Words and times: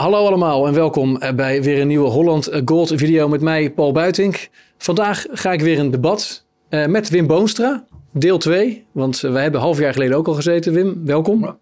Hallo 0.00 0.26
allemaal 0.26 0.66
en 0.66 0.74
welkom 0.74 1.20
bij 1.36 1.62
weer 1.62 1.80
een 1.80 1.86
nieuwe 1.86 2.08
Holland 2.08 2.50
Gold 2.64 2.92
video 2.94 3.28
met 3.28 3.40
mij, 3.40 3.70
Paul 3.70 3.92
Buitink. 3.92 4.48
Vandaag 4.78 5.26
ga 5.30 5.52
ik 5.52 5.60
weer 5.60 5.78
een 5.78 5.90
debat 5.90 6.44
uh, 6.70 6.86
met 6.86 7.08
Wim 7.08 7.26
Boonstra, 7.26 7.84
deel 8.12 8.38
2. 8.38 8.86
Want 8.92 9.20
wij 9.20 9.42
hebben 9.42 9.60
half 9.60 9.78
jaar 9.78 9.92
geleden 9.92 10.16
ook 10.16 10.26
al 10.26 10.34
gezeten. 10.34 10.72
Wim, 10.72 11.06
welkom. 11.06 11.58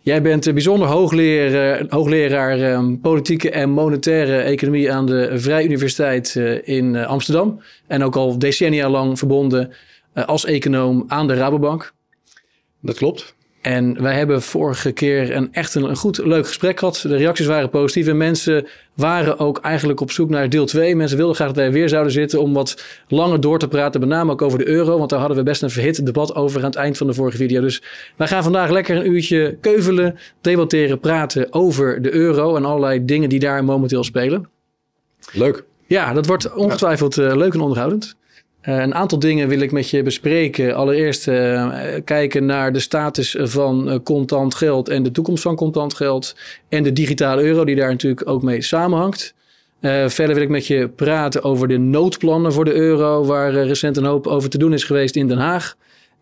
Jij 0.00 0.22
bent 0.22 0.52
bijzonder 0.52 0.88
hoogleraar, 0.88 1.84
hoogleraar 1.88 2.72
um, 2.72 3.00
politieke 3.00 3.50
en 3.50 3.70
monetaire 3.70 4.38
economie 4.38 4.92
aan 4.92 5.06
de 5.06 5.30
Vrije 5.34 5.64
Universiteit 5.66 6.34
in 6.64 6.96
Amsterdam. 6.96 7.60
En 7.86 8.04
ook 8.04 8.16
al 8.16 8.38
decennia 8.38 8.88
lang 8.88 9.18
verbonden 9.18 9.72
als 10.14 10.44
econoom 10.44 11.04
aan 11.06 11.26
de 11.26 11.34
Rabobank. 11.34 11.92
Dat 12.80 12.96
klopt. 12.96 13.34
En 13.66 14.02
wij 14.02 14.14
hebben 14.14 14.42
vorige 14.42 14.92
keer 14.92 15.36
een 15.36 15.52
echt 15.52 15.74
een, 15.74 15.82
een, 15.82 15.96
goed, 15.96 16.18
leuk 16.24 16.46
gesprek 16.46 16.78
gehad. 16.78 17.04
De 17.08 17.16
reacties 17.16 17.46
waren 17.46 17.70
positief 17.70 18.06
en 18.06 18.16
mensen 18.16 18.66
waren 18.94 19.38
ook 19.38 19.58
eigenlijk 19.58 20.00
op 20.00 20.10
zoek 20.10 20.28
naar 20.28 20.48
deel 20.48 20.66
2. 20.66 20.96
Mensen 20.96 21.16
wilden 21.16 21.36
graag 21.36 21.46
dat 21.46 21.56
wij 21.56 21.72
weer 21.72 21.88
zouden 21.88 22.12
zitten 22.12 22.40
om 22.40 22.52
wat 22.52 22.84
langer 23.08 23.40
door 23.40 23.58
te 23.58 23.68
praten. 23.68 24.00
Met 24.00 24.08
name 24.08 24.32
ook 24.32 24.42
over 24.42 24.58
de 24.58 24.66
euro, 24.66 24.98
want 24.98 25.10
daar 25.10 25.18
hadden 25.18 25.36
we 25.36 25.42
best 25.42 25.62
een 25.62 25.70
verhit 25.70 26.06
debat 26.06 26.34
over 26.34 26.60
aan 26.60 26.66
het 26.66 26.74
eind 26.74 26.96
van 26.96 27.06
de 27.06 27.14
vorige 27.14 27.36
video. 27.36 27.60
Dus 27.60 27.82
wij 28.16 28.26
gaan 28.26 28.42
vandaag 28.42 28.70
lekker 28.70 28.96
een 28.96 29.10
uurtje 29.10 29.56
keuvelen, 29.60 30.18
debatteren, 30.40 31.00
praten 31.00 31.52
over 31.52 32.02
de 32.02 32.12
euro 32.12 32.56
en 32.56 32.64
allerlei 32.64 33.04
dingen 33.04 33.28
die 33.28 33.40
daar 33.40 33.64
momenteel 33.64 34.04
spelen. 34.04 34.48
Leuk. 35.32 35.64
Ja, 35.86 36.12
dat 36.12 36.26
wordt 36.26 36.54
ongetwijfeld 36.54 37.16
uh, 37.16 37.36
leuk 37.36 37.54
en 37.54 37.60
onderhoudend. 37.60 38.16
Uh, 38.68 38.80
een 38.80 38.94
aantal 38.94 39.18
dingen 39.18 39.48
wil 39.48 39.60
ik 39.60 39.72
met 39.72 39.90
je 39.90 40.02
bespreken. 40.02 40.74
Allereerst 40.74 41.28
uh, 41.28 41.74
kijken 42.04 42.46
naar 42.46 42.72
de 42.72 42.80
status 42.80 43.36
van 43.38 43.88
uh, 43.88 43.98
contant 44.04 44.54
geld 44.54 44.88
en 44.88 45.02
de 45.02 45.10
toekomst 45.10 45.42
van 45.42 45.56
contant 45.56 45.94
geld. 45.94 46.36
En 46.68 46.82
de 46.82 46.92
digitale 46.92 47.42
euro, 47.42 47.64
die 47.64 47.76
daar 47.76 47.90
natuurlijk 47.90 48.28
ook 48.28 48.42
mee 48.42 48.62
samenhangt. 48.62 49.34
verder 50.06 50.34
wil 50.34 50.42
ik 50.42 50.48
met 50.48 50.66
je 50.66 50.88
praten 50.88 51.42
over 51.42 51.68
de 51.68 51.78
noodplannen 51.78 52.52
voor 52.52 52.64
de 52.64 52.74
euro, 52.74 53.24
waar 53.24 53.52
recent 53.52 53.96
een 53.96 54.04
hoop 54.04 54.26
over 54.26 54.50
te 54.50 54.58
doen 54.58 54.72
is 54.72 54.84
geweest 54.84 55.16
in 55.16 55.28
Den 55.28 55.38
Haag. 55.38 55.76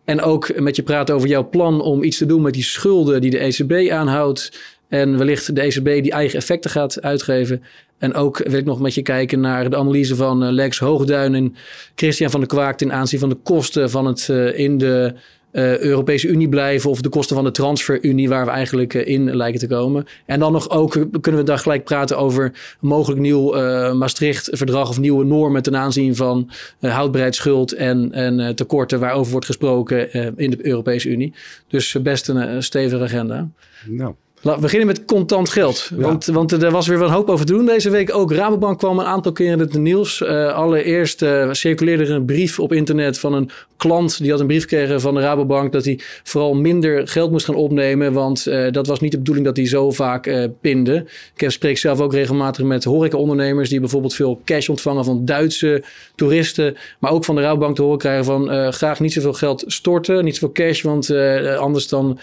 En 0.05 0.21
ook 0.21 0.59
met 0.59 0.75
je 0.75 0.83
praten 0.83 1.15
over 1.15 1.27
jouw 1.27 1.49
plan 1.49 1.81
om 1.81 2.03
iets 2.03 2.17
te 2.17 2.25
doen 2.25 2.41
met 2.41 2.53
die 2.53 2.63
schulden 2.63 3.21
die 3.21 3.31
de 3.31 3.37
ECB 3.37 3.91
aanhoudt. 3.91 4.51
En 4.87 5.17
wellicht 5.17 5.55
de 5.55 5.61
ECB 5.61 6.03
die 6.03 6.11
eigen 6.11 6.37
effecten 6.37 6.71
gaat 6.71 7.01
uitgeven. 7.01 7.63
En 7.97 8.13
ook 8.13 8.37
wil 8.37 8.59
ik 8.59 8.65
nog 8.65 8.79
met 8.79 8.93
je 8.93 9.01
kijken 9.01 9.39
naar 9.39 9.69
de 9.69 9.75
analyse 9.75 10.15
van 10.15 10.43
uh, 10.43 10.51
Lex 10.51 10.79
Hoogduin 10.79 11.35
en 11.35 11.55
Christian 11.95 12.29
van 12.29 12.39
der 12.39 12.49
Kwaak 12.49 12.77
ten 12.77 12.93
aanzien 12.93 13.19
van 13.19 13.29
de 13.29 13.37
kosten 13.43 13.89
van 13.89 14.05
het 14.05 14.27
uh, 14.31 14.59
in 14.59 14.77
de 14.77 15.13
uh, 15.51 15.77
Europese 15.77 16.27
Unie 16.27 16.49
blijven 16.49 16.89
of 16.89 17.01
de 17.01 17.09
kosten 17.09 17.35
van 17.35 17.45
de 17.45 17.51
transferunie 17.51 18.29
waar 18.29 18.45
we 18.45 18.51
eigenlijk 18.51 18.93
in 18.93 19.35
lijken 19.35 19.59
te 19.59 19.67
komen. 19.67 20.05
En 20.25 20.39
dan 20.39 20.51
nog 20.51 20.69
ook 20.69 20.91
kunnen 21.21 21.41
we 21.41 21.47
daar 21.47 21.57
gelijk 21.57 21.83
praten 21.83 22.17
over 22.17 22.51
mogelijk 22.79 23.21
nieuw 23.21 23.51
Maastricht-verdrag 23.93 24.89
of 24.89 24.99
nieuwe 24.99 25.25
normen 25.25 25.63
ten 25.63 25.75
aanzien 25.75 26.15
van 26.15 26.49
houdbaarheid, 26.79 27.35
schuld 27.35 27.71
en, 27.71 28.11
en 28.11 28.55
tekorten 28.55 28.99
waarover 28.99 29.31
wordt 29.31 29.45
gesproken 29.45 30.13
in 30.37 30.49
de 30.49 30.65
Europese 30.65 31.09
Unie. 31.09 31.33
Dus 31.67 31.95
best 32.01 32.27
een 32.27 32.63
stevige 32.63 33.03
agenda. 33.03 33.49
Nou. 33.85 34.15
Laten 34.45 34.61
we 34.61 34.67
beginnen 34.67 34.95
met 34.95 35.05
contant 35.05 35.49
geld. 35.49 35.89
Want, 35.93 36.25
want 36.25 36.51
er 36.51 36.71
was 36.71 36.87
weer 36.87 36.97
wat 36.97 37.09
hoop 37.09 37.29
over 37.29 37.45
te 37.45 37.53
doen 37.53 37.65
deze 37.65 37.89
week. 37.89 38.15
Ook 38.15 38.31
Rabobank 38.31 38.77
kwam 38.77 38.99
een 38.99 39.05
aantal 39.05 39.31
keren 39.31 39.53
in 39.53 39.59
het 39.59 39.73
nieuws. 39.73 40.21
Uh, 40.21 40.53
allereerst 40.53 41.21
uh, 41.21 41.51
circuleerde 41.51 42.03
er 42.03 42.11
een 42.11 42.25
brief 42.25 42.59
op 42.59 42.73
internet 42.73 43.19
van 43.19 43.33
een 43.33 43.49
klant. 43.77 44.17
Die 44.17 44.31
had 44.31 44.39
een 44.39 44.47
brief 44.47 44.61
gekregen 44.61 45.01
van 45.01 45.13
de 45.13 45.21
Rabobank 45.21 45.71
dat 45.71 45.85
hij 45.85 45.99
vooral 46.23 46.53
minder 46.53 47.07
geld 47.07 47.31
moest 47.31 47.45
gaan 47.45 47.55
opnemen. 47.55 48.13
Want 48.13 48.47
uh, 48.47 48.71
dat 48.71 48.87
was 48.87 48.99
niet 48.99 49.11
de 49.11 49.17
bedoeling 49.17 49.45
dat 49.45 49.57
hij 49.57 49.67
zo 49.67 49.91
vaak 49.91 50.49
pinde. 50.61 51.05
Ik 51.35 51.49
spreek 51.49 51.77
zelf 51.77 51.99
ook 51.99 52.13
regelmatig 52.13 52.65
met 52.65 52.83
horecaondernemers 52.83 53.69
die 53.69 53.79
bijvoorbeeld 53.79 54.15
veel 54.15 54.41
cash 54.45 54.69
ontvangen 54.69 55.05
van 55.05 55.25
Duitse 55.25 55.83
toeristen. 56.15 56.77
Maar 56.99 57.11
ook 57.11 57.25
van 57.25 57.35
de 57.35 57.41
Rabobank 57.41 57.75
te 57.75 57.81
horen 57.81 57.97
krijgen 57.97 58.25
van 58.25 58.73
graag 58.73 58.99
niet 58.99 59.13
zoveel 59.13 59.33
geld 59.33 59.63
storten. 59.67 60.23
Niet 60.23 60.33
zoveel 60.33 60.51
cash, 60.51 60.81
want 60.81 61.11
anders 61.57 61.87
dan 61.87 62.19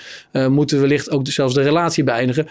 moeten 0.48 0.76
we 0.76 0.82
wellicht 0.82 1.10
ook 1.10 1.26
zelfs 1.26 1.54
de 1.54 1.62
relatie 1.62 2.04
bij 2.04 2.11
beëindigen. 2.12 2.48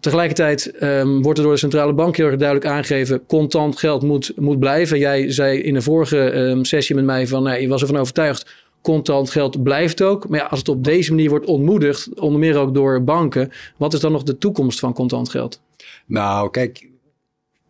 Tegelijkertijd 0.00 0.82
um, 0.82 1.22
wordt 1.22 1.38
er 1.38 1.44
door 1.44 1.52
de 1.52 1.60
centrale 1.60 1.92
bank 1.92 2.16
heel 2.16 2.26
erg 2.26 2.36
duidelijk 2.36 2.70
aangegeven: 2.70 3.26
contant 3.26 3.78
geld 3.78 4.02
moet, 4.02 4.32
moet 4.36 4.58
blijven. 4.58 4.98
Jij 4.98 5.32
zei 5.32 5.58
in 5.58 5.74
de 5.74 5.82
vorige 5.82 6.16
um, 6.16 6.64
sessie 6.64 6.94
met 6.94 7.04
mij 7.04 7.26
van 7.26 7.42
nee, 7.42 7.62
je 7.62 7.68
was 7.68 7.80
ervan 7.80 7.96
overtuigd. 7.96 8.68
Contant 8.82 9.30
geld 9.30 9.62
blijft 9.62 10.02
ook. 10.02 10.28
Maar 10.28 10.38
ja, 10.38 10.46
als 10.46 10.58
het 10.58 10.68
op 10.68 10.84
deze 10.84 11.10
manier 11.10 11.28
wordt 11.28 11.46
ontmoedigd, 11.46 12.20
onder 12.20 12.40
meer 12.40 12.56
ook 12.56 12.74
door 12.74 13.04
banken, 13.04 13.50
wat 13.76 13.92
is 13.92 14.00
dan 14.00 14.12
nog 14.12 14.22
de 14.22 14.38
toekomst 14.38 14.78
van 14.78 14.92
contant 14.92 15.28
geld? 15.28 15.60
Nou, 16.06 16.50
kijk, 16.50 16.88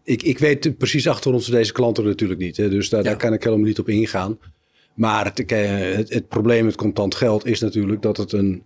ik, 0.04 0.22
ik 0.22 0.38
weet 0.38 0.78
precies 0.78 1.08
achter 1.08 1.32
ons 1.32 1.46
deze 1.46 1.72
klanten 1.72 2.04
natuurlijk 2.04 2.40
niet. 2.40 2.56
Hè, 2.56 2.68
dus 2.68 2.88
daar, 2.88 3.02
ja. 3.02 3.08
daar 3.08 3.18
kan 3.18 3.32
ik 3.32 3.44
helemaal 3.44 3.66
niet 3.66 3.78
op 3.78 3.88
ingaan. 3.88 4.38
Maar 4.94 5.24
het, 5.24 5.50
het, 5.50 6.12
het 6.12 6.28
probleem 6.28 6.64
met 6.64 6.76
contant 6.76 7.14
geld 7.14 7.46
is 7.46 7.60
natuurlijk 7.60 8.02
dat 8.02 8.16
het 8.16 8.32
een 8.32 8.62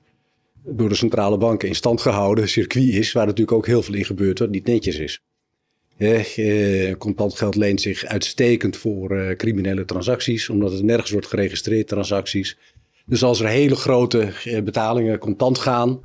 door 0.67 0.89
de 0.89 0.95
centrale 0.95 1.39
banken 1.39 1.69
in 1.69 1.75
stand 1.75 2.01
gehouden 2.01 2.49
circuit 2.49 2.89
is, 2.89 3.13
waar 3.13 3.27
natuurlijk 3.27 3.57
ook 3.57 3.67
heel 3.67 3.83
veel 3.83 3.95
in 3.95 4.05
gebeurt 4.05 4.39
wat 4.39 4.51
niet 4.51 4.67
netjes 4.67 4.99
is. 4.99 5.21
Eh, 5.97 6.95
contant 6.99 7.35
geld 7.35 7.55
leent 7.55 7.81
zich 7.81 8.05
uitstekend 8.05 8.77
voor 8.77 9.11
eh, 9.11 9.37
criminele 9.37 9.85
transacties, 9.85 10.49
omdat 10.49 10.73
het 10.73 10.83
nergens 10.83 11.11
wordt 11.11 11.27
geregistreerd, 11.27 11.89
transacties. 11.89 12.59
Dus 13.07 13.23
als 13.23 13.41
er 13.41 13.49
hele 13.49 13.77
grote 13.77 14.33
eh, 14.45 14.63
betalingen 14.63 15.19
contant 15.19 15.59
gaan, 15.59 16.01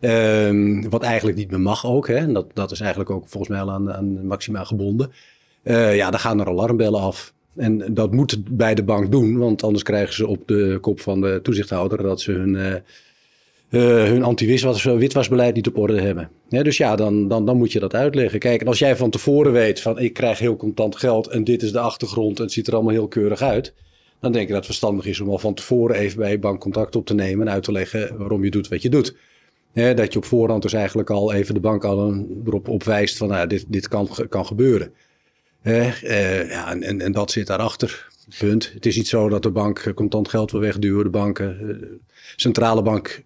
ehm, 0.00 0.88
wat 0.88 1.02
eigenlijk 1.02 1.36
niet 1.36 1.50
meer 1.50 1.60
mag 1.60 1.86
ook, 1.86 2.08
hè, 2.08 2.14
en 2.14 2.32
dat, 2.32 2.46
dat 2.54 2.70
is 2.70 2.80
eigenlijk 2.80 3.10
ook 3.10 3.28
volgens 3.28 3.52
mij 3.52 3.60
al 3.60 3.70
aan, 3.70 3.92
aan 3.92 4.26
maxima 4.26 4.64
gebonden, 4.64 5.12
uh, 5.64 5.96
ja, 5.96 6.10
dan 6.10 6.20
gaan 6.20 6.40
er 6.40 6.46
alarmbellen 6.46 7.00
af. 7.00 7.32
En 7.56 7.94
dat 7.94 8.12
moet 8.12 8.56
bij 8.56 8.74
de 8.74 8.82
bank 8.82 9.10
doen, 9.10 9.38
want 9.38 9.62
anders 9.62 9.82
krijgen 9.82 10.14
ze 10.14 10.26
op 10.26 10.48
de 10.48 10.78
kop 10.80 11.00
van 11.00 11.20
de 11.20 11.40
toezichthouder 11.42 12.02
dat 12.02 12.20
ze 12.20 12.32
hun 12.32 12.82
uh, 13.70 14.04
hun 14.04 14.22
anti-witwasbeleid 14.22 15.54
niet 15.54 15.66
op 15.66 15.78
orde 15.78 16.00
hebben. 16.00 16.30
dus 16.48 16.76
ja, 16.76 16.96
dan, 16.96 17.28
dan, 17.28 17.46
dan 17.46 17.56
moet 17.56 17.72
je 17.72 17.80
dat 17.80 17.94
uitleggen. 17.94 18.38
Kijk, 18.38 18.60
en 18.60 18.66
als 18.66 18.78
jij 18.78 18.96
van 18.96 19.10
tevoren 19.10 19.52
weet 19.52 19.80
van 19.80 19.98
ik 19.98 20.12
krijg 20.12 20.38
heel 20.38 20.56
contant 20.56 20.96
geld 20.96 21.26
en 21.26 21.44
dit 21.44 21.62
is 21.62 21.72
de 21.72 21.78
achtergrond 21.78 22.38
en 22.38 22.44
het 22.44 22.52
ziet 22.52 22.66
er 22.66 22.74
allemaal 22.74 22.92
heel 22.92 23.08
keurig 23.08 23.42
uit. 23.42 23.74
Dan 24.20 24.32
denk 24.32 24.44
ik 24.44 24.48
dat 24.48 24.56
het 24.56 24.66
verstandig 24.66 25.06
is 25.06 25.20
om 25.20 25.28
al 25.28 25.38
van 25.38 25.54
tevoren 25.54 25.96
even 25.96 26.18
bij 26.18 26.30
je 26.30 26.38
bank 26.38 26.60
contact 26.60 26.96
op 26.96 27.06
te 27.06 27.14
nemen 27.14 27.46
en 27.46 27.52
uit 27.52 27.62
te 27.62 27.72
leggen 27.72 28.18
waarom 28.18 28.44
je 28.44 28.50
doet 28.50 28.68
wat 28.68 28.82
je 28.82 28.88
doet. 28.88 29.16
dat 29.72 30.12
je 30.12 30.18
op 30.18 30.24
voorhand 30.24 30.62
dus 30.62 30.72
eigenlijk 30.72 31.10
al 31.10 31.32
even 31.32 31.54
de 31.54 31.60
bank 31.60 31.84
al 31.84 32.26
erop 32.46 32.68
op 32.68 32.82
wijst 32.82 33.16
van 33.16 33.28
nou, 33.28 33.46
dit, 33.46 33.64
dit 33.68 33.88
kan, 33.88 34.08
kan 34.28 34.46
gebeuren. 34.46 34.92
Uh, 35.62 36.02
ja, 36.50 36.72
en, 36.80 37.00
en, 37.00 37.12
dat 37.12 37.30
zit 37.30 37.46
daarachter. 37.46 38.08
Punt. 38.38 38.72
Het 38.74 38.86
is 38.86 38.96
niet 38.96 39.08
zo 39.08 39.28
dat 39.28 39.42
de 39.42 39.50
bank 39.50 39.92
contant 39.94 40.28
geld 40.28 40.50
wil 40.50 40.60
wegduwen. 40.60 41.04
De 41.04 41.10
banken, 41.10 41.58
de 41.58 41.98
centrale 42.36 42.82
bank 42.82 43.24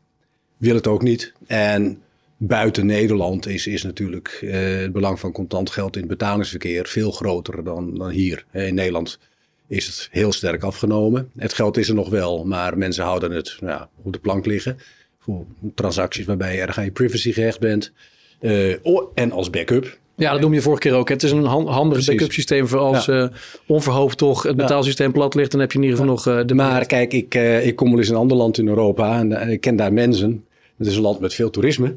wil 0.56 0.75
het 0.75 0.87
ook 0.87 1.03
niet. 1.03 1.32
En 1.47 2.03
buiten 2.37 2.87
Nederland 2.87 3.47
is, 3.47 3.66
is 3.66 3.82
natuurlijk 3.82 4.41
uh, 4.42 4.54
het 4.81 4.92
belang 4.92 5.20
van 5.20 5.32
contant 5.32 5.70
geld 5.70 5.94
in 5.94 6.00
het 6.00 6.10
betalingsverkeer 6.10 6.87
veel 6.87 7.10
groter 7.10 7.65
dan, 7.65 7.94
dan 7.94 8.10
hier. 8.10 8.44
In 8.53 8.75
Nederland 8.75 9.19
is 9.66 9.87
het 9.87 10.09
heel 10.10 10.32
sterk 10.32 10.62
afgenomen. 10.62 11.31
Het 11.37 11.53
geld 11.53 11.76
is 11.76 11.88
er 11.88 11.94
nog 11.94 12.09
wel, 12.09 12.44
maar 12.44 12.78
mensen 12.78 13.04
houden 13.04 13.31
het 13.31 13.56
nou, 13.60 13.87
op 14.03 14.12
de 14.12 14.19
plank 14.19 14.47
liggen. 14.47 14.78
Voor 15.19 15.47
transacties 15.75 16.26
waarbij 16.26 16.54
je 16.54 16.60
erg 16.60 16.78
aan 16.78 16.84
je 16.84 16.91
privacy 16.91 17.32
gehecht 17.32 17.60
bent. 17.60 17.93
Uh, 18.41 18.76
en 19.14 19.32
als 19.32 19.50
backup. 19.50 19.98
Ja, 20.16 20.32
dat 20.32 20.41
noem 20.41 20.54
je 20.54 20.60
vorige 20.60 20.80
keer 20.80 20.94
ook. 20.94 21.08
Het 21.08 21.22
is 21.22 21.30
een 21.30 21.44
handig 21.44 22.06
backup 22.06 22.32
systeem 22.32 22.69
voor 22.69 22.78
als 22.78 23.04
ja. 23.04 23.22
uh, 23.22 23.28
onverhoopt 23.66 24.19
toch 24.19 24.42
het 24.42 24.56
betaalsysteem 24.56 25.12
plat 25.12 25.34
ligt. 25.34 25.50
Dan 25.50 25.60
heb 25.60 25.72
je 25.72 25.78
in 25.78 25.84
ieder 25.84 25.98
geval 25.98 26.14
nog 26.14 26.26
uh, 26.26 26.47
de... 26.47 26.54
Maar 26.54 26.86
kijk, 26.86 27.12
ik, 27.12 27.34
uh, 27.34 27.66
ik 27.66 27.76
kom 27.76 27.88
wel 27.88 27.98
eens 27.98 28.08
in 28.08 28.14
een 28.14 28.20
ander 28.20 28.36
land 28.36 28.58
in 28.58 28.69
Europa 28.69 29.19
en 29.19 29.48
ik 29.50 29.60
ken 29.60 29.76
daar 29.76 29.92
mensen. 29.92 30.44
Het 30.76 30.86
is 30.86 30.97
een 30.97 31.02
land 31.02 31.20
met 31.20 31.34
veel 31.34 31.50
toerisme. 31.50 31.97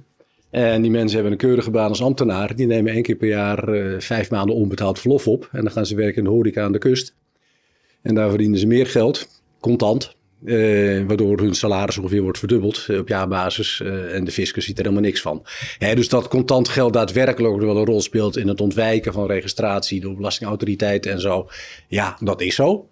En 0.49 0.81
die 0.81 0.91
mensen 0.91 1.13
hebben 1.13 1.31
een 1.31 1.37
keurige 1.37 1.71
baan 1.71 1.89
als 1.89 2.01
ambtenaar. 2.01 2.55
Die 2.55 2.67
nemen 2.67 2.93
één 2.93 3.03
keer 3.03 3.15
per 3.15 3.27
jaar 3.27 3.69
vijf 4.01 4.29
maanden 4.29 4.55
onbetaald 4.55 4.99
verlof 4.99 5.27
op. 5.27 5.49
En 5.51 5.61
dan 5.61 5.71
gaan 5.71 5.85
ze 5.85 5.95
werken 5.95 6.17
in 6.17 6.23
de 6.23 6.29
horeca 6.29 6.63
aan 6.63 6.71
de 6.71 6.77
kust. 6.77 7.15
En 8.01 8.15
daar 8.15 8.29
verdienen 8.29 8.59
ze 8.59 8.67
meer 8.67 8.87
geld, 8.87 9.27
contant. 9.59 10.15
Uh, 10.43 11.05
waardoor 11.07 11.39
hun 11.39 11.53
salaris 11.55 11.97
ongeveer 11.97 12.21
wordt 12.21 12.39
verdubbeld 12.39 12.87
uh, 12.89 12.99
op 12.99 13.07
jaarbasis. 13.07 13.81
Uh, 13.83 14.15
en 14.15 14.23
de 14.23 14.31
fiscus 14.31 14.65
ziet 14.65 14.77
er 14.77 14.83
helemaal 14.83 15.03
niks 15.03 15.21
van. 15.21 15.45
Hè, 15.77 15.95
dus 15.95 16.09
dat 16.09 16.27
contant 16.27 16.67
geld 16.69 16.93
daadwerkelijk 16.93 17.53
ook 17.53 17.61
wel 17.61 17.77
een 17.77 17.85
rol 17.85 18.01
speelt 18.01 18.37
in 18.37 18.47
het 18.47 18.61
ontwijken 18.61 19.13
van 19.13 19.27
registratie 19.27 20.01
door 20.01 20.15
belastingautoriteiten 20.15 21.11
en 21.11 21.21
zo. 21.21 21.49
Ja, 21.87 22.17
dat 22.19 22.41
is 22.41 22.55
zo. 22.55 22.89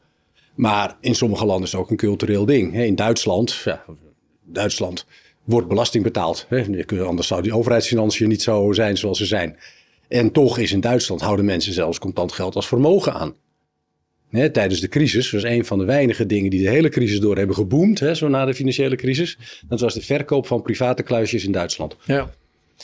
Maar 0.56 0.98
in 1.02 1.16
sommige 1.16 1.46
landen 1.46 1.66
is 1.66 1.72
het 1.72 1.82
ook 1.82 1.90
een 1.90 1.98
cultureel 1.98 2.46
ding. 2.46 2.74
Hè, 2.74 2.84
in 2.84 2.96
Duitsland, 2.96 3.62
ja, 3.64 3.84
Duitsland 4.44 5.06
wordt 5.44 5.68
belasting 5.68 6.04
betaald. 6.04 6.48
Anders 7.06 7.28
zou 7.28 7.42
die 7.42 7.56
overheidsfinanciën 7.56 8.28
niet 8.28 8.42
zo 8.42 8.72
zijn 8.74 8.98
zoals 8.98 9.18
ze 9.18 9.26
zijn. 9.26 9.58
En 10.08 10.32
toch 10.32 10.58
is 10.58 10.72
in 10.72 10.82
Duitsland 10.82 11.22
houden 11.22 11.46
mensen 11.46 11.74
zelfs 11.74 12.00
contant 12.00 12.32
geld 12.32 12.56
als 12.56 12.68
vermogen 12.68 13.14
aan. 13.14 13.36
Tijdens 14.52 14.80
de 14.80 14.88
crisis 14.88 15.32
was 15.32 15.44
een 15.44 15.66
van 15.66 15.78
de 15.78 15.86
weinige 15.86 16.26
dingen 16.26 16.50
die 16.50 16.62
de 16.62 16.70
hele 16.70 16.90
crisis 16.90 17.20
door 17.20 17.38
hebben 17.38 17.56
geboomd, 17.56 18.02
zo 18.14 18.28
na 18.28 18.46
de 18.46 18.54
financiële 18.54 18.96
crisis. 18.96 19.38
Dat 19.68 19.80
was 19.80 19.94
de 19.94 20.02
verkoop 20.02 20.48
van 20.48 20.62
private 20.62 21.04
kluisjes 21.04 21.46
in 21.46 21.52
Duitsland. 21.52 21.96
Ja. 22.06 22.30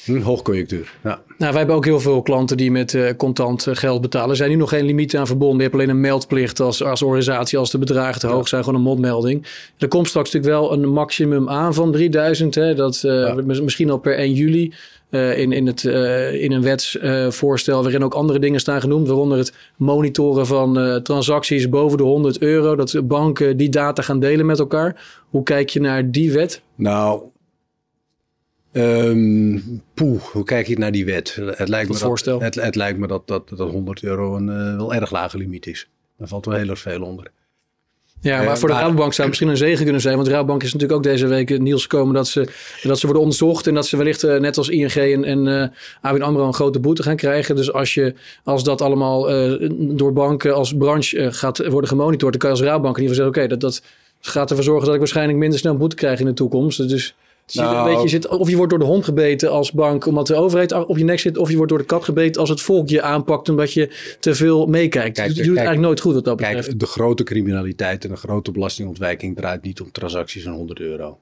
Hm, 0.04 0.22
hoogconjunctuur, 0.22 0.94
ja. 1.04 1.22
Nou, 1.38 1.52
wij 1.52 1.58
hebben 1.58 1.76
ook 1.76 1.86
heel 1.86 2.00
veel 2.00 2.22
klanten 2.22 2.58
die 2.58 2.72
met 2.72 2.94
uh, 2.94 3.10
contant 3.18 3.66
uh, 3.66 3.76
geld 3.76 4.02
betalen. 4.02 4.30
Er 4.30 4.36
zijn 4.36 4.50
nu 4.50 4.56
nog 4.56 4.70
geen 4.70 4.86
limieten 4.86 5.20
aan 5.20 5.28
verbonden. 5.28 5.58
Je 5.58 5.64
hebt 5.64 5.76
alleen 5.76 5.90
een 5.90 6.00
meldplicht 6.00 6.60
als, 6.60 6.84
als 6.84 7.02
organisatie 7.02 7.58
als 7.58 7.72
de 7.72 7.78
bedragen 7.78 8.20
te 8.20 8.28
hoog 8.28 8.48
zijn, 8.48 8.64
gewoon 8.64 8.80
een 8.80 8.86
modmelding. 8.86 9.46
Er 9.78 9.88
komt 9.88 10.08
straks 10.08 10.32
natuurlijk 10.32 10.62
wel 10.62 10.74
een 10.74 10.90
maximum 10.90 11.50
aan 11.50 11.74
van 11.74 11.92
3000. 11.92 12.56
Hè, 12.56 12.76
dat 12.76 13.04
uh, 13.06 13.12
ja. 13.12 13.62
misschien 13.64 13.90
al 13.90 13.98
per 13.98 14.16
1 14.16 14.34
juli. 14.34 14.74
In, 15.12 15.52
in, 15.52 15.68
het, 15.68 15.84
in 16.34 16.52
een 16.52 16.62
wetsvoorstel 16.62 17.82
waarin 17.82 18.04
ook 18.04 18.14
andere 18.14 18.40
dingen 18.40 18.60
staan 18.60 18.82
genoemd. 18.82 19.08
Waaronder 19.08 19.38
het 19.38 19.54
monitoren 19.78 20.48
van 20.48 21.00
transacties 21.04 21.70
boven 21.70 21.98
de 21.98 22.04
100 22.04 22.42
euro. 22.42 22.76
Dat 22.76 23.08
banken 23.08 23.58
die 23.58 23.70
data 23.70 24.02
gaan 24.02 24.20
delen 24.20 24.46
met 24.46 24.60
elkaar. 24.60 25.22
Hoe 25.30 25.44
kijk 25.44 25.70
je 25.70 25.80
naar 25.80 26.12
die 26.12 26.32
wet? 26.32 26.62
Nou, 26.76 27.22
Um, 28.74 29.84
poeh, 29.94 30.22
hoe 30.22 30.44
kijk 30.44 30.68
je 30.68 30.78
naar 30.78 30.92
die 30.92 31.06
wet? 31.06 31.36
Het 31.36 31.68
lijkt, 31.68 31.90
me 31.90 31.96
voorstel. 31.96 32.40
Dat, 32.40 32.56
het, 32.56 32.64
het, 32.64 32.76
lijkt 32.76 33.00
me 33.00 33.08
dat, 33.08 33.28
dat, 33.28 33.50
dat 33.50 33.72
100 33.72 34.04
euro 34.04 34.36
een 34.36 34.48
uh, 34.48 34.76
wel 34.76 34.94
erg 34.94 35.12
lage 35.12 35.38
limiet 35.38 35.68
is. 35.68 35.90
Daar 36.18 36.28
valt 36.28 36.46
wel 36.46 36.56
heel 36.56 36.70
erg 36.70 36.80
veel 36.80 37.02
onder. 37.02 37.32
Ja, 38.22 38.38
maar 38.38 38.46
uh, 38.46 38.56
voor 38.56 38.68
de 38.68 38.74
maar, 38.74 38.84
Rabobank 38.84 39.14
zou 39.14 39.28
het 39.28 39.28
misschien 39.28 39.48
een 39.48 39.68
zegen 39.68 39.84
kunnen 39.84 40.02
zijn. 40.02 40.16
Want 40.16 40.28
de 40.28 40.34
Rabobank 40.34 40.64
is 40.64 40.74
natuurlijk 40.74 41.00
ook 41.00 41.06
deze 41.06 41.28
week 41.28 41.60
nieuws 41.60 41.82
gekomen 41.82 42.14
dat 42.14 42.28
ze, 42.28 42.48
dat 42.84 43.00
ze 43.00 43.06
worden 43.06 43.24
onderzocht. 43.24 43.68
En 43.68 43.74
dat 43.74 43.88
ze 43.88 43.98
wellicht 43.98 44.24
uh, 44.24 44.40
net 44.40 44.58
als 44.58 44.70
ING 44.70 44.94
en, 44.94 45.24
en 45.24 45.46
uh, 45.46 45.68
ABN 46.02 46.22
AMRO 46.22 46.48
een 46.48 46.54
grote 46.54 46.80
boete 46.80 47.04
gaan 47.04 47.16
krijgen. 47.16 47.56
Dus 47.56 47.74
als, 47.74 47.94
je, 47.94 48.14
als 48.44 48.64
dat 48.64 48.82
allemaal 48.82 49.22
door 49.78 50.14
banken 50.14 50.56
als 50.56 50.76
branche 50.78 51.32
gaat 51.32 51.68
worden 51.68 51.90
gemonitord. 51.90 52.32
Dan 52.32 52.42
kan 52.42 52.50
je 52.50 52.56
als 52.56 52.66
Rabobank 52.66 52.98
in 52.98 53.02
ieder 53.02 53.16
geval 53.16 53.34
zeggen... 53.34 53.48
Oké, 53.52 53.60
okay, 53.60 53.72
dat, 53.72 53.82
dat 54.22 54.32
gaat 54.32 54.50
ervoor 54.50 54.66
zorgen 54.66 54.86
dat 54.86 54.94
ik 54.94 55.00
waarschijnlijk 55.00 55.38
minder 55.38 55.60
snel 55.60 55.78
boete 55.78 55.96
krijg 55.96 56.20
in 56.20 56.26
de 56.26 56.34
toekomst. 56.34 56.90
Dus... 56.90 57.16
Nou, 57.54 57.90
je, 57.90 57.96
weet, 57.96 58.04
je 58.04 58.10
zit, 58.10 58.28
of 58.28 58.50
je 58.50 58.56
wordt 58.56 58.70
door 58.70 58.80
de 58.80 58.86
hond 58.86 59.04
gebeten 59.04 59.52
als 59.52 59.72
bank 59.72 60.06
omdat 60.06 60.28
de 60.28 60.36
overheid 60.36 60.74
op 60.74 60.98
je 60.98 61.04
nek 61.04 61.20
zit, 61.20 61.38
of 61.38 61.50
je 61.50 61.56
wordt 61.56 61.70
door 61.70 61.80
de 61.80 61.86
kat 61.86 62.04
gebeten 62.04 62.42
als 62.42 62.50
het 62.50 62.62
volk 62.62 62.90
je 62.90 63.02
aanpakt 63.02 63.50
omdat 63.50 63.74
je 63.74 63.90
te 64.20 64.36
veel 64.36 64.66
meekijkt. 64.68 65.16
Kijk, 65.16 65.30
je 65.30 65.36
doet 65.36 65.46
kijk, 65.46 65.58
eigenlijk 65.58 65.88
nooit 65.88 66.00
goed 66.00 66.14
wat 66.14 66.26
dat 66.26 66.38
betreft. 66.38 66.66
Kijk, 66.68 66.80
de 66.80 66.86
grote 66.86 67.24
criminaliteit 67.24 68.04
en 68.04 68.10
de 68.10 68.16
grote 68.16 68.52
belastingontwijking 68.52 69.36
draait 69.36 69.62
niet 69.62 69.82
om 69.82 69.92
transacties 69.92 70.44
van 70.44 70.54
100 70.54 70.80
euro. 70.80 71.20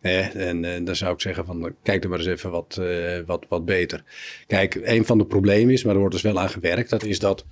Eh, 0.00 0.34
en, 0.34 0.64
en 0.64 0.84
dan 0.84 0.96
zou 0.96 1.14
ik 1.14 1.20
zeggen 1.20 1.44
van 1.44 1.74
kijk 1.82 2.04
er 2.04 2.10
maar 2.10 2.18
eens 2.18 2.28
even 2.28 2.50
wat, 2.50 2.78
uh, 2.80 3.18
wat, 3.26 3.44
wat 3.48 3.64
beter. 3.64 4.04
Kijk, 4.46 4.74
een 4.82 5.04
van 5.04 5.18
de 5.18 5.26
problemen 5.26 5.72
is, 5.72 5.84
maar 5.84 5.92
er 5.92 6.00
wordt 6.00 6.14
dus 6.14 6.24
wel 6.24 6.40
aan 6.40 6.48
gewerkt, 6.50 6.90
dat 6.90 7.04
is 7.04 7.18
dat 7.18 7.44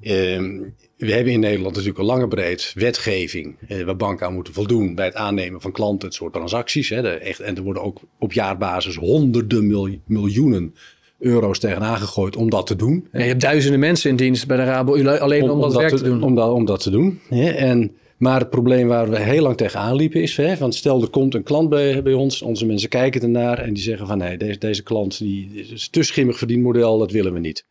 uh, 0.00 0.70
we 0.96 1.12
hebben 1.12 1.32
in 1.32 1.40
Nederland 1.40 1.74
natuurlijk 1.74 1.98
een 1.98 2.04
lange 2.04 2.28
breed 2.28 2.72
wetgeving 2.74 3.56
eh, 3.68 3.82
waar 3.82 3.96
banken 3.96 4.26
aan 4.26 4.34
moeten 4.34 4.54
voldoen 4.54 4.94
bij 4.94 5.04
het 5.04 5.14
aannemen 5.14 5.60
van 5.60 5.72
klanten, 5.72 6.08
het 6.08 6.16
soort 6.16 6.32
transacties. 6.32 6.88
Hè, 6.88 7.02
de 7.02 7.08
echt, 7.08 7.40
en 7.40 7.56
er 7.56 7.62
worden 7.62 7.82
ook 7.82 8.00
op 8.18 8.32
jaarbasis 8.32 8.96
honderden 8.96 10.00
miljoenen 10.06 10.74
euro's 11.18 11.58
tegenaan 11.58 11.96
gegooid 11.96 12.36
om 12.36 12.50
dat 12.50 12.66
te 12.66 12.76
doen. 12.76 13.08
Ja, 13.12 13.20
je 13.20 13.26
hebt 13.26 13.40
duizenden 13.40 13.80
mensen 13.80 14.10
in 14.10 14.16
dienst 14.16 14.46
bij 14.46 14.56
de 14.56 14.64
Rabo 14.64 15.18
alleen 15.18 15.42
om, 15.42 15.50
om, 15.50 15.60
dat 15.60 15.74
werk 15.74 15.88
te, 15.88 15.96
te, 15.96 16.04
doen. 16.04 16.22
Om 16.22 16.34
dat, 16.34 16.52
om 16.52 16.64
dat 16.64 16.82
te 16.82 16.90
doen. 16.90 17.20
En, 17.30 17.96
maar 18.18 18.40
het 18.40 18.50
probleem 18.50 18.88
waar 18.88 19.10
we 19.10 19.18
heel 19.18 19.42
lang 19.42 19.56
tegenaan 19.56 19.96
liepen 19.96 20.22
is, 20.22 20.36
hè, 20.36 20.56
want 20.56 20.74
stel 20.74 21.02
er 21.02 21.08
komt 21.08 21.34
een 21.34 21.42
klant 21.42 21.68
bij, 21.68 22.02
bij 22.02 22.12
ons, 22.12 22.42
onze 22.42 22.66
mensen 22.66 22.88
kijken 22.88 23.20
ernaar 23.20 23.58
en 23.58 23.74
die 23.74 23.82
zeggen 23.82 24.06
van 24.06 24.18
nee, 24.18 24.36
deze, 24.36 24.58
deze 24.58 24.82
klant 24.82 25.18
die, 25.18 25.50
is 25.52 25.88
te 25.88 26.02
schimmig 26.02 26.38
verdienmodel, 26.38 26.98
dat 26.98 27.12
willen 27.12 27.32
we 27.32 27.38
niet. 27.38 27.64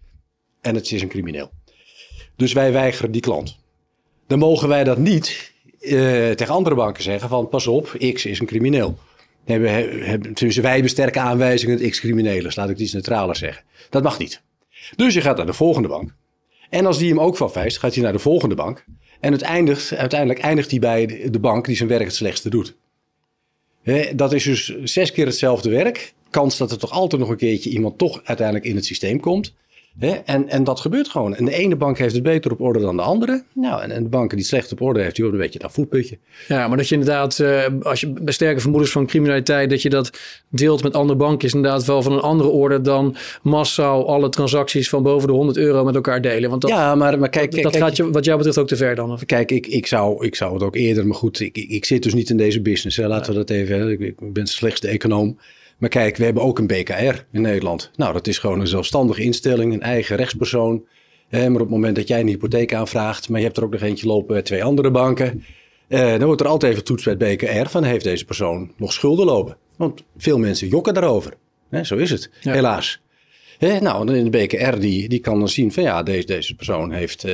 En 0.62 0.76
het 0.76 0.92
is 0.92 1.02
een 1.02 1.08
crimineel. 1.08 1.52
Dus 2.38 2.54
wij 2.54 2.72
weigeren 2.72 3.12
die 3.12 3.22
klant. 3.22 3.58
Dan 4.28 4.40
mogen 4.40 4.68
wij 4.68 4.84
dat 4.84 4.98
niet 4.98 5.52
uh, 5.80 5.92
tegen 6.32 6.54
andere 6.54 6.76
banken 6.76 7.04
zeggen 7.04 7.30
van 7.30 7.50
pas 7.50 7.68
op, 7.68 7.96
X 8.14 8.26
is 8.26 8.40
een 8.40 8.46
crimineel. 8.46 8.98
Hebben, 9.46 9.72
hebben, 10.06 10.34
dus 10.34 10.56
wij 10.56 10.72
hebben 10.72 10.90
sterke 10.90 11.20
aanwijzingen 11.20 11.78
dat 11.78 11.90
X 11.90 12.00
crimineel 12.00 12.46
is. 12.46 12.56
Laat 12.56 12.70
ik 12.70 12.78
iets 12.78 12.94
neutraler 12.94 13.36
zeggen. 13.36 13.64
Dat 13.90 14.04
mag 14.04 14.20
niet. 14.20 14.42
Dus 14.96 15.14
je 15.14 15.22
gaat 15.22 15.38
naar 15.38 15.46
de 15.46 15.54
volgende 15.54 15.88
bank. 15.88 16.14
En 16.70 16.86
als 16.86 16.98
die 16.98 17.10
hem 17.10 17.20
ook 17.20 17.38
van 17.38 17.52
gaat 17.54 17.94
hij 17.94 18.04
naar 18.04 18.12
de 18.12 18.20
volgende 18.20 18.56
bank. 18.56 18.86
En 19.20 19.32
het 19.32 19.42
eindigt, 19.42 19.96
uiteindelijk 19.96 20.40
eindigt 20.40 20.72
hij 20.72 20.80
bij 20.80 21.30
de 21.32 21.40
bank 21.40 21.66
die 21.66 21.76
zijn 21.76 21.90
werk 21.90 22.04
het 22.04 22.16
slechtste 22.16 22.50
doet. 22.50 22.76
Dat 24.16 24.34
is 24.34 24.44
dus 24.44 24.78
zes 24.84 25.12
keer 25.12 25.26
hetzelfde 25.26 25.70
werk. 25.70 26.14
Kans 26.30 26.58
dat 26.58 26.72
er 26.72 26.78
toch 26.78 26.92
altijd 26.92 27.22
nog 27.22 27.30
een 27.30 27.38
keertje 27.38 27.70
iemand 27.70 27.98
toch 27.98 28.22
uiteindelijk 28.24 28.68
in 28.68 28.76
het 28.76 28.86
systeem 28.86 29.20
komt. 29.20 29.54
En, 30.00 30.50
en 30.50 30.64
dat 30.64 30.80
gebeurt 30.80 31.10
gewoon. 31.10 31.36
En 31.36 31.46
de 31.46 31.54
ene 31.54 31.76
bank 31.76 31.98
heeft 31.98 32.14
het 32.14 32.24
beter 32.24 32.52
op 32.52 32.62
orde 32.62 32.80
dan 32.80 32.96
de 32.96 33.02
andere. 33.02 33.44
Nou, 33.54 33.82
en, 33.82 33.92
en 33.92 34.04
de 34.04 34.10
banken 34.10 34.30
die 34.30 34.38
het 34.38 34.48
slecht 34.48 34.72
op 34.72 34.82
orde 34.82 35.02
heeft, 35.02 35.16
die 35.16 35.24
hebben 35.24 35.42
een 35.42 35.48
beetje 35.48 35.64
dat 35.64 35.72
voetputje. 35.72 36.18
Ja, 36.48 36.68
maar 36.68 36.78
dat 36.78 36.88
je 36.88 36.96
inderdaad, 36.96 37.40
uh, 37.40 37.66
als 37.82 38.00
je 38.00 38.14
bij 38.22 38.34
sterke 38.34 38.60
vermoedens 38.60 38.92
van 38.92 39.06
criminaliteit, 39.06 39.70
dat 39.70 39.82
je 39.82 39.90
dat 39.90 40.20
deelt 40.50 40.84
met 40.84 40.94
andere 40.94 41.18
banken, 41.18 41.48
is 41.48 41.54
inderdaad 41.54 41.86
wel 41.86 42.02
van 42.02 42.12
een 42.12 42.20
andere 42.20 42.50
orde 42.50 42.82
dan 42.82 43.16
massaal 43.42 44.08
alle 44.08 44.30
transacties 44.30 44.90
van 44.90 45.04
boven 45.04 45.28
de 45.28 45.34
100 45.34 45.58
euro 45.58 45.84
met 45.84 45.96
elkaar 45.96 46.22
delen. 46.22 46.50
Want 46.50 46.62
dat, 46.62 46.72
ja, 46.72 46.96
maar, 46.96 47.20
maar 47.20 47.30
kijk, 47.30 47.52
dat, 47.52 47.64
dat 47.64 47.72
kijk, 47.72 47.84
gaat 47.84 47.96
je, 47.96 48.12
wat 48.12 48.26
jou 48.26 48.38
betreft 48.38 48.58
ook 48.58 48.68
te 48.68 48.76
ver 48.76 48.96
dan. 48.96 49.12
Of? 49.12 49.26
Kijk, 49.26 49.52
ik, 49.52 49.68
ik, 49.68 49.88
zou, 49.88 50.26
ik 50.26 50.36
zou 50.36 50.54
het 50.54 50.64
ook 50.64 50.76
eerder, 50.76 51.08
maar 51.08 51.18
goed, 51.18 51.40
ik, 51.40 51.58
ik, 51.58 51.70
ik 51.70 51.86
zit 51.86 52.04
dus 52.04 52.14
niet 52.14 52.30
in 52.30 52.38
deze 52.38 52.62
business. 52.62 52.98
Hè. 52.98 53.08
Laten 53.08 53.32
we 53.32 53.38
dat 53.38 53.50
even, 53.50 53.90
ik, 53.90 54.00
ik 54.00 54.34
ben 54.34 54.48
slechts 54.48 54.80
de 54.80 54.88
econoom. 54.88 55.38
Maar 55.78 55.90
kijk, 55.90 56.18
we 56.18 56.24
hebben 56.24 56.44
ook 56.44 56.60
een 56.60 56.68
BKR 56.68 57.26
in 57.32 57.42
Nederland. 57.42 57.92
Nou, 57.96 58.14
dat 58.14 58.28
is 58.28 58.38
gewoon 58.38 58.60
een 58.60 58.68
zelfstandige 58.68 59.24
instelling, 59.24 59.74
een 59.74 59.82
eigen 59.82 60.16
rechtspersoon. 60.16 60.86
maar 61.30 61.52
op 61.52 61.60
het 61.60 61.70
moment 61.70 61.96
dat 61.96 62.08
jij 62.08 62.20
een 62.20 62.28
hypotheek 62.28 62.74
aanvraagt, 62.74 63.30
maar 63.30 63.40
je 63.40 63.46
hebt 63.46 63.58
er 63.58 63.64
ook 63.64 63.72
nog 63.72 63.82
eentje 63.82 64.08
lopen 64.08 64.34
bij 64.34 64.42
twee 64.42 64.64
andere 64.64 64.92
banken. 64.92 65.44
Eh, 65.88 66.10
dan 66.10 66.24
wordt 66.24 66.42
er 66.42 66.48
altijd 66.48 66.72
even 66.72 66.84
toets 66.84 67.04
bij 67.04 67.14
het 67.14 67.38
BKR 67.38 67.70
van 67.70 67.84
heeft 67.84 68.04
deze 68.04 68.26
persoon 68.26 68.72
nog 68.78 68.94
schulden 68.94 69.26
lopen? 69.26 69.58
Want 69.76 70.04
veel 70.18 70.38
mensen 70.38 70.68
jokken 70.68 70.94
daarover. 70.94 71.34
zo 71.84 71.96
is 71.96 72.10
het, 72.10 72.30
helaas. 72.40 73.02
nou, 73.60 74.16
in 74.16 74.32
de 74.32 74.38
BKR 74.38 74.80
die, 74.80 75.10
die 75.10 75.20
kan 75.20 75.40
dan 75.40 75.50
zien 75.50 75.72
van 75.72 75.84
ja, 75.84 76.04
deze, 76.04 76.26
deze 76.26 76.56
persoon 76.56 76.92
heeft, 76.92 77.26
uh, 77.26 77.34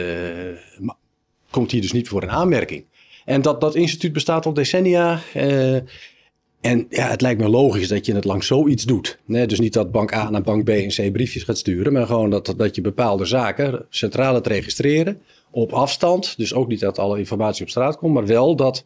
komt 1.50 1.72
hier 1.72 1.82
dus 1.82 1.92
niet 1.92 2.08
voor 2.08 2.24
een 2.24 2.32
aanmerking. 2.32 2.86
En 3.26 3.42
dat, 3.42 3.62
dat 3.62 3.76
instituut 3.76 4.14
bestaat 4.14 4.46
al 4.46 4.54
decennia. 4.54 5.20
En 6.64 6.86
ja, 6.90 7.08
het 7.08 7.22
lijkt 7.22 7.42
me 7.42 7.50
logisch 7.50 7.88
dat 7.88 8.06
je 8.06 8.16
het 8.16 8.26
langs 8.26 8.48
zoiets 8.48 8.84
doet. 8.84 9.20
Dus 9.26 9.60
niet 9.60 9.74
dat 9.74 9.92
bank 9.92 10.14
A 10.14 10.30
naar 10.30 10.42
bank 10.42 10.64
B 10.64 10.70
en 10.70 10.88
C 10.88 11.12
briefjes 11.12 11.44
gaat 11.44 11.58
sturen, 11.58 11.94
maar 11.94 12.06
gewoon 12.06 12.30
dat, 12.30 12.54
dat 12.58 12.76
je 12.76 12.82
bepaalde 12.82 13.26
zaken 13.26 13.86
centraal 13.90 14.36
het 14.36 14.48
registreren 14.48 15.22
op 15.52 15.72
afstand. 15.72 16.38
Dus 16.38 16.54
ook 16.54 16.68
niet 16.68 16.80
dat 16.80 17.00
alle 17.00 17.18
informatie 17.18 17.64
op 17.64 17.70
straat 17.70 17.98
komt, 17.98 18.14
maar 18.14 18.26
wel 18.26 18.56
dat 18.56 18.84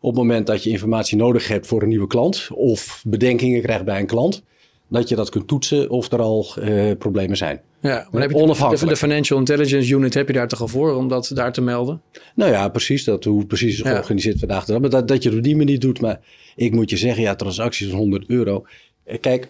op 0.00 0.10
het 0.10 0.18
moment 0.18 0.46
dat 0.46 0.64
je 0.64 0.70
informatie 0.70 1.16
nodig 1.16 1.48
hebt 1.48 1.66
voor 1.66 1.82
een 1.82 1.88
nieuwe 1.88 2.06
klant 2.06 2.48
of 2.54 3.02
bedenkingen 3.06 3.62
krijgt 3.62 3.84
bij 3.84 4.00
een 4.00 4.06
klant, 4.06 4.42
dat 4.88 5.08
je 5.08 5.16
dat 5.16 5.30
kunt 5.30 5.48
toetsen 5.48 5.90
of 5.90 6.12
er 6.12 6.20
al 6.20 6.46
uh, 6.58 6.96
problemen 6.98 7.36
zijn. 7.36 7.60
Ja, 7.82 8.08
maar 8.10 8.20
heb 8.20 8.30
je 8.30 8.36
onafhankelijk. 8.36 8.88
De, 8.88 8.96
Financial 8.96 9.38
Intelligence 9.38 9.94
Unit 9.94 10.14
heb 10.14 10.26
je 10.26 10.32
daar 10.32 10.48
toch 10.48 10.60
al 10.60 10.68
voor 10.68 10.94
om 10.94 11.08
dat 11.08 11.30
daar 11.34 11.52
te 11.52 11.60
melden? 11.60 12.02
Nou 12.34 12.50
ja, 12.50 12.68
precies. 12.68 13.04
Dat, 13.04 13.24
hoe 13.24 13.46
precies 13.46 13.74
is 13.74 13.80
georganiseerd 13.80 14.38
vandaag. 14.38 14.68
Maar 14.68 14.90
dat, 14.90 15.08
dat 15.08 15.22
je 15.22 15.28
het 15.28 15.38
op 15.38 15.44
die 15.44 15.56
manier 15.56 15.78
doet. 15.78 16.00
Maar 16.00 16.20
ik 16.56 16.72
moet 16.72 16.90
je 16.90 16.96
zeggen, 16.96 17.22
ja, 17.22 17.34
transacties 17.34 17.88
van 17.88 17.98
100 17.98 18.24
euro. 18.26 18.66
Eh, 19.04 19.20
kijk, 19.20 19.48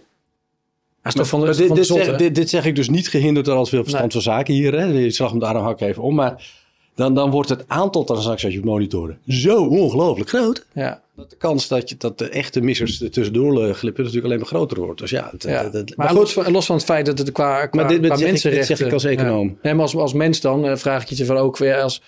maar, 1.03 1.27
van 1.27 1.41
de, 1.41 1.47
dit, 1.47 1.67
van 1.67 1.77
dit, 1.77 1.87
zeg, 1.87 2.17
dit, 2.17 2.35
dit, 2.35 2.51
zeg 2.51 2.65
ik 2.65 2.77
dus 2.77 2.89
niet 2.89 3.09
gehinderd 3.09 3.47
door 3.47 3.57
als 3.57 3.69
veel 3.69 3.83
verstand 3.83 4.13
nee. 4.13 4.23
van 4.23 4.33
zaken 4.33 4.55
hier. 4.55 4.73
Hè? 4.73 4.85
Je 4.85 5.11
slag 5.11 5.31
hem 5.31 5.39
de 5.39 5.47
arm 5.47 5.65
hak 5.65 5.81
even 5.81 6.03
om. 6.03 6.15
Maar 6.15 6.51
dan, 6.95 7.15
dan 7.15 7.31
wordt 7.31 7.49
het 7.49 7.65
aantal 7.67 8.05
transacties 8.05 8.45
als 8.45 8.55
je 8.55 8.65
monitoren 8.65 9.19
zo 9.27 9.65
ongelooflijk 9.65 10.29
groot. 10.29 10.67
Ja. 10.73 11.02
Dat 11.17 11.31
de 11.31 11.37
kans 11.37 11.69
dat, 11.69 11.89
je, 11.89 11.97
dat 11.99 12.19
de 12.19 12.29
echte 12.29 12.61
missers 12.61 13.01
er 13.01 13.11
tussendoor 13.11 13.75
glippen 13.75 14.05
natuurlijk 14.05 14.25
alleen 14.25 14.39
maar 14.39 14.49
groter 14.49 14.81
wordt. 14.81 15.01
Dus 15.01 15.11
ja, 15.11 15.29
het, 15.33 15.43
ja. 15.43 15.65
Het, 15.65 15.73
het, 15.73 15.97
maar, 15.97 16.07
maar 16.07 16.15
los, 16.15 16.33
van, 16.33 16.53
los 16.53 16.67
van 16.67 16.77
het 16.77 16.85
feit 16.85 17.07
dat 17.07 17.19
het 17.19 17.33
qua, 17.33 17.67
qua, 17.67 17.81
maar 17.81 17.91
dit, 17.91 18.01
qua 18.01 18.17
mensenrechten... 18.17 18.41
Zeg 18.41 18.53
ik, 18.53 18.59
dit 18.69 18.77
zeg 18.77 18.87
ik 18.87 18.93
als 18.93 19.05
econoom. 19.05 19.47
Ja. 19.49 19.55
Nee, 19.63 19.75
maar 19.75 19.83
als, 19.83 19.97
als 19.97 20.13
mens 20.13 20.41
dan 20.41 20.67
uh, 20.67 20.77
vraag 20.77 21.03
ik 21.03 21.09
je 21.09 21.25
van 21.25 21.37
ook 21.37 21.57
weer 21.57 21.81
als 21.81 22.03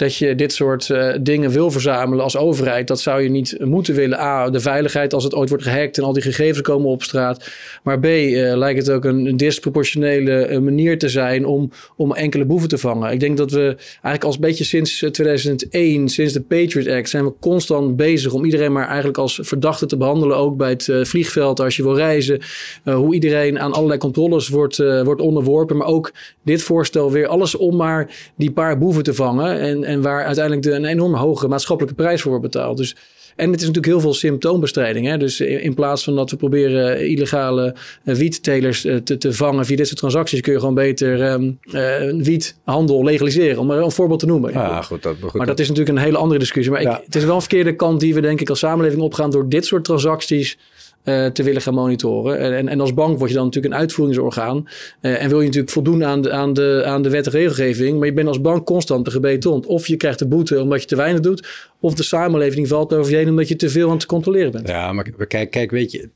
dat 0.00 0.16
je 0.16 0.34
dit 0.34 0.52
soort 0.52 0.88
uh, 0.88 1.14
dingen 1.20 1.50
wil 1.50 1.70
verzamelen 1.70 2.24
als 2.24 2.36
overheid. 2.36 2.88
Dat 2.88 3.00
zou 3.00 3.22
je 3.22 3.28
niet 3.28 3.56
moeten 3.58 3.94
willen. 3.94 4.18
A, 4.18 4.50
de 4.50 4.60
veiligheid 4.60 5.14
als 5.14 5.24
het 5.24 5.34
ooit 5.34 5.48
wordt 5.48 5.64
gehackt 5.64 5.98
en 5.98 6.04
al 6.04 6.12
die 6.12 6.22
gegevens 6.22 6.60
komen 6.60 6.90
op 6.90 7.02
straat. 7.02 7.50
Maar 7.82 7.98
B, 7.98 8.04
uh, 8.04 8.56
lijkt 8.56 8.78
het 8.78 8.90
ook 8.90 9.04
een, 9.04 9.36
disproportionele 9.36 10.48
uh, 10.48 10.58
manier 10.58 10.98
te 10.98 11.08
zijn 11.08 11.46
om, 11.46 11.70
om 11.96 12.14
enkele 12.14 12.44
boeven 12.44 12.68
te 12.68 12.78
vangen. 12.78 13.12
Ik 13.12 13.20
denk 13.20 13.36
dat 13.36 13.50
we 13.50 13.76
eigenlijk 13.92 14.24
als 14.24 14.38
beetje 14.38 14.64
sinds 14.64 15.04
2001, 15.10 16.08
sinds 16.08 16.32
de 16.32 16.40
Patriot 16.40 16.88
Act, 16.88 17.08
zijn 17.08 17.24
we 17.24 17.32
constant 17.40 17.96
bezig 17.96 18.32
om 18.32 18.44
iedereen 18.44 18.72
maar 18.72 18.86
eigenlijk 18.86 19.18
als 19.18 19.38
verdachte 19.42 19.86
te 19.86 19.96
behandelen. 19.96 20.36
Ook 20.36 20.56
bij 20.56 20.70
het 20.70 20.88
vliegveld 21.02 21.60
als 21.60 21.76
je 21.76 21.82
wil 21.82 21.96
reizen. 21.96 22.40
hoe 22.84 23.14
iedereen 23.14 23.58
aan 23.58 23.72
allerlei 23.72 23.98
controles 23.98 24.48
wordt, 24.48 24.76
wordt 24.76 25.20
onderworpen. 25.20 25.76
Maar 25.76 25.86
ook 25.86 26.12
dit 26.42 26.62
voorstel 26.62 27.10
weer 27.10 27.26
alles 27.26 27.56
om 27.56 27.76
maar 27.76 28.30
die 28.36 28.50
paar 28.50 28.78
boeven 28.78 29.02
te 29.02 29.14
vangen. 29.14 29.58
En, 29.58 29.84
en 29.90 30.02
waar 30.02 30.24
uiteindelijk 30.24 30.66
de, 30.66 30.72
een 30.72 30.84
enorm 30.84 31.14
hoge 31.14 31.48
maatschappelijke 31.48 32.02
prijs 32.02 32.20
voor 32.22 32.30
wordt 32.30 32.52
betaald. 32.52 32.76
Dus, 32.76 32.96
en 33.36 33.50
het 33.50 33.60
is 33.60 33.66
natuurlijk 33.66 33.92
heel 33.92 34.00
veel 34.00 34.14
symptoombestrijding. 34.14 35.06
Hè? 35.06 35.18
Dus 35.18 35.40
in, 35.40 35.74
plaats 35.74 36.04
van 36.04 36.16
dat 36.16 36.30
we 36.30 36.36
proberen 36.36 37.08
illegale 37.08 37.74
uh, 38.04 38.14
wiettelers 38.14 38.84
uh, 38.84 38.96
te, 38.96 39.18
te 39.18 39.32
vangen 39.32 39.66
via 39.66 39.76
dit 39.76 39.86
soort 39.86 39.98
transacties, 39.98 40.40
kun 40.40 40.52
je 40.52 40.58
gewoon 40.58 40.74
beter 40.74 41.32
um, 41.32 41.58
uh, 41.64 42.24
wiethandel 42.24 43.04
legaliseren. 43.04 43.58
Om 43.58 43.66
maar 43.66 43.78
een 43.78 43.90
voorbeeld 43.90 44.20
te 44.20 44.26
noemen. 44.26 44.52
Ja, 44.52 44.82
goed, 44.82 45.02
dat, 45.02 45.16
goed, 45.20 45.32
maar 45.32 45.46
dat 45.46 45.58
is 45.58 45.68
natuurlijk 45.68 45.96
een 45.98 46.04
hele 46.04 46.18
andere 46.18 46.38
discussie. 46.40 46.72
Maar 46.72 46.82
ja. 46.82 46.98
ik, 46.98 47.04
het 47.04 47.14
is 47.14 47.24
wel 47.24 47.34
een 47.34 47.40
verkeerde 47.40 47.76
kant 47.76 48.00
die 48.00 48.14
we 48.14 48.20
denk 48.20 48.40
ik 48.40 48.48
als 48.48 48.58
samenleving 48.58 49.02
opgaan 49.02 49.30
door 49.30 49.48
dit 49.48 49.66
soort 49.66 49.84
transacties 49.84 50.58
uh, 51.04 51.26
te 51.26 51.42
willen 51.42 51.62
gaan 51.62 51.74
monitoren. 51.74 52.56
En, 52.56 52.68
en 52.68 52.80
als 52.80 52.94
bank 52.94 53.18
word 53.18 53.30
je 53.30 53.36
dan 53.36 53.44
natuurlijk 53.44 53.74
een 53.74 53.80
uitvoeringsorgaan. 53.80 54.68
Uh, 55.00 55.22
en 55.22 55.28
wil 55.28 55.38
je 55.38 55.46
natuurlijk 55.46 55.72
voldoen 55.72 56.04
aan 56.04 56.22
de, 56.22 56.32
aan, 56.32 56.52
de, 56.52 56.82
aan 56.86 57.02
de 57.02 57.10
wet 57.10 57.26
en 57.26 57.32
regelgeving. 57.32 57.98
Maar 57.98 58.06
je 58.06 58.12
bent 58.12 58.28
als 58.28 58.40
bank 58.40 58.66
constant 58.66 59.04
de 59.04 59.10
gebetond. 59.10 59.66
Of 59.66 59.86
je 59.86 59.96
krijgt 59.96 60.18
de 60.18 60.26
boete 60.26 60.60
omdat 60.60 60.80
je 60.80 60.86
te 60.86 60.96
weinig 60.96 61.20
doet. 61.20 61.70
Of 61.80 61.94
de 61.94 62.02
samenleving 62.02 62.68
valt 62.68 62.94
over 62.94 63.10
je 63.10 63.16
heen 63.16 63.28
omdat 63.28 63.48
je 63.48 63.56
te 63.56 63.70
veel 63.70 63.88
aan 63.88 63.94
het 63.94 64.06
controleren 64.06 64.52
bent. 64.52 64.68
Ja, 64.68 64.92
maar 64.92 65.26
kijk, 65.26 65.50
kijk 65.50 65.70
weet 65.70 65.92
je, 65.92 66.08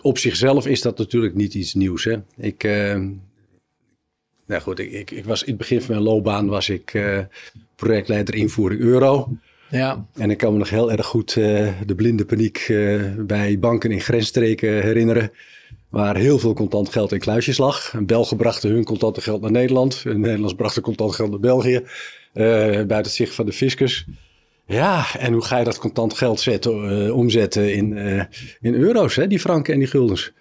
op 0.00 0.18
zichzelf 0.18 0.66
is 0.66 0.82
dat 0.82 0.98
natuurlijk 0.98 1.34
niet 1.34 1.54
iets 1.54 1.74
nieuws. 1.74 2.04
Hè? 2.04 2.16
Ik, 2.36 2.64
uh, 2.64 3.00
nou 4.46 4.62
goed, 4.62 4.78
ik, 4.78 4.92
ik, 4.92 5.10
ik, 5.10 5.24
was 5.24 5.42
in 5.42 5.48
het 5.48 5.58
begin 5.58 5.80
van 5.80 5.94
mijn 5.94 6.06
loopbaan 6.06 6.48
was 6.48 6.68
ik 6.68 7.02
projectleider 7.76 8.34
invoering 8.34 8.80
euro. 8.80 9.28
Ja. 9.70 10.06
En 10.14 10.30
ik 10.30 10.38
kan 10.38 10.52
me 10.52 10.58
nog 10.58 10.70
heel 10.70 10.92
erg 10.92 11.06
goed 11.06 11.36
uh, 11.36 11.68
de 11.86 11.94
blinde 11.94 12.24
paniek 12.24 12.66
bij 13.18 13.58
banken 13.58 13.90
in 13.90 14.00
grensstreken 14.00 14.82
herinneren. 14.82 15.30
Waar 15.88 16.16
heel 16.16 16.38
veel 16.38 16.54
contant 16.54 16.88
geld 16.88 17.12
in 17.12 17.18
kluisjes 17.18 17.58
lag. 17.58 17.94
Belgen 18.02 18.36
brachten 18.36 18.70
hun 18.70 18.84
contante 18.84 19.20
geld 19.20 19.40
naar 19.40 19.50
Nederland. 19.50 20.02
Een 20.04 20.20
Nederlands 20.20 20.54
bracht 20.54 20.80
contant 20.80 21.14
geld 21.14 21.30
naar 21.30 21.40
België. 21.40 21.82
buiten 22.32 22.96
het 22.96 23.10
zicht 23.10 23.34
van 23.34 23.46
de 23.46 23.52
fiscus. 23.52 24.06
Ja, 24.66 25.04
en 25.18 25.32
hoe 25.32 25.44
ga 25.44 25.58
je 25.58 25.64
dat 25.64 25.78
contant 25.78 26.14
geld 26.14 26.40
zetten, 26.40 27.14
omzetten 27.14 27.74
in, 27.74 27.96
in 28.60 28.74
euro's, 28.74 29.16
hè, 29.16 29.26
die 29.26 29.40
franken 29.40 29.72
en 29.72 29.78
die 29.78 29.88
guldens? 29.88 30.32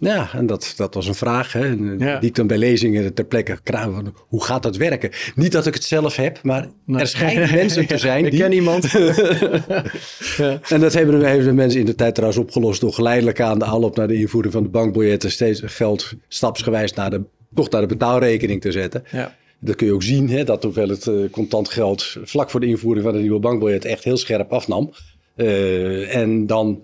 Ja, 0.00 0.30
en 0.32 0.46
dat, 0.46 0.72
dat 0.76 0.94
was 0.94 1.06
een 1.06 1.14
vraag 1.14 1.52
hè, 1.52 1.66
ja. 1.98 2.18
die 2.18 2.28
ik 2.28 2.34
dan 2.34 2.46
bij 2.46 2.58
lezingen 2.58 3.14
ter 3.14 3.24
plekke 3.24 3.58
kraam 3.62 3.94
van 3.94 4.14
hoe 4.18 4.44
gaat 4.44 4.62
dat 4.62 4.76
werken? 4.76 5.10
Niet 5.34 5.52
dat 5.52 5.66
ik 5.66 5.74
het 5.74 5.84
zelf 5.84 6.16
heb, 6.16 6.38
maar 6.42 6.68
er 6.86 7.06
schijnen 7.06 7.54
mensen 7.60 7.86
te 7.86 7.98
zijn. 7.98 8.26
ik 8.26 8.38
ken 8.38 8.52
iemand. 8.52 8.90
ja. 10.36 10.60
En 10.68 10.80
dat 10.80 10.92
hebben, 10.92 11.20
hebben 11.20 11.46
de 11.46 11.52
mensen 11.52 11.80
in 11.80 11.86
de 11.86 11.94
tijd 11.94 12.14
trouwens 12.14 12.40
opgelost 12.40 12.80
door 12.80 12.92
geleidelijk 12.92 13.40
aan 13.40 13.58
de 13.58 13.64
aanloop 13.64 13.96
naar 13.96 14.08
de 14.08 14.14
invoering 14.14 14.52
van 14.52 14.62
de 14.62 14.68
bankbiljetten 14.68 15.30
steeds 15.30 15.62
geld 15.64 16.12
stapsgewijs 16.28 16.92
naar 16.92 17.10
de, 17.10 17.22
toch 17.54 17.70
naar 17.70 17.80
de 17.80 17.86
betaalrekening 17.86 18.60
te 18.60 18.72
zetten. 18.72 19.04
Ja. 19.10 19.36
Dat 19.60 19.76
kun 19.76 19.86
je 19.86 19.92
ook 19.92 20.02
zien, 20.02 20.30
hè, 20.30 20.44
dat 20.44 20.62
hoewel 20.62 20.88
het 20.88 21.06
uh, 21.06 21.30
contant 21.30 21.68
geld 21.68 22.16
vlak 22.22 22.50
voor 22.50 22.60
de 22.60 22.66
invoering 22.66 23.04
van 23.04 23.14
de 23.14 23.20
nieuwe 23.20 23.40
bankbiljet 23.40 23.84
echt 23.84 24.04
heel 24.04 24.16
scherp 24.16 24.52
afnam. 24.52 24.90
Uh, 25.36 26.14
en 26.14 26.46
dan, 26.46 26.82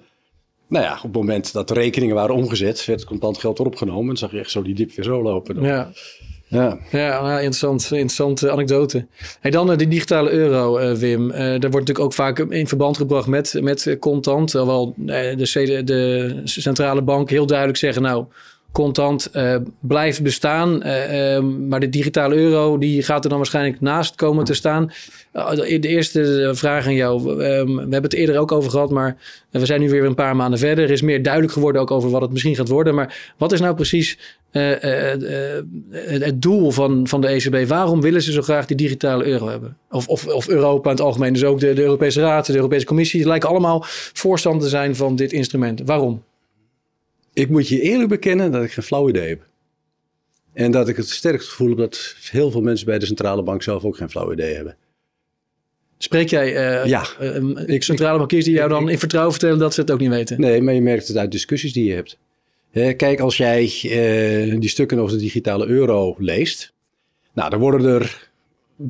nou 0.75 0.87
ja, 0.87 0.95
op 0.95 1.03
het 1.03 1.13
moment 1.13 1.53
dat 1.53 1.69
de 1.69 1.75
rekeningen 1.75 2.15
waren 2.15 2.35
omgezet, 2.35 2.85
werd 2.85 3.01
het 3.01 3.09
contant 3.09 3.39
geld 3.39 3.59
erop 3.59 3.77
genomen. 3.77 4.11
En 4.11 4.17
zag 4.17 4.31
je 4.31 4.39
echt 4.39 4.51
zo 4.51 4.63
die 4.63 4.75
dip 4.75 4.95
weer 4.95 5.05
zo 5.05 5.23
lopen. 5.23 5.55
Dan. 5.55 5.65
Ja. 5.65 5.91
Ja, 6.49 6.79
ja 6.91 7.23
nou, 7.23 7.35
interessant, 7.35 7.83
interessante 7.83 8.51
anekdote. 8.51 9.07
Hey, 9.41 9.51
dan 9.51 9.71
uh, 9.71 9.77
die 9.77 9.89
digitale 9.89 10.31
euro, 10.31 10.79
uh, 10.79 10.93
Wim. 10.93 11.29
Daar 11.29 11.49
wordt 11.49 11.61
natuurlijk 11.61 11.99
ook 11.99 12.13
vaak 12.13 12.39
in 12.39 12.69
verband 12.69 12.97
gebracht 12.97 13.27
met, 13.27 13.59
met 13.61 13.97
contant. 14.01 14.51
Terwijl 14.51 14.95
de, 14.97 15.83
de 15.85 16.41
centrale 16.45 17.03
bank 17.03 17.31
heel 17.31 17.47
duidelijk 17.47 17.79
zeggen... 17.79 18.03
nou, 18.03 18.25
contant 18.75 19.31
uh, 19.33 19.57
blijft 19.81 20.23
bestaan. 20.23 20.83
Uh, 20.87 21.39
maar 21.41 21.81
de 21.81 21.89
digitale 21.89 22.35
euro 22.35 22.79
die 22.79 23.03
gaat 23.03 23.23
er 23.25 23.29
dan 23.29 23.39
waarschijnlijk 23.39 23.81
naast 23.81 24.15
komen 24.15 24.45
te 24.45 24.55
staan. 24.55 24.93
Uh, 25.35 25.51
de 25.57 25.89
eerste 25.89 26.51
vraag 26.55 26.87
aan 26.87 26.95
jou. 26.95 27.43
Ehm, 27.43 27.75
we 27.75 27.81
hebben 27.81 28.03
het 28.03 28.13
eerder 28.13 28.39
ook 28.39 28.53
over 28.53 28.71
gehad, 28.71 28.91
maar 28.91 29.17
we 29.51 29.67
zijn 29.67 29.81
nu 29.81 29.91
weer 29.91 30.05
een 30.05 30.15
paar 30.15 30.37
maanden 30.37 30.59
verder. 30.59 30.85
Er 30.85 30.91
is 30.91 31.03
meer 31.03 31.23
duidelijk 31.23 31.53
geworden 31.53 31.81
ook 31.81 31.91
over 31.91 32.11
wat 32.11 32.21
het 32.21 32.33
misschien 32.33 32.57
gaat 32.57 32.69
worden. 32.69 32.95
Maar 32.95 33.35
wat 33.39 33.53
is 33.53 33.61
nou 33.61 33.75
precies 33.75 34.19
het 34.51 36.43
doel 36.43 36.71
van, 36.71 37.09
van 37.09 37.21
de 37.21 37.27
ECB? 37.27 37.69
Waarom 37.69 38.01
willen 38.01 38.23
ze 38.23 38.33
zo 38.33 38.43
graag 38.43 38.67
die 38.67 38.77
digitale 38.77 39.25
euro 39.25 39.49
hebben? 39.49 39.77
Of, 39.91 40.09
of, 40.09 40.27
of 40.27 40.49
Europa 40.49 40.91
in 40.91 40.97
het 40.97 41.05
algemeen, 41.05 41.33
dus 41.33 41.45
ook 41.45 41.61
de, 41.61 41.81
Europese 41.81 42.21
Raad, 42.21 42.47
de 42.47 42.55
Europese 42.55 42.87
Commissie. 42.87 43.27
Lijken 43.27 43.49
allemaal 43.49 43.83
voorstander 44.13 44.63
te 44.63 44.69
zijn 44.69 44.97
van 44.97 45.17
dit 45.17 45.33
instrument. 45.33 45.83
Waarom? 45.85 46.23
Ik 47.35 47.49
moet 47.49 47.69
je 47.69 47.81
eerlijk 47.81 48.09
bekennen 48.09 48.53
dat 48.53 48.65
ik 48.65 48.73
geen 48.73 48.85
flauw 48.85 49.09
idee 49.09 49.29
heb. 49.29 49.47
En 50.53 50.71
dat 50.71 50.89
ik 50.89 50.97
het 50.97 51.09
sterk 51.09 51.43
gevoel 51.43 51.69
heb 51.69 51.79
dat 51.79 52.17
heel 52.31 52.51
veel 52.51 52.61
mensen 52.61 52.87
bij 52.87 52.99
de 52.99 53.07
centrale 53.07 53.43
bank 53.43 53.63
zelf 53.63 53.85
ook 53.85 53.97
geen 53.97 54.11
flauw 54.11 54.33
idee 54.33 54.55
hebben. 54.55 54.77
Spreek 55.99 56.29
jij 56.29 56.81
uh, 56.83 56.87
ja. 56.87 57.07
Uh, 57.21 57.81
centrale 57.81 58.19
bankiers 58.19 58.45
die 58.45 58.55
jou 58.55 58.69
dan 58.69 58.89
in 58.89 58.99
vertrouwen 58.99 59.33
vertellen 59.33 59.59
dat 59.59 59.75
ze 59.75 59.81
het 59.81 59.91
ook 59.91 60.01
niet 60.01 60.11
weten? 60.11 60.41
Nee, 60.41 60.63
maar 60.63 60.75
je 60.75 60.81
merkt 60.81 61.09
het 61.09 61.17
uit 61.17 61.31
discussies 61.31 61.73
die 61.73 61.85
je 61.85 61.95
hebt. 61.95 62.19
kijk, 62.97 63.21
als 63.21 63.37
jij 63.37 63.63
uh, 63.65 64.61
die 64.61 64.69
stukken 64.69 64.99
over 64.99 65.17
de 65.17 65.23
digitale 65.23 65.67
euro 65.67 66.15
leest, 66.19 66.73
nou, 67.33 67.51
dan 67.51 67.61
worden 67.61 67.87
er 67.87 68.31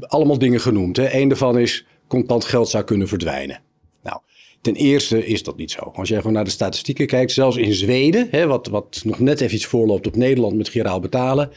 allemaal 0.00 0.38
dingen 0.38 0.60
genoemd. 0.60 0.96
Hè. 0.96 1.14
Eén 1.14 1.28
daarvan 1.28 1.58
is 1.58 1.86
contant 2.06 2.44
geld 2.44 2.68
zou 2.68 2.84
kunnen 2.84 3.08
verdwijnen. 3.08 3.60
Ten 4.64 4.74
eerste 4.74 5.26
is 5.26 5.42
dat 5.42 5.56
niet 5.56 5.70
zo. 5.70 5.80
Als 5.94 6.08
jij 6.08 6.18
gewoon 6.18 6.32
naar 6.32 6.44
de 6.44 6.50
statistieken 6.50 7.06
kijkt, 7.06 7.32
zelfs 7.32 7.56
in 7.56 7.72
Zweden, 7.72 8.28
hè, 8.30 8.46
wat, 8.46 8.66
wat 8.66 9.00
nog 9.04 9.18
net 9.18 9.40
even 9.40 9.54
iets 9.54 9.66
voorloopt 9.66 10.06
op 10.06 10.16
Nederland 10.16 10.56
met 10.56 10.68
giraal 10.68 11.00
betalen, 11.00 11.48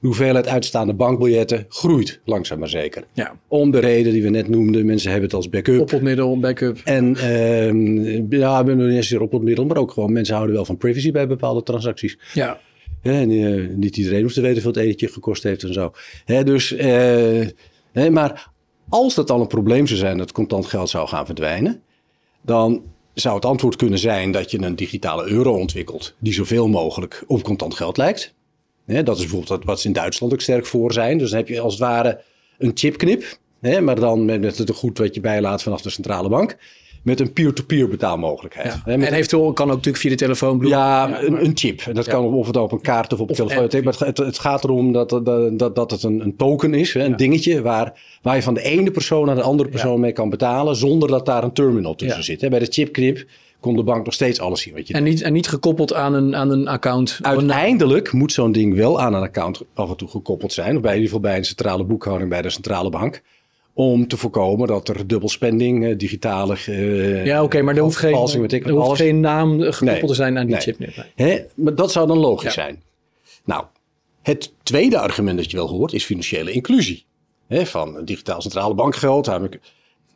de 0.00 0.06
hoeveelheid 0.06 0.46
uitstaande 0.46 0.94
bankbiljetten 0.94 1.64
groeit 1.68 2.20
langzaam 2.24 2.58
maar 2.58 2.68
zeker. 2.68 3.04
Ja. 3.12 3.38
Om 3.48 3.70
de 3.70 3.78
reden 3.78 4.12
die 4.12 4.22
we 4.22 4.28
net 4.28 4.48
noemden. 4.48 4.86
Mensen 4.86 5.10
hebben 5.10 5.28
het 5.28 5.36
als 5.36 5.48
backup. 5.48 5.80
Oppelmiddel, 5.80 6.38
backup. 6.38 6.80
En 6.84 7.14
uh, 7.14 8.14
ja, 8.28 8.64
we 8.64 8.70
hebben 8.70 8.76
niet 8.76 8.96
eens 8.96 9.12
oppelmiddel, 9.12 9.64
maar 9.64 9.76
ook 9.76 9.90
gewoon 9.90 10.12
mensen 10.12 10.34
houden 10.34 10.54
wel 10.54 10.64
van 10.64 10.76
privacy 10.76 11.12
bij 11.12 11.26
bepaalde 11.26 11.62
transacties. 11.62 12.18
Ja. 12.34 12.60
en, 13.02 13.30
uh, 13.30 13.68
niet 13.76 13.96
iedereen 13.96 14.22
hoeft 14.22 14.34
te 14.34 14.40
weten 14.40 14.62
hoeveel 14.62 14.80
het 14.82 14.90
etentje 14.90 15.08
gekost 15.08 15.42
heeft 15.42 15.62
en 15.62 15.72
zo. 15.72 15.92
Hè, 16.24 16.44
dus, 16.44 16.72
uh, 16.72 18.08
maar 18.10 18.50
als 18.88 19.14
dat 19.14 19.30
al 19.30 19.40
een 19.40 19.46
probleem 19.46 19.86
zou 19.86 19.98
zijn 19.98 20.18
dat 20.18 20.32
contant 20.32 20.66
geld 20.66 20.88
zou 20.88 21.08
gaan 21.08 21.26
verdwijnen, 21.26 21.82
dan 22.46 22.82
zou 23.14 23.34
het 23.34 23.44
antwoord 23.44 23.76
kunnen 23.76 23.98
zijn 23.98 24.30
dat 24.30 24.50
je 24.50 24.62
een 24.62 24.76
digitale 24.76 25.28
euro 25.28 25.52
ontwikkelt 25.52 26.14
die 26.18 26.32
zoveel 26.32 26.68
mogelijk 26.68 27.24
op 27.26 27.42
contant 27.42 27.74
geld 27.74 27.96
lijkt. 27.96 28.34
dat 28.86 29.16
is 29.16 29.22
bijvoorbeeld 29.22 29.64
wat 29.64 29.80
ze 29.80 29.86
in 29.86 29.92
Duitsland 29.92 30.32
ook 30.32 30.40
sterk 30.40 30.66
voor 30.66 30.92
zijn. 30.92 31.18
Dus 31.18 31.30
dan 31.30 31.38
heb 31.38 31.48
je 31.48 31.60
als 31.60 31.72
het 31.72 31.82
ware 31.82 32.20
een 32.58 32.70
chipknip, 32.74 33.38
maar 33.60 34.00
dan 34.00 34.24
met, 34.24 34.40
met 34.40 34.58
het 34.58 34.70
goed 34.70 34.98
wat 34.98 35.14
je 35.14 35.20
bijlaat 35.20 35.62
vanaf 35.62 35.82
de 35.82 35.90
centrale 35.90 36.28
bank 36.28 36.56
met 37.06 37.20
een 37.20 37.32
peer-to-peer 37.32 37.88
betaalmogelijkheid. 37.88 38.78
Ja. 38.84 38.92
en 38.92 39.02
eventueel 39.02 39.52
kan 39.52 39.66
ook 39.66 39.74
natuurlijk 39.74 39.96
via 39.96 40.10
de 40.10 40.16
telefoon. 40.16 40.66
Ja, 40.66 41.08
ja, 41.08 41.22
een, 41.22 41.44
een 41.44 41.52
chip. 41.54 41.80
En 41.80 41.94
dat 41.94 42.08
kan 42.08 42.24
of 42.24 42.46
het 42.46 42.56
op 42.56 42.72
een 42.72 42.80
kaart 42.80 43.12
of 43.12 43.20
op 43.20 43.28
een 43.28 43.34
telefoon. 43.34 43.84
Maar 43.84 43.94
het, 43.98 44.18
het, 44.18 44.38
gaat 44.38 44.64
erom 44.64 44.92
dat, 44.92 45.10
dat, 45.10 45.24
dat, 45.58 45.74
dat 45.74 45.90
het 45.90 46.02
een, 46.02 46.20
een 46.20 46.36
token 46.36 46.74
is, 46.74 46.94
hè, 46.94 47.04
een 47.04 47.16
dingetje 47.16 47.62
waar, 47.62 48.00
waar 48.22 48.36
je 48.36 48.42
van 48.42 48.54
de 48.54 48.62
ene 48.62 48.90
persoon 48.90 49.26
naar 49.26 49.34
de 49.34 49.42
andere 49.42 49.68
persoon 49.68 50.00
mee 50.00 50.12
kan 50.12 50.30
betalen, 50.30 50.76
zonder 50.76 51.08
dat 51.08 51.26
daar 51.26 51.44
een 51.44 51.52
terminal 51.52 51.94
tussen 51.94 52.24
zit. 52.24 52.40
Hè. 52.40 52.48
Bij 52.48 52.58
de 52.58 52.66
chipknip 52.70 53.26
kon 53.60 53.76
de 53.76 53.82
bank 53.82 54.04
nog 54.04 54.14
steeds 54.14 54.40
alles 54.40 54.60
zien 54.60 54.74
wat 54.74 54.88
je 54.88 54.94
en 54.94 55.04
niet, 55.04 55.22
en 55.22 55.32
niet 55.32 55.48
gekoppeld 55.48 55.94
aan 55.94 56.14
een, 56.14 56.36
aan 56.36 56.50
een 56.50 56.68
account? 56.68 57.18
Uiteindelijk 57.22 58.12
moet 58.12 58.32
zo'n 58.32 58.52
ding 58.52 58.74
wel 58.74 59.00
aan 59.00 59.14
een 59.14 59.22
account 59.22 59.62
af 59.74 59.90
en 59.90 59.96
toe 59.96 60.08
gekoppeld 60.08 60.52
zijn. 60.52 60.76
Of 60.76 60.82
bij 60.82 60.94
in 60.94 61.00
ieder 61.00 61.14
geval 61.14 61.30
bij 61.30 61.38
een 61.38 61.44
centrale 61.44 61.84
boekhouding 61.84 62.30
bij 62.30 62.42
de 62.42 62.50
centrale 62.50 62.90
bank 62.90 63.22
om 63.78 64.08
te 64.08 64.16
voorkomen 64.16 64.68
dat 64.68 64.88
er 64.88 65.06
dubbelspending, 65.06 65.84
uh, 65.84 65.98
digitale. 65.98 66.56
Uh, 66.68 67.26
ja, 67.26 67.42
oké, 67.42 67.62
maar 67.62 67.76
er 67.76 67.82
hoeft, 67.82 67.96
geen, 67.96 68.14
er 68.50 68.70
hoeft 68.70 68.96
geen 68.96 69.20
naam 69.20 69.60
gekoppeld 69.60 70.08
te 70.08 70.14
zijn 70.14 70.38
aan 70.38 70.46
die 70.46 70.56
chip. 70.56 70.78
Nee. 70.78 70.92
Hè? 71.14 71.44
Maar 71.54 71.74
dat 71.74 71.92
zou 71.92 72.06
dan 72.06 72.18
logisch 72.18 72.54
zijn. 72.54 72.82
Nou, 73.44 73.64
het 74.22 74.52
tweede 74.62 74.98
argument 74.98 75.38
dat 75.38 75.50
je 75.50 75.56
wel 75.56 75.68
hoort 75.68 75.92
is 75.92 76.04
financiële 76.04 76.52
inclusie. 76.52 77.04
Hè, 77.46 77.66
van 77.66 78.04
digitaal 78.04 78.42
centrale 78.42 78.74
bankgeld. 78.74 79.30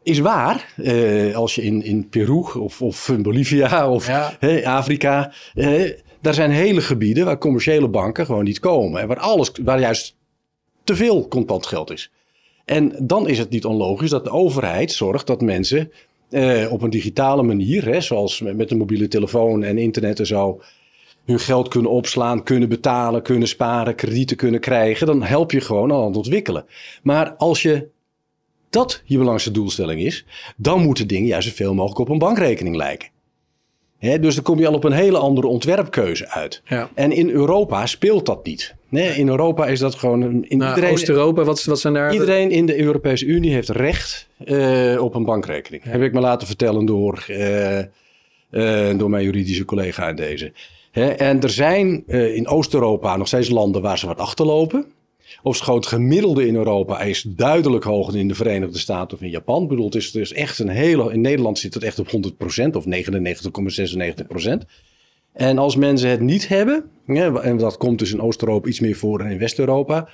Is 0.03 0.19
waar, 0.19 0.75
uh, 0.77 1.37
als 1.37 1.55
je 1.55 1.63
in, 1.63 1.85
in 1.85 2.09
Peru 2.09 2.45
of, 2.59 2.83
of 2.83 3.09
in 3.09 3.23
Bolivia 3.23 3.91
of 3.91 4.07
ja. 4.07 4.37
Afrika. 4.65 5.33
daar 6.21 6.35
zijn 6.35 6.51
hele 6.51 6.81
gebieden 6.81 7.25
waar 7.25 7.39
commerciële 7.39 7.89
banken 7.89 8.27
gewoon 8.27 8.45
niet 8.45 8.59
komen. 8.59 9.01
En 9.01 9.09
waar, 9.09 9.19
alles, 9.19 9.51
waar 9.63 9.81
juist 9.81 10.17
te 10.85 10.97
veel 10.97 11.29
contant 11.29 11.67
geld 11.67 11.91
is. 11.91 12.11
En 12.71 12.95
dan 12.99 13.29
is 13.29 13.39
het 13.39 13.51
niet 13.51 13.65
onlogisch 13.65 14.11
dat 14.11 14.25
de 14.25 14.31
overheid 14.31 14.93
zorgt 14.93 15.27
dat 15.27 15.41
mensen 15.41 15.93
eh, 16.29 16.73
op 16.73 16.83
een 16.83 16.91
digitale 16.91 17.43
manier, 17.43 17.85
hè, 17.85 18.01
zoals 18.01 18.41
met 18.41 18.71
een 18.71 18.79
mobiele 18.79 19.09
telefoon 19.09 19.63
en 19.63 19.79
internet 19.79 20.19
en 20.19 20.27
zo, 20.27 20.61
hun 21.25 21.41
geld 21.41 21.69
kunnen 21.69 21.91
opslaan, 21.91 22.43
kunnen 22.43 22.69
betalen, 22.69 23.23
kunnen 23.23 23.49
sparen, 23.49 23.95
kredieten 23.95 24.37
kunnen 24.37 24.61
krijgen. 24.61 25.07
Dan 25.07 25.23
help 25.23 25.51
je 25.51 25.61
gewoon 25.61 25.93
aan 25.93 26.07
het 26.07 26.17
ontwikkelen. 26.17 26.65
Maar 27.03 27.35
als 27.35 27.63
je 27.63 27.89
dat 28.71 29.03
je 29.05 29.15
belangrijkste 29.15 29.51
doelstelling 29.51 30.01
is, 30.01 30.25
dan 30.57 30.83
moeten 30.83 31.07
dingen 31.07 31.29
juist 31.29 31.49
zoveel 31.49 31.75
mogelijk 31.75 32.01
op 32.01 32.09
een 32.09 32.19
bankrekening 32.19 32.77
lijken. 32.77 33.09
Dus 34.01 34.35
dan 34.35 34.45
kom 34.45 34.59
je 34.59 34.67
al 34.67 34.75
op 34.75 34.85
een 34.85 34.93
hele 34.93 35.19
andere 35.19 35.47
ontwerpkeuze 35.47 36.29
uit. 36.29 36.63
Ja. 36.65 36.91
En 36.95 37.13
in 37.13 37.31
Europa 37.31 37.87
speelt 37.87 38.27
dat 38.27 38.45
niet. 38.45 38.75
Nee, 38.89 39.09
in 39.09 39.29
Europa 39.29 39.67
is 39.67 39.79
dat 39.79 39.95
gewoon... 39.95 40.23
In 40.23 40.59
nou, 40.59 40.75
iedereen, 40.75 40.93
Oost-Europa, 40.93 41.45
wat, 41.45 41.65
wat 41.65 41.81
zijn 41.81 41.95
daar... 41.95 42.13
Iedereen 42.13 42.51
in 42.51 42.67
de 42.67 42.81
Europese 42.81 43.27
Unie 43.27 43.53
heeft 43.53 43.69
recht 43.69 44.29
uh, 44.45 45.03
op 45.03 45.15
een 45.15 45.25
bankrekening. 45.25 45.83
Heb 45.85 46.03
ik 46.03 46.13
me 46.13 46.21
laten 46.21 46.47
vertellen 46.47 46.87
door, 46.87 47.27
uh, 47.29 47.79
uh, 47.79 47.85
door 48.99 49.11
mijn 49.11 49.25
juridische 49.25 49.65
collega 49.65 50.09
in 50.09 50.17
deze. 50.17 50.53
En 50.93 51.41
er 51.41 51.51
zijn 51.51 52.07
in 52.07 52.49
Oost-Europa 52.49 53.17
nog 53.17 53.27
steeds 53.27 53.49
landen 53.49 53.83
waar 53.83 53.99
ze 53.99 54.07
wat 54.07 54.19
achterlopen. 54.19 54.87
Of 55.43 55.67
het 55.67 55.87
gemiddelde 55.87 56.47
in 56.47 56.55
Europa 56.55 57.01
is 57.01 57.23
duidelijk 57.23 57.85
hoger 57.85 58.13
dan 58.13 58.21
in 58.21 58.29
de 58.29 58.35
Verenigde 58.35 58.79
Staten 58.79 59.17
of 59.17 59.23
in 59.23 59.31
Japan. 59.31 59.63
Ik 59.63 59.69
bedoel, 59.69 59.91
het 59.91 60.15
is, 60.15 60.33
echt 60.33 60.59
een 60.59 60.69
hele... 60.69 61.13
In 61.13 61.21
Nederland 61.21 61.59
zit 61.59 61.75
het 61.75 61.83
echt 61.83 61.99
op 61.99 62.07
100% 62.07 62.11
of 62.73 62.85
99,96%. 62.85 64.51
En 65.33 65.59
als 65.59 65.77
mensen 65.77 66.11
het 66.11 66.21
niet 66.21 66.49
hebben, 66.49 66.91
en 67.43 67.57
dat 67.57 67.77
komt 67.77 67.99
dus 67.99 68.13
in 68.13 68.21
Oost-Europa 68.21 68.69
iets 68.69 68.81
meer 68.81 68.97
voor 68.97 69.19
dan 69.19 69.27
in 69.27 69.39
West-Europa, 69.39 70.09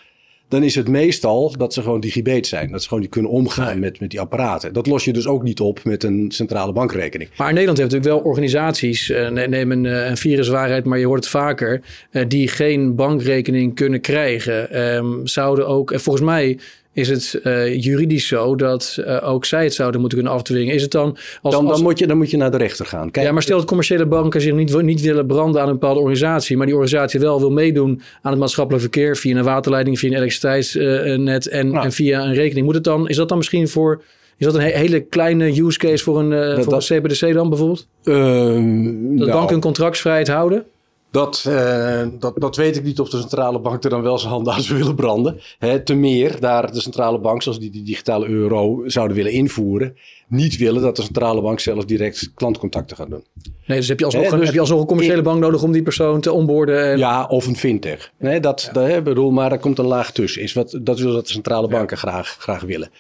dan 0.48 0.62
is 0.62 0.74
het 0.74 0.88
meestal 0.88 1.56
dat 1.56 1.72
ze 1.72 1.82
gewoon 1.82 2.00
digibet 2.00 2.46
zijn. 2.46 2.70
Dat 2.70 2.80
ze 2.82 2.88
gewoon 2.88 3.02
niet 3.02 3.12
kunnen 3.12 3.30
omgaan 3.30 3.78
met, 3.78 4.00
met 4.00 4.10
die 4.10 4.20
apparaten. 4.20 4.72
Dat 4.72 4.86
los 4.86 5.04
je 5.04 5.12
dus 5.12 5.26
ook 5.26 5.42
niet 5.42 5.60
op 5.60 5.84
met 5.84 6.04
een 6.04 6.26
centrale 6.28 6.72
bankrekening. 6.72 7.30
Maar 7.36 7.48
in 7.48 7.54
Nederland 7.54 7.78
heeft 7.78 7.92
natuurlijk 7.92 8.22
wel 8.22 8.30
organisaties, 8.30 9.10
uh, 9.10 9.28
neem 9.28 9.72
een, 9.72 9.84
uh, 9.84 10.08
een 10.08 10.16
viruswaarheid, 10.16 10.84
maar 10.84 10.98
je 10.98 11.06
hoort 11.06 11.20
het 11.20 11.28
vaker, 11.28 11.82
uh, 12.10 12.24
die 12.28 12.48
geen 12.48 12.94
bankrekening 12.94 13.74
kunnen 13.74 14.00
krijgen. 14.00 14.86
Um, 14.94 15.26
zouden 15.26 15.66
ook, 15.66 15.90
en 15.92 16.00
volgens 16.00 16.24
mij 16.24 16.58
is 16.96 17.08
het 17.08 17.40
uh, 17.44 17.82
juridisch 17.82 18.26
zo 18.26 18.54
dat 18.54 18.96
uh, 19.00 19.28
ook 19.28 19.44
zij 19.44 19.64
het 19.64 19.74
zouden 19.74 20.00
moeten 20.00 20.18
kunnen 20.18 20.36
afdwingen. 20.36 20.74
Is 20.74 20.82
het 20.82 20.90
dan 20.90 21.16
als, 21.42 21.54
dan, 21.54 21.62
dan, 21.62 21.72
als... 21.72 21.82
Moet 21.82 21.98
je, 21.98 22.06
dan 22.06 22.16
moet 22.16 22.30
je 22.30 22.36
naar 22.36 22.50
de 22.50 22.56
rechter 22.56 22.86
gaan. 22.86 23.10
Kijk, 23.10 23.26
ja, 23.26 23.32
maar 23.32 23.42
stel 23.42 23.56
dat 23.56 23.66
commerciële 23.66 24.06
banken 24.06 24.40
zich 24.40 24.54
niet, 24.54 24.82
niet 24.82 25.00
willen 25.00 25.26
branden 25.26 25.60
aan 25.60 25.66
een 25.66 25.72
bepaalde 25.72 26.00
organisatie, 26.00 26.56
maar 26.56 26.66
die 26.66 26.74
organisatie 26.74 27.20
wel 27.20 27.40
wil 27.40 27.50
meedoen 27.50 28.00
aan 28.22 28.30
het 28.30 28.40
maatschappelijk 28.40 28.82
verkeer 28.82 29.16
via 29.16 29.36
een 29.36 29.44
waterleiding, 29.44 29.98
via 29.98 30.08
een 30.08 30.14
elektriciteitsnet 30.14 31.48
en, 31.48 31.70
nou. 31.70 31.84
en 31.84 31.92
via 31.92 32.24
een 32.24 32.34
rekening. 32.34 32.66
Moet 32.66 32.74
het 32.74 32.84
dan, 32.84 33.08
is 33.08 33.16
dat 33.16 33.28
dan 33.28 33.36
misschien 33.36 33.68
voor 33.68 34.02
is 34.38 34.46
dat 34.46 34.54
een 34.54 34.60
hele 34.60 35.00
kleine 35.00 35.62
use 35.62 35.78
case 35.78 36.04
voor 36.04 36.18
een, 36.18 36.32
uh, 36.32 36.56
dat, 36.56 36.64
voor 36.64 36.72
een 36.72 36.80
CBDC 36.80 37.32
dan 37.32 37.48
bijvoorbeeld? 37.48 37.86
Uh, 38.04 38.14
dat 38.14 39.26
nou, 39.26 39.30
banken 39.30 39.60
contractsvrijheid 39.60 40.28
houden? 40.28 40.64
Dat, 41.10 41.44
uh, 41.48 42.02
dat, 42.18 42.34
dat 42.40 42.56
weet 42.56 42.76
ik 42.76 42.84
niet 42.84 43.00
of 43.00 43.08
de 43.08 43.18
centrale 43.18 43.60
bank 43.60 43.84
er 43.84 43.90
dan 43.90 44.02
wel 44.02 44.18
zijn 44.18 44.32
handen 44.32 44.52
aan 44.52 44.62
zou 44.62 44.78
willen 44.78 44.94
branden. 44.94 45.40
Hè, 45.58 45.80
te 45.80 45.94
meer 45.94 46.40
daar 46.40 46.72
de 46.72 46.80
centrale 46.80 47.18
bank, 47.18 47.42
zoals 47.42 47.58
die, 47.58 47.70
die 47.70 47.82
digitale 47.82 48.26
euro 48.26 48.82
zouden 48.86 49.16
willen 49.16 49.32
invoeren, 49.32 49.96
niet 50.28 50.56
willen 50.56 50.82
dat 50.82 50.96
de 50.96 51.02
centrale 51.02 51.42
bank 51.42 51.60
zelf 51.60 51.84
direct 51.84 52.30
klantcontacten 52.34 52.96
gaat 52.96 53.10
doen. 53.10 53.24
Nee, 53.66 53.78
dus 53.78 53.88
heb 53.88 53.98
je 53.98 54.04
alsnog, 54.04 54.30
dus 54.30 54.44
heb 54.44 54.54
je 54.54 54.60
alsnog 54.60 54.80
een 54.80 54.86
commerciële 54.86 55.18
in, 55.18 55.22
bank 55.22 55.40
nodig 55.40 55.62
om 55.62 55.72
die 55.72 55.82
persoon 55.82 56.20
te 56.20 56.32
onboorden? 56.32 56.90
En... 56.90 56.98
Ja, 56.98 57.24
of 57.24 57.46
een 57.46 57.56
fintech. 57.56 58.12
Nee, 58.18 58.40
dat, 58.40 58.62
ja. 58.66 58.72
dat 58.72 58.86
hè, 58.86 59.02
bedoel, 59.02 59.30
maar 59.30 59.52
er 59.52 59.58
komt 59.58 59.78
een 59.78 59.86
laag 59.86 60.12
tussen. 60.12 60.42
Is 60.42 60.52
wat, 60.52 60.78
dat 60.82 60.98
wil 60.98 61.12
dat 61.12 61.26
de 61.26 61.32
centrale 61.32 61.68
banken 61.68 61.96
ja. 62.02 62.08
graag, 62.08 62.36
graag 62.38 62.62
willen. 62.62 62.90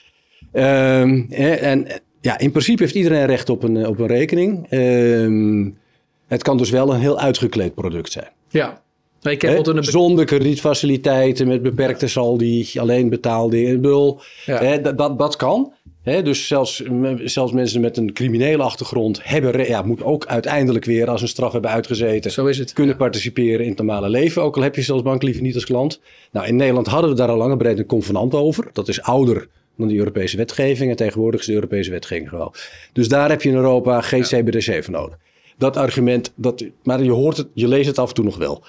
Um, 0.52 1.26
hè, 1.28 1.50
en 1.50 1.86
ja, 2.20 2.38
in 2.38 2.50
principe 2.50 2.82
heeft 2.82 2.94
iedereen 2.94 3.26
recht 3.26 3.48
op 3.48 3.62
een, 3.62 3.86
op 3.86 3.98
een 3.98 4.06
rekening. 4.06 4.66
Um, 4.70 5.78
het 6.26 6.42
kan 6.42 6.56
dus 6.56 6.70
wel 6.70 6.92
een 6.92 7.00
heel 7.00 7.18
uitgekleed 7.18 7.74
product 7.74 8.12
zijn. 8.12 8.30
Ja. 8.48 8.84
Ik 9.22 9.42
heb 9.42 9.66
een... 9.66 9.84
Zonder 9.84 10.24
kredietfaciliteiten, 10.24 11.48
met 11.48 11.62
beperkte 11.62 12.08
saldi, 12.08 12.68
alleen 12.78 13.08
betaalde. 13.08 13.62
Ik 13.62 13.80
bedoel, 13.80 14.20
ja. 14.44 14.76
dat, 14.76 14.98
dat, 14.98 15.18
dat 15.18 15.36
kan. 15.36 15.72
Dus 16.04 16.46
zelfs, 16.46 16.82
zelfs 17.24 17.52
mensen 17.52 17.80
met 17.80 17.96
een 17.96 18.12
criminele 18.12 18.62
achtergrond 18.62 19.20
hebben, 19.22 19.68
ja, 19.68 19.82
moet 19.82 20.02
ook 20.02 20.26
uiteindelijk 20.26 20.84
weer, 20.84 21.10
als 21.10 21.22
een 21.22 21.28
straf 21.28 21.52
hebben 21.52 21.70
uitgezeten, 21.70 22.30
Zo 22.30 22.46
is 22.46 22.58
het. 22.58 22.72
kunnen 22.72 22.92
ja. 22.92 22.98
participeren 22.98 23.60
in 23.60 23.68
het 23.68 23.78
normale 23.78 24.08
leven. 24.08 24.42
Ook 24.42 24.56
al 24.56 24.62
heb 24.62 24.74
je 24.74 24.82
zelfs 24.82 25.02
bankliefde 25.02 25.42
niet 25.42 25.54
als 25.54 25.64
klant. 25.64 26.00
Nou, 26.32 26.46
in 26.46 26.56
Nederland 26.56 26.86
hadden 26.86 27.10
we 27.10 27.16
daar 27.16 27.28
al 27.28 27.36
lange 27.36 27.56
breed 27.56 27.78
een 27.78 27.86
convenant 27.86 28.34
over. 28.34 28.68
Dat 28.72 28.88
is 28.88 29.02
ouder 29.02 29.48
dan 29.76 29.88
de 29.88 29.96
Europese 29.96 30.36
wetgeving. 30.36 30.90
En 30.90 30.96
tegenwoordig 30.96 31.40
is 31.40 31.46
de 31.46 31.52
Europese 31.52 31.90
wetgeving 31.90 32.30
wel. 32.30 32.54
Dus 32.92 33.08
daar 33.08 33.30
heb 33.30 33.42
je 33.42 33.48
in 33.48 33.54
Europa 33.54 34.00
geen. 34.00 34.22
CBDC 34.22 34.84
voor 34.84 34.92
nodig 34.92 35.18
dat 35.58 35.76
argument, 35.76 36.32
dat, 36.34 36.64
maar 36.82 37.02
je 37.02 37.10
hoort 37.10 37.36
het, 37.36 37.48
je 37.54 37.68
leest 37.68 37.86
het 37.86 37.98
af 37.98 38.08
en 38.08 38.14
toe 38.14 38.24
nog 38.24 38.36
wel. 38.36 38.64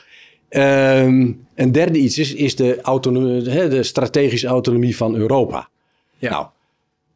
Um, 0.50 1.48
een 1.56 1.72
derde 1.72 2.00
iets 2.00 2.17
is, 2.17 2.34
is 2.34 2.56
de, 2.56 2.82
autonomie, 2.82 3.44
de 3.44 3.84
strategische 3.84 4.48
autonomie 4.48 4.98
van 4.98 5.15
Europa. 5.15 5.70
Ja. 6.17 6.29
Nou, 6.29 6.48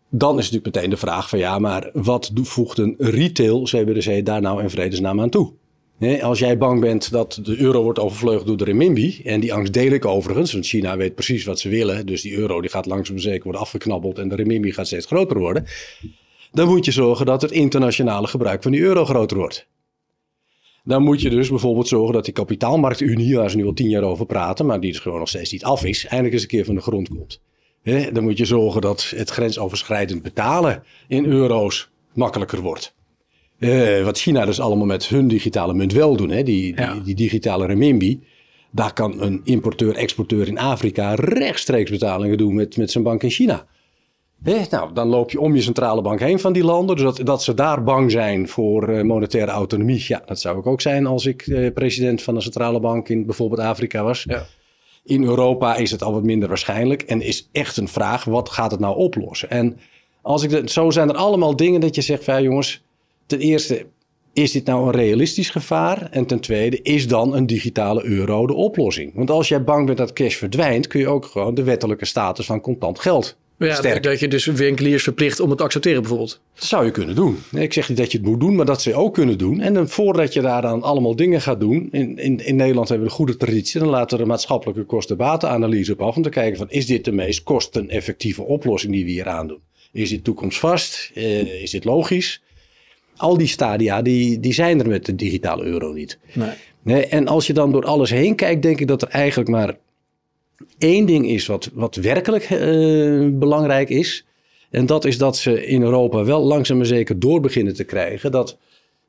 dan 0.09 0.37
is 0.37 0.43
natuurlijk 0.51 0.75
meteen 0.75 0.89
de 0.89 0.97
vraag 0.97 1.29
van 1.29 1.39
ja, 1.39 1.59
maar 1.59 1.89
wat 1.93 2.31
voegt 2.33 2.77
een 2.77 2.95
retail 2.97 3.61
CBDC 3.63 4.25
daar 4.25 4.41
nou 4.41 4.61
in 4.61 4.69
vredesnaam 4.69 5.21
aan 5.21 5.29
toe? 5.29 5.51
Als 6.21 6.39
jij 6.39 6.57
bang 6.57 6.79
bent 6.79 7.11
dat 7.11 7.39
de 7.43 7.57
euro 7.57 7.83
wordt 7.83 7.99
overvleugeld 7.99 8.47
door 8.47 8.57
de 8.57 8.63
renminbi, 8.63 9.21
en 9.23 9.39
die 9.39 9.53
angst 9.53 9.73
deel 9.73 9.91
ik 9.91 10.05
overigens, 10.05 10.53
want 10.53 10.65
China 10.65 10.97
weet 10.97 11.15
precies 11.15 11.43
wat 11.43 11.59
ze 11.59 11.69
willen, 11.69 12.05
dus 12.05 12.21
die 12.21 12.37
euro 12.37 12.61
die 12.61 12.69
gaat 12.69 12.85
langzaam 12.85 13.19
zeker 13.19 13.43
worden 13.43 13.61
afgeknabbeld 13.61 14.19
en 14.19 14.29
de 14.29 14.35
renminbi 14.35 14.71
gaat 14.71 14.87
steeds 14.87 15.05
groter 15.05 15.39
worden 15.39 15.65
dan 16.51 16.67
moet 16.67 16.85
je 16.85 16.91
zorgen 16.91 17.25
dat 17.25 17.41
het 17.41 17.51
internationale 17.51 18.27
gebruik 18.27 18.63
van 18.63 18.71
die 18.71 18.81
euro 18.81 19.05
groter 19.05 19.37
wordt. 19.37 19.67
Dan 20.83 21.03
moet 21.03 21.21
je 21.21 21.29
dus 21.29 21.49
bijvoorbeeld 21.49 21.87
zorgen 21.87 22.13
dat 22.13 22.25
die 22.25 22.33
kapitaalmarktunie, 22.33 23.35
waar 23.35 23.49
ze 23.49 23.57
nu 23.57 23.65
al 23.65 23.73
tien 23.73 23.89
jaar 23.89 24.03
over 24.03 24.25
praten, 24.25 24.65
maar 24.65 24.79
die 24.79 24.91
dus 24.91 24.99
gewoon 24.99 25.19
nog 25.19 25.27
steeds 25.27 25.51
niet 25.51 25.63
af 25.63 25.83
is, 25.83 26.05
eindelijk 26.05 26.33
eens 26.33 26.41
een 26.41 26.49
keer 26.49 26.65
van 26.65 26.75
de 26.75 26.81
grond 26.81 27.09
komt. 27.09 27.41
He, 27.81 28.11
dan 28.11 28.23
moet 28.23 28.37
je 28.37 28.45
zorgen 28.45 28.81
dat 28.81 29.13
het 29.15 29.29
grensoverschrijdend 29.29 30.21
betalen 30.21 30.83
in 31.07 31.25
euro's 31.25 31.89
makkelijker 32.13 32.61
wordt. 32.61 32.95
Uh, 33.59 34.03
wat 34.03 34.19
China 34.19 34.45
dus 34.45 34.59
allemaal 34.59 34.85
met 34.85 35.07
hun 35.07 35.27
digitale 35.27 35.73
munt 35.73 35.93
wel 35.93 36.15
doen, 36.15 36.29
hè, 36.29 36.43
die, 36.43 36.75
ja. 36.75 36.93
die, 36.93 37.01
die 37.01 37.15
digitale 37.15 37.65
renminbi. 37.65 38.23
Daar 38.71 38.93
kan 38.93 39.21
een 39.21 39.41
importeur-exporteur 39.43 40.47
in 40.47 40.57
Afrika 40.57 41.13
rechtstreeks 41.13 41.91
betalingen 41.91 42.37
doen 42.37 42.53
met, 42.53 42.77
met 42.77 42.91
zijn 42.91 43.03
bank 43.03 43.23
in 43.23 43.29
China. 43.29 43.67
He, 44.43 44.61
nou, 44.69 44.93
dan 44.93 45.07
loop 45.07 45.31
je 45.31 45.39
om 45.39 45.55
je 45.55 45.61
centrale 45.61 46.01
bank 46.01 46.19
heen 46.19 46.39
van 46.39 46.53
die 46.53 46.63
landen. 46.63 46.95
Dus 46.95 47.05
dat, 47.05 47.25
dat 47.25 47.43
ze 47.43 47.53
daar 47.53 47.83
bang 47.83 48.11
zijn 48.11 48.47
voor 48.47 48.89
uh, 48.89 49.01
monetaire 49.03 49.51
autonomie. 49.51 50.05
Ja, 50.07 50.21
dat 50.25 50.39
zou 50.39 50.59
ik 50.59 50.65
ook 50.65 50.81
zijn 50.81 51.07
als 51.07 51.25
ik 51.25 51.47
uh, 51.47 51.73
president 51.73 52.21
van 52.21 52.35
een 52.35 52.41
centrale 52.41 52.79
bank 52.79 53.09
in 53.09 53.25
bijvoorbeeld 53.25 53.61
Afrika 53.61 54.03
was. 54.03 54.23
Ja. 54.27 54.45
In 55.03 55.23
Europa 55.23 55.75
is 55.75 55.91
het 55.91 56.03
al 56.03 56.13
wat 56.13 56.23
minder 56.23 56.47
waarschijnlijk. 56.47 57.01
En 57.01 57.21
is 57.21 57.49
echt 57.51 57.77
een 57.77 57.87
vraag, 57.87 58.23
wat 58.23 58.49
gaat 58.49 58.71
het 58.71 58.79
nou 58.79 58.97
oplossen? 58.97 59.49
En 59.49 59.79
als 60.21 60.43
ik 60.43 60.69
zo 60.69 60.89
zijn 60.89 61.09
er 61.09 61.15
allemaal 61.15 61.55
dingen 61.55 61.81
dat 61.81 61.95
je 61.95 62.01
zegt 62.01 62.23
van 62.23 62.33
ja, 62.33 62.41
jongens. 62.41 62.83
Ten 63.25 63.39
eerste, 63.39 63.85
is 64.33 64.51
dit 64.51 64.65
nou 64.65 64.85
een 64.85 64.91
realistisch 64.91 65.49
gevaar? 65.49 66.09
En 66.11 66.25
ten 66.25 66.39
tweede, 66.39 66.81
is 66.81 67.07
dan 67.07 67.35
een 67.35 67.45
digitale 67.45 68.03
euro 68.03 68.47
de 68.47 68.53
oplossing? 68.53 69.15
Want 69.15 69.29
als 69.29 69.47
jij 69.47 69.63
bang 69.63 69.85
bent 69.85 69.97
dat 69.97 70.13
cash 70.13 70.35
verdwijnt, 70.35 70.87
kun 70.87 70.99
je 70.99 71.07
ook 71.07 71.25
gewoon 71.25 71.53
de 71.53 71.63
wettelijke 71.63 72.05
status 72.05 72.45
van 72.45 72.61
contant 72.61 72.99
geld 72.99 73.39
ja, 73.69 73.75
sterk. 73.75 74.03
Dat 74.03 74.19
je 74.19 74.27
dus 74.27 74.45
winkeliers 74.45 75.03
verplicht 75.03 75.39
om 75.39 75.49
het 75.49 75.57
te 75.57 75.63
accepteren 75.63 75.99
bijvoorbeeld. 75.99 76.41
Dat 76.55 76.63
zou 76.63 76.85
je 76.85 76.91
kunnen 76.91 77.15
doen. 77.15 77.37
Ik 77.51 77.73
zeg 77.73 77.89
niet 77.89 77.97
dat 77.97 78.11
je 78.11 78.17
het 78.17 78.27
moet 78.27 78.39
doen, 78.39 78.55
maar 78.55 78.65
dat 78.65 78.81
ze 78.81 78.93
ook 78.93 79.13
kunnen 79.13 79.37
doen. 79.37 79.59
En 79.59 79.73
dan 79.73 79.89
voordat 79.89 80.33
je 80.33 80.41
daar 80.41 80.61
dan 80.61 80.83
allemaal 80.83 81.15
dingen 81.15 81.41
gaat 81.41 81.59
doen. 81.59 81.87
In, 81.91 82.17
in, 82.17 82.45
in 82.45 82.55
Nederland 82.55 82.89
hebben 82.89 83.07
we 83.07 83.11
een 83.11 83.17
goede 83.17 83.37
traditie. 83.37 83.79
Dan 83.79 83.89
laten 83.89 84.17
we 84.17 84.23
de 84.23 84.29
maatschappelijke 84.29 84.83
kosten-batenanalyse 84.83 85.91
op 85.91 86.01
af. 86.01 86.15
Om 86.15 86.23
te 86.23 86.29
kijken 86.29 86.57
van 86.57 86.69
is 86.69 86.85
dit 86.85 87.05
de 87.05 87.11
meest 87.11 87.43
kosteneffectieve 87.43 88.43
oplossing 88.43 88.93
die 88.93 89.05
we 89.05 89.11
hier 89.11 89.27
aan 89.27 89.47
doen? 89.47 89.59
Is 89.91 90.09
dit 90.09 90.23
toekomstvast? 90.23 91.11
Uh, 91.15 91.61
is 91.61 91.71
dit 91.71 91.85
logisch? 91.85 92.41
Al 93.15 93.37
die 93.37 93.47
stadia 93.47 94.01
die, 94.01 94.39
die 94.39 94.53
zijn 94.53 94.79
er 94.79 94.87
met 94.87 95.05
de 95.05 95.15
digitale 95.15 95.63
euro 95.63 95.93
niet. 95.93 96.19
Nee. 96.33 96.49
Nee, 96.83 97.05
en 97.05 97.27
als 97.27 97.47
je 97.47 97.53
dan 97.53 97.71
door 97.71 97.85
alles 97.85 98.09
heen 98.09 98.35
kijkt, 98.35 98.61
denk 98.61 98.79
ik 98.79 98.87
dat 98.87 99.01
er 99.01 99.07
eigenlijk 99.07 99.49
maar 99.49 99.77
één 100.77 101.05
ding 101.05 101.27
is 101.27 101.45
wat, 101.45 101.69
wat 101.73 101.95
werkelijk 101.95 102.49
uh, 102.49 103.29
belangrijk 103.31 103.89
is. 103.89 104.25
En 104.69 104.85
dat 104.85 105.05
is 105.05 105.17
dat 105.17 105.37
ze 105.37 105.65
in 105.65 105.81
Europa 105.81 106.23
wel 106.23 106.41
langzaam 106.41 106.77
maar 106.77 106.85
zeker 106.85 107.19
door 107.19 107.39
beginnen 107.39 107.73
te 107.73 107.83
krijgen. 107.83 108.31
Dat 108.31 108.57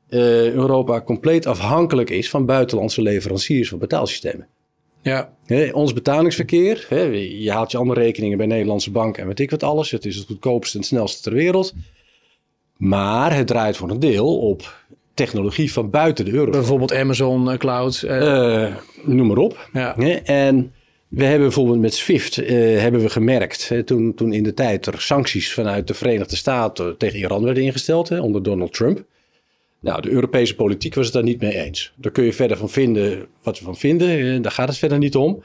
uh, 0.09 0.51
Europa 0.51 1.01
compleet 1.01 1.45
afhankelijk 1.45 2.09
is 2.09 2.29
van 2.29 2.45
buitenlandse 2.45 3.01
leveranciers 3.01 3.69
van 3.69 3.79
betaalsystemen. 3.79 4.47
Ja. 5.01 5.33
He, 5.45 5.69
ons 5.73 5.93
betalingsverkeer, 5.93 6.85
he, 6.89 7.01
je 7.03 7.51
haalt 7.51 7.71
je 7.71 7.77
allemaal 7.77 7.95
rekeningen 7.95 8.37
bij 8.37 8.47
Nederlandse 8.47 8.91
banken 8.91 9.21
en 9.21 9.27
weet 9.27 9.39
ik 9.39 9.51
wat 9.51 9.63
alles. 9.63 9.91
Het 9.91 10.05
is 10.05 10.15
het 10.15 10.25
goedkoopste 10.25 10.77
en 10.77 10.83
snelste 10.83 11.21
ter 11.21 11.33
wereld. 11.33 11.73
Maar 12.77 13.35
het 13.35 13.47
draait 13.47 13.77
voor 13.77 13.89
een 13.89 13.99
deel 13.99 14.39
op 14.39 14.85
technologie 15.13 15.73
van 15.73 15.89
buiten 15.89 16.25
de 16.25 16.31
euro. 16.31 16.51
Bijvoorbeeld 16.51 16.93
Amazon 16.93 17.49
uh, 17.49 17.57
Cloud. 17.57 18.03
Uh, 18.05 18.75
noem 19.03 19.27
maar 19.27 19.37
op. 19.37 19.69
Ja. 19.73 19.95
En 20.23 20.73
we 21.13 21.23
hebben 21.23 21.47
bijvoorbeeld 21.47 21.79
met 21.79 21.93
SWIFT 21.93 22.37
uh, 22.37 22.47
hebben 22.79 23.01
we 23.01 23.09
gemerkt, 23.09 23.69
hè, 23.69 23.83
toen, 23.83 24.13
toen 24.13 24.33
in 24.33 24.43
de 24.43 24.53
tijd 24.53 24.85
er 24.85 25.01
sancties 25.01 25.53
vanuit 25.53 25.87
de 25.87 25.93
Verenigde 25.93 26.35
Staten 26.35 26.97
tegen 26.97 27.19
Iran 27.19 27.43
werden 27.43 27.63
ingesteld 27.63 28.09
hè, 28.09 28.19
onder 28.19 28.43
Donald 28.43 28.73
Trump. 28.73 29.05
Nou, 29.79 30.01
de 30.01 30.09
Europese 30.09 30.55
politiek 30.55 30.95
was 30.95 31.05
het 31.05 31.13
daar 31.13 31.23
niet 31.23 31.41
mee 31.41 31.55
eens. 31.55 31.93
Daar 31.95 32.11
kun 32.11 32.23
je 32.23 32.33
verder 32.33 32.57
van 32.57 32.69
vinden 32.69 33.27
wat 33.43 33.59
we 33.59 33.65
van 33.65 33.77
vinden, 33.77 34.41
daar 34.41 34.51
gaat 34.51 34.67
het 34.67 34.77
verder 34.77 34.97
niet 34.97 35.15
om. 35.15 35.43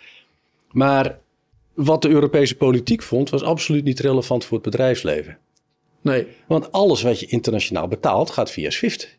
Maar 0.71 1.19
wat 1.75 2.03
de 2.03 2.09
Europese 2.09 2.57
politiek 2.57 3.03
vond, 3.03 3.31
was 3.31 3.43
absoluut 3.43 3.85
niet 3.85 4.01
relevant 4.01 4.45
voor 4.45 4.59
het 4.59 4.71
bedrijfsleven. 4.71 5.39
Nee. 6.01 6.27
Want 6.47 6.73
alles 6.73 7.03
wat 7.03 7.21
je 7.21 7.27
internationaal 7.27 7.89
betaalt, 7.89 8.31
gaat 8.31 8.51
via 8.51 8.71
SWIFT. 8.71 9.17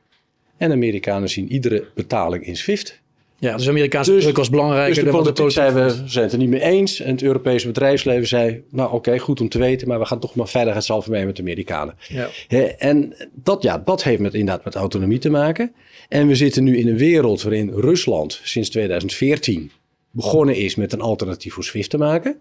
En 0.57 0.71
Amerikanen 0.71 1.29
zien 1.29 1.51
iedere 1.51 1.88
betaling 1.95 2.45
in 2.45 2.57
SWIFT. 2.57 3.01
Ja, 3.39 3.58
dus 3.58 3.69
Amerikaanse 3.69 4.12
dus, 4.12 4.23
druk 4.23 4.38
was 4.38 4.49
belangrijker 4.49 5.04
dus 5.04 5.04
de 5.04 5.34
dan 5.34 5.45
de 5.45 5.49
zei, 5.49 5.73
we 5.73 6.02
zijn 6.06 6.23
het 6.23 6.34
er 6.34 6.39
niet 6.39 6.49
mee 6.49 6.62
eens. 6.62 6.99
En 6.99 7.12
het 7.12 7.23
Europese 7.23 7.67
bedrijfsleven 7.67 8.28
zei, 8.28 8.63
nou 8.69 8.88
oké, 8.88 8.95
okay, 8.95 9.19
goed 9.19 9.41
om 9.41 9.49
te 9.49 9.58
weten, 9.58 9.88
maar 9.88 9.99
we 9.99 10.06
gaan 10.06 10.19
toch 10.19 10.36
maar 10.36 10.47
veiligheidshalve 10.47 11.10
mee 11.10 11.25
met 11.25 11.36
de 11.36 11.41
Amerikanen. 11.41 11.95
Ja. 12.08 12.30
He, 12.47 12.63
en 12.63 13.15
dat, 13.34 13.63
ja, 13.63 13.78
dat 13.86 14.04
heeft 14.04 14.21
met, 14.21 14.34
inderdaad 14.34 14.65
met 14.65 14.75
autonomie 14.75 15.19
te 15.19 15.30
maken. 15.30 15.73
En 16.10 16.28
we 16.28 16.36
zitten 16.36 16.63
nu 16.63 16.78
in 16.78 16.88
een 16.88 16.97
wereld 16.97 17.41
waarin 17.41 17.69
Rusland 17.69 18.39
sinds 18.43 18.69
2014 18.69 19.71
begonnen 20.12 20.56
is 20.56 20.75
met 20.75 20.93
een 20.93 21.02
alternatief 21.02 21.54
voor 21.54 21.63
SWIFT 21.63 21.89
te 21.89 21.97
maken. 21.97 22.38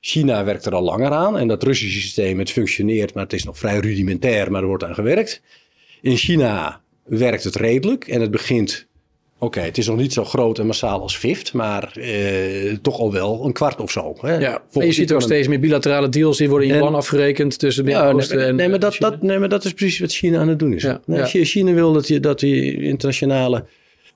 China 0.00 0.44
werkt 0.44 0.66
er 0.66 0.74
al 0.74 0.82
langer 0.82 1.10
aan 1.10 1.38
en 1.38 1.48
dat 1.48 1.62
Russische 1.62 2.00
systeem 2.00 2.38
het 2.38 2.50
functioneert, 2.50 3.14
maar 3.14 3.22
het 3.22 3.32
is 3.32 3.44
nog 3.44 3.58
vrij 3.58 3.78
rudimentair, 3.78 4.50
maar 4.50 4.60
er 4.60 4.66
wordt 4.66 4.84
aan 4.84 4.94
gewerkt. 4.94 5.42
In 6.00 6.16
China 6.16 6.80
werkt 7.04 7.44
het 7.44 7.56
redelijk 7.56 8.06
en 8.06 8.20
het 8.20 8.30
begint 8.30 8.86
Oké, 9.42 9.60
het 9.60 9.78
is 9.78 9.86
nog 9.86 9.96
niet 9.96 10.12
zo 10.12 10.24
groot 10.24 10.58
en 10.58 10.66
massaal 10.66 11.00
als 11.00 11.16
FIFT, 11.16 11.52
maar 11.52 11.96
eh, 11.96 12.72
toch 12.82 12.98
al 12.98 13.12
wel 13.12 13.44
een 13.44 13.52
kwart 13.52 13.80
of 13.80 13.90
zo. 13.90 14.14
Hè? 14.20 14.36
Ja, 14.36 14.62
en 14.72 14.86
je 14.86 14.92
ziet 14.92 15.12
ook 15.12 15.22
steeds 15.22 15.48
meer 15.48 15.60
bilaterale 15.60 16.08
deals 16.08 16.36
die 16.36 16.48
worden 16.48 16.68
in 16.68 16.74
yuan 16.74 16.94
afgerekend 16.94 17.58
tussen 17.58 17.84
Midden-Oosten 17.84 18.36
ja, 18.36 18.42
nee, 18.42 18.50
en 18.50 18.56
nee, 18.56 18.68
maar 18.68 18.78
dat, 18.78 18.96
dat, 18.98 19.22
nee, 19.22 19.38
maar 19.38 19.48
dat 19.48 19.64
is 19.64 19.72
precies 19.72 19.98
wat 19.98 20.12
China 20.12 20.38
aan 20.40 20.48
het 20.48 20.58
doen 20.58 20.72
is. 20.72 20.82
Ja, 20.82 21.00
Nee, 21.06 21.18
ja. 21.18 21.44
China 21.44 21.72
wil 21.72 21.92
dat, 21.92 22.08
je, 22.08 22.20
dat 22.20 22.40
die 22.40 22.82
internationale 22.82 23.64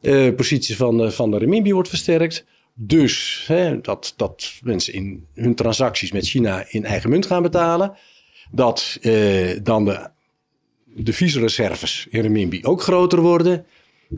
eh, 0.00 0.34
positie 0.36 0.76
van, 0.76 0.96
de- 0.98 1.10
van 1.10 1.30
de 1.30 1.38
renminbi 1.38 1.72
wordt 1.72 1.88
versterkt. 1.88 2.44
Dus 2.74 3.44
hè, 3.46 3.80
dat, 3.80 4.14
dat 4.16 4.52
mensen 4.62 4.92
in 4.92 5.26
hun 5.34 5.54
transacties 5.54 6.12
met 6.12 6.26
China 6.26 6.64
in 6.68 6.84
eigen 6.84 7.10
munt 7.10 7.26
gaan 7.26 7.42
betalen. 7.42 7.92
Dat 8.50 8.98
eh, 9.00 9.12
dan 9.62 9.84
de 9.84 9.98
deviezenreserves 10.96 12.06
in 12.10 12.20
renminbi 12.20 12.60
ook 12.62 12.82
groter 12.82 13.20
worden. 13.20 13.66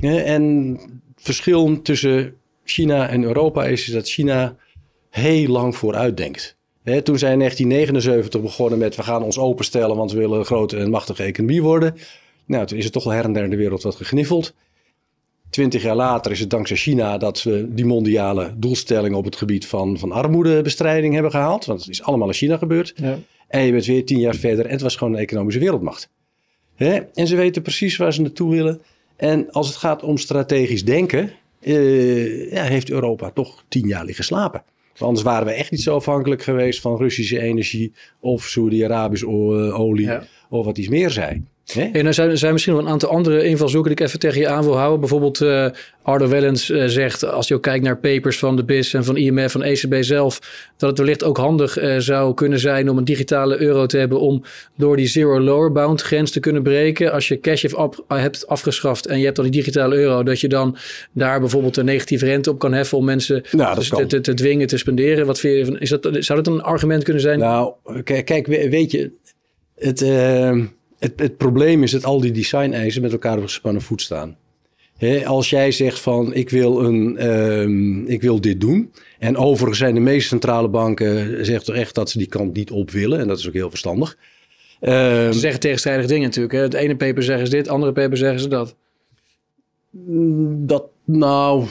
En 0.01 0.72
het 1.14 1.24
verschil 1.24 1.83
tussen 1.83 2.35
China 2.64 3.09
en 3.09 3.22
Europa 3.22 3.64
is 3.64 3.87
dat 3.87 4.09
China 4.09 4.57
heel 5.11 5.48
lang 5.48 5.77
vooruit 5.77 6.16
denkt. 6.16 6.57
Hè, 6.83 7.03
toen 7.03 7.18
zij 7.18 7.33
in 7.33 7.38
1979 7.38 8.40
begonnen 8.40 8.79
met 8.79 8.96
we 8.96 9.03
gaan 9.03 9.22
ons 9.22 9.38
openstellen, 9.38 9.96
want 9.96 10.12
we 10.12 10.18
willen 10.18 10.38
een 10.38 10.44
grote 10.44 10.77
en 10.77 10.90
machtige 10.90 11.22
economie 11.22 11.62
worden. 11.62 11.94
Nou, 12.46 12.66
toen 12.66 12.79
is 12.79 12.85
het 12.85 12.92
toch 12.92 13.05
wel 13.05 13.12
her 13.12 13.24
en 13.24 13.33
der 13.33 13.44
in 13.44 13.51
de 13.51 13.57
wereld 13.57 13.83
wat 13.83 13.94
gegniffeld. 13.94 14.55
Twintig 15.51 15.83
jaar 15.83 15.96
later 15.96 16.33
is 16.33 16.40
het 16.40 16.51
dankzij 16.51 16.77
China 16.77 17.18
dat 17.18 17.42
we 17.42 17.66
die 17.68 17.85
mondiale 17.85 18.55
doelstellingen 18.57 19.18
op 19.18 19.24
het 19.24 19.37
gebied 19.37 19.66
van, 19.66 19.98
van 19.98 20.12
armoedebestrijding 20.12 21.14
hebben 21.14 21.31
gehaald. 21.31 21.64
Want 21.64 21.81
het 21.81 21.88
is 21.88 22.03
allemaal 22.03 22.29
in 22.29 22.35
China 22.35 22.57
gebeurd. 22.57 22.92
Ja. 22.96 23.18
En 23.48 23.64
je 23.64 23.72
bent 23.72 23.87
weer 23.87 24.05
tien 24.05 24.18
jaar 24.18 24.35
verder 24.35 24.64
en 24.64 24.70
het 24.70 24.81
was 24.81 24.96
gewoon 24.96 25.12
een 25.12 25.18
economische 25.18 25.61
wereldmacht. 25.61 26.11
En 26.77 27.27
ze 27.27 27.37
weten 27.37 27.62
precies 27.62 27.96
waar 27.96 28.12
ze 28.12 28.20
naartoe 28.20 28.51
willen. 28.51 28.81
En 29.18 29.50
als 29.50 29.66
het 29.66 29.76
gaat 29.76 30.02
om 30.02 30.16
strategisch 30.18 30.85
denken, 30.85 31.33
eh, 31.61 32.52
ja, 32.52 32.62
heeft 32.62 32.90
Europa 32.90 33.31
toch 33.31 33.64
tien 33.68 33.87
jaar 33.87 34.04
liggen 34.04 34.24
slapen. 34.24 34.62
Want 34.87 35.00
Anders 35.11 35.22
waren 35.22 35.46
we 35.46 35.52
echt 35.52 35.70
niet 35.70 35.83
zo 35.83 35.94
afhankelijk 35.94 36.42
geweest 36.42 36.81
van 36.81 36.96
Russische 36.96 37.40
energie 37.40 37.92
of 38.20 38.42
Saudi-Arabische 38.44 39.26
eh, 39.26 39.81
olie 39.81 40.07
Ja. 40.07 40.22
of 40.50 40.64
wat 40.64 40.78
iets 40.78 40.88
meer 40.88 41.11
zijn. 41.11 41.48
En 41.92 42.07
er 42.07 42.14
zijn, 42.14 42.31
er 42.31 42.38
zijn 42.38 42.52
misschien 42.52 42.74
nog 42.74 42.83
een 42.83 42.88
aantal 42.88 43.09
andere 43.11 43.44
invalshoeken 43.44 43.90
die 43.90 44.00
ik 44.00 44.07
even 44.07 44.18
tegen 44.20 44.40
je 44.40 44.48
aan 44.48 44.62
wil 44.64 44.76
houden. 44.76 45.00
Bijvoorbeeld 45.00 45.40
eh 45.40 45.66
Ardo 46.02 46.28
Wellens 46.28 46.70
eh, 46.70 46.85
zegt, 46.87 47.24
als 47.24 47.48
je 47.48 47.54
ook 47.54 47.62
kijkt 47.62 47.85
naar 47.85 47.98
papers 47.98 48.38
van 48.38 48.57
de 48.57 48.64
BIS 48.64 48.94
en 48.94 49.04
van 49.04 49.16
IMF, 49.16 49.52
van 49.52 49.62
ECB 49.62 49.96
zelf, 50.00 50.38
dat 50.76 50.88
het 50.90 50.98
wellicht 50.98 51.24
ook 51.24 51.37
handig 51.37 51.76
eh, 51.76 51.96
zou 51.98 52.35
kunnen 52.35 52.59
zijn 52.59 52.88
om 52.90 52.98
een 52.98 53.04
digitale 53.04 53.61
euro 53.61 53.87
te 53.87 53.98
hebben 53.98 54.20
om 54.20 54.42
door 54.76 54.96
die 54.96 55.07
zero 55.07 55.40
lower 55.40 55.72
bound 55.72 56.02
grens 56.02 56.31
te 56.31 56.40
kunnen 56.40 56.62
breken. 56.62 57.12
Als 57.12 57.28
je 57.28 57.40
cash 57.40 57.64
hebt 58.09 58.46
afgeschaft 58.46 59.07
en 59.07 59.18
je 59.18 59.24
hebt 59.24 59.37
dan 59.37 59.44
die 59.44 59.54
digitale 59.54 59.96
euro, 59.96 60.22
dat 60.22 60.40
je 60.40 60.48
dan 60.48 60.76
daar 61.12 61.40
bijvoorbeeld 61.40 61.76
een 61.76 61.85
negatieve 61.85 62.24
rente 62.24 62.50
op 62.50 62.59
kan 62.59 62.72
heffen 62.72 62.98
om 62.98 63.04
mensen 63.04 63.42
Nou, 63.50 63.74
dus 63.74 63.88
te, 63.88 64.07
te, 64.07 64.20
te 64.20 64.35
dwingen 64.35 64.66
te 64.66 64.76
spenderen. 64.78 65.26
Wat 65.26 65.40
vind 65.40 65.66
je, 65.66 65.76
is 65.78 65.88
dat, 65.88 66.09
zou 66.18 66.42
dat 66.42 66.54
een 66.54 66.62
argument 66.62 67.04
kunnen 67.04 67.22
zijn? 67.22 67.38
Nou, 67.38 67.72
kijk, 68.04 68.46
we- 68.46 68.68
weet 68.68 68.90
je, 68.90 69.11
het, 69.76 70.00
het, 70.98 71.12
het 71.16 71.37
probleem 71.37 71.82
is 71.82 71.90
dat 71.90 72.04
al 72.04 72.20
die 72.20 72.32
design-eisen 72.32 73.02
met 73.02 73.12
elkaar 73.12 73.37
op 73.37 73.42
gespannen 73.42 73.82
voet 73.82 74.02
staan. 74.02 74.37
Als 75.24 75.50
jij 75.50 75.72
zegt 75.72 76.00
van 76.00 76.34
ik 76.34 76.50
wil, 76.50 76.84
een, 76.84 77.16
ehm, 77.16 78.06
ik 78.06 78.22
wil 78.22 78.40
dit 78.40 78.61
doen. 78.61 78.92
En 79.18 79.37
overigens 79.37 79.78
zijn 79.78 79.94
de 79.94 80.00
meeste 80.00 80.28
centrale 80.28 80.68
banken 80.68 81.44
zegt 81.46 81.64
toch 81.64 81.74
echt 81.74 81.94
dat 81.94 82.11
ze 82.11 82.18
die 82.18 82.26
kant 82.26 82.54
niet 82.54 82.70
op 82.70 82.90
willen. 82.90 83.18
En 83.18 83.28
dat 83.28 83.38
is 83.38 83.46
ook 83.46 83.52
heel 83.52 83.70
verstandig. 83.70 84.16
Ehm, 84.80 85.32
Ze 85.32 85.38
zeggen 85.38 85.61
tegenstrijdige 85.61 86.08
dingen 86.08 86.24
natuurlijk. 86.24 86.54
Hè? 86.54 86.61
Het 86.61 86.74
ene 86.74 86.96
paper 86.96 87.22
zeggen 87.22 87.46
ze 87.46 87.52
dit, 87.52 87.61
het 87.61 87.74
andere 87.74 87.92
paper 87.92 88.16
zeggen 88.16 88.40
ze 88.40 88.48
dat. 88.48 88.76
dat, 90.66 90.84
nou, 91.04 91.66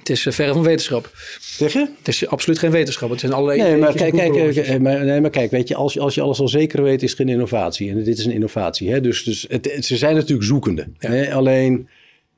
Het 0.00 0.10
is 0.10 0.26
eh, 0.26 0.32
verre 0.32 0.52
van 0.52 0.62
wetenschap. 0.62 1.10
zeg 1.40 1.72
je? 1.72 1.88
Het 1.98 2.08
is 2.08 2.26
absoluut 2.26 2.58
geen 2.58 2.70
wetenschap. 2.70 3.10
Het 3.10 3.20
zijn 3.20 3.32
allerlei 3.32 3.62
Nee, 3.62 3.76
maar 3.76 3.94
kijk, 3.94 4.12
kijk, 4.14 4.34
eh, 4.56 4.76
maar, 4.78 5.04
nee, 5.04 5.20
maar 5.20 5.30
kijk, 5.30 5.50
weet 5.50 5.68
je, 5.68 5.74
als, 5.74 5.92
je- 5.92 6.00
als 6.00 6.14
je 6.14 6.20
alles 6.20 6.40
al 6.40 6.48
zeker 6.48 6.82
weet, 6.82 7.02
is 7.02 7.10
het 7.10 7.18
geen 7.18 7.28
innovatie. 7.28 7.90
En 7.90 8.02
dit 8.04 8.18
is 8.18 8.24
een 8.24 8.32
innovatie. 8.32 8.90
Hè? 8.90 9.00
Dus, 9.00 9.24
dus 9.24 9.44
het, 9.48 9.76
ze 9.80 9.96
zijn 9.96 10.14
natuurlijk 10.14 10.46
zoekende. 10.48 10.86
Ja. 10.98 11.10
Hè? 11.10 11.32
Alleen, 11.34 11.88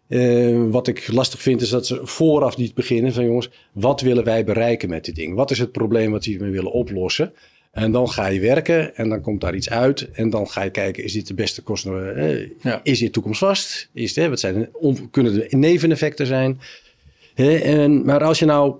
eh, 0.09 0.63
wat 0.71 0.87
ik 0.89 1.09
lastig 1.13 1.43
vind, 1.43 1.61
is 1.61 1.69
dat 1.69 1.87
ze 1.87 2.01
vooraf 2.03 2.57
niet 2.57 2.75
beginnen 2.75 3.13
van 3.13 3.25
jongens, 3.25 3.51
wat 3.73 4.01
willen 4.01 4.25
wij 4.25 4.45
bereiken 4.45 4.89
met 4.89 5.05
dit 5.05 5.15
ding? 5.15 5.35
Wat 5.35 5.51
is 5.51 5.59
het 5.59 5.73
probleem 5.73 6.11
wat 6.11 6.25
we 6.25 6.51
willen 6.51 6.73
oplossen? 6.73 7.33
En 7.73 7.93
dan 7.93 8.09
ga 8.11 8.27
je 8.27 8.41
werken 8.41 8.97
en 8.97 9.09
dan 9.09 9.21
komt 9.21 9.41
daar 9.41 9.55
iets 9.55 9.71
uit. 9.71 10.09
En 10.13 10.31
dan 10.31 10.49
ga 10.49 10.63
je 10.63 10.71
kijken, 10.71 11.05
is 11.05 11.13
dit 11.13 11.27
de 11.27 11.35
beste 11.35 11.63
kosten? 11.63 12.53
Ja. 12.63 12.81
Is 12.83 12.99
dit 12.99 13.13
toekomstvast? 13.13 13.89
Is 13.95 14.17
hè, 14.17 14.29
wat 14.29 14.41
zijn 14.41 14.69
on- 14.73 15.11
kunnen 15.11 15.43
er 15.51 15.59
neveneffecten 15.59 16.27
zijn? 16.27 16.61
En, 17.35 18.05
maar 18.05 18.25
als 18.25 18.39
je 18.39 18.45
nou 18.45 18.75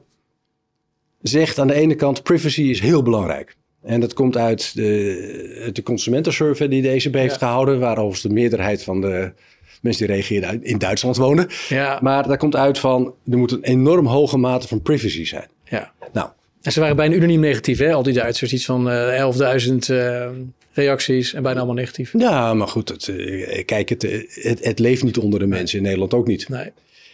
zegt 1.23 1.59
aan 1.59 1.67
de 1.67 1.75
ene 1.75 1.95
kant, 1.95 2.23
privacy 2.23 2.63
is 2.63 2.81
heel 2.81 3.03
belangrijk. 3.03 3.57
En 3.83 4.01
dat 4.01 4.13
komt 4.15 4.37
uit 4.37 4.75
de, 4.75 5.71
de 5.73 5.83
consumentensurvey 5.83 6.69
die 6.69 6.83
de 6.83 6.89
ECB 6.89 7.15
heeft 7.15 7.37
gehouden, 7.37 7.79
waar 7.81 7.93
overigens 7.97 8.23
de 8.23 8.29
meerderheid 8.29 8.83
van 8.83 9.01
de 9.01 9.33
mensen 9.81 10.07
die 10.07 10.15
reageerden 10.15 10.49
uit- 10.49 10.63
in 10.63 10.79
Duitsland 10.79 11.17
wonen. 11.17 11.47
Ja, 11.69 11.99
Maar 12.03 12.29
daar 12.29 12.37
komt 12.37 12.57
uit 12.57 12.79
van, 12.79 13.15
er 13.31 13.39
moet 13.39 13.53
een 13.53 13.63
enorm 13.63 14.07
hoge 14.07 14.37
mate 14.39 14.69
van 14.69 14.83
privacy 14.83 15.25
zijn. 15.25 15.49
ja. 15.69 15.93
Nou, 16.13 16.29
En 16.63 16.73
ze 16.73 16.81
waren 16.81 16.97
bijna 16.97 17.15
unaniem 17.15 17.41
negatief, 17.41 17.79
hè? 17.79 17.93
Al 17.93 18.03
die 18.03 18.13
Duitsers. 18.15 18.53
Iets 18.53 18.65
van 18.65 18.91
eh 18.91 19.31
11.000 19.67 19.75
eh, 19.89 20.29
reacties 20.73 21.35
en 21.35 21.43
bijna 21.43 21.59
allemaal 21.59 21.77
negatief. 21.77 22.13
ja, 22.19 22.55
maar 22.55 22.69
goed, 22.69 22.89
het, 22.89 23.09
eh, 23.09 23.65
kijk, 23.65 23.89
het, 23.89 24.03
het, 24.43 24.65
het 24.65 24.79
leeft 24.79 25.03
niet 25.03 25.19
onder 25.19 25.39
de 25.39 25.47
mensen, 25.47 25.77
in 25.79 25.85
Nederland 25.85 26.15
ook 26.15 26.27
niet. 26.27 26.49
Nee. 26.49 26.71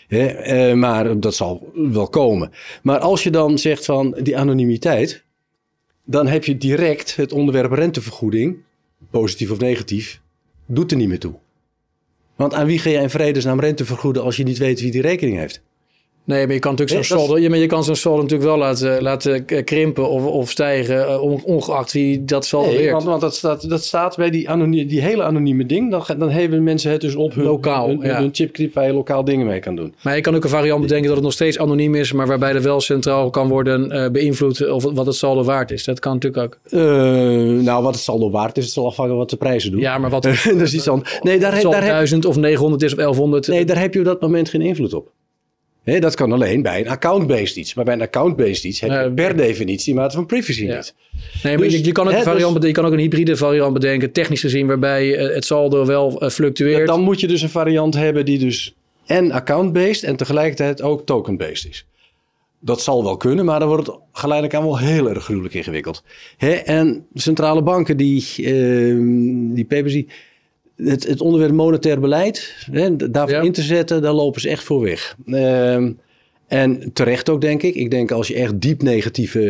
Eh, 0.08 0.72
maar 0.72 1.20
dat 1.20 1.34
zal 1.34 1.72
wel 1.74 2.08
komen. 2.08 2.50
Maar 2.82 2.98
als 2.98 3.22
je 3.22 3.30
dan 3.30 3.58
zegt 3.58 3.84
van 3.84 4.16
die 4.22 4.38
anonimiteit, 4.38 5.24
dan 6.04 6.26
heb 6.26 6.44
je 6.44 6.56
direct 6.56 7.16
het 7.16 7.32
onderwerp 7.32 7.72
rentevergoeding, 7.72 8.56
positief 9.10 9.50
of 9.50 9.58
negatief, 9.58 10.20
doet 10.66 10.90
er 10.90 10.96
niet 10.96 11.08
meer 11.08 11.18
toe. 11.18 11.34
Want 12.36 12.54
aan 12.54 12.66
wie 12.66 12.78
ga 12.78 12.90
jij 12.90 13.02
in 13.02 13.10
vredesnaam 13.10 13.60
rente 13.60 13.84
vergoeden 13.84 14.22
als 14.22 14.36
je 14.36 14.42
niet 14.42 14.58
weet 14.58 14.80
wie 14.80 14.90
die 14.90 15.02
rekening 15.02 15.36
heeft? 15.36 15.62
Nee, 16.28 16.44
maar 16.46 16.54
je 16.54 16.60
kan 16.60 16.74
natuurlijk 16.76 17.06
zo'n 17.06 17.40
ja, 17.40 17.48
maar 17.48 17.58
je 17.58 17.66
kan 17.66 17.84
zo'n 17.84 17.96
saldo 17.96 18.22
natuurlijk 18.22 18.48
wel 18.48 18.58
laten, 18.58 19.02
laten 19.02 19.44
k- 19.44 19.62
krimpen 19.64 20.08
of, 20.08 20.24
of 20.26 20.50
stijgen, 20.50 21.06
eh, 21.08 21.22
on- 21.22 21.42
ongeacht 21.44 21.92
wie 21.92 22.24
dat 22.24 22.46
saldo 22.46 22.70
Nee, 22.70 22.90
want, 22.90 23.04
want 23.04 23.20
dat, 23.20 23.34
staat, 23.36 23.68
dat 23.68 23.84
staat 23.84 24.16
bij 24.16 24.30
die, 24.30 24.86
die 24.86 25.00
hele 25.00 25.22
anonieme 25.22 25.66
ding. 25.66 25.90
Dan, 25.90 26.02
dan 26.18 26.30
hebben 26.30 26.62
mensen 26.62 26.90
het 26.90 27.00
dus 27.00 27.14
op 27.14 27.34
hun, 27.34 27.44
Lokaal, 27.44 27.88
hun, 27.88 28.00
ja. 28.02 28.18
hun 28.18 28.70
waar 28.74 28.86
je 28.86 28.92
lokaal 28.92 29.24
dingen 29.24 29.46
mee 29.46 29.60
kan 29.60 29.76
doen. 29.76 29.94
Maar 30.02 30.14
je 30.16 30.20
kan 30.20 30.34
ook 30.34 30.44
een 30.44 30.50
variant 30.50 30.80
bedenken 30.80 31.06
dat 31.06 31.14
het 31.14 31.24
nog 31.24 31.32
steeds 31.32 31.58
anoniem 31.58 31.94
is, 31.94 32.12
maar 32.12 32.26
waarbij 32.26 32.54
er 32.54 32.62
wel 32.62 32.80
centraal 32.80 33.30
kan 33.30 33.48
worden 33.48 33.90
eh, 33.90 34.10
beïnvloed 34.10 34.70
of 34.70 34.82
wat 34.92 35.06
het 35.06 35.14
saldo 35.14 35.42
waard 35.44 35.70
is. 35.70 35.84
Dat 35.84 35.98
kan 36.00 36.12
natuurlijk 36.12 36.42
ook. 36.44 36.58
Eh, 36.72 36.80
nou, 37.64 37.82
wat 37.82 37.94
het 37.94 38.02
saldo 38.02 38.30
waard 38.30 38.56
is, 38.56 38.64
het 38.64 38.72
zal 38.72 38.86
afhangen 38.86 39.16
wat 39.16 39.30
de 39.30 39.36
prijzen 39.36 39.70
doen. 39.70 39.80
Ja, 39.80 39.98
maar 39.98 40.10
wat 40.10 40.22
dat 40.44 40.60
is 40.60 40.74
iets 40.74 40.88
anders. 40.88 41.18
Nee, 41.22 41.38
daar, 41.38 41.52
het 41.52 41.60
zal 41.60 41.70
daar, 41.70 41.82
heb, 41.82 41.90
1000 41.90 42.24
of 42.24 42.36
900 42.36 42.82
is 42.82 42.90
of 42.92 42.96
1100. 42.98 43.48
nee, 43.48 43.64
daar 43.64 43.80
heb 43.80 43.92
je 43.94 43.98
op 43.98 44.04
dat 44.04 44.20
moment 44.20 44.48
geen 44.48 44.62
invloed 44.62 44.94
op. 44.94 45.10
Dat 45.96 46.14
kan 46.14 46.32
alleen 46.32 46.62
bij 46.62 46.80
een 46.80 46.88
account-based 46.88 47.56
iets. 47.56 47.74
Maar 47.74 47.84
bij 47.84 47.94
een 47.94 48.02
account-based 48.02 48.64
iets 48.64 48.80
heb 48.80 48.90
je 48.90 49.12
per 49.14 49.36
definitie 49.36 49.94
mate 49.94 50.14
van 50.16 50.26
privacy 50.26 50.64
Ja. 50.64 50.76
niet. 50.76 50.94
Nee, 51.42 51.56
maar 51.56 51.64
Dus, 51.64 51.74
je, 51.78 51.84
je, 51.84 51.92
kan 51.92 52.06
ook 52.06 52.12
hè, 52.12 52.18
een 52.18 52.24
variant, 52.24 52.54
dus- 52.56 52.66
je 52.66 52.72
kan 52.72 52.84
ook 52.84 52.92
een 52.92 52.98
hybride 52.98 53.36
variant 53.36 53.72
bedenken, 53.72 54.12
technisch 54.12 54.40
gezien, 54.40 54.66
waarbij 54.66 55.16
eh, 55.16 55.34
het 55.34 55.44
saldo 55.44 55.86
wel 55.86 56.20
eh, 56.20 56.30
fluctueert. 56.30 56.86
Dan 56.86 57.00
moet 57.00 57.20
je 57.20 57.26
dus 57.26 57.42
een 57.42 57.48
variant 57.48 57.94
hebben 57.94 58.24
die 58.24 58.38
dus 58.38 58.74
en 59.06 59.32
account-based 59.32 60.02
en 60.02 60.16
tegelijkertijd 60.16 60.82
ook 60.82 61.06
token-based 61.06 61.70
is. 61.70 61.86
Dat 62.60 62.82
zal 62.82 63.04
wel 63.04 63.16
kunnen, 63.16 63.44
maar 63.44 63.58
dan 63.58 63.68
wordt 63.68 63.86
het 63.86 63.96
geleidelijk 64.12 64.58
aan 64.58 64.64
wel 64.64 64.78
heel 64.78 65.08
erg 65.08 65.24
gruwelijk 65.24 65.54
ingewikkeld. 65.54 66.02
Hè? 66.36 66.50
En 66.52 67.06
centrale 67.14 67.62
banken 67.62 67.96
die, 67.96 68.24
ehm 68.36 69.52
die 69.54 69.64
PBC, 69.64 70.12
het, 70.84 71.06
het 71.06 71.20
onderwerp 71.20 71.52
monetair 71.52 72.00
beleid, 72.00 72.54
hè, 72.70 72.96
daarvoor 73.10 73.36
Ja. 73.36 73.42
in 73.42 73.52
te 73.52 73.62
zetten, 73.62 74.02
daar 74.02 74.12
lopen 74.12 74.40
ze 74.40 74.48
echt 74.48 74.62
voor 74.64 74.80
weg. 74.80 75.16
Ehm, 75.26 75.92
en 76.46 76.92
terecht 76.92 77.28
ook, 77.28 77.40
denk 77.40 77.62
ik. 77.62 77.74
Ik 77.74 77.90
denk 77.90 78.10
als 78.10 78.28
je 78.28 78.34
echt 78.34 78.60
diep 78.60 78.82
negatieve 78.82 79.40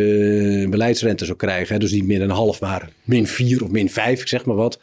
eh, 0.62 0.68
beleidsrente 0.70 1.24
zou 1.24 1.36
krijgen, 1.36 1.74
hè, 1.74 1.80
dus 1.80 1.92
niet 1.92 2.06
min 2.06 2.20
een 2.20 2.30
half, 2.30 2.60
maar 2.60 2.88
min 3.04 3.26
vier 3.26 3.62
of 3.64 3.70
min 3.70 3.90
vijf, 3.90 4.20
ik 4.20 4.28
zeg 4.28 4.44
maar 4.44 4.56
wat. 4.56 4.80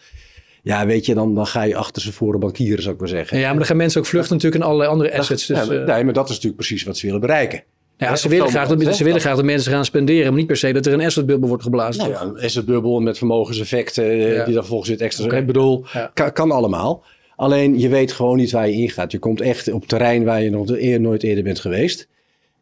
Ja, 0.64 0.86
weet 0.86 1.06
je, 1.06 1.14
dan, 1.14 1.36
dan 1.36 1.48
ga 1.48 1.64
je 1.64 1.76
achter 1.76 2.02
ze 2.02 2.12
voor 2.14 2.32
de 2.32 2.38
bankieren, 2.38 2.82
zou 2.82 2.94
ik 2.94 3.00
maar 3.00 3.10
zeggen. 3.10 3.38
ja, 3.40 3.48
maar 3.48 3.58
dan 3.58 3.66
gaan 3.66 3.78
mensen 3.78 4.00
ook 4.02 4.08
vluchten 4.08 4.34
natuurlijk 4.36 4.62
in 4.62 4.68
allerlei 4.68 4.92
andere 4.92 5.18
assets. 5.18 5.46
Dus, 5.46 5.58
Ja, 5.58 5.66
maar- 5.66 5.78
eh, 5.82 5.94
nee, 5.96 6.04
maar 6.04 6.14
dat 6.14 6.24
is 6.24 6.30
natuurlijk 6.36 6.56
precies 6.56 6.84
wat 6.84 6.98
ze 6.98 7.06
willen 7.06 7.22
bereiken. 7.22 7.64
Ja, 7.98 8.16
ze 8.16 8.30
willen, 8.30 8.50
graag 8.50 8.68
dat, 8.68 8.96
ze 8.96 9.04
willen 9.04 9.20
graag 9.22 9.36
dat 9.36 9.46
mensen 9.46 9.72
gaan 9.72 9.86
spenderen, 9.86 10.26
maar 10.28 10.38
niet 10.38 10.48
per 10.48 10.58
se 10.58 10.74
dat 10.74 10.86
er 10.86 10.94
een 10.94 11.02
assetbubbel 11.06 11.48
wordt 11.48 11.64
geblazen. 11.64 12.02
Nou 12.10 12.14
ja, 12.14 12.22
een 12.22 12.44
assetbubbel 12.46 13.00
met 13.00 13.18
vermogenseffecten 13.18 14.04
eh, 14.10 14.36
Ja. 14.36 14.46
die 14.46 14.54
dan 14.54 14.66
volgens 14.66 14.90
het 14.90 15.02
extra... 15.02 15.38
Ik 15.38 15.46
bedoel, 15.46 15.86
Ja. 15.94 16.12
kan, 16.14 16.32
kan 16.32 16.52
allemaal. 16.52 17.04
Alleen 17.36 17.80
je 17.80 17.90
weet 17.90 18.12
gewoon 18.12 18.38
niet 18.38 18.52
waar 18.52 18.68
je 18.70 18.74
ingaat. 18.74 19.12
Je 19.12 19.20
komt 19.20 19.42
echt 19.42 19.72
op 19.72 19.88
terrein 19.88 20.24
waar 20.24 20.42
je 20.44 20.50
nog 20.50 20.70
eer, 20.70 21.02
nooit 21.02 21.24
eerder 21.24 21.44
bent 21.44 21.60
geweest. 21.60 22.08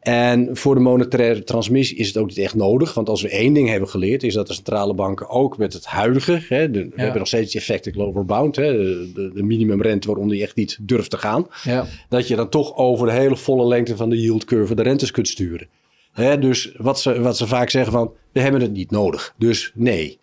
En 0.03 0.49
voor 0.51 0.75
de 0.75 0.81
monetaire 0.81 1.43
transmissie 1.43 1.97
is 1.97 2.07
het 2.07 2.17
ook 2.17 2.27
niet 2.27 2.37
echt 2.37 2.55
nodig. 2.55 2.93
Want 2.93 3.09
als 3.09 3.21
we 3.21 3.29
één 3.29 3.53
ding 3.53 3.69
hebben 3.69 3.89
geleerd, 3.89 4.23
is 4.23 4.33
dat 4.33 4.47
de 4.47 4.53
centrale 4.53 4.93
banken 4.93 5.29
ook 5.29 5.57
met 5.57 5.73
het 5.73 5.85
huidige. 5.85 6.41
Hè, 6.47 6.71
we 6.71 6.89
hebben 6.95 7.17
nog 7.17 7.27
steeds 7.27 7.51
die 7.51 7.61
effecten 7.61 7.91
global 7.93 8.23
bound. 8.23 8.55
Hè, 8.55 8.73
de, 8.73 9.31
de, 9.33 9.43
minimumrente 9.43 10.07
waaronder 10.07 10.37
je 10.37 10.43
echt 10.43 10.55
niet 10.55 10.77
durft 10.81 11.09
te 11.09 11.17
gaan. 11.17 11.47
Ja. 11.63 11.85
Dat 12.09 12.27
je 12.27 12.35
dan 12.35 12.49
toch 12.49 12.75
over 12.75 13.07
de 13.07 13.13
hele 13.13 13.37
volle 13.37 13.67
lengte 13.67 13.95
van 13.95 14.09
de 14.09 14.21
yield 14.21 14.45
curve 14.45 14.75
de 14.75 14.81
rentes 14.81 15.11
kunt 15.11 15.27
sturen. 15.27 15.67
Hè, 16.11 16.39
dus 16.39 16.73
wat 16.77 16.99
ze, 16.99 17.21
wat 17.21 17.37
ze 17.37 17.47
vaak 17.47 17.69
zeggen 17.69 17.91
van, 17.91 18.11
we 18.31 18.39
hebben 18.39 18.61
het 18.61 18.73
niet 18.73 18.91
nodig. 18.91 19.33
Dus 19.37 19.71
nee. 19.75 20.19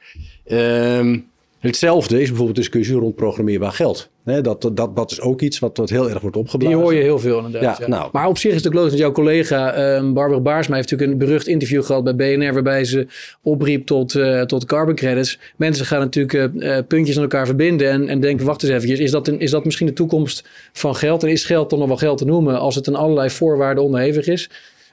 Um, 0.47 1.29
Hetzelfde 1.61 2.21
is 2.21 2.29
bijvoorbeeld 2.29 2.57
discussie 2.57 2.97
rond 2.97 3.15
programmeerbaar 3.15 3.73
geld. 3.73 4.10
Dat, 4.25 4.71
dat, 4.73 4.97
dat 4.97 5.11
is 5.11 5.21
ook 5.21 5.41
iets 5.41 5.59
wat, 5.59 5.77
wat 5.77 5.91
heel 5.91 6.11
erg 6.11 6.21
wordt 6.21 6.37
opgeblazen. 6.37 6.77
Die 6.77 6.85
hoor 6.85 6.95
je 6.95 7.03
heel 7.03 7.19
veel 7.19 7.45
inderdaad. 7.45 7.79
Ja, 7.79 7.89
Nou. 7.89 8.09
Maar 8.13 8.29
op 8.29 8.39
zich 8.39 8.51
is 8.51 8.57
het 8.57 8.67
ook 8.67 8.75
logisch 8.75 8.91
dat 8.91 9.01
jouw 9.01 9.13
collega 9.13 9.95
um, 9.97 10.15
Barbara 10.15 10.41
Baarsma 10.41 10.77
heeft 10.77 10.91
natuurlijk 10.91 11.21
een 11.21 11.27
berucht 11.27 11.47
interview 11.47 11.85
gehad 11.85 12.05
bij 12.05 12.37
BNR... 12.37 12.53
waarbij 12.53 12.85
ze 12.85 13.07
opriep 13.43 13.87
tot, 13.87 14.15
uh, 14.15 14.43
tot 14.43 14.65
carbon 14.65 14.95
credits. 14.95 15.39
Mensen 15.57 15.87
gaan 15.87 16.01
natuurlijk 16.01 16.55
uh, 16.55 16.79
puntjes 16.89 17.17
aan 17.17 17.23
elkaar 17.23 17.47
verbinden 17.47 17.91
en, 17.91 18.09
en 18.09 18.21
denken... 18.21 18.47
wacht 18.47 18.63
eens 18.63 18.73
even, 18.73 19.05
is 19.05 19.11
dat, 19.11 19.29
een, 19.29 19.41
is 19.41 19.51
dat 19.51 19.65
misschien 19.65 19.87
de 19.87 19.93
toekomst 19.93 20.49
van 20.73 20.97
geld? 20.97 21.23
En 21.23 21.29
is 21.29 21.45
geld 21.45 21.71
dan 21.71 21.79
nog 21.79 21.89
wel 21.89 21.97
geld 21.97 22.19
te 22.19 22.25
noemen 22.25 22.59
als 22.59 22.75
het 22.75 22.89
aan 22.89 22.95
allerlei 22.95 23.31
voorwaarden 23.31 23.85
onderhevig 23.85 24.27
is? 24.27 24.51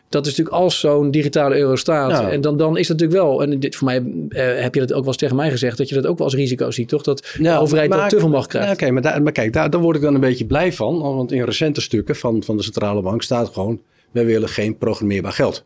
Dat 0.10 0.26
is 0.26 0.36
natuurlijk 0.36 0.64
als 0.64 0.80
zo'n 0.80 1.12
digitale 1.12 1.56
euro 1.56 1.76
staat. 1.76 2.32
En 2.32 2.42
dan, 2.42 2.58
dan 2.58 2.78
is 2.78 2.88
het 2.88 3.00
natuurlijk 3.00 3.28
wel. 3.28 3.42
En 3.42 3.60
dit, 3.60 3.76
voor 3.76 3.88
mij 3.88 4.00
uh, 4.00 4.62
heb 4.62 4.74
je 4.74 4.80
dat 4.80 4.94
ook 4.94 5.00
wel 5.00 5.08
eens 5.08 5.18
tegen 5.18 5.36
mij 5.36 5.50
gezegd. 5.50 5.78
Dat 5.78 5.90
je 5.90 5.96
dat 5.96 6.06
ook 6.06 6.18
wel 6.18 6.28
als 6.28 6.36
risico 6.36 6.72
ziet, 6.72 6.88
toch? 6.88 7.04
Dat 7.04 7.28
de 7.40 7.58
overheid 7.58 7.90
maar, 7.90 8.10
te 8.10 8.20
veel 8.20 8.30
macht 8.30 8.48
krijgt. 8.48 8.74
Oké, 8.74 8.92
maar, 8.92 9.02
daar, 9.02 9.22
maar 9.22 9.32
kijk, 9.32 9.54
daar, 9.54 9.70
daar 9.70 9.82
word 9.82 9.96
ik 9.96 10.02
dan 10.02 10.14
een 10.14 10.20
beetje 10.20 10.46
blij 10.46 10.74
van. 10.74 11.02
Want 11.02 11.32
in 11.32 11.44
recente 11.44 11.82
stukken 11.82 12.16
van, 12.16 12.44
van 12.44 12.58
de 12.58 12.64
centrale 12.64 13.02
bank 13.02 13.22
staat 13.22 13.50
gewoon. 13.50 13.82
Wij 14.12 14.26
willen 14.26 14.50
geen 14.50 14.78
programmeerbaar 14.78 15.32
geld. 15.32 15.66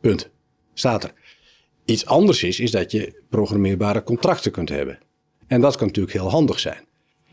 Punt. 0.00 0.30
Staat 0.74 1.04
er. 1.04 1.12
Iets 1.84 2.06
anders 2.06 2.42
is, 2.42 2.60
is 2.60 2.70
dat 2.70 2.90
je 2.90 3.22
programmeerbare 3.28 4.02
contracten 4.02 4.52
kunt 4.52 4.68
hebben. 4.68 4.98
En 5.46 5.60
dat 5.60 5.76
kan 5.76 5.86
natuurlijk 5.86 6.16
heel 6.16 6.30
handig 6.30 6.58
zijn. 6.58 6.85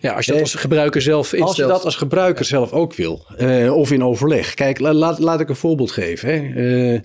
Ja, 0.03 0.13
als 0.13 0.25
je 0.25 0.31
dat 0.31 0.41
als 0.41 0.55
gebruiker 0.55 1.01
zelf 1.01 1.33
instelt. 1.33 1.47
Als 1.47 1.57
je 1.57 1.65
dat 1.65 1.85
als 1.85 1.95
gebruiker 1.95 2.45
zelf 2.45 2.71
ook 2.71 2.93
wil. 2.93 3.25
Uh, 3.39 3.75
of 3.75 3.91
in 3.91 4.03
overleg. 4.03 4.53
Kijk, 4.53 4.79
laat, 4.79 5.19
laat 5.19 5.39
ik 5.39 5.49
een 5.49 5.55
voorbeeld 5.55 5.91
geven. 5.91 6.29
Hè. 6.29 6.41
Uh, 6.93 6.99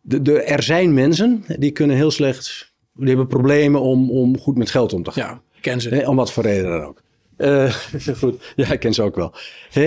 de, 0.00 0.22
de, 0.22 0.42
er 0.42 0.62
zijn 0.62 0.94
mensen 0.94 1.44
die 1.46 1.70
kunnen 1.70 1.96
heel 1.96 2.10
slecht... 2.10 2.72
Die 2.94 3.08
hebben 3.08 3.26
problemen 3.26 3.80
om, 3.80 4.10
om 4.10 4.38
goed 4.38 4.56
met 4.56 4.70
geld 4.70 4.92
om 4.92 5.02
te 5.02 5.10
gaan. 5.10 5.22
Ja, 5.22 5.60
ken 5.60 5.80
ze. 5.80 5.88
Hè, 5.88 6.08
om 6.08 6.16
wat 6.16 6.32
voor 6.32 6.42
reden 6.42 6.70
dan 6.70 6.84
ook. 6.84 7.02
Uh, 7.38 7.74
goed, 8.20 8.52
ja, 8.56 8.72
ik 8.72 8.80
ken 8.80 8.94
ze 8.94 9.02
ook 9.02 9.16
wel. 9.16 9.34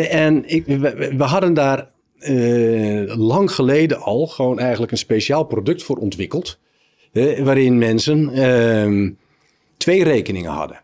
en 0.10 0.50
ik, 0.50 0.66
we, 0.66 1.14
we, 1.18 1.24
hadden 1.24 1.54
daar 1.54 1.90
lang 3.18 3.52
geleden 3.52 4.00
al 4.00 4.28
gewoon 4.28 4.60
eigenlijk 4.60 4.92
een 4.92 4.98
speciaal 4.98 5.44
product 5.44 5.84
voor 5.84 5.98
ontwikkeld. 5.98 6.60
waarin 7.44 7.78
mensen 7.78 8.30
ehm, 8.30 9.12
twee 9.78 10.04
rekeningen 10.04 10.52
hadden 10.52 10.84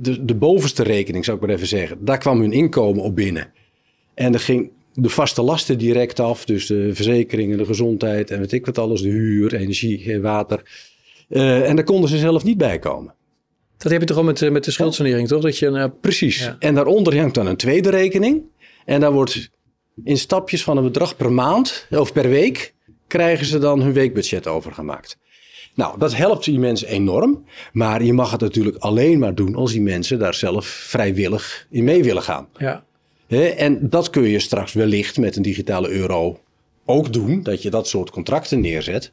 de, 0.00 0.24
de 0.24 0.34
bovenste 0.34 0.82
rekening, 0.82 1.24
zou 1.24 1.36
ik 1.36 1.46
maar 1.46 1.54
even 1.54 1.66
zeggen, 1.66 2.04
daar 2.04 2.18
kwam 2.18 2.40
hun 2.40 2.52
inkomen 2.52 3.02
op 3.02 3.16
binnen. 3.16 3.52
En 4.14 4.34
er 4.34 4.40
ging 4.40 4.70
de 4.94 5.08
vaste 5.08 5.42
lasten 5.42 5.78
direct 5.78 6.20
af, 6.20 6.44
dus 6.44 6.66
de 6.66 6.94
verzekeringen, 6.94 7.58
de 7.58 7.64
gezondheid 7.64 8.30
en 8.30 8.38
weet 8.38 8.52
ik 8.52 8.66
wat 8.66 8.78
alles, 8.78 9.02
de 9.02 9.08
huur, 9.08 9.54
energie, 9.54 10.20
water. 10.20 10.62
Uh, 11.28 11.68
en 11.68 11.76
daar 11.76 11.84
konden 11.84 12.10
ze 12.10 12.18
zelf 12.18 12.44
niet 12.44 12.58
bij 12.58 12.78
komen. 12.78 13.14
Dat 13.76 13.92
heb 13.92 14.00
je 14.00 14.06
toch 14.06 14.16
al 14.16 14.24
met, 14.24 14.50
met 14.50 14.64
de 14.64 14.70
schuldsanering, 14.70 15.28
toch? 15.28 15.42
Dat 15.42 15.58
je, 15.58 15.70
uh, 15.70 15.84
Precies. 16.00 16.52
En 16.58 16.74
daaronder 16.74 17.18
hangt 17.18 17.34
dan 17.34 17.46
een 17.46 17.56
tweede 17.56 17.90
rekening. 17.90 18.42
En 18.84 19.00
daar 19.00 19.12
wordt 19.12 19.50
in 20.04 20.18
stapjes 20.18 20.62
van 20.62 20.76
een 20.76 20.82
bedrag 20.82 21.16
per 21.16 21.32
maand 21.32 21.86
of 21.90 22.12
per 22.12 22.28
week 22.28 22.74
krijgen 23.06 23.46
ze 23.46 23.58
dan 23.58 23.82
hun 23.82 23.92
weekbudget 23.92 24.46
overgemaakt. 24.46 25.18
Nou, 25.78 25.98
dat 25.98 26.14
helpt 26.14 26.44
die 26.44 26.58
mensen 26.58 26.88
enorm. 26.88 27.44
Maar 27.72 28.02
je 28.02 28.12
mag 28.12 28.30
het 28.30 28.40
natuurlijk 28.40 28.76
alleen 28.76 29.18
maar 29.18 29.34
doen 29.34 29.54
als 29.54 29.72
die 29.72 29.80
mensen 29.80 30.18
daar 30.18 30.34
zelf 30.34 30.66
vrijwillig 30.66 31.66
in 31.70 31.84
mee 31.84 32.02
willen 32.02 32.22
gaan. 32.22 32.48
Ja. 32.56 32.84
en 33.56 33.88
dat 33.90 34.10
kun 34.10 34.22
je 34.22 34.38
straks 34.38 34.72
wellicht 34.72 35.18
met 35.18 35.36
een 35.36 35.42
digitale 35.42 35.88
euro 35.88 36.40
ook 36.84 37.12
doen, 37.12 37.42
dat 37.42 37.62
je 37.62 37.70
dat 37.70 37.88
soort 37.88 38.10
contracten 38.10 38.60
neerzet. 38.60 39.12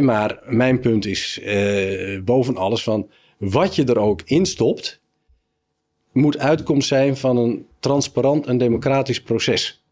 maar 0.00 0.38
mijn 0.44 0.80
punt 0.80 1.06
is 1.06 1.40
uh, 1.42 2.22
boven 2.22 2.56
alles 2.56 2.82
van 2.82 3.08
wat 3.38 3.74
je 3.74 3.84
er 3.84 3.98
ook 3.98 4.22
instopt, 4.24 5.00
moet 6.12 6.38
uitkomst 6.38 6.88
zijn 6.88 7.16
van 7.16 7.36
een 7.36 7.66
transparant 7.80 8.46
en 8.46 8.58
democratisch 8.58 9.22
proces. 9.22 9.84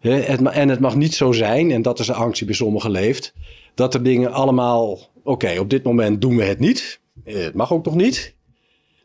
en 0.00 0.68
het 0.68 0.80
mag 0.80 0.96
niet 0.96 1.14
zo 1.14 1.32
zijn, 1.32 1.70
en 1.70 1.82
dat 1.82 1.98
is 1.98 2.06
de 2.06 2.14
angst 2.14 2.38
die 2.38 2.46
bij 2.46 2.56
sommigen 2.56 2.90
leeft, 2.90 3.34
dat 3.74 3.94
er 3.94 4.02
dingen 4.02 4.32
allemaal 4.32 5.12
oké, 5.24 5.58
op 5.58 5.70
dit 5.70 5.82
moment 5.82 6.20
doen 6.20 6.36
we 6.36 6.44
het 6.44 6.58
niet. 6.58 7.00
Eh, 7.24 7.34
het 7.34 7.54
mag 7.54 7.72
ook 7.72 7.84
nog 7.84 7.94
niet. 7.94 8.34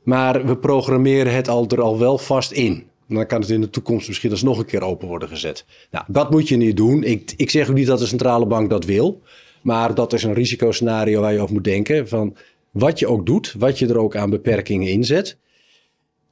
Maar 0.03 0.45
we 0.45 0.57
programmeren 0.57 1.33
het 1.33 1.47
al 1.47 1.67
er 1.67 1.81
al 1.81 1.99
wel 1.99 2.17
vast 2.17 2.51
in. 2.51 2.87
Dan 3.07 3.25
kan 3.25 3.41
het 3.41 3.49
in 3.49 3.61
de 3.61 3.69
toekomst 3.69 4.07
misschien 4.07 4.31
alsnog 4.31 4.57
een 4.57 4.65
keer 4.65 4.81
open 4.81 5.07
worden 5.07 5.29
gezet. 5.29 5.65
Nou, 5.91 6.05
dat 6.07 6.31
moet 6.31 6.47
je 6.47 6.55
niet 6.55 6.77
doen. 6.77 7.03
Ik, 7.03 7.33
ik 7.37 7.49
zeg 7.49 7.69
ook 7.69 7.75
niet 7.75 7.87
dat 7.87 7.99
de 7.99 8.05
centrale 8.05 8.45
bank 8.45 8.69
dat 8.69 8.85
wil. 8.85 9.21
Maar 9.61 9.95
dat 9.95 10.13
is 10.13 10.23
een 10.23 10.33
risicoscenario 10.33 11.21
waar 11.21 11.33
je 11.33 11.39
over 11.39 11.53
moet 11.53 11.63
denken. 11.63 12.07
Van 12.07 12.35
wat 12.71 12.99
je 12.99 13.07
ook 13.07 13.25
doet, 13.25 13.55
wat 13.57 13.79
je 13.79 13.87
er 13.87 13.97
ook 13.97 14.15
aan 14.15 14.29
beperkingen 14.29 14.87
inzet. 14.87 15.37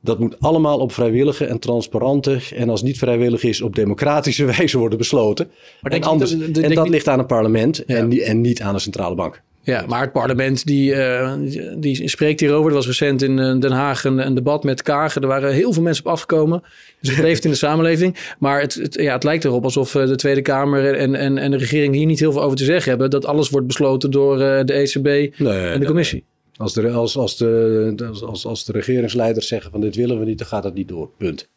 Dat 0.01 0.19
moet 0.19 0.39
allemaal 0.39 0.79
op 0.79 0.91
vrijwillige 0.91 1.45
en 1.45 1.59
transparante 1.59 2.39
en 2.55 2.69
als 2.69 2.81
niet 2.81 2.97
vrijwillig 2.97 3.43
is, 3.43 3.61
op 3.61 3.75
democratische 3.75 4.45
wijze 4.55 4.77
worden 4.77 4.97
besloten. 4.97 5.51
Maar 5.81 5.91
en, 5.91 6.03
anders, 6.03 6.31
en 6.39 6.73
dat 6.73 6.89
ligt 6.89 7.07
aan 7.07 7.17
het 7.17 7.27
parlement 7.27 7.85
en, 7.85 8.11
en 8.11 8.41
niet 8.41 8.61
aan 8.61 8.73
de 8.73 8.79
centrale 8.79 9.15
bank. 9.15 9.43
Ja, 9.67 9.83
maar 9.87 10.01
het 10.01 10.11
parlement 10.11 10.65
die, 10.65 10.91
uh, 10.91 11.33
die 11.77 12.09
spreekt 12.09 12.39
hierover. 12.39 12.69
Er 12.69 12.75
was 12.75 12.85
recent 12.85 13.21
in 13.21 13.39
eh, 13.39 13.59
Den 13.59 13.71
Haag 13.71 14.03
een, 14.03 14.25
een, 14.25 14.33
debat 14.33 14.63
met 14.63 14.81
Kagen. 14.81 15.21
Er 15.21 15.27
waren 15.27 15.53
heel 15.53 15.73
veel 15.73 15.81
mensen 15.83 16.05
op 16.05 16.11
afgekomen. 16.11 16.63
Dus 17.01 17.09
het 17.09 17.25
leeft 17.25 17.43
in 17.45 17.49
de 17.49 17.55
samenleving. 17.55 18.17
Maar 18.39 18.61
het, 18.61 18.73
het, 18.73 18.95
ja, 18.95 19.13
het 19.13 19.23
lijkt 19.23 19.45
erop 19.45 19.63
alsof 19.63 19.95
eh, 19.95 20.07
de 20.07 20.15
Tweede 20.15 20.41
Kamer 20.41 20.95
en, 20.95 21.15
en, 21.15 21.37
en 21.37 21.51
de 21.51 21.57
regering 21.57 21.95
hier 21.95 22.05
niet 22.05 22.19
heel 22.19 22.31
veel 22.31 22.41
over 22.41 22.57
te 22.57 22.63
zeggen 22.63 22.89
hebben. 22.89 23.09
Dat 23.09 23.25
alles 23.25 23.49
wordt 23.49 23.67
besloten 23.67 24.11
door 24.11 24.37
de 24.37 24.73
ECB 24.73 25.07
en 25.45 25.79
de 25.79 25.85
commissie. 25.85 26.23
Als 26.55 26.73
de, 26.73 26.89
als, 26.89 27.17
als, 27.17 27.37
de, 27.37 28.11
als, 28.25 28.45
als 28.45 28.65
de 28.65 28.71
regeringsleiders 28.71 29.47
zeggen 29.47 29.71
van 29.71 29.81
dit 29.81 29.95
willen 29.95 30.19
we 30.19 30.25
niet, 30.25 30.37
dan 30.37 30.47
gaat 30.47 30.63
dat 30.63 30.73
niet 30.73 30.87
door. 30.87 31.09
Punt. 31.17 31.47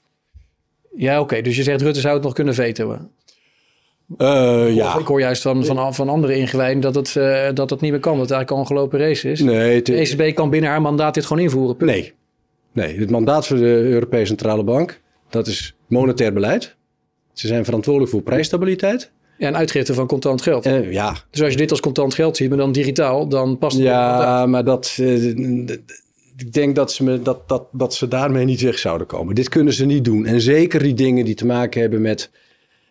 Ja, 0.96 1.20
oké. 1.20 1.40
Dus 1.40 1.56
je 1.56 1.62
zegt 1.62 1.82
Rutte 1.82 2.00
zou 2.00 2.14
het 2.14 2.22
nog 2.22 2.32
kunnen 2.32 2.54
vetoen. 2.54 3.10
Uh, 4.18 4.74
ja. 4.74 4.98
Ik 4.98 5.06
hoor 5.06 5.20
juist 5.20 5.42
van, 5.42 5.64
van, 5.64 5.94
van 5.94 6.08
andere 6.08 6.36
ingewijden 6.36 6.80
dat 6.80 6.94
het, 6.94 7.14
uh, 7.18 7.48
dat 7.54 7.70
het 7.70 7.80
niet 7.80 7.90
meer 7.90 8.00
kan. 8.00 8.12
Dat 8.12 8.22
het 8.22 8.30
eigenlijk 8.30 8.50
al 8.50 8.58
een 8.58 8.76
gelopen 8.76 8.98
race 8.98 9.30
is. 9.30 9.40
Nee, 9.40 9.82
de 9.82 9.94
ECB 9.94 10.34
kan 10.34 10.50
binnen 10.50 10.70
haar 10.70 10.80
mandaat 10.80 11.14
dit 11.14 11.26
gewoon 11.26 11.42
invoeren. 11.42 11.86
Nee. 11.86 12.12
nee, 12.72 12.98
het 12.98 13.10
mandaat 13.10 13.46
voor 13.46 13.56
de 13.56 13.64
Europese 13.64 14.26
Centrale 14.26 14.64
Bank, 14.64 15.00
dat 15.28 15.46
is 15.46 15.74
monetair 15.86 16.32
beleid. 16.32 16.76
Ze 17.32 17.46
zijn 17.46 17.64
verantwoordelijk 17.64 18.12
voor 18.12 18.22
prijsstabiliteit. 18.22 19.10
Ja, 19.38 19.46
en 19.46 19.56
uitgifte 19.56 19.94
van 19.94 20.06
contant 20.06 20.42
geld. 20.42 20.66
Uh, 20.66 20.92
ja. 20.92 21.16
Dus 21.30 21.42
als 21.42 21.52
je 21.52 21.58
dit 21.58 21.70
als 21.70 21.80
contant 21.80 22.14
geld 22.14 22.36
ziet, 22.36 22.48
maar 22.48 22.58
dan 22.58 22.72
digitaal, 22.72 23.28
dan 23.28 23.58
past 23.58 23.76
het. 23.76 23.86
Ja, 23.86 24.46
maar 24.46 24.64
dat... 24.64 24.96
ik 26.36 26.52
denk 26.52 26.76
dat 26.76 26.92
ze, 26.92 27.04
me, 27.04 27.22
dat, 27.22 27.48
dat, 27.48 27.64
dat 27.72 27.94
ze 27.94 28.08
daarmee 28.08 28.44
niet 28.44 28.60
weg 28.60 28.78
zouden 28.78 29.06
komen. 29.06 29.34
Dit 29.34 29.48
kunnen 29.48 29.72
ze 29.72 29.84
niet 29.84 30.04
doen. 30.04 30.26
En 30.26 30.40
zeker 30.40 30.82
die 30.82 30.94
dingen 30.94 31.24
die 31.24 31.34
te 31.34 31.46
maken 31.46 31.80
hebben 31.80 32.00
met 32.00 32.30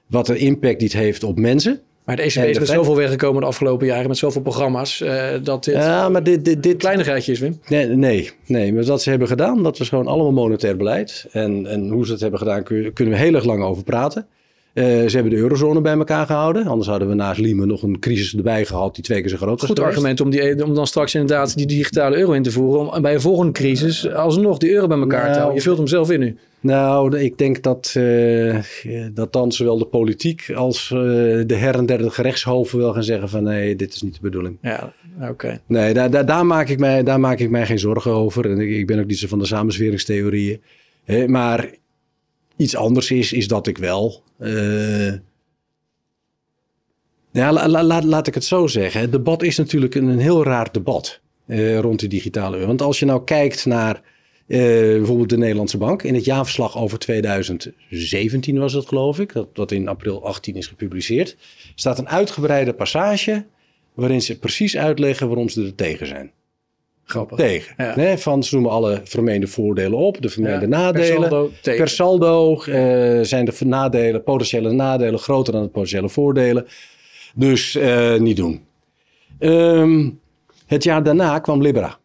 wat 0.10 0.26
de 0.26 0.38
impact 0.38 0.80
dit 0.80 0.94
heeft 0.94 1.24
op 1.24 1.40
mensen. 1.40 1.80
Maar 2.04 2.16
de 2.16 2.22
ECB 2.22 2.44
is 2.44 2.60
met 2.60 2.68
zoveel 2.68 2.96
weggekomen 2.96 3.42
de 3.42 3.48
afgelopen 3.48 3.88
jaren, 3.88 4.08
met 4.08 4.18
zoveel 4.18 4.42
programma's, 4.42 5.02
uh, 5.02 5.30
dat 5.44 5.64
dit, 5.64 5.74
ja, 5.74 6.10
maar 6.10 6.24
dit, 6.24 6.46
dit, 6.46 6.64
dit 6.64 6.78
kleinigheidje 6.78 7.32
is, 7.32 7.40
Wim. 7.40 7.60
Nee, 7.68 7.88
nee, 7.88 8.32
nee, 8.46 8.74
maar 8.74 8.84
wat 8.84 9.02
ze 9.02 9.10
hebben 9.10 9.28
gedaan, 9.28 9.64
dat 9.64 9.78
was 9.78 9.90
gewoon 9.90 10.08
allemaal 10.08 10.32
monetair 10.32 10.78
beleid. 10.78 11.28
En, 11.32 11.66
en 11.66 11.90
hoe 11.90 12.06
ze 12.06 12.12
het 12.12 12.22
hebben 12.22 12.40
gedaan, 12.40 12.64
kunnen 12.64 13.10
we 13.10 13.16
heel 13.16 13.34
erg 13.34 13.44
lang 13.44 13.64
over 13.64 13.84
praten. 13.84 14.28
Uh, 14.74 14.86
ze 14.86 15.10
hebben 15.14 15.32
de 15.32 15.38
eurozone 15.38 15.82
bij 15.82 15.94
elkaar 15.94 16.26
gehouden. 16.26 16.68
Anders 16.68 16.88
hadden 16.88 17.08
we 17.08 17.14
naast 17.14 17.40
Lima 17.40 17.66
nog 17.66 17.84
een 17.84 18.00
crisis 18.00 18.36
erbij 18.36 18.66
gehad 18.66 18.96
die 18.96 19.04
twee 19.04 19.22
keer 19.22 19.30
zo 19.30 19.38
groot 19.38 19.60
was. 19.60 19.70
Goed 19.70 19.80
argument 19.80 20.22
om, 20.22 20.30
die, 20.30 20.66
om 20.66 20.74
dan 20.74 20.88
straks 20.88 21.16
inderdaad 21.16 21.58
die 21.58 21.66
digitale 21.66 22.18
euro 22.18 22.32
in 22.32 22.44
te 22.44 22.52
voeren. 22.52 22.94
Om 22.94 23.02
bij 23.02 23.14
een 23.14 23.22
volgende 23.22 23.52
crisis 23.52 24.12
alsnog 24.12 24.58
die 24.58 24.72
euro 24.72 24.88
bij 24.88 24.98
elkaar 24.98 25.20
te 25.20 25.26
nou, 25.26 25.36
houden. 25.36 25.56
Je 25.56 25.62
vult 25.62 25.78
hem 25.78 25.88
zelf 25.88 26.12
in 26.12 26.20
nu. 26.20 26.38
Nou, 26.60 27.18
ik 27.18 27.38
denk 27.38 27.64
dat, 27.64 27.94
uh, 27.98 28.60
dat 29.14 29.34
dan 29.34 29.52
zowel 29.52 29.78
de 29.78 29.86
politiek 29.86 30.52
als 30.56 30.92
uh, 30.94 31.00
de 31.46 31.56
her 31.56 31.76
en 31.76 31.86
derde 31.86 32.10
gerechtshoven 32.10 32.80
wel 32.80 32.94
gaan 32.94 33.04
zeggen 33.04 33.30
van 33.30 33.44
nee, 33.44 33.76
dit 33.76 33.94
is 33.94 34.02
niet 34.02 34.14
de 34.14 34.22
bedoeling. 34.22 34.58
Ja, 34.62 34.94
oké. 35.22 35.62
Nee, 35.66 35.94
daar, 35.94 36.10
daar, 36.10 36.26
daar, 36.26 36.46
maak 36.46 36.70
ik 36.70 36.80
mij, 36.80 37.04
daar 37.04 37.20
maak 37.20 37.40
ik 37.40 37.50
mij 37.50 37.66
geen 37.66 37.80
zorgen 37.80 38.12
over. 38.12 38.50
En 38.50 38.60
ik, 38.60 38.70
ik 38.70 38.88
ben 38.88 39.00
ook 39.00 39.08
niet 39.08 39.20
zo 39.20 39.28
van 39.28 39.40
de 39.40 39.46
samensweringstheorieën. 39.46 40.62
maar 41.28 41.70
iets 42.60 42.76
anders 42.76 43.12
is, 43.12 43.34
is 43.34 43.48
dat 43.48 43.68
ik 43.68 43.78
wel... 43.78 44.24
Uh, 44.40 45.14
ja, 47.32 47.52
la, 47.54 47.84
la, 47.84 48.02
laat 48.02 48.28
ik 48.28 48.34
het 48.34 48.44
zo 48.44 48.68
zeggen. 48.68 49.02
Het 49.02 49.12
debat 49.12 49.44
is 49.44 49.58
natuurlijk 49.58 49.96
een, 49.96 50.20
heel 50.20 50.44
raar 50.44 50.72
debat 50.72 51.20
rond 51.80 52.00
die 52.00 52.10
digitale 52.10 52.56
euro. 52.56 52.68
Want 52.68 52.82
als 52.82 53.00
je 53.00 53.06
nou 53.06 53.24
kijkt 53.24 53.66
naar 53.66 54.02
Uh, 54.48 54.58
bijvoorbeeld 54.98 55.30
de 55.30 55.38
Nederlandse 55.38 55.78
Bank. 55.78 56.04
In 56.04 56.16
het 56.16 56.26
jaarverslag 56.26 56.78
over 56.78 57.00
2017 57.00 58.60
was 58.60 58.74
het, 58.74 58.88
geloof 58.88 59.20
ik. 59.20 59.34
Dat, 59.34 59.56
dat 59.56 59.72
in 59.72 59.88
april 59.88 60.26
18 60.26 60.56
is 60.56 60.68
gepubliceerd. 60.68 61.38
staat 61.76 62.00
een 62.00 62.10
uitgebreide 62.10 62.74
passage. 62.74 63.46
waarin 63.94 64.22
ze 64.22 64.40
precies 64.40 64.78
uitleggen 64.78 65.28
waarom 65.28 65.50
ze 65.50 65.64
er 65.64 65.76
tegen 65.76 66.08
zijn. 66.08 66.32
Grappig. 67.10 67.38
Tegen. 67.38 67.74
Ja. 67.78 67.96
Nee, 67.96 68.18
van 68.18 68.44
ze 68.44 68.54
noemen 68.54 68.72
alle 68.72 69.02
vermeende 69.04 69.48
voordelen 69.48 69.98
op, 69.98 70.22
de 70.22 70.30
vermeende 70.30 70.62
Ja, 70.62 70.68
nadelen. 70.68 71.20
per 71.20 71.30
saldo 71.30 71.50
tegen. 71.62 71.80
Per 71.80 71.90
saldo 71.90 72.62
eh, 72.62 73.20
zijn 73.22 73.46
de 73.46 73.66
nadelen, 73.66 74.24
potentiële 74.24 74.72
nadelen 74.72 75.20
groter 75.20 75.54
dan 75.54 75.62
de 75.62 75.70
potentiële 75.70 76.10
voordelen. 76.10 76.68
Dus 77.36 77.76
eh, 77.76 78.16
niet 78.16 78.38
doen. 78.38 78.64
Ehm, 79.40 80.10
het 80.66 80.84
jaar 80.84 81.04
daarna 81.04 81.40
kwam 81.40 81.62
Libra. 81.62 81.98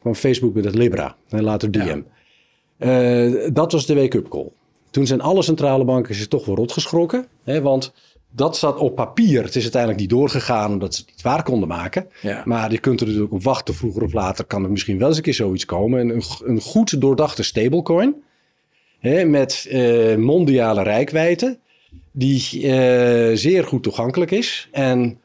Kwam 0.00 0.14
Facebook 0.14 0.54
met 0.54 0.64
het 0.64 0.74
Libra 0.74 1.16
en 1.28 1.42
later 1.42 1.70
DM. 1.70 2.00
Ja. 2.78 3.32
Eh, 3.32 3.50
dat 3.52 3.72
was 3.72 3.86
de 3.86 3.94
wake-up 3.94 4.28
call. 4.28 4.48
Toen 4.90 5.06
zijn 5.06 5.20
alle 5.20 5.42
centrale 5.42 5.84
banken 5.84 6.14
zich 6.14 6.28
toch 6.28 6.44
wel 6.44 6.56
rot 6.56 6.72
geschrokken. 6.72 7.26
Hè, 7.44 7.62
want 7.62 7.92
dat 8.32 8.56
zat 8.56 8.78
op 8.78 8.94
papier. 8.94 9.42
Het 9.44 9.56
is 9.56 9.62
uiteindelijk 9.62 10.00
niet 10.00 10.10
doorgegaan 10.10 10.72
omdat 10.72 10.94
ze 10.94 11.00
het 11.00 11.10
niet 11.10 11.22
waar 11.22 11.42
konden 11.42 11.68
maken. 11.68 12.06
Ja. 12.22 12.42
Maar 12.44 12.72
je 12.72 12.78
kunt 12.78 13.00
er 13.00 13.06
natuurlijk 13.06 13.32
op 13.32 13.42
wachten. 13.42 13.74
Vroeger 13.74 14.02
of 14.02 14.12
later 14.12 14.44
kan 14.44 14.64
er 14.64 14.70
misschien 14.70 14.98
wel 14.98 15.08
eens 15.08 15.16
een 15.16 15.22
keer 15.22 15.34
zoiets 15.34 15.64
komen. 15.64 16.00
En 16.00 16.08
een, 16.08 16.22
een 16.44 16.60
goed 16.60 17.00
doordachte 17.00 17.42
stablecoin. 17.42 18.14
Hè, 18.98 19.24
met 19.24 19.66
eh, 19.70 20.16
mondiale 20.16 20.82
rijkwijde. 20.82 21.58
Die 22.12 22.42
eh, 22.72 23.36
zeer 23.36 23.64
goed 23.64 23.82
toegankelijk 23.82 24.30
is. 24.30 24.68
En 24.72 25.18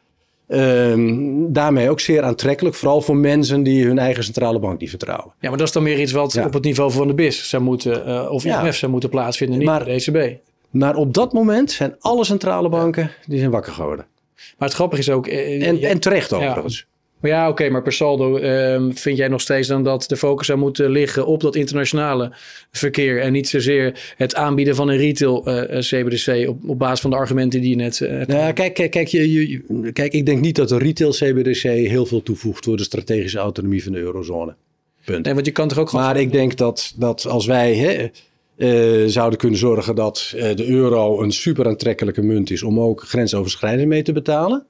ehm, 0.47 1.13
daarmee 1.47 1.89
ook 1.89 1.99
zeer 1.99 2.23
aantrekkelijk. 2.23 2.75
Vooral 2.75 3.01
voor 3.01 3.15
mensen 3.17 3.63
die 3.63 3.85
hun 3.85 3.99
eigen 3.99 4.23
centrale 4.23 4.59
bank 4.59 4.79
niet 4.79 4.89
vertrouwen. 4.89 5.33
Ja, 5.39 5.49
maar 5.49 5.57
dat 5.57 5.67
is 5.67 5.73
dan 5.73 5.83
meer 5.83 5.99
iets 6.01 6.11
wat 6.11 6.33
Ja. 6.33 6.45
op 6.45 6.53
het 6.53 6.63
niveau 6.63 6.91
van 6.91 7.07
de 7.07 7.13
BIS 7.13 7.49
zou 7.49 7.63
moeten, 7.63 8.05
eh, 8.05 8.31
of 8.31 8.43
Ja. 8.43 8.61
IMF 8.61 8.75
zou 8.75 8.91
moeten 8.91 9.09
plaatsvinden, 9.09 9.57
niet 9.57 9.67
Maar- 9.67 9.85
maar, 9.85 9.85
de 9.87 9.93
ECB. 9.93 10.37
Maar 10.77 10.95
op 10.95 11.13
dat 11.13 11.33
moment 11.33 11.71
zijn 11.71 11.95
alle 11.99 12.25
centrale 12.25 12.69
banken 12.69 13.11
die 13.27 13.39
zijn 13.39 13.51
wakker 13.51 13.73
geworden. 13.73 14.05
Maar 14.57 14.67
het 14.67 14.73
grappige 14.77 15.01
is 15.01 15.09
ook... 15.09 15.27
eh, 15.27 15.67
En, 15.67 15.79
ja, 15.79 15.87
en 15.89 15.99
terecht 15.99 16.29
Ja. 16.29 16.35
overigens. 16.37 16.85
maar 17.19 17.31
ja, 17.31 17.49
oké, 17.49 17.69
maar 17.69 17.81
per 17.81 17.93
saldo 17.93 18.37
ehm, 18.37 18.91
vind 18.91 19.17
jij 19.17 19.27
nog 19.27 19.41
steeds 19.41 19.67
dan 19.67 19.83
dat 19.83 20.03
de 20.07 20.17
focus 20.17 20.47
zou 20.47 20.59
moeten 20.59 20.89
liggen 20.89 21.25
op 21.25 21.41
dat 21.41 21.55
internationale 21.55 22.31
verkeer 22.71 23.21
en 23.21 23.31
niet 23.31 23.47
zozeer 23.49 24.13
het 24.17 24.35
aanbieden 24.35 24.75
van 24.75 24.87
een 24.87 24.97
retail 24.97 25.45
eh, 25.45 25.77
eh, 25.77 25.81
CBDC 26.03 26.49
op, 26.49 26.69
op 26.69 26.79
basis 26.79 26.99
van 26.99 27.09
de 27.09 27.15
argumenten 27.15 27.61
die 27.61 27.69
je 27.69 27.75
net 27.75 28.01
eh, 28.01 28.09
hebt 28.09 28.27
Nou, 28.27 28.39
ja, 28.39 28.51
kijk, 28.51 28.73
kijk, 28.73 28.91
kijk, 28.91 29.07
je, 29.07 29.49
je- 29.49 29.91
kijk, 29.93 30.13
ik 30.13 30.25
denk 30.25 30.41
niet 30.41 30.55
dat 30.55 30.69
de 30.69 30.77
retail 30.77 31.11
CBDC 31.11 31.61
heel 31.61 32.05
veel 32.05 32.23
toevoegt 32.23 32.63
voor 32.65 32.77
de 32.77 32.83
strategische 32.83 33.37
autonomie 33.39 33.83
van 33.83 33.91
de 33.91 33.99
eurozone. 33.99 34.55
Punt. 35.05 35.25
Nee, 35.25 35.33
want 35.33 35.45
je 35.45 35.51
kan 35.51 35.67
toch 35.67 35.77
ook. 35.77 35.91
Maar 35.91 36.17
ik 36.17 36.31
denk 36.31 36.57
dat, 36.57 36.93
dat 36.97 37.25
als 37.27 37.45
wij 37.45 37.75
hè, 37.75 38.07
eh, 38.55 39.03
zouden 39.05 39.39
kunnen 39.39 39.59
zorgen 39.59 39.95
dat 39.95 40.33
eh, 40.35 40.55
de 40.55 40.67
euro 40.67 41.21
een 41.21 41.31
super 41.31 41.67
aantrekkelijke 41.67 42.21
munt 42.21 42.51
is 42.51 42.63
om 42.63 42.79
ook 42.79 43.01
grensoverschrijdend 43.01 43.87
mee 43.87 44.03
te 44.03 44.13
betalen. 44.13 44.65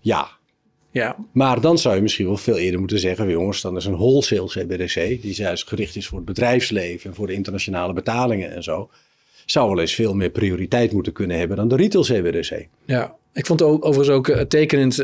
Ja, 0.00 0.28
Ja, 0.90 1.16
maar 1.32 1.60
dan 1.60 1.78
zou 1.78 1.94
je 1.94 2.02
misschien 2.02 2.26
wel 2.26 2.36
veel 2.36 2.58
eerder 2.58 2.80
moeten 2.80 2.98
zeggen, 2.98 3.28
jongens, 3.28 3.60
dan 3.60 3.76
is 3.76 3.84
een 3.84 3.96
wholesale 3.96 4.46
CBDC, 4.46 4.94
die 4.94 5.34
juist 5.34 5.68
gericht 5.68 5.96
is 5.96 6.06
voor 6.06 6.16
het 6.16 6.26
bedrijfsleven 6.26 7.10
en 7.10 7.16
voor 7.16 7.26
de 7.26 7.32
internationale 7.32 7.92
betalingen 7.92 8.54
en 8.54 8.62
zo, 8.62 8.90
zou 9.46 9.68
wel 9.68 9.80
eens 9.80 9.94
veel 9.94 10.14
meer 10.14 10.30
prioriteit 10.30 10.92
moeten 10.92 11.12
kunnen 11.12 11.38
hebben 11.38 11.56
dan 11.56 11.68
de 11.68 11.76
retail 11.76 12.04
CBDC. 12.04 12.66
Ja, 12.84 13.16
ik 13.32 13.46
vond 13.46 13.62
ook, 13.62 13.84
overigens 13.84 14.16
ook 14.16 14.28
eh, 14.28 14.40
tekenend. 14.40 14.96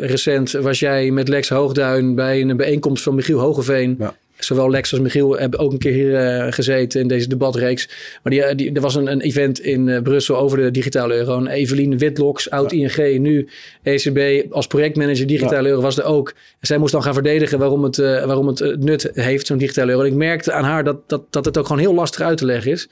recent 0.00 0.50
was 0.50 0.78
jij 0.78 1.10
met 1.10 1.28
Lex 1.28 1.48
Hoogduin 1.48 2.14
bij 2.14 2.40
een 2.40 2.56
bijeenkomst 2.56 3.02
van 3.02 3.14
Michiel 3.14 3.38
Hogeveen. 3.38 3.96
Ja. 3.98 4.16
Zowel 4.44 4.70
Lex 4.70 4.92
als 4.92 5.00
Michiel 5.00 5.38
hebben 5.38 5.58
ook 5.58 5.72
een 5.72 5.78
keer 5.78 5.92
hier 5.92 6.14
eh, 6.14 6.52
gezeten 6.52 7.00
in 7.00 7.08
deze 7.08 7.28
debatreeks. 7.28 7.88
Maar 8.22 8.32
die, 8.32 8.42
eh, 8.42 8.56
die, 8.56 8.72
er 8.72 8.80
was 8.80 8.94
een, 8.94 9.10
een 9.10 9.20
event 9.20 9.60
in 9.60 9.88
eh, 9.88 10.02
Brussel 10.02 10.36
over 10.36 10.58
de 10.58 10.70
digitale 10.70 11.14
euro. 11.14 11.38
En 11.38 11.46
Evelien 11.46 11.98
Witloks, 11.98 12.50
oud 12.50 12.72
ING, 12.72 13.18
nu 13.18 13.48
ECB 13.82 14.52
als 14.52 14.66
projectmanager 14.66 15.26
digitale 15.26 15.68
euro 15.68 15.80
was 15.80 15.98
er 15.98 16.04
ook. 16.04 16.28
En 16.28 16.66
zij 16.66 16.78
moest 16.78 16.92
dan 16.92 17.02
gaan 17.02 17.14
verdedigen 17.14 17.58
waarom 17.58 17.84
het, 17.84 17.96
waarom 17.96 18.46
het 18.46 18.76
nut 18.78 19.10
heeft, 19.12 19.46
zo'n 19.46 19.58
digitale 19.58 19.90
euro. 19.90 20.02
En 20.02 20.10
ik 20.10 20.14
merkte 20.14 20.52
aan 20.52 20.64
haar 20.64 20.84
dat, 20.84 21.08
dat, 21.08 21.22
dat 21.30 21.44
het 21.44 21.58
ook 21.58 21.66
gewoon 21.66 21.82
heel 21.82 21.94
lastig 21.94 22.20
uit 22.20 22.38
te 22.38 22.44
leggen 22.44 22.72
is. 22.72 22.88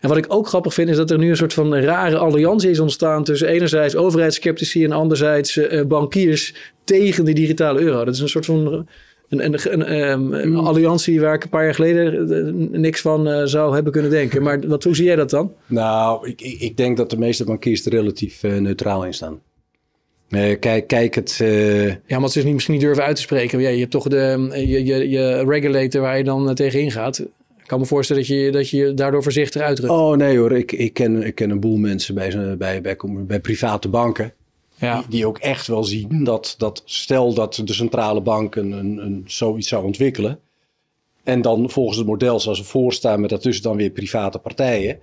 En 0.00 0.08
wat 0.08 0.18
ik 0.18 0.24
ook 0.28 0.48
grappig 0.48 0.74
vind, 0.74 0.88
is 0.88 0.96
dat 0.96 1.10
er 1.10 1.18
nu 1.18 1.30
een 1.30 1.36
soort 1.36 1.52
van 1.52 1.74
rare 1.74 2.16
alliantie 2.16 2.70
is 2.70 2.80
ontstaan 2.80 3.24
tussen 3.24 3.48
enerzijds 3.48 3.96
overheidsskeptici 3.96 4.84
en 4.84 4.92
anderzijds 4.92 5.60
bankiers 5.88 6.54
tegen 6.84 7.24
de 7.24 7.32
digitale 7.32 7.80
euro. 7.80 8.04
Dat 8.04 8.14
is 8.14 8.20
een 8.20 8.28
soort 8.28 8.46
van 8.46 8.88
een, 9.30 9.44
een, 9.44 9.72
een, 9.72 9.84
ehm, 9.84 10.32
een 10.32 10.56
alliantie 10.56 11.20
waar 11.20 11.34
ik 11.34 11.42
een 11.42 11.48
paar 11.48 11.64
jaar 11.64 11.74
geleden 11.74 12.32
eh, 12.72 12.78
niks 12.78 13.00
van 13.00 13.28
eh, 13.28 13.42
zou 13.44 13.74
hebben 13.74 13.92
kunnen 13.92 14.10
denken. 14.10 14.42
Maar 14.42 14.68
wat, 14.68 14.84
hoe 14.84 14.96
zie 14.96 15.04
jij 15.04 15.16
dat 15.16 15.30
dan? 15.30 15.52
Nou, 15.66 16.28
ik, 16.28 16.40
ik 16.40 16.76
denk 16.76 16.96
dat 16.96 17.10
de 17.10 17.18
meeste 17.18 17.44
bankiers 17.44 17.86
er 17.86 17.92
relatief 17.92 18.42
eh, 18.42 18.56
neutraal 18.56 19.04
in 19.04 19.14
staan. 19.14 19.40
Kijk, 20.60 20.86
kijk 20.86 21.14
het. 21.14 21.36
Ja, 22.06 22.18
maar 22.18 22.28
ze 22.28 22.38
is 22.38 22.44
niet, 22.44 22.54
misschien 22.54 22.74
niet 22.74 22.82
durven 22.82 23.04
uit 23.04 23.16
te 23.16 23.22
spreken. 23.22 23.60
Ja, 23.60 23.68
je 23.68 23.78
hebt 23.78 23.90
toch 23.90 24.08
de, 24.08 24.48
je, 24.54 24.84
je, 24.84 25.08
je 25.08 25.44
regulator 25.44 26.00
waar 26.00 26.18
je 26.18 26.24
dan 26.24 26.48
eh, 26.48 26.54
tegen 26.54 26.80
ingaat. 26.80 27.18
Ik 27.18 27.66
kan 27.66 27.78
me 27.78 27.86
voorstellen 27.86 28.22
dat 28.22 28.30
je 28.36 28.50
dat 28.50 28.70
je 28.70 28.94
daardoor 28.94 29.22
voorzichtig 29.22 29.62
uitdrukt. 29.62 29.92
Oh 29.92 30.16
nee 30.16 30.38
hoor, 30.38 30.52
ik, 30.52 30.72
ik, 30.72 30.94
ken, 30.94 31.22
ik 31.22 31.34
ken 31.34 31.50
een 31.50 31.60
boel 31.60 31.76
mensen 31.76 32.14
bij, 32.14 32.56
bij, 32.56 32.80
bij, 32.80 32.96
bij 33.26 33.40
private 33.40 33.88
banken. 33.88 34.32
Ja. 34.80 34.98
Die, 34.98 35.10
die 35.10 35.26
ook 35.26 35.38
echt 35.38 35.66
wel 35.66 35.84
zien 35.84 36.24
dat, 36.24 36.54
dat 36.58 36.82
stel 36.84 37.34
dat 37.34 37.62
de 37.64 37.72
centrale 37.72 38.20
bank 38.20 38.54
een, 38.54 38.72
een, 38.72 38.98
een, 38.98 39.24
zoiets 39.26 39.68
zou 39.68 39.84
ontwikkelen. 39.84 40.38
En 41.24 41.42
dan 41.42 41.70
volgens 41.70 41.98
het 41.98 42.06
model 42.06 42.40
zoals 42.40 42.58
ze 42.58 42.64
voorstaan 42.64 43.20
met 43.20 43.30
daartussen 43.30 43.62
dan 43.62 43.76
weer 43.76 43.90
private 43.90 44.38
partijen. 44.38 45.00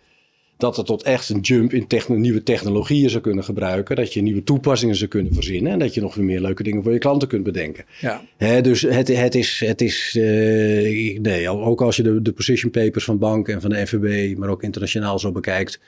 Dat 0.58 0.76
het 0.78 0.86
tot 0.86 1.04
echt 1.04 1.30
een 1.30 1.40
jump 1.40 1.74
in 1.74 1.88
techno- 1.88 2.16
nieuwe 2.16 2.44
technologieën 2.44 3.10
zou 3.10 3.24
kunnen 3.24 3.44
gebruiken. 3.44 3.96
Dat 3.96 4.13
je 4.13 4.22
nieuwe 4.22 4.44
toepassingen 4.44 4.96
zou 4.96 5.10
kunnen 5.10 5.34
verzinnen. 5.34 5.72
En 5.72 5.80
dat 5.80 5.94
je 5.94 6.02
nog 6.02 6.16
weer 6.16 6.26
meer 6.26 6.42
leuke 6.42 6.63
dingen 6.63 6.84
voor 6.84 6.94
je 6.94 7.00
klanten 7.00 7.28
kunt 7.28 7.44
bedenken. 7.44 7.86
ja. 8.02 8.22
Hè, 8.38 8.62
dus 8.62 8.82
het, 8.82 9.08
het 9.08 9.36
is, 9.36 9.62
het 9.66 9.82
is 9.82 10.16
eh, 10.20 11.20
nee, 11.20 11.50
ook 11.50 11.82
als 11.82 11.96
je 11.96 12.04
de, 12.04 12.22
de 12.22 12.32
position 12.32 12.72
papers 12.72 13.04
van 13.04 13.18
banken 13.18 13.54
en 13.54 13.62
van 13.62 13.70
de 13.70 13.88
FNB, 13.88 14.38
maar 14.38 14.50
ook 14.50 14.63
internationaal 14.63 15.20
zo 15.20 15.32
bekijkt. 15.32 15.80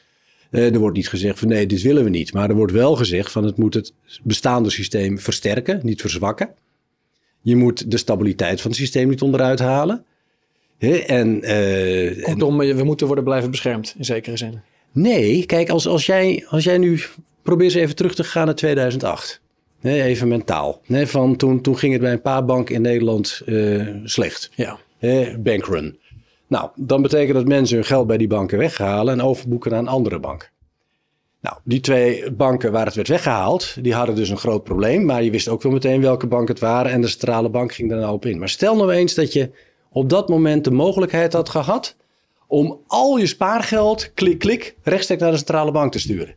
Eh, 0.52 0.74
er 0.74 0.80
wordt 0.80 0.96
niet 0.96 1.10
gezegd 1.10 1.40
van 1.40 1.48
nee, 1.48 1.66
dit 1.66 1.82
willen 1.82 2.04
we 2.04 2.10
niet. 2.10 2.34
Maar 2.34 2.50
er 2.50 2.56
wordt 2.56 2.74
wel 2.74 2.96
gezegd 2.96 3.32
van 3.32 3.44
het 3.44 3.58
moet 3.58 3.74
het 3.74 3.94
bestaande 4.24 4.70
systeem 4.70 5.20
versterken, 5.20 5.80
niet 5.84 6.02
verzwakken. 6.02 6.50
Je 7.42 7.56
moet 7.56 7.92
de 7.92 7.98
stabiliteit 7.98 8.62
van 8.62 8.72
het 8.72 8.80
systeem 8.80 9.10
niet 9.10 9.22
onderuit 9.22 9.60
halen. 9.60 10.06
En, 10.80 11.42
eh, 11.44 12.18
en- 12.18 12.22
Kortom, 12.22 12.58
we 12.58 12.84
moeten 12.84 13.08
worden 13.08 13.24
blijven 13.24 13.52
beschermd 13.52 13.96
in 13.98 14.06
zekere 14.06 14.38
zin. 14.38 14.62
Nee, 14.92 15.46
kijk, 15.46 15.70
als, 15.70 15.88
als, 15.88 16.06
jij, 16.06 16.46
als 16.48 16.64
jij 16.64 16.78
nu... 16.78 17.02
Probeer 17.42 17.66
eens 17.66 17.76
even 17.76 17.96
terug 17.96 18.16
te 18.16 18.24
gaan 18.24 18.46
naar 18.46 18.56
2008. 18.56 19.42
Nee, 19.82 20.02
even 20.02 20.28
mentaal. 20.28 20.82
Van 20.88 21.36
toen, 21.36 21.62
toen 21.62 21.78
ging 21.78 21.94
het 21.94 22.02
bij 22.02 22.12
een 22.12 22.22
paar 22.22 22.46
banken 22.46 22.76
in 22.76 22.82
Nederland 22.82 23.42
eh, 23.46 23.88
slecht. 24.04 24.52
Ja. 24.56 24.80
Bankrun. 25.40 25.98
Nou, 26.50 26.70
dan 26.76 27.02
betekent 27.02 27.34
dat 27.34 27.48
mensen 27.48 27.76
hun 27.76 27.86
geld 27.86 28.08
bij 28.08 28.18
die 28.18 28.28
banken 28.28 28.58
weghalen... 28.58 29.14
en 29.14 29.22
overboeken 29.26 29.72
naar 29.72 29.80
een 29.80 29.88
andere 29.88 30.20
bank. 30.20 30.52
Nou, 31.42 31.58
die 31.64 31.80
twee 31.80 32.32
banken 32.32 32.72
waar 32.72 32.86
het 32.86 32.96
werd 32.96 33.08
weggehaald... 33.08 33.84
die 33.84 33.94
hadden 33.94 34.16
dus 34.16 34.30
een 34.30 34.38
groot 34.38 34.64
probleem... 34.64 35.06
maar 35.06 35.24
je 35.24 35.32
wist 35.32 35.48
ook 35.48 35.62
wel 35.62 35.72
meteen 35.72 36.02
welke 36.02 36.28
bank 36.28 36.48
het 36.48 36.60
waren... 36.60 36.92
en 36.92 37.02
de 37.02 37.08
centrale 37.08 37.50
bank 37.50 37.74
ging 37.74 37.90
daar 37.90 38.00
nou 38.00 38.14
op 38.14 38.26
in. 38.26 38.40
Maar 38.40 38.50
stel 38.50 38.76
nou 38.76 38.92
eens 38.92 39.14
dat 39.14 39.34
je 39.34 39.52
op 39.92 40.10
dat 40.10 40.30
moment 40.30 40.64
de 40.64 40.72
mogelijkheid 40.72 41.34
had 41.34 41.50
gehad 41.50 41.96
om 42.48 42.80
al 42.88 43.18
je 43.18 43.28
spaargeld, 43.28 44.14
klik, 44.14 44.40
klik, 44.40 44.76
rechtstreeks 44.84 45.22
naar 45.22 45.32
de 45.32 45.38
centrale 45.38 45.72
bank 45.72 45.92
te 45.92 46.00
sturen. 46.00 46.36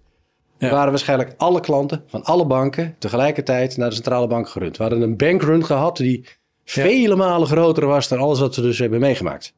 Ja. 0.59 0.71
Waren 0.71 0.91
waarschijnlijk 0.91 1.35
alle 1.37 1.61
klanten 1.61 2.05
van 2.07 2.25
alle 2.25 2.47
banken 2.47 2.97
tegelijkertijd 2.99 3.77
naar 3.77 3.89
de 3.89 3.95
centrale 3.95 4.27
bank 4.27 4.49
gerund. 4.49 4.77
We 4.77 4.83
hadden 4.83 5.03
een 5.03 5.17
bankrun 5.17 5.65
gehad 5.65 5.97
die 5.97 6.25
vele 6.65 7.17
malen 7.17 7.49
groter 7.49 7.87
was 7.87 8.09
dan 8.09 8.19
alles 8.19 8.41
wat 8.41 8.57
we 8.57 8.63
dus 8.63 8.79
hebben 8.79 9.01
meegemaakt. 9.01 9.55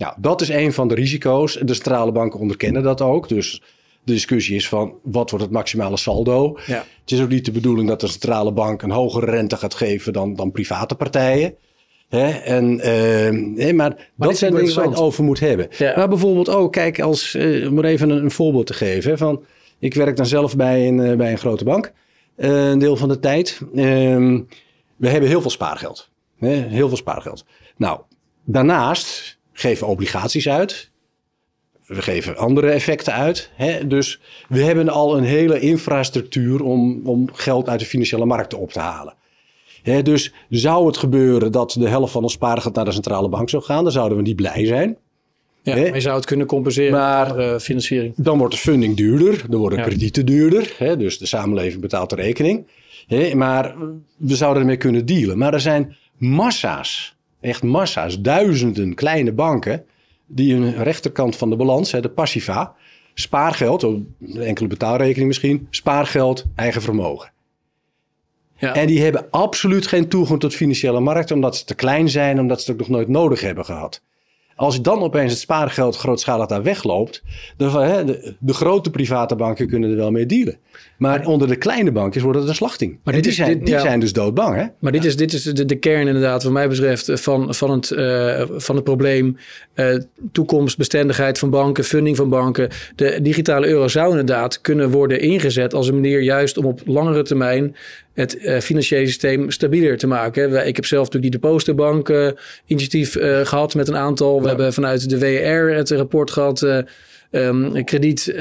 Nou, 0.00 0.14
dat 0.18 0.40
is 0.40 0.48
een 0.48 0.72
van 0.72 0.88
de 0.88 0.94
risico's. 0.94 1.58
De 1.62 1.74
centrale 1.74 2.12
banken 2.12 2.40
onderkennen 2.40 2.82
dat 2.82 3.00
ook. 3.00 3.28
Dus 3.28 3.62
de 4.04 4.12
discussie 4.12 4.56
is 4.56 4.68
van 4.68 4.94
wat 5.02 5.30
wordt 5.30 5.44
het 5.44 5.54
maximale 5.54 5.96
saldo? 5.96 6.58
Ja. 6.66 6.84
Het 7.00 7.10
is 7.10 7.20
ook 7.20 7.28
niet 7.28 7.44
de 7.44 7.52
bedoeling 7.52 7.88
dat 7.88 8.00
de 8.00 8.06
centrale 8.06 8.52
bank 8.52 8.82
een 8.82 8.90
hogere 8.90 9.26
rente 9.26 9.56
gaat 9.56 9.74
geven 9.74 10.12
dan, 10.12 10.34
dan 10.34 10.52
private 10.52 10.94
partijen. 10.94 11.54
Hè? 12.08 12.28
En, 12.28 12.80
eh, 12.80 13.64
hè, 13.64 13.72
maar, 13.72 14.10
dat 14.16 14.36
zijn 14.36 14.54
dingen 14.54 14.74
waar 14.74 14.84
je 14.84 14.90
het 14.90 14.98
over 14.98 15.24
moet 15.24 15.40
hebben. 15.40 15.68
Ja. 15.78 15.96
Maar 15.96 16.08
bijvoorbeeld 16.08 16.48
ook, 16.48 16.72
kijk, 16.72 17.00
als, 17.00 17.34
eh, 17.34 17.68
om 17.68 17.78
er 17.78 17.84
even 17.84 18.10
een, 18.10 18.24
een 18.24 18.30
voorbeeld 18.30 18.66
te 18.66 18.74
geven. 18.74 19.10
Hè, 19.10 19.18
van, 19.18 19.44
ik 19.78 19.94
werk 19.94 20.16
dan 20.16 20.26
zelf 20.26 20.56
bij 20.56 20.88
een, 20.88 21.00
eh, 21.00 21.16
bij 21.16 21.30
een 21.30 21.38
grote 21.38 21.64
bank, 21.64 21.92
eh, 22.36 22.68
een 22.68 22.78
deel 22.78 22.96
van 22.96 23.08
de 23.08 23.18
tijd. 23.18 23.60
Ehm, 23.74 24.40
we 24.96 25.08
hebben 25.08 25.28
heel 25.28 25.40
veel 25.40 25.50
spaargeld. 25.50 26.10
Hè? 26.38 26.54
Heel 26.54 26.88
veel 26.88 26.96
spaargeld. 26.96 27.44
Nou, 27.76 28.00
daarnaast 28.44 29.38
geven 29.60 29.86
obligaties 29.86 30.48
uit. 30.48 30.90
We 31.86 32.02
geven 32.02 32.36
andere 32.36 32.70
effecten 32.70 33.12
uit. 33.12 33.50
Hè? 33.54 33.86
Dus 33.86 34.20
we 34.48 34.62
hebben 34.62 34.88
al 34.88 35.16
een 35.16 35.24
hele 35.24 35.60
infrastructuur 35.60 36.62
om, 36.62 37.00
om 37.04 37.28
geld 37.32 37.68
uit 37.68 37.80
de 37.80 37.86
financiële 37.86 38.24
markten 38.24 38.58
op 38.58 38.72
te 38.72 38.78
halen. 38.78 39.14
dus 40.02 40.32
zou 40.48 40.86
het 40.86 40.96
gebeuren 40.96 41.52
dat 41.52 41.76
de 41.78 41.88
helft 41.88 42.12
van 42.12 42.22
ons 42.22 42.32
spaargeld 42.32 42.74
naar 42.74 42.84
de 42.84 42.92
centrale 42.92 43.28
bank 43.28 43.50
zou 43.50 43.62
gaan, 43.62 43.82
dan 43.82 43.92
zouden 43.92 44.16
we 44.16 44.22
niet 44.22 44.36
blij 44.36 44.66
zijn. 44.66 44.96
Ja, 45.62 45.74
maar 45.74 45.94
je 45.94 46.00
zou 46.00 46.16
het 46.16 46.26
kunnen 46.26 46.46
compenseren 46.46 46.92
maar, 46.92 47.38
uh, 47.38 47.58
financiering. 47.58 48.14
Dan 48.16 48.38
wordt 48.38 48.54
de 48.54 48.60
funding 48.60 48.96
duurder, 48.96 49.44
dan 49.48 49.60
worden 49.60 49.82
kredieten 49.82 50.26
duurder. 50.26 50.74
Hè, 50.78 50.96
dus 50.96 51.18
de 51.18 51.26
samenleving 51.26 51.80
betaalt 51.80 52.10
de 52.10 52.16
rekening. 52.16 52.66
Hè, 53.06 53.34
maar 53.34 53.74
we 54.16 54.36
zouden 54.36 54.62
ermee 54.62 54.76
kunnen 54.76 55.06
dealen. 55.06 55.38
Maar 55.38 55.54
er 55.54 55.60
zijn 55.60 55.96
massa's, 56.16 57.16
echt 57.40 57.62
massa's, 57.62 58.20
duizenden 58.20 58.94
kleine 58.94 59.32
banken... 59.32 59.84
die 60.26 60.54
een 60.54 60.82
rechterkant 60.82 61.36
van 61.36 61.50
de 61.50 61.56
balans, 61.56 61.90
de 61.90 62.08
passiva... 62.08 62.74
spaargeld, 63.14 63.86
enkele 64.34 64.68
betaalrekening 64.68 65.26
misschien... 65.26 65.66
spaargeld, 65.70 66.44
eigen 66.54 66.82
vermogen. 66.82 67.32
Ja. 68.56 68.74
En 68.74 68.86
die 68.86 69.02
hebben 69.02 69.30
absoluut 69.30 69.86
geen 69.86 70.08
toegang 70.08 70.40
tot 70.40 70.54
financiële 70.54 71.00
markten... 71.00 71.34
omdat 71.34 71.56
ze 71.56 71.64
te 71.64 71.74
klein 71.74 72.08
zijn, 72.08 72.40
omdat 72.40 72.62
ze 72.62 72.70
het 72.70 72.80
ook 72.80 72.86
nog 72.86 72.96
nooit 72.96 73.08
nodig 73.08 73.40
hebben 73.40 73.64
gehad. 73.64 74.02
Als 74.60 74.82
dan 74.82 75.02
opeens 75.02 75.32
het 75.32 75.40
spaargeld 75.40 75.96
grootschalig 75.96 76.46
daar 76.46 76.62
wegloopt, 76.62 77.22
de, 77.56 77.66
de, 78.06 78.34
de, 78.38 78.54
grote 78.54 78.90
private 78.90 79.36
banken 79.36 79.68
kunnen 79.68 79.90
er 79.90 79.96
wel 79.96 80.10
mee 80.10 80.26
dealen. 80.26 80.58
Maar 80.98 81.26
onder 81.26 81.48
de 81.48 81.56
kleine 81.56 81.92
bankjes 81.92 82.22
wordt 82.22 82.38
het 82.38 82.48
een 82.48 82.54
slachting. 82.54 82.98
Maar 83.04 83.20
die, 83.20 83.32
zijn, 83.32 83.64
die 83.64 83.78
zijn 83.78 84.00
dus 84.00 84.12
doodbang. 84.12 84.56
Hè? 84.56 84.66
Maar 84.78 84.92
dit 84.92 85.04
is, 85.04 85.16
dit 85.16 85.32
is 85.32 85.42
de, 85.42 85.64
de 85.64 85.78
kern 85.78 86.06
inderdaad, 86.06 86.42
wat 86.42 86.52
mij 86.52 86.68
betreft, 86.68 87.10
van, 87.12 87.54
van, 87.54 87.70
het, 87.70 87.90
uh, 87.90 88.42
van 88.48 88.74
het 88.74 88.84
probleem. 88.84 89.36
Uh, 89.74 89.96
toekomstbestendigheid 90.32 91.38
van 91.38 91.50
banken, 91.50 91.84
funding 91.84 92.16
van 92.16 92.28
banken. 92.28 92.70
De 92.96 93.18
digitale 93.22 93.66
euro 93.66 93.88
zou 93.88 94.10
inderdaad 94.10 94.60
kunnen 94.60 94.90
worden 94.90 95.20
ingezet 95.20 95.74
als 95.74 95.88
een 95.88 95.94
manier 95.94 96.20
juist 96.20 96.56
om 96.56 96.64
op 96.64 96.80
langere 96.84 97.22
termijn 97.22 97.76
het 98.14 98.36
uh, 98.40 98.58
financiële 98.58 99.06
systeem 99.06 99.50
stabieler 99.50 99.98
te 99.98 100.06
maken. 100.06 100.66
Ik 100.66 100.76
heb 100.76 100.86
zelf 100.86 101.04
natuurlijk 101.04 101.32
die 101.32 101.40
depositobank 101.40 102.08
uh, 102.08 102.28
initiatief 102.66 103.16
uh, 103.16 103.40
gehad 103.46 103.74
met 103.74 103.88
een 103.88 103.96
aantal. 103.96 104.42
We 104.42 104.48
hebben 104.48 104.72
vanuit 104.72 105.10
de 105.10 105.18
WR 105.18 105.74
het 105.76 105.90
rapport 105.90 106.30
gehad. 106.30 106.84
Um, 107.32 107.84
krediet, 107.84 108.32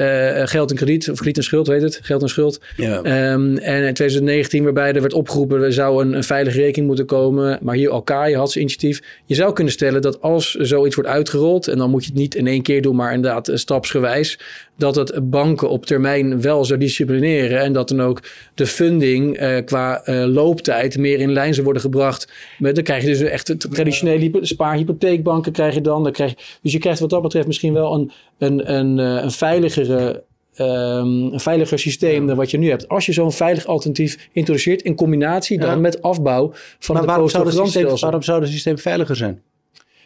geld 0.43 0.70
en 0.70 0.76
krediet, 0.76 1.09
of 1.09 1.17
krediet 1.17 1.38
en 1.38 1.43
schuld 1.43 1.67
heet 1.67 1.82
het, 1.82 1.99
geld 2.01 2.22
en 2.22 2.30
schuld. 2.30 2.61
Ja. 2.78 2.97
Um, 2.97 3.57
en 3.57 3.84
in 3.84 3.93
2019, 3.93 4.63
waarbij 4.63 4.93
er 4.93 5.01
werd 5.01 5.13
opgeroepen, 5.13 5.63
er 5.63 5.74
zou 5.74 6.03
een, 6.03 6.13
een 6.13 6.24
veilige 6.24 6.57
rekening 6.57 6.88
moeten 6.88 7.05
komen. 7.05 7.59
Maar 7.61 7.76
hier 7.76 7.89
Alkaai 7.89 8.36
had 8.36 8.51
zijn 8.51 8.63
initiatief. 8.63 9.01
Je 9.26 9.36
zou 9.36 9.53
kunnen 9.53 9.74
stellen 9.74 10.01
dat 10.01 10.22
als 10.22 10.53
zoiets 10.53 10.95
wordt 10.95 11.09
uitgerold, 11.09 11.67
en 11.67 11.78
dan 11.78 11.89
moet 11.89 12.03
je 12.03 12.09
het 12.09 12.20
niet 12.20 12.36
in 12.36 12.47
één 12.47 12.61
keer 12.61 12.82
doen, 12.82 12.95
maar 12.95 13.13
inderdaad 13.13 13.51
stapsgewijs, 13.53 14.39
dat 14.80 14.96
het 14.96 15.30
banken 15.30 15.70
op 15.70 15.86
termijn 15.86 16.42
wel 16.42 16.66
zou 16.66 16.80
disciplineren. 16.80 17.60
En 17.60 17.74
dat 17.74 17.88
dan 17.88 18.02
ook 18.02 18.22
de 18.54 18.68
funding 18.68 19.42
uh, 19.42 19.58
qua 19.66 20.08
uh, 20.08 20.26
looptijd 20.26 20.98
meer 20.98 21.20
in 21.20 21.32
lijn 21.32 21.54
zou 21.54 21.64
worden 21.64 21.82
gebracht. 21.82 22.32
Met, 22.58 22.76
dan 22.76 22.84
krijg 22.84 23.02
je 23.02 23.08
dus 23.08 23.20
echt 23.22 23.72
traditionele 23.72 24.40
spaarhypotheekbanken 24.42 25.52
krijg 25.52 25.74
je 25.74 25.82
dan. 25.82 26.04
dan 26.04 26.12
krijg 26.12 26.30
je, 26.30 26.36
dus 26.62 26.72
je 26.72 26.80
krijgt 26.80 27.00
wat 27.00 27.10
dat 27.10 27.22
betreft 27.22 27.48
misschien 27.48 27.74
wel 27.74 27.94
een, 27.94 28.12
een, 28.38 28.74
een, 28.74 29.00
eh, 29.00 29.24
een 29.24 29.32
veiligere 29.32 30.28
Um, 30.62 31.34
een 31.34 31.40
veiliger 31.40 31.80
systeem 31.80 32.28
dan 32.28 32.36
wat 32.36 32.52
je 32.52 32.58
nu 32.58 32.70
hebt. 32.70 32.88
Als 32.88 33.06
je 33.06 33.14
zo'n 33.14 33.32
veilig 33.32 33.66
alternatief 33.66 34.30
introduceert 34.32 34.82
in 34.82 34.96
combinatie 34.96 35.60
dan 35.60 35.82
met 35.82 36.02
afbouw 36.02 36.52
van 36.80 36.96
maar 36.96 37.04
de 37.04 37.10
waarom 37.10 37.30
zou, 37.30 37.46
het 37.46 37.56
systeem, 37.56 37.98
waarom 38.00 38.22
zou 38.22 38.42
het 38.42 38.50
systeem 38.50 38.78
veiliger 38.78 39.16
zijn? 39.16 39.42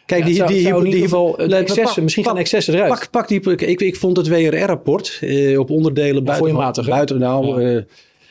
Kijk, 0.06 0.24
die, 0.24 0.34
die, 0.34 0.46
die, 0.46 0.68
in 0.68 0.84
ieder 0.84 1.00
geval 1.00 1.38
excessen, 1.38 2.02
misschien 2.02 2.24
gaan 2.24 2.38
excessen 2.38 2.74
eruit. 2.74 2.90
Pak, 2.90 3.10
pak 3.10 3.28
die, 3.28 3.40
ik, 3.50 3.80
ik 3.80 3.96
vond 3.96 4.16
het 4.16 4.28
WRR-rapport 4.28 5.18
eh, 5.20 5.58
op 5.58 5.70
onderdelen 5.70 6.24
buiten. 6.24 6.84
Buiten 6.84 7.18
nou, 7.18 7.62
eh, 7.62 7.82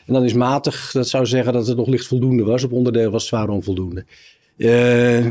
en 0.05 0.13
dan 0.13 0.23
is 0.23 0.33
matig, 0.33 0.91
dat 0.91 1.07
zou 1.07 1.25
zeggen 1.25 1.53
dat 1.53 1.67
het 1.67 1.77
nog 1.77 1.87
licht 1.87 2.07
voldoende 2.07 2.43
was. 2.43 2.63
Op 2.63 2.71
onderdelen 2.71 3.11
was 3.11 3.21
het 3.21 3.29
zwaar 3.29 3.49
onvoldoende. 3.49 4.05
Uh, 4.57 4.69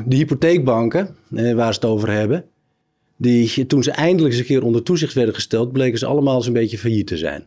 de 0.06 0.16
hypotheekbanken, 0.16 1.16
eh, 1.34 1.54
waar 1.54 1.74
ze 1.74 1.80
het 1.80 1.88
over 1.88 2.10
hebben, 2.10 2.44
die, 3.16 3.66
toen 3.66 3.82
ze 3.82 3.90
eindelijk 3.90 4.32
eens 4.32 4.40
een 4.40 4.46
keer 4.46 4.64
onder 4.64 4.82
toezicht 4.82 5.14
werden 5.14 5.34
gesteld, 5.34 5.72
bleken 5.72 5.98
ze 5.98 6.06
allemaal 6.06 6.36
eens 6.36 6.46
een 6.46 6.52
beetje 6.52 6.78
failliet 6.78 7.06
te 7.06 7.16
zijn. 7.16 7.46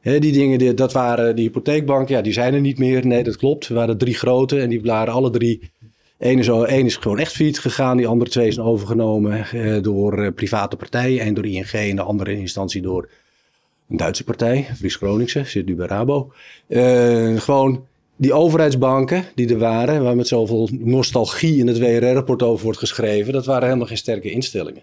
Hè, 0.00 0.18
die 0.18 0.32
dingen, 0.32 0.58
die, 0.58 0.74
dat 0.74 0.92
waren 0.92 1.36
de 1.36 1.42
hypotheekbanken, 1.42 2.14
ja, 2.14 2.22
die 2.22 2.32
zijn 2.32 2.54
er 2.54 2.60
niet 2.60 2.78
meer. 2.78 3.06
Nee, 3.06 3.22
dat 3.22 3.36
klopt. 3.36 3.68
Er 3.68 3.74
waren 3.74 3.98
drie 3.98 4.14
grote 4.14 4.60
en 4.60 4.68
die 4.68 4.82
waren 4.82 5.14
alle 5.14 5.30
drie 5.30 5.70
Eén 6.18 6.38
is, 6.38 6.48
één 6.48 6.86
is 6.86 6.96
gewoon 6.96 7.18
echt 7.18 7.32
failliet 7.32 7.58
gegaan. 7.58 7.96
Die 7.96 8.06
andere 8.06 8.30
twee 8.30 8.52
zijn 8.52 8.66
overgenomen 8.66 9.46
eh, 9.46 9.82
door 9.82 10.22
eh, 10.22 10.32
private 10.34 10.76
partijen. 10.76 11.26
Eén 11.26 11.34
door 11.34 11.46
ING 11.46 11.70
en 11.70 11.96
de 11.96 12.02
andere 12.02 12.36
instantie 12.36 12.82
door 12.82 13.08
een 13.88 13.96
Duitse 13.96 14.24
partij. 14.24 14.66
Fries 14.76 14.96
Groningse, 14.96 15.44
zit 15.44 15.66
nu 15.66 15.74
bij 15.74 15.86
Rabo. 15.86 16.32
Uh, 16.68 17.40
gewoon 17.40 17.86
die 18.16 18.32
overheidsbanken 18.32 19.24
die 19.34 19.48
er 19.48 19.58
waren, 19.58 20.02
waar 20.02 20.16
met 20.16 20.28
zoveel 20.28 20.68
nostalgie 20.72 21.58
in 21.58 21.66
het 21.66 21.78
WRR-rapport 21.78 22.42
over 22.42 22.64
wordt 22.64 22.78
geschreven, 22.78 23.32
dat 23.32 23.46
waren 23.46 23.64
helemaal 23.64 23.86
geen 23.86 23.96
sterke 23.96 24.30
instellingen. 24.30 24.82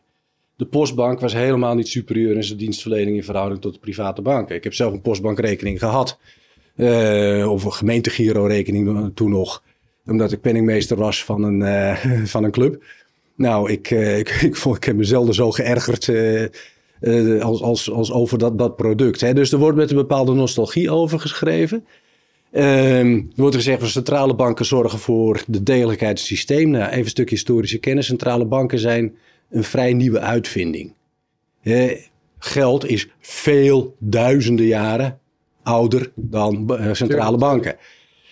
De 0.56 0.66
postbank 0.66 1.20
was 1.20 1.34
helemaal 1.34 1.76
niet 1.76 1.88
superieur 1.88 2.36
in 2.36 2.44
zijn 2.44 2.58
dienstverlening 2.58 3.18
in 3.18 3.24
verhouding 3.24 3.62
tot 3.62 3.74
de 3.74 3.80
private 3.80 4.22
banken. 4.22 4.56
Ik 4.56 4.64
heb 4.64 4.74
zelf 4.74 4.94
een 4.94 5.02
postbankrekening 5.02 5.80
gehad. 5.80 6.18
Of 7.48 7.64
een 7.64 7.74
gemeentegiro-rekening 7.74 9.12
toen 9.16 9.30
nog 9.30 9.64
omdat 10.06 10.32
ik 10.32 10.42
penningmeester 10.42 10.98
was 10.98 11.24
van 11.24 11.44
een, 11.44 11.60
uh, 11.60 12.26
van 12.34 12.44
een 12.44 12.52
club. 12.52 12.84
Nou, 13.36 13.72
ik, 13.72 13.92
uh, 13.92 14.18
ik, 14.18 14.30
ik, 14.50 14.56
vond, 14.56 14.78
ik 14.78 14.84
heb 14.84 14.96
me 14.96 15.04
zelden 15.04 15.34
zo 15.34 15.52
geërgerd 15.52 16.08
uh, 16.08 17.42
als, 17.42 17.62
als, 17.62 17.92
als 17.92 18.12
over 18.12 18.38
dat, 18.38 18.58
dat 18.58 18.76
product. 18.76 19.22
Hè. 19.22 19.34
Dus 19.34 19.52
er 19.52 19.60
wordt 19.60 19.78
met 19.78 19.90
een 19.90 19.96
bepaalde 19.96 20.34
nostalgie 20.34 20.92
over 20.92 21.20
geschreven. 21.20 21.86
Ehm, 22.52 23.16
er 23.16 23.26
wordt 23.36 23.56
gezegd 23.56 23.80
dat 23.80 23.90
centrale 23.90 24.36
banken 24.36 24.66
zorgen 24.66 25.00
voor 25.00 25.44
de 25.48 25.64
degelijkheid 25.64 26.20
van 26.20 26.28
het 26.28 26.38
systeem. 26.38 26.70
Nou, 26.70 26.90
even 26.90 27.00
een 27.00 27.10
stukje 27.10 27.36
historische 27.36 27.78
kennis. 27.78 28.06
Centrale 28.06 28.46
banken 28.46 28.80
zijn 28.80 29.16
een 29.50 29.64
vrij 29.64 29.94
nieuwe 29.94 30.20
uitvinding. 30.20 30.94
geld 32.40 32.86
is 32.88 33.08
veel 33.20 33.96
duizenden 34.00 34.66
jaren 34.66 35.20
ouder 35.64 36.12
dan 36.16 36.80
centrale 36.92 37.38
banken. 37.38 37.76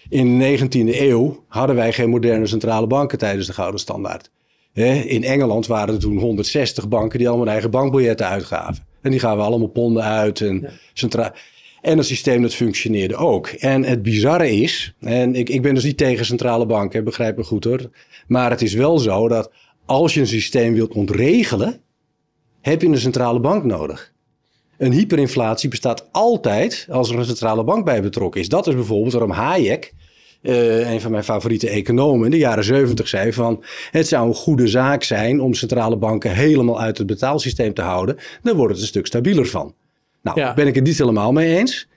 In 0.10 0.40
de 0.40 0.58
19e 0.60 1.00
eeuw 1.00 1.44
hadden 1.48 1.76
wij 1.76 1.94
geen 1.94 2.10
moderne 2.10 2.48
centrale 2.48 2.88
banken 2.88 3.18
tijdens 3.18 3.48
de 3.48 3.54
Gouden 3.54 3.80
Standaard. 3.80 4.32
In 4.74 5.24
Engeland 5.24 5.68
waren 5.68 5.94
er 5.94 6.00
toen 6.00 6.18
160 6.18 6.88
banken 6.88 7.20
die 7.20 7.30
allemaal 7.30 7.48
eigen 7.48 7.72
bankbiljetten 7.72 8.28
uitgaven. 8.28 8.86
En 9.02 9.12
die 9.12 9.20
gaven 9.20 9.44
allemaal 9.44 9.68
ponden 9.68 10.04
uit. 10.04 10.42
En, 10.42 10.70
centra 10.94 11.34
en 11.82 11.98
het 11.98 12.08
systeem 12.08 12.42
dat 12.42 12.54
functioneerde 12.54 13.16
ook. 13.16 13.48
En 13.48 13.84
het 13.84 14.02
bizarre 14.02 14.52
is, 14.52 14.96
en 15.00 15.36
ik, 15.36 15.50
ik 15.50 15.62
ben 15.62 15.74
dus 15.74 15.84
niet 15.84 15.98
tegen 15.98 16.26
centrale 16.26 16.66
banken, 16.66 17.04
begrijp 17.04 17.38
me 17.38 17.44
goed 17.44 17.64
hoor. 17.64 17.90
Maar 18.28 18.52
het 18.52 18.62
is 18.62 18.74
wel 18.74 19.00
zo 19.00 19.28
dat 19.28 19.52
als 19.86 20.14
je 20.14 20.20
een 20.20 20.28
systeem 20.28 20.74
wilt 20.74 20.94
ontregelen, 20.94 21.82
heb 22.62 22.82
je 22.82 22.88
een 22.88 22.98
centrale 22.98 23.40
bank 23.40 23.64
nodig. 23.64 24.14
Een 24.82 24.92
hyperinflatie 24.92 25.70
bestaat 25.70 26.10
altijd 26.12 26.88
als 26.90 27.10
er 27.10 27.18
een 27.20 27.26
centrale 27.26 27.64
bank 27.64 27.86
bij 27.86 28.02
betrokken 28.02 28.42
is. 28.42 28.50
Dat 28.50 28.68
is 28.68 28.76
bijvoorbeeld 28.76 29.12
waarom 29.14 29.32
Hayek 29.32 29.94
uh, 30.42 30.92
een 30.92 31.02
van 31.02 31.12
mijn 31.12 31.24
favoriete 31.24 31.70
economen 31.70 32.26
in 32.26 32.32
de 32.32 32.38
jaren 32.38 32.64
zeventig 32.64 33.08
zei 33.08 33.34
van 33.34 33.64
het 33.92 34.08
zou 34.08 34.28
een 34.28 34.34
goede 34.34 34.68
zaak 34.68 35.04
zijn 35.04 35.42
om 35.42 35.54
centrale 35.54 35.98
banken 35.98 36.32
helemaal 36.32 36.82
uit 36.82 36.98
het 36.98 37.08
betaalsysteem 37.08 37.74
te 37.74 37.82
houden. 37.82 38.18
Dan 38.42 38.56
wordt 38.56 38.72
het 38.72 38.82
een 38.82 38.88
stuk 38.88 39.06
stabieler 39.06 39.46
van. 39.46 39.74
Nou, 40.22 40.40
ja. 40.40 40.54
ben 40.54 40.68
ik 40.68 40.76
het 40.76 40.84
niet 40.84 40.98
helemaal 40.98 41.32
mee 41.32 41.58
eens 41.58 41.88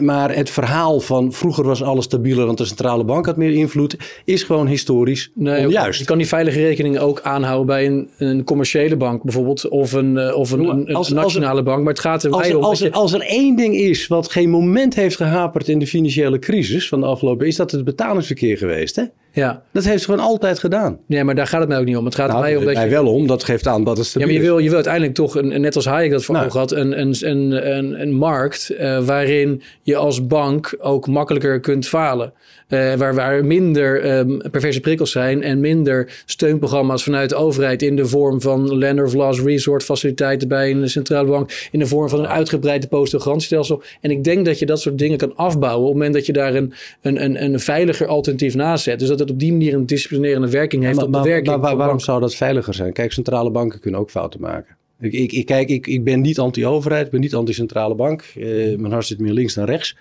maar 0.00 0.34
het 0.34 0.50
verhaal 0.50 1.00
van 1.00 1.32
vroeger 1.32 1.64
was 1.64 1.82
alles 1.82 2.04
stabieler, 2.04 2.46
want 2.46 2.58
de 2.58 2.64
centrale 2.64 3.04
bank 3.04 3.26
had 3.26 3.36
meer 3.36 3.52
invloed, 3.52 3.96
is 4.24 4.42
gewoon 4.42 4.66
historisch 4.66 5.30
nee, 5.34 5.66
onjuist. 5.66 5.98
Je 5.98 6.04
kan 6.04 6.18
die 6.18 6.26
veilige 6.26 6.60
rekeningen 6.60 7.00
ook 7.00 7.20
aanhouden 7.20 7.66
bij 7.66 7.86
een, 7.86 8.08
een 8.18 8.44
commerciële 8.44 8.96
bank 8.96 9.22
bijvoorbeeld, 9.22 9.68
of 9.68 9.92
een, 9.92 10.18
eh, 10.18 10.36
of 10.36 10.50
een, 10.50 10.64
een, 10.64 10.94
als, 10.94 11.08
nationale 11.08 11.62
bank. 11.62 11.78
Maar 11.78 11.92
het 11.92 12.02
gaat 12.02 12.22
er 12.22 12.30
als, 12.30 12.54
om. 12.54 12.62
Als, 12.62 12.80
er, 12.80 12.90
als 12.90 13.12
er 13.12 13.20
één 13.20 13.56
ding 13.56 13.74
is 13.76 14.06
wat 14.06 14.30
geen 14.30 14.50
moment 14.50 14.94
heeft 14.94 15.16
gehaperd 15.16 15.68
in 15.68 15.78
de 15.78 15.86
financiële 15.86 16.38
crisis 16.38 16.88
van 16.88 17.00
de 17.00 17.06
afgelopen, 17.06 17.46
is 17.46 17.56
dat 17.56 17.70
het 17.70 17.84
betalingsverkeer 17.84 18.56
geweest. 18.56 18.96
Hè? 18.96 19.04
Ja. 19.36 19.62
Dat 19.72 19.84
heeft 19.84 19.98
ze 20.02 20.04
gewoon 20.04 20.24
altijd 20.24 20.58
gedaan. 20.58 20.98
Nee, 21.06 21.24
maar 21.24 21.34
daar 21.34 21.46
gaat 21.46 21.60
het 21.60 21.68
mij 21.68 21.78
ook 21.78 21.84
niet 21.84 21.96
om. 21.96 22.04
Het 22.04 22.14
gaat 22.14 22.28
nou, 22.28 22.40
mij 22.40 22.56
om 22.56 22.64
dat 22.64 22.76
je... 22.76 22.88
wel 22.88 23.06
om. 23.06 23.26
Dat 23.26 23.44
geeft 23.44 23.66
aan 23.66 23.84
dat 23.84 23.96
het 23.96 24.12
Ja, 24.12 24.20
maar 24.20 24.30
je 24.30 24.40
wil, 24.40 24.58
je 24.58 24.64
wil 24.64 24.74
uiteindelijk 24.74 25.14
toch, 25.14 25.36
een, 25.36 25.60
net 25.60 25.76
als 25.76 25.84
Hayek 25.84 26.10
dat 26.10 26.24
voor 26.24 26.34
nou. 26.34 26.50
had, 26.50 26.72
een, 26.72 27.00
een, 27.00 27.16
een, 27.28 28.00
een, 28.00 28.12
markt 28.12 28.70
uh, 28.70 29.04
waarin 29.04 29.62
je 29.82 29.96
als 29.96 30.26
bank 30.26 30.76
ook 30.78 31.06
makkelijker 31.06 31.60
kunt 31.60 31.88
falen. 31.88 32.32
Uh, 32.68 32.94
waar, 32.94 33.14
waar 33.14 33.44
minder 33.44 34.18
um, 34.18 34.42
perverse 34.50 34.80
prikkels 34.80 35.10
zijn 35.10 35.42
en 35.42 35.60
minder 35.60 36.22
steunprogramma's 36.24 37.02
vanuit 37.02 37.28
de 37.28 37.36
overheid 37.36 37.82
in 37.82 37.96
de 37.96 38.06
vorm 38.06 38.40
van 38.40 38.76
lender 38.78 39.04
of 39.04 39.14
last 39.14 39.40
resort 39.40 39.84
faciliteiten 39.84 40.48
bij 40.48 40.70
een 40.70 40.90
centrale 40.90 41.28
bank, 41.28 41.68
in 41.70 41.78
de 41.78 41.86
vorm 41.86 42.08
van 42.08 42.18
een 42.18 42.26
uitgebreid 42.26 42.82
depositogarantiestelsel. 42.82 43.82
En 44.00 44.10
ik 44.10 44.24
denk 44.24 44.44
dat 44.44 44.58
je 44.58 44.66
dat 44.66 44.80
soort 44.80 44.98
dingen 44.98 45.18
kan 45.18 45.36
afbouwen 45.36 45.80
op 45.80 45.86
het 45.86 45.94
moment 45.94 46.14
dat 46.14 46.26
je 46.26 46.32
daar 46.32 46.54
een, 46.54 46.72
een, 47.02 47.24
een, 47.24 47.44
een 47.44 47.60
veiliger 47.60 48.06
alternatief 48.06 48.54
naast 48.54 48.84
zet. 48.84 48.98
Dus 48.98 49.08
dat 49.08 49.18
het 49.18 49.30
op 49.30 49.38
die 49.38 49.52
manier 49.52 49.74
een 49.74 49.86
disciplinerende 49.86 50.50
werking 50.50 50.82
heeft 50.82 50.96
maar, 50.96 51.04
op 51.04 51.12
de 51.12 51.22
werking. 51.22 51.60
Maar, 51.60 51.76
waarom 51.76 52.00
zou 52.00 52.20
dat 52.20 52.34
veiliger 52.34 52.74
zijn? 52.74 52.92
Kijk, 52.92 53.12
centrale 53.12 53.50
banken 53.50 53.80
kunnen 53.80 54.00
ook 54.00 54.10
fouten 54.10 54.40
maken. 54.40 54.76
Ik, 55.00 55.12
ik, 55.12 55.32
ik 55.32 55.46
kijk, 55.46 55.68
ik, 55.68 55.86
ik 55.86 56.04
ben 56.04 56.20
niet 56.20 56.38
anti-overheid, 56.38 57.04
ik 57.04 57.10
ben 57.10 57.20
niet 57.20 57.34
anti-centrale 57.34 57.94
bank. 57.94 58.24
Uh, 58.36 58.78
mijn 58.78 58.92
hart 58.92 59.06
zit 59.06 59.18
meer 59.18 59.32
links 59.32 59.54
dan 59.54 59.64
rechts. 59.64 59.96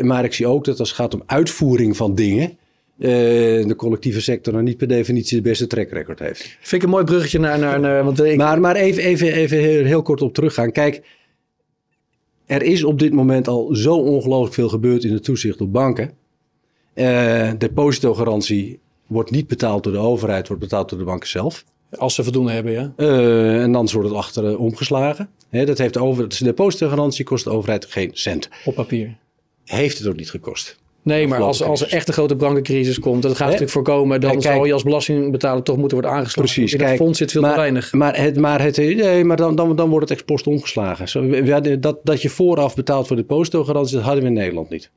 Maar 0.00 0.24
ik 0.24 0.32
zie 0.32 0.46
ook 0.46 0.64
dat 0.64 0.78
als 0.78 0.88
het 0.88 0.98
gaat 0.98 1.14
om 1.14 1.22
uitvoering 1.26 1.96
van 1.96 2.14
dingen, 2.14 2.58
de 2.96 3.74
collectieve 3.76 4.20
sector 4.20 4.52
dan 4.52 4.64
niet 4.64 4.76
per 4.76 4.88
definitie 4.88 5.36
de 5.36 5.42
beste 5.42 5.66
track 5.66 5.90
record 5.90 6.18
heeft. 6.18 6.56
Vind 6.60 6.72
ik 6.72 6.82
een 6.82 6.94
mooi 6.94 7.04
bruggetje 7.04 7.38
naar... 7.38 7.58
naar, 7.58 7.80
naar 7.80 8.04
want 8.04 8.24
ik... 8.24 8.36
Maar, 8.36 8.60
maar 8.60 8.76
even, 8.76 9.02
even, 9.02 9.32
even 9.32 9.58
heel, 9.58 9.84
heel 9.84 10.02
kort 10.02 10.22
op 10.22 10.34
teruggaan. 10.34 10.72
Kijk, 10.72 11.02
er 12.46 12.62
is 12.62 12.84
op 12.84 12.98
dit 12.98 13.12
moment 13.12 13.48
al 13.48 13.74
zo 13.74 13.96
ongelooflijk 13.96 14.54
veel 14.54 14.68
gebeurd 14.68 15.04
in 15.04 15.12
het 15.12 15.24
toezicht 15.24 15.60
op 15.60 15.72
banken. 15.72 16.10
Uh, 16.94 17.50
depositogarantie 17.58 18.78
wordt 19.06 19.30
niet 19.30 19.46
betaald 19.46 19.84
door 19.84 19.92
de 19.92 19.98
overheid, 19.98 20.48
wordt 20.48 20.62
betaald 20.62 20.88
door 20.88 20.98
de 20.98 21.04
banken 21.04 21.28
zelf. 21.28 21.64
Als 21.90 22.14
ze 22.14 22.22
voldoende 22.22 22.52
hebben, 22.52 22.72
ja. 22.72 22.92
Uh, 22.96 23.62
en 23.62 23.72
dan 23.72 23.88
wordt 23.92 24.08
het 24.08 24.18
achter 24.18 24.58
omgeslagen. 24.58 25.28
He, 25.48 25.64
dat 25.64 25.78
heeft 25.78 25.94
de, 25.94 26.00
over, 26.00 26.28
de 26.28 26.44
depositogarantie 26.44 27.24
kost 27.24 27.44
de 27.44 27.50
overheid 27.50 27.84
geen 27.84 28.10
cent. 28.12 28.48
Op 28.64 28.74
papier. 28.74 29.16
Heeft 29.66 29.98
het 29.98 30.06
ook 30.06 30.16
niet 30.16 30.30
gekost. 30.30 30.78
Nee, 31.02 31.26
maar 31.26 31.40
als, 31.40 31.62
als 31.62 31.80
er 31.80 31.92
echt 31.92 32.08
een 32.08 32.14
grote 32.14 32.34
bankencrisis 32.34 32.98
komt, 32.98 33.22
dat 33.22 33.32
gaat 33.32 33.44
natuurlijk 33.44 33.72
voorkomen, 33.72 34.20
dan 34.20 34.42
zal 34.42 34.64
je 34.64 34.72
als 34.72 34.82
belastingbetaler 34.82 35.62
toch 35.62 35.76
moeten 35.76 35.98
worden 35.98 36.16
aangeslagen. 36.16 36.52
Precies. 36.52 36.74
In 36.74 36.84
het 36.84 36.96
fonds 36.96 37.18
zit 37.18 37.30
veel 37.30 37.40
maar, 37.40 37.52
te 37.52 37.60
weinig. 37.60 37.92
Maar, 37.92 38.20
het, 38.20 38.36
maar, 38.36 38.62
het, 38.62 38.76
nee, 38.76 39.24
maar 39.24 39.36
dan, 39.36 39.54
dan, 39.54 39.76
dan 39.76 39.90
wordt 39.90 40.08
het 40.08 40.24
ex 40.28 40.42
omgeslagen. 40.42 41.08
Zo, 41.08 41.30
dat, 41.78 41.98
dat 42.02 42.22
je 42.22 42.28
vooraf 42.28 42.74
betaalt 42.74 43.06
voor 43.06 43.16
de 43.16 43.22
depositogarantie, 43.22 43.96
dat 43.96 44.04
hadden 44.04 44.22
we 44.22 44.28
in 44.28 44.34
Nederland 44.34 44.70
niet. 44.70 44.90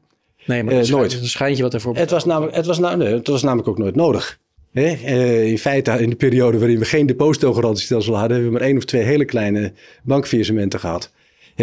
Nee, 0.45 0.63
maar 0.63 0.73
uh, 0.73 0.79
het 0.79 0.89
nooit. 0.89 1.13
een 1.13 1.25
schijntje 1.25 1.63
wat 1.63 1.73
ervoor 1.73 1.95
het 1.95 2.11
was, 2.11 2.25
namelijk, 2.25 2.55
het, 2.55 2.65
was 2.65 2.79
nou, 2.79 2.97
nee, 2.97 3.13
het 3.13 3.27
was 3.27 3.43
namelijk 3.43 3.67
ook 3.67 3.77
nooit 3.77 3.95
nodig. 3.95 4.39
Uh, 4.73 5.45
in 5.45 5.57
feite, 5.57 5.91
in 5.91 6.09
de 6.09 6.15
periode 6.15 6.57
waarin 6.57 6.79
we 6.79 6.85
geen 6.85 7.05
depositogarantiestelsel 7.05 8.13
hadden, 8.13 8.31
hebben 8.31 8.53
we 8.53 8.59
maar 8.59 8.67
één 8.67 8.77
of 8.77 8.85
twee 8.85 9.03
hele 9.03 9.25
kleine 9.25 9.73
bankfaillissementen 10.03 10.79
gehad. 10.79 11.11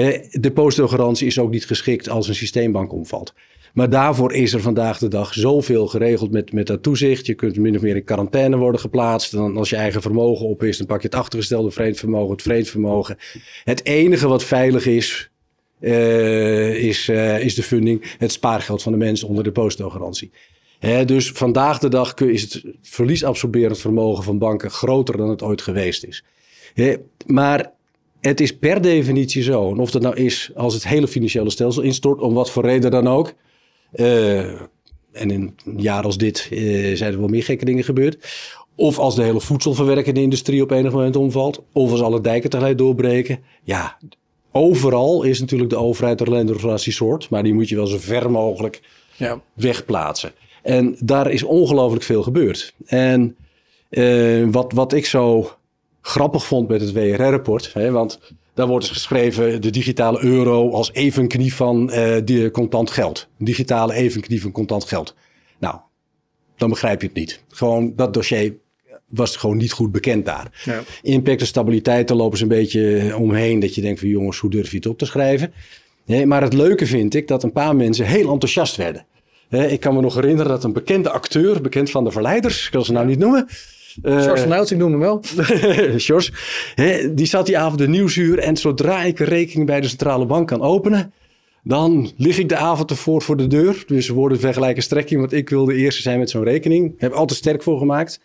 Hè? 0.00 0.18
Depositogarantie 0.30 1.26
is 1.26 1.38
ook 1.38 1.50
niet 1.50 1.66
geschikt 1.66 2.08
als 2.08 2.28
een 2.28 2.34
systeembank 2.34 2.92
omvalt. 2.92 3.34
Maar 3.74 3.90
daarvoor 3.90 4.32
is 4.32 4.52
er 4.52 4.60
vandaag 4.60 4.98
de 4.98 5.08
dag 5.08 5.34
zoveel 5.34 5.86
geregeld 5.86 6.30
met, 6.30 6.52
met 6.52 6.66
dat 6.66 6.82
toezicht. 6.82 7.26
Je 7.26 7.34
kunt 7.34 7.56
min 7.56 7.76
of 7.76 7.82
meer 7.82 7.96
in 7.96 8.04
quarantaine 8.04 8.56
worden 8.56 8.80
geplaatst. 8.80 9.32
Dan 9.32 9.56
als 9.56 9.70
je 9.70 9.76
eigen 9.76 10.02
vermogen 10.02 10.46
op 10.46 10.62
is, 10.62 10.78
dan 10.78 10.86
pak 10.86 11.00
je 11.00 11.06
het 11.06 11.16
achtergestelde 11.16 11.70
vreedvermogen, 11.70 12.32
het 12.32 12.42
vreedvermogen. 12.42 13.16
Het 13.64 13.84
enige 13.84 14.28
wat 14.28 14.44
veilig 14.44 14.86
is, 14.86 15.30
uh, 15.80 16.84
is, 16.84 17.08
uh, 17.08 17.40
is 17.40 17.54
de 17.54 17.62
funding, 17.62 18.14
het 18.18 18.32
spaargeld 18.32 18.82
van 18.82 18.92
de 18.92 18.98
mensen 18.98 19.28
onder 19.28 19.44
de 19.44 19.50
depositogarantie. 19.50 20.30
Hè, 20.78 21.04
dus 21.04 21.30
vandaag 21.30 21.78
de 21.78 21.88
dag 21.88 22.14
is 22.14 22.42
het 22.42 22.64
verliesabsorberend 22.82 23.78
vermogen 23.78 24.24
van 24.24 24.38
banken 24.38 24.70
groter 24.70 25.16
dan 25.16 25.28
het 25.28 25.42
ooit 25.42 25.62
geweest 25.62 26.04
is. 26.04 26.24
Maar 27.26 27.74
het 28.26 28.40
is 28.40 28.56
per 28.56 28.82
definitie 28.82 29.42
zo. 29.42 29.70
En 29.70 29.78
of 29.78 29.90
dat 29.90 30.02
nou 30.02 30.16
is 30.16 30.50
als 30.54 30.74
het 30.74 30.88
hele 30.88 31.08
financiële 31.08 31.50
stelsel 31.50 31.82
instort, 31.82 32.20
om 32.20 32.34
wat 32.34 32.50
voor 32.50 32.64
reden 32.64 32.90
dan 32.90 33.08
ook. 33.08 33.34
Uh, 33.94 34.38
en 35.12 35.30
in 35.30 35.54
een 35.64 35.76
jaar 35.76 36.04
als 36.04 36.18
dit 36.18 36.48
uh, 36.50 36.96
zijn 36.96 37.12
er 37.12 37.18
wel 37.18 37.28
meer 37.28 37.44
gekke 37.44 37.64
dingen 37.64 37.84
gebeurd. 37.84 38.28
Of 38.74 38.98
als 38.98 39.14
de 39.14 39.22
hele 39.22 39.40
voedselverwerkende 39.40 40.20
industrie 40.20 40.62
op 40.62 40.70
enig 40.70 40.92
moment 40.92 41.16
omvalt. 41.16 41.62
Of 41.72 41.90
als 41.90 42.00
alle 42.00 42.20
dijken 42.20 42.50
tegelijk 42.50 42.78
doorbreken. 42.78 43.38
Ja, 43.62 43.98
overal 44.52 45.22
is 45.22 45.40
natuurlijk 45.40 45.70
de 45.70 45.76
overheid 45.76 46.20
er 46.20 46.26
alleen 46.26 46.46
de 46.46 46.78
soort. 46.78 47.30
Maar 47.30 47.42
die 47.42 47.54
moet 47.54 47.68
je 47.68 47.76
wel 47.76 47.86
zo 47.86 47.98
ver 47.98 48.30
mogelijk 48.30 48.80
ja. 49.16 49.40
wegplaatsen. 49.54 50.32
En 50.62 50.96
daar 51.00 51.30
is 51.30 51.42
ongelooflijk 51.42 52.04
veel 52.04 52.22
gebeurd. 52.22 52.74
En 52.86 53.36
uh, 53.90 54.48
wat, 54.50 54.72
wat 54.72 54.92
ik 54.92 55.06
zo 55.06 55.50
grappig 56.06 56.46
vond 56.46 56.68
met 56.68 56.80
het 56.80 56.92
WRR-rapport. 56.92 57.72
Want 57.72 58.20
daar 58.54 58.66
wordt 58.66 58.84
dus 58.86 58.94
geschreven 58.94 59.60
de 59.60 59.70
digitale 59.70 60.24
euro 60.24 60.70
als 60.70 60.92
evenknie 60.92 61.54
van 61.54 61.90
uh, 61.92 62.16
die 62.24 62.50
contant 62.50 62.90
geld. 62.90 63.28
Digitale 63.38 63.94
evenknie 63.94 64.40
van 64.40 64.52
contant 64.52 64.84
geld. 64.84 65.14
Nou, 65.58 65.76
dan 66.56 66.68
begrijp 66.68 67.00
je 67.00 67.06
het 67.06 67.16
niet. 67.16 67.42
Gewoon 67.48 67.92
dat 67.96 68.14
dossier 68.14 68.54
was 69.06 69.36
gewoon 69.36 69.56
niet 69.56 69.72
goed 69.72 69.92
bekend 69.92 70.26
daar. 70.26 70.62
Ja. 70.64 70.82
Impact 71.02 71.40
en 71.40 71.46
stabiliteit, 71.46 72.08
daar 72.08 72.16
lopen 72.16 72.38
ze 72.38 72.42
een 72.42 72.48
beetje 72.48 73.16
omheen. 73.16 73.60
Dat 73.60 73.74
je 73.74 73.80
denkt 73.80 74.00
van 74.00 74.08
jongens, 74.08 74.38
hoe 74.38 74.50
durf 74.50 74.70
je 74.70 74.76
het 74.76 74.86
op 74.86 74.98
te 74.98 75.06
schrijven? 75.06 75.52
Nee, 76.04 76.26
maar 76.26 76.42
het 76.42 76.52
leuke 76.52 76.86
vind 76.86 77.14
ik 77.14 77.28
dat 77.28 77.42
een 77.42 77.52
paar 77.52 77.76
mensen 77.76 78.06
heel 78.06 78.32
enthousiast 78.32 78.76
werden. 78.76 79.06
Ik 79.48 79.80
kan 79.80 79.94
me 79.94 80.00
nog 80.00 80.14
herinneren 80.14 80.50
dat 80.50 80.64
een 80.64 80.72
bekende 80.72 81.10
acteur, 81.10 81.60
bekend 81.60 81.90
van 81.90 82.04
de 82.04 82.10
verleiders, 82.10 82.64
ik 82.64 82.70
kan 82.70 82.84
ze 82.84 82.92
nou 82.92 83.06
niet 83.06 83.18
noemen. 83.18 83.48
Uh, 84.02 84.22
George 84.22 84.42
van 84.42 84.52
Ouds, 84.52 84.72
ik 84.72 84.78
noem 84.78 84.90
hem 84.90 85.00
wel. 85.00 85.20
George, 86.06 86.32
hè, 86.74 87.14
die 87.14 87.26
zat 87.26 87.46
die 87.46 87.58
avond 87.58 87.78
de 87.78 87.88
nieuwsuur 87.88 88.38
en 88.38 88.56
zodra 88.56 89.02
ik 89.02 89.18
een 89.18 89.26
rekening 89.26 89.66
bij 89.66 89.80
de 89.80 89.88
centrale 89.88 90.26
bank 90.26 90.48
kan 90.48 90.60
openen, 90.60 91.12
dan 91.62 92.12
lig 92.16 92.38
ik 92.38 92.48
de 92.48 92.56
avond 92.56 92.90
ervoor 92.90 93.22
voor 93.22 93.36
de 93.36 93.46
deur. 93.46 93.84
Dus 93.86 94.08
we 94.08 94.14
worden 94.14 94.40
vergelijken 94.40 94.82
strekking, 94.82 95.20
want 95.20 95.32
ik 95.32 95.48
wil 95.48 95.64
de 95.64 95.74
eerste 95.74 96.02
zijn 96.02 96.18
met 96.18 96.30
zo'n 96.30 96.44
rekening. 96.44 96.94
Heb 96.98 97.12
altijd 97.12 97.38
sterk 97.38 97.62
voor 97.62 97.78
gemaakt. 97.78 98.20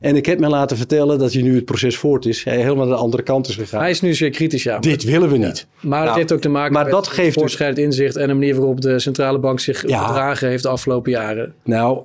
En 0.00 0.16
ik 0.16 0.26
heb 0.26 0.38
me 0.38 0.48
laten 0.48 0.76
vertellen 0.76 1.18
dat 1.18 1.32
je 1.32 1.42
nu 1.42 1.54
het 1.54 1.64
proces 1.64 1.96
voort 1.96 2.26
is. 2.26 2.44
Hij 2.44 2.56
helemaal 2.56 2.86
naar 2.86 2.96
de 2.96 3.02
andere 3.02 3.22
kant 3.22 3.48
is 3.48 3.54
gegaan. 3.54 3.80
Hij 3.80 3.90
is 3.90 4.00
nu 4.00 4.14
zeer 4.14 4.30
kritisch, 4.30 4.62
ja. 4.62 4.78
Dit 4.78 5.04
willen 5.04 5.30
we 5.30 5.36
niet. 5.36 5.66
Maar 5.80 5.98
het 5.98 6.06
nou, 6.06 6.18
heeft 6.18 6.32
ook 6.32 6.40
te 6.40 6.48
maken 6.48 6.72
maar 6.72 6.82
met 6.84 6.92
dat 6.92 7.06
geeft 7.06 7.78
inzicht... 7.78 8.16
en 8.16 8.28
de 8.28 8.34
manier 8.34 8.54
waarop 8.54 8.80
de 8.80 8.98
centrale 8.98 9.38
bank 9.38 9.60
zich 9.60 9.88
ja. 9.88 10.06
gedragen 10.06 10.48
heeft 10.48 10.62
de 10.62 10.68
afgelopen 10.68 11.10
jaren. 11.10 11.54
Nou, 11.64 12.02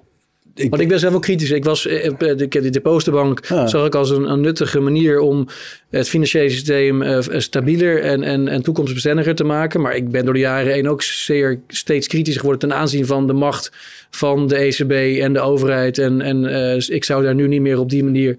ik, 0.56 0.70
Want 0.70 0.82
ik 0.82 0.88
ben 0.88 1.00
zelf 1.00 1.14
ook 1.14 1.22
kritisch. 1.22 1.52
Ik 1.52 1.64
was, 1.64 1.86
ik 1.86 2.54
heb 2.54 2.64
de 2.64 2.70
depositobank 2.70 3.52
ah. 3.52 3.68
zag 3.68 3.86
ik 3.86 3.96
als 3.96 4.10
een, 4.10 4.32
een, 4.32 4.42
nuttige 4.42 4.80
manier 4.80 5.20
om 5.20 5.48
het 5.90 6.10
financiële 6.10 6.50
systeem 6.50 7.02
uh, 7.02 7.20
stabieler 7.30 8.02
en, 8.02 8.24
en, 8.24 8.48
en 8.48 8.62
toekomstbestendiger 8.62 9.36
te 9.36 9.44
maken. 9.44 9.82
Maar 9.82 9.96
ik 9.96 10.10
ben 10.10 10.26
door 10.26 10.34
de 10.34 10.40
jaren 10.40 10.74
heen 10.74 10.90
ook 10.90 11.02
zeer, 11.02 11.60
steeds 11.68 12.08
kritischer 12.08 12.42
geworden 12.42 12.70
ten 12.70 12.78
aanzien 12.78 13.06
van 13.06 13.28
de 13.28 13.34
macht 13.34 13.72
van 14.10 14.48
de 14.48 14.56
ECB 14.56 15.22
en 15.22 15.34
de 15.34 15.40
overheid. 15.40 15.98
En, 15.98 16.22
en 16.22 16.44
uh, 16.44 16.90
ik 16.96 17.04
zou 17.04 17.24
daar 17.24 17.36
nu 17.36 17.48
niet 17.48 17.62
meer 17.62 17.80
op 17.80 17.90
die 17.90 18.04
manier 18.04 18.38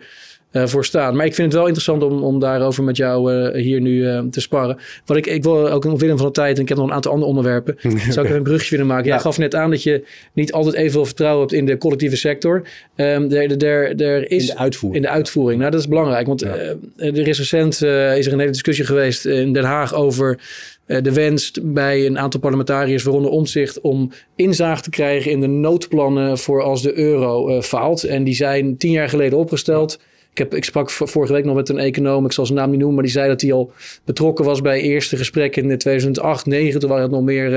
voor 0.65 0.85
staan. 0.85 1.17
Maar 1.17 1.27
ik 1.27 1.35
vind 1.35 1.47
het 1.47 1.57
wel 1.57 1.67
interessant 1.67 2.03
om, 2.03 2.23
om 2.23 2.39
daarover 2.39 2.85
met 2.85 2.97
jou 2.97 3.33
uh, 3.33 3.63
hier 3.63 3.81
nu 3.81 3.93
uh, 3.93 4.21
te 4.31 4.41
sparren. 4.41 4.79
Wat 5.05 5.17
ik, 5.17 5.27
ik 5.27 5.43
wil 5.43 5.71
ook 5.71 5.85
een 5.85 5.99
Willem 5.99 6.17
van 6.17 6.27
de 6.27 6.33
tijd, 6.33 6.57
en 6.57 6.63
ik 6.63 6.69
heb 6.69 6.79
nog 6.79 6.87
een 6.87 6.93
aantal 6.93 7.13
andere 7.13 7.31
onderwerpen, 7.31 7.77
zou 8.13 8.27
ik 8.27 8.33
er 8.33 8.39
een 8.39 8.43
brugje 8.43 8.71
willen 8.71 8.87
maken. 8.87 9.07
Jij 9.07 9.19
gaf 9.19 9.39
net 9.39 9.55
aan 9.55 9.71
dat 9.71 9.83
je 9.83 10.05
niet 10.33 10.53
altijd 10.53 10.75
evenveel 10.75 11.05
vertrouwen 11.05 11.41
hebt 11.41 11.53
in 11.53 11.67
de 11.67 11.79
collectieve 11.79 12.17
sector. 12.17 12.63
Um, 12.97 13.31
er, 13.31 13.65
er, 13.65 14.01
er 14.03 14.31
is, 14.31 14.49
in 14.49 14.55
de 14.55 14.59
uitvoering. 14.59 15.05
In 15.05 15.11
de 15.11 15.17
uitvoering. 15.17 15.61
Nou, 15.61 15.71
dat 15.71 15.81
is 15.81 15.89
belangrijk, 15.89 16.27
want 16.27 16.41
ja. 16.41 16.55
er 16.97 17.29
is 17.29 17.39
recent 17.39 17.75
is 17.83 18.27
er 18.27 18.33
een 18.33 18.39
hele 18.39 18.51
discussie 18.51 18.85
geweest 18.85 19.25
in 19.25 19.53
Den 19.53 19.65
Haag 19.65 19.95
over 19.95 20.39
de 20.87 21.13
wens 21.13 21.53
bij 21.63 22.07
een 22.07 22.19
aantal 22.19 22.41
parlementariërs, 22.41 23.03
waaronder 23.03 23.31
omzicht, 23.31 23.81
om 23.81 24.11
inzage 24.37 24.83
te 24.83 24.91
krijgen 24.91 25.31
in 25.31 25.41
de 25.41 25.47
noodplannen 25.47 26.39
voor 26.39 26.63
als 26.63 26.83
de 26.83 26.99
euro 26.99 27.49
uh, 27.49 27.63
faalt. 27.63 28.05
En 28.05 28.25
die 28.25 28.35
zijn 28.35 28.77
tien 28.77 28.91
jaar 28.91 29.09
geleden 29.09 29.39
opgesteld. 29.39 29.99
Ik, 30.37 30.43
heb, 30.43 30.55
ik 30.55 30.65
sprak 30.65 30.91
vorige 30.91 31.33
week 31.33 31.45
nog 31.45 31.55
met 31.55 31.69
een 31.69 31.79
econoom, 31.79 32.25
ik 32.25 32.33
zal 32.33 32.47
zijn 32.47 32.59
naam 32.59 32.69
niet 32.69 32.79
noemen, 32.79 32.95
maar 32.95 33.05
die 33.05 33.13
zei 33.13 33.29
dat 33.29 33.41
hij 33.41 33.53
al 33.53 33.73
betrokken 34.05 34.45
was 34.45 34.61
bij 34.61 34.81
eerste 34.81 35.17
gesprekken 35.17 35.71
in 35.71 35.79
2008, 35.79 36.41
2009. 36.41 36.81
Toen 36.81 36.89
waren 36.89 37.05
het 37.05 37.13
nog 37.13 37.23
meer 37.23 37.53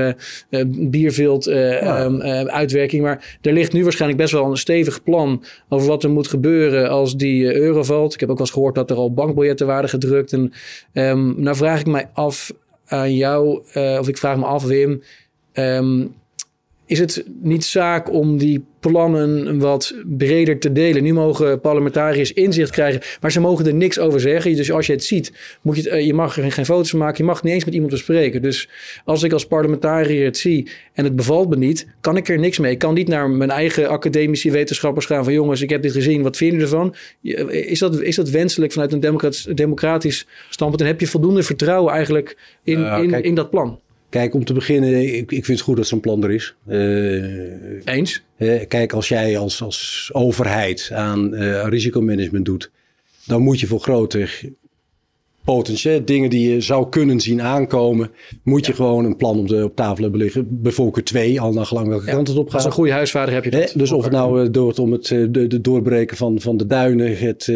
uh, 0.50 0.60
uh, 0.60 0.88
bierveeld 0.90 1.48
uh, 1.48 1.80
ja. 1.80 2.04
um, 2.04 2.20
uitwerking. 2.48 3.02
Maar 3.02 3.38
er 3.42 3.52
ligt 3.52 3.72
nu 3.72 3.82
waarschijnlijk 3.82 4.20
best 4.20 4.32
wel 4.32 4.50
een 4.50 4.56
stevig 4.56 5.02
plan 5.02 5.44
over 5.68 5.88
wat 5.88 6.02
er 6.02 6.10
moet 6.10 6.28
gebeuren 6.28 6.90
als 6.90 7.16
die 7.16 7.54
euro 7.54 7.82
valt. 7.82 8.14
Ik 8.14 8.20
heb 8.20 8.30
ook 8.30 8.38
wel 8.38 8.46
eens 8.46 8.54
gehoord 8.54 8.74
dat 8.74 8.90
er 8.90 8.96
al 8.96 9.12
bankbiljetten 9.12 9.66
waren 9.66 9.88
gedrukt. 9.88 10.32
En 10.32 10.52
um, 10.92 11.34
nou 11.36 11.56
vraag 11.56 11.80
ik 11.80 11.86
mij 11.86 12.08
af 12.12 12.52
aan 12.86 13.14
jou, 13.14 13.62
of 13.98 14.08
ik 14.08 14.18
vraag 14.18 14.36
me 14.36 14.44
af, 14.44 14.64
Wim. 14.64 15.02
Um, 15.54 16.14
is 16.90 16.98
het 16.98 17.24
niet 17.42 17.64
zaak 17.64 18.12
om 18.12 18.38
die 18.38 18.64
plannen 18.80 19.58
wat 19.58 19.94
breder 20.04 20.58
te 20.58 20.72
delen? 20.72 21.02
Nu 21.02 21.12
mogen 21.12 21.60
parlementariërs 21.60 22.32
inzicht 22.32 22.70
krijgen, 22.70 23.00
maar 23.20 23.32
ze 23.32 23.40
mogen 23.40 23.66
er 23.66 23.74
niks 23.74 23.98
over 23.98 24.20
zeggen. 24.20 24.56
Dus 24.56 24.72
als 24.72 24.86
je 24.86 24.92
het 24.92 25.04
ziet, 25.04 25.32
moet 25.62 25.76
je, 25.76 25.82
het, 25.82 25.90
eh, 25.90 26.06
je 26.06 26.14
mag 26.14 26.36
er 26.36 26.52
geen 26.52 26.64
foto's 26.64 26.90
van 26.90 26.98
maken. 26.98 27.16
Je 27.16 27.24
mag 27.24 27.34
het 27.34 27.44
niet 27.44 27.54
eens 27.54 27.64
met 27.64 27.74
iemand 27.74 27.92
bespreken. 27.92 28.42
Dus 28.42 28.68
als 29.04 29.22
ik 29.22 29.32
als 29.32 29.46
parlementariër 29.46 30.24
het 30.24 30.38
zie 30.38 30.70
en 30.92 31.04
het 31.04 31.16
bevalt 31.16 31.48
me 31.48 31.56
niet, 31.56 31.86
kan 32.00 32.16
ik 32.16 32.28
er 32.28 32.38
niks 32.38 32.58
mee. 32.58 32.72
Ik 32.72 32.78
kan 32.78 32.94
niet 32.94 33.08
naar 33.08 33.30
mijn 33.30 33.50
eigen 33.50 33.88
academische 33.88 34.50
wetenschappers 34.50 35.06
gaan 35.06 35.24
van 35.24 35.32
jongens, 35.32 35.60
ik 35.60 35.70
heb 35.70 35.82
dit 35.82 35.92
gezien, 35.92 36.22
wat 36.22 36.36
vinden 36.36 36.58
jullie 36.58 36.74
ervan? 36.74 36.94
Is 37.50 37.78
dat, 37.78 38.00
is 38.00 38.16
dat 38.16 38.30
wenselijk 38.30 38.72
vanuit 38.72 38.92
een 38.92 39.00
democratisch, 39.00 39.46
democratisch 39.54 40.26
standpunt? 40.48 40.82
En 40.82 40.88
heb 40.88 41.00
je 41.00 41.06
voldoende 41.06 41.42
vertrouwen 41.42 41.92
eigenlijk 41.92 42.36
in, 42.62 42.78
uh, 42.78 42.98
in, 43.02 43.22
in 43.22 43.34
dat 43.34 43.50
plan? 43.50 43.80
Kijk, 44.10 44.34
om 44.34 44.44
te 44.44 44.52
beginnen, 44.52 45.02
ik, 45.02 45.32
ik 45.32 45.44
vind 45.44 45.58
het 45.58 45.60
goed 45.60 45.76
dat 45.76 45.86
zo'n 45.86 46.00
plan 46.00 46.24
er 46.24 46.30
is. 46.30 46.54
Uh, 46.68 47.84
Eens? 47.84 48.22
Uh, 48.38 48.60
kijk, 48.68 48.92
als 48.92 49.08
jij 49.08 49.38
als, 49.38 49.62
als 49.62 50.10
overheid 50.12 50.90
aan 50.94 51.34
uh, 51.34 51.66
risicomanagement 51.68 52.44
doet, 52.44 52.70
dan 53.26 53.42
moet 53.42 53.60
je 53.60 53.66
voor 53.66 53.80
grote 53.80 54.28
potentie, 55.44 56.04
dingen 56.04 56.30
die 56.30 56.52
je 56.52 56.60
zou 56.60 56.88
kunnen 56.88 57.20
zien 57.20 57.42
aankomen, 57.42 58.10
moet 58.42 58.66
je 58.66 58.72
gewoon 58.72 59.04
een 59.04 59.16
plan 59.16 59.38
op, 59.38 59.48
de, 59.48 59.64
op 59.64 59.76
tafel 59.76 60.02
hebben 60.02 60.20
liggen. 60.20 60.46
Bijvoorbeeld 60.62 61.06
twee, 61.06 61.40
al 61.40 61.52
naar 61.52 61.66
gelang 61.66 61.88
welke 61.88 62.06
ja, 62.06 62.12
kant 62.12 62.28
het 62.28 62.36
op 62.36 62.46
gaat. 62.46 62.54
Als 62.54 62.64
een 62.64 62.72
goede 62.72 62.92
huisvader 62.92 63.34
heb 63.34 63.44
je 63.44 63.50
dat. 63.50 63.72
dus 63.76 63.92
of 63.92 64.02
het 64.02 64.12
nou 64.12 64.50
door 64.50 64.72
om 64.72 64.92
het 64.92 65.06
de, 65.06 65.46
de, 65.46 65.60
doorbreken 65.60 66.16
van, 66.16 66.40
van 66.40 66.56
de 66.56 66.66
duinen, 66.66 67.18
het, 67.18 67.46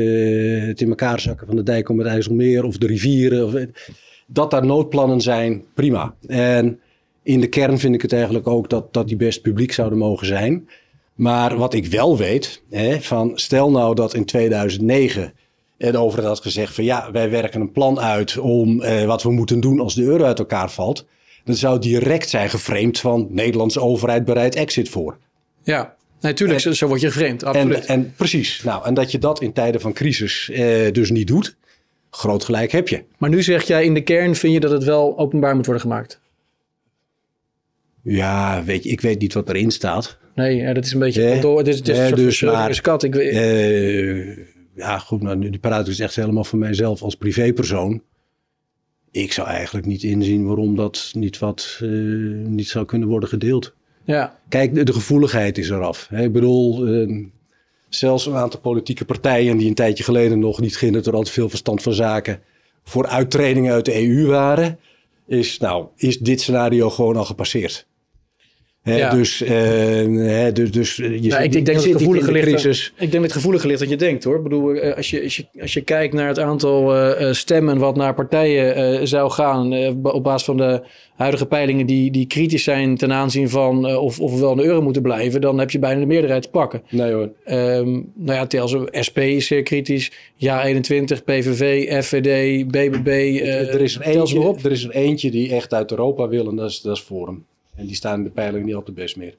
het 0.68 0.80
in 0.80 0.88
elkaar 0.88 1.20
zakken 1.20 1.46
van 1.46 1.56
de 1.56 1.62
dijk 1.62 1.88
om 1.88 1.98
het 1.98 2.06
IJsselmeer 2.06 2.64
of 2.64 2.78
de 2.78 2.86
rivieren. 2.86 3.44
Of, 3.44 3.54
dat 4.26 4.50
daar 4.50 4.66
noodplannen 4.66 5.20
zijn, 5.20 5.64
prima. 5.74 6.14
En 6.26 6.80
in 7.22 7.40
de 7.40 7.48
kern 7.48 7.78
vind 7.78 7.94
ik 7.94 8.02
het 8.02 8.12
eigenlijk 8.12 8.46
ook 8.46 8.70
dat, 8.70 8.92
dat 8.92 9.08
die 9.08 9.16
best 9.16 9.42
publiek 9.42 9.72
zouden 9.72 9.98
mogen 9.98 10.26
zijn. 10.26 10.68
Maar 11.14 11.56
wat 11.56 11.74
ik 11.74 11.86
wel 11.86 12.16
weet, 12.16 12.62
hè, 12.70 13.00
van 13.00 13.32
stel 13.34 13.70
nou 13.70 13.94
dat 13.94 14.14
in 14.14 14.24
2009 14.24 15.32
de 15.76 15.98
overheid 15.98 16.28
had 16.28 16.40
gezegd 16.40 16.74
van 16.74 16.84
ja, 16.84 17.10
wij 17.12 17.30
werken 17.30 17.60
een 17.60 17.72
plan 17.72 18.00
uit 18.00 18.38
om 18.38 18.82
eh, 18.82 19.04
wat 19.04 19.22
we 19.22 19.30
moeten 19.30 19.60
doen 19.60 19.80
als 19.80 19.94
de 19.94 20.02
euro 20.02 20.24
uit 20.24 20.38
elkaar 20.38 20.70
valt. 20.70 21.06
Dan 21.44 21.54
zou 21.54 21.78
direct 21.78 22.28
zijn 22.28 22.50
geframed 22.50 23.00
van 23.00 23.26
Nederlandse 23.30 23.80
overheid 23.80 24.24
bereidt 24.24 24.54
exit 24.54 24.88
voor. 24.88 25.18
Ja, 25.62 25.94
natuurlijk, 26.20 26.60
zo, 26.60 26.72
zo 26.72 26.86
word 26.86 27.00
je 27.00 27.10
geframed, 27.10 27.44
absoluut. 27.44 27.84
En, 27.84 27.86
en 27.86 28.12
precies, 28.16 28.62
nou, 28.62 28.84
en 28.84 28.94
dat 28.94 29.10
je 29.10 29.18
dat 29.18 29.40
in 29.40 29.52
tijden 29.52 29.80
van 29.80 29.92
crisis 29.92 30.50
eh, 30.50 30.92
dus 30.92 31.10
niet 31.10 31.26
doet, 31.26 31.56
groot 32.16 32.44
gelijk 32.44 32.72
heb 32.72 32.88
je. 32.88 33.04
Maar 33.18 33.30
nu 33.30 33.42
zeg 33.42 33.62
jij 33.66 33.84
in 33.84 33.94
de 33.94 34.02
kern 34.02 34.34
vind 34.34 34.52
je 34.52 34.60
dat 34.60 34.70
het 34.70 34.84
wel 34.84 35.18
openbaar 35.18 35.54
moet 35.56 35.64
worden 35.66 35.82
gemaakt? 35.82 36.20
Ja, 38.02 38.64
weet 38.64 38.84
je, 38.84 38.90
ik 38.90 39.00
weet 39.00 39.20
niet 39.20 39.32
wat 39.32 39.48
erin 39.48 39.70
staat. 39.70 40.18
Nee, 40.34 40.56
ja, 40.56 40.72
dat 40.72 40.84
is 40.84 40.92
een 40.92 40.98
beetje 40.98 41.28
kantoor. 41.30 41.58
Het 41.58 41.68
is, 41.68 41.78
het 41.78 41.88
is 41.88 41.98
een 41.98 42.06
soort 42.06 42.16
dus 42.16 42.38
van 42.38 42.52
maar- 42.52 42.80
kat. 42.80 43.02
Ik, 43.02 43.14
Eh, 43.14 44.36
ja, 44.74 44.98
goed, 44.98 45.22
nou, 45.22 45.36
nu- 45.36 45.50
die 45.50 45.60
praat 45.60 45.86
dus 45.86 45.98
echt 45.98 46.16
helemaal 46.16 46.44
voor 46.44 46.58
mijzelf 46.58 47.02
als 47.02 47.14
privépersoon. 47.14 48.02
Ik 49.10 49.32
zou 49.32 49.48
eigenlijk 49.48 49.86
niet 49.86 50.02
inzien 50.02 50.46
waarom 50.46 50.76
dat 50.76 51.10
niet, 51.12 51.38
wat, 51.38 51.78
eh, 51.82 51.88
niet 52.46 52.68
zou 52.68 52.84
kunnen 52.84 53.08
worden 53.08 53.28
gedeeld. 53.28 53.74
ja. 54.04 54.38
Kijk, 54.48 54.74
de, 54.74 54.82
de 54.82 54.92
gevoeligheid 54.92 55.58
is 55.58 55.70
eraf. 55.70 56.06
Hè, 56.10 56.22
Ik 56.24 56.32
bedoel, 56.32 56.86
eh, 56.86 57.24
zelfs 57.94 58.26
een 58.26 58.34
aantal 58.34 58.60
politieke 58.60 59.04
partijen 59.04 59.56
die 59.56 59.68
een 59.68 59.74
tijdje 59.74 60.04
geleden 60.04 60.38
nog 60.38 60.60
niet 60.60 60.76
ginnen 60.76 61.04
er 61.04 61.12
altijd 61.12 61.34
veel 61.34 61.48
verstand 61.48 61.82
van 61.82 61.92
zaken 61.92 62.42
voor 62.84 63.06
uittredingen 63.06 63.72
uit 63.72 63.84
de 63.84 64.08
EU 64.08 64.26
waren, 64.26 64.78
is, 65.26 65.58
nou, 65.58 65.86
is 65.96 66.18
dit 66.18 66.40
scenario 66.40 66.90
gewoon 66.90 67.16
al 67.16 67.24
gepasseerd. 67.24 67.86
Ja. 68.84 69.10
Dus, 69.10 69.42
eh, 69.42 70.52
dus, 70.52 70.70
dus 70.70 70.96
je, 70.96 71.02
Nou, 71.02 71.42
ik, 71.42 71.54
ik 71.54 71.64
denk 71.64 71.66
dat 71.66 71.84
het 71.84 71.96
gevoeliger 71.96 72.32
ligt. 72.32 72.46
crisis. 72.46 72.86
Ik 72.86 72.98
denk 72.98 73.12
dat 73.12 73.22
het 73.22 73.32
gevoeliger 73.32 73.68
ligt 73.68 73.80
dat 73.80 73.88
je 73.88 73.96
denkt 73.96 74.24
hoor. 74.24 74.36
Ik 74.36 74.42
bedoel, 74.42 74.74
eh, 74.74 74.96
als 74.96 75.10
je, 75.10 75.22
als 75.22 75.36
je, 75.36 75.46
als 75.60 75.72
je 75.72 75.80
kijkt 75.80 76.14
naar 76.14 76.28
het 76.28 76.38
aantal 76.38 76.96
eh, 76.96 77.32
stemmen 77.32 77.78
wat 77.78 77.96
naar 77.96 78.14
partijen 78.14 79.08
zou 79.08 79.30
gaan. 79.30 79.74
op 80.02 80.24
basis 80.24 80.44
van 80.44 80.56
de 80.56 80.82
huidige 81.16 81.46
peilingen 81.46 81.86
die, 81.86 82.10
die 82.10 82.26
kritisch 82.26 82.64
zijn 82.64 82.96
ten 82.96 83.12
aanzien 83.12 83.48
van 83.48 83.96
of, 83.96 84.20
of 84.20 84.32
we 84.34 84.40
wel 84.40 84.50
in 84.50 84.56
de 84.56 84.64
euro 84.64 84.82
moeten 84.82 85.02
blijven. 85.02 85.40
Dan 85.40 85.58
heb 85.58 85.70
je 85.70 85.78
bijna 85.78 86.00
de 86.00 86.06
meerderheid 86.06 86.42
te 86.42 86.50
pakken. 86.50 86.82
Nee 86.90 87.12
hoor. 87.12 87.30
Ehm, 87.44 87.90
nou 88.14 88.38
ja, 88.38 88.46
tel 88.46 88.68
ze, 88.68 88.88
SP 89.06 89.18
is 89.18 89.46
zeer 89.46 89.62
kritisch. 89.62 90.12
Ja 90.34 90.64
21, 90.64 91.24
PVV, 91.24 91.88
FVD, 92.04 92.66
BBB. 92.66 93.40
er, 93.42 93.80
is 93.80 93.96
op. 93.96 94.02
eentje, 94.04 94.54
er 94.62 94.70
is 94.70 94.84
er 94.84 94.90
eentje 94.90 95.30
die 95.30 95.50
echt 95.54 95.74
uit 95.74 95.90
Europa 95.90 96.28
wil 96.28 96.48
en 96.48 96.56
dat 96.56 96.70
is, 96.70 96.80
dat 96.80 96.96
is 96.96 97.02
Forum. 97.02 97.44
En 97.76 97.86
die 97.86 97.94
staan 97.94 98.22
de 98.22 98.30
peilingen 98.30 98.66
niet 98.66 98.76
op 98.76 98.86
de 98.86 98.92
best 98.92 99.16
meer. 99.16 99.36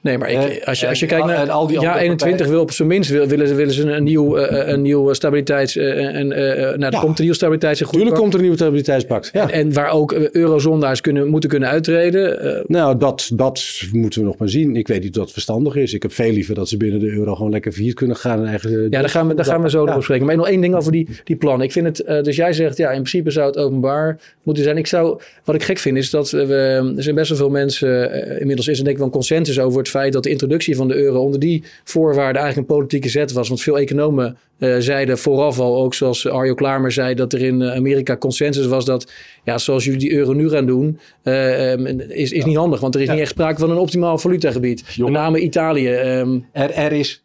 Nee, 0.00 0.18
maar 0.18 0.30
ik, 0.30 0.62
als 0.64 0.80
je, 0.80 0.88
als 0.88 0.98
je 0.98 1.04
en- 1.06 1.10
kijkt 1.10 1.26
naar 1.26 1.36
en 1.42 1.50
al 1.50 1.66
die 1.66 1.80
ja, 1.80 1.86
andere 1.86 1.98
21 2.04 2.28
partijen- 2.28 2.52
wil 2.52 2.60
op 2.60 2.70
zijn 2.72 2.88
minst 2.88 3.10
wil, 3.10 3.26
willen, 3.26 3.48
ze- 3.48 3.54
willen 3.54 3.72
ze 3.74 3.90
een 3.90 4.04
nieuw, 4.04 4.36
eh, 4.36 4.68
een 4.72 4.82
nieuw 4.82 5.12
stabiliteits 5.12 5.76
eh, 5.76 6.14
en 6.16 6.32
eh, 6.32 6.56
nou, 6.56 6.82
er 6.82 6.92
Ja. 6.92 7.00
komt 7.00 7.18
een 7.18 7.24
nieuw 7.24 7.34
stabiliteits 7.34 7.80
en 7.80 7.88
Tuurlijk 7.88 8.16
komt 8.16 8.28
er 8.28 8.34
een 8.34 8.40
nieuwe 8.40 8.56
stabiliteitspact. 8.56 9.30
Ja. 9.32 9.50
en 9.50 9.72
waar 9.72 9.90
ook 9.90 10.12
eurozondaars 10.12 11.00
kunnen, 11.00 11.28
moeten 11.28 11.50
kunnen 11.50 11.68
uittreden. 11.68 12.64
Nou, 12.66 12.98
dat, 12.98 13.30
dat 13.34 13.80
moeten 13.92 14.20
we 14.20 14.26
nog 14.26 14.36
maar 14.38 14.48
zien. 14.48 14.76
Ik 14.76 14.88
weet 14.88 15.02
niet 15.02 15.16
of 15.18 15.22
dat 15.24 15.32
verstandig 15.32 15.74
is. 15.76 15.92
Ik 15.94 16.02
heb 16.02 16.12
veel 16.12 16.32
liever 16.32 16.54
dat 16.54 16.68
ze 16.68 16.76
binnen 16.76 17.00
de 17.00 17.10
euro 17.10 17.34
gewoon 17.34 17.50
lekker 17.50 17.72
vier 17.72 17.94
kunnen 17.94 18.16
gaan. 18.16 18.40
En 18.40 18.46
eigen, 18.46 18.70
ja, 18.82 18.88
daar 19.00 19.08
gaan 19.08 19.28
we, 19.28 19.34
daar 19.34 19.44
gaan 19.44 19.62
we 19.62 19.70
zo 19.70 19.84
Ja. 19.84 19.90
over 19.90 20.02
spreken. 20.02 20.26
Maar 20.26 20.36
nog 20.36 20.48
één 20.48 20.60
ding 20.60 20.74
over 20.74 20.92
die, 20.92 21.08
die 21.24 21.36
plannen. 21.36 21.66
Ik 21.66 21.72
vind 21.72 21.86
het, 21.86 22.00
eh, 22.00 22.22
dus 22.22 22.36
jij 22.36 22.52
zegt, 22.52 22.76
ja, 22.76 22.88
in 22.88 22.94
principe 23.02 23.30
zou 23.30 23.46
het 23.46 23.56
openbaar 23.56 24.18
moeten 24.42 24.64
zijn. 24.64 24.76
Ik 24.76 24.86
zou, 24.86 25.20
wat 25.44 25.54
ik 25.54 25.62
gek 25.62 25.78
vind, 25.78 25.96
is 25.96 26.10
dat 26.10 26.30
we, 26.30 26.54
er 26.96 27.02
zijn 27.02 27.14
best 27.14 27.28
wel 27.28 27.38
veel 27.38 27.50
mensen, 27.50 28.10
inmiddels 28.40 28.68
is 28.68 28.78
er 28.78 28.84
denk 28.84 28.96
ik 28.96 29.02
wel 29.02 29.06
een 29.06 29.12
consensus 29.18 29.58
over 29.60 29.78
het 29.78 29.86
feit 29.98 30.12
dat 30.12 30.22
de 30.22 30.30
introductie 30.30 30.76
van 30.76 30.88
de 30.88 30.94
euro 30.94 31.20
onder 31.20 31.40
die 31.40 31.64
voorwaarden 31.84 32.42
eigenlijk 32.42 32.70
een 32.70 32.76
politieke 32.76 33.08
zet 33.08 33.32
was. 33.32 33.48
Want 33.48 33.62
veel 33.62 33.78
economen 33.78 34.36
eh, 34.58 34.74
zeiden 34.78 35.18
vooraf 35.18 35.58
al, 35.58 35.82
ook 35.82 35.94
zoals 35.94 36.28
Arjo 36.28 36.54
Klamer 36.54 36.92
zei, 36.92 37.14
dat 37.14 37.32
er 37.32 37.42
in 37.42 37.62
Amerika 37.64 38.16
consensus 38.16 38.66
was 38.66 38.84
dat, 38.84 39.12
ja, 39.44 39.58
zoals 39.58 39.84
jullie 39.84 39.98
die 40.00 40.12
euro 40.12 40.32
nu 40.32 40.48
gaan 40.48 40.66
doen, 40.66 40.98
eh, 41.22 41.72
ehm, 41.72 41.86
is, 42.08 42.32
is 42.32 42.44
niet 42.44 42.56
handig. 42.56 42.80
Want 42.80 42.94
er 42.94 43.00
is 43.00 43.06
Ja. 43.06 43.12
niet 43.12 43.22
echt 43.22 43.30
sprake 43.30 43.58
van 43.60 43.70
een 43.70 43.76
optimaal 43.76 44.18
valutagebied. 44.18 44.84
Jongen. 44.94 45.12
Met 45.12 45.20
name 45.22 45.40
Italië. 45.40 45.88
ehm, 45.94 46.38
Er, 46.52 46.70
er 46.70 46.92
is... 46.92 47.24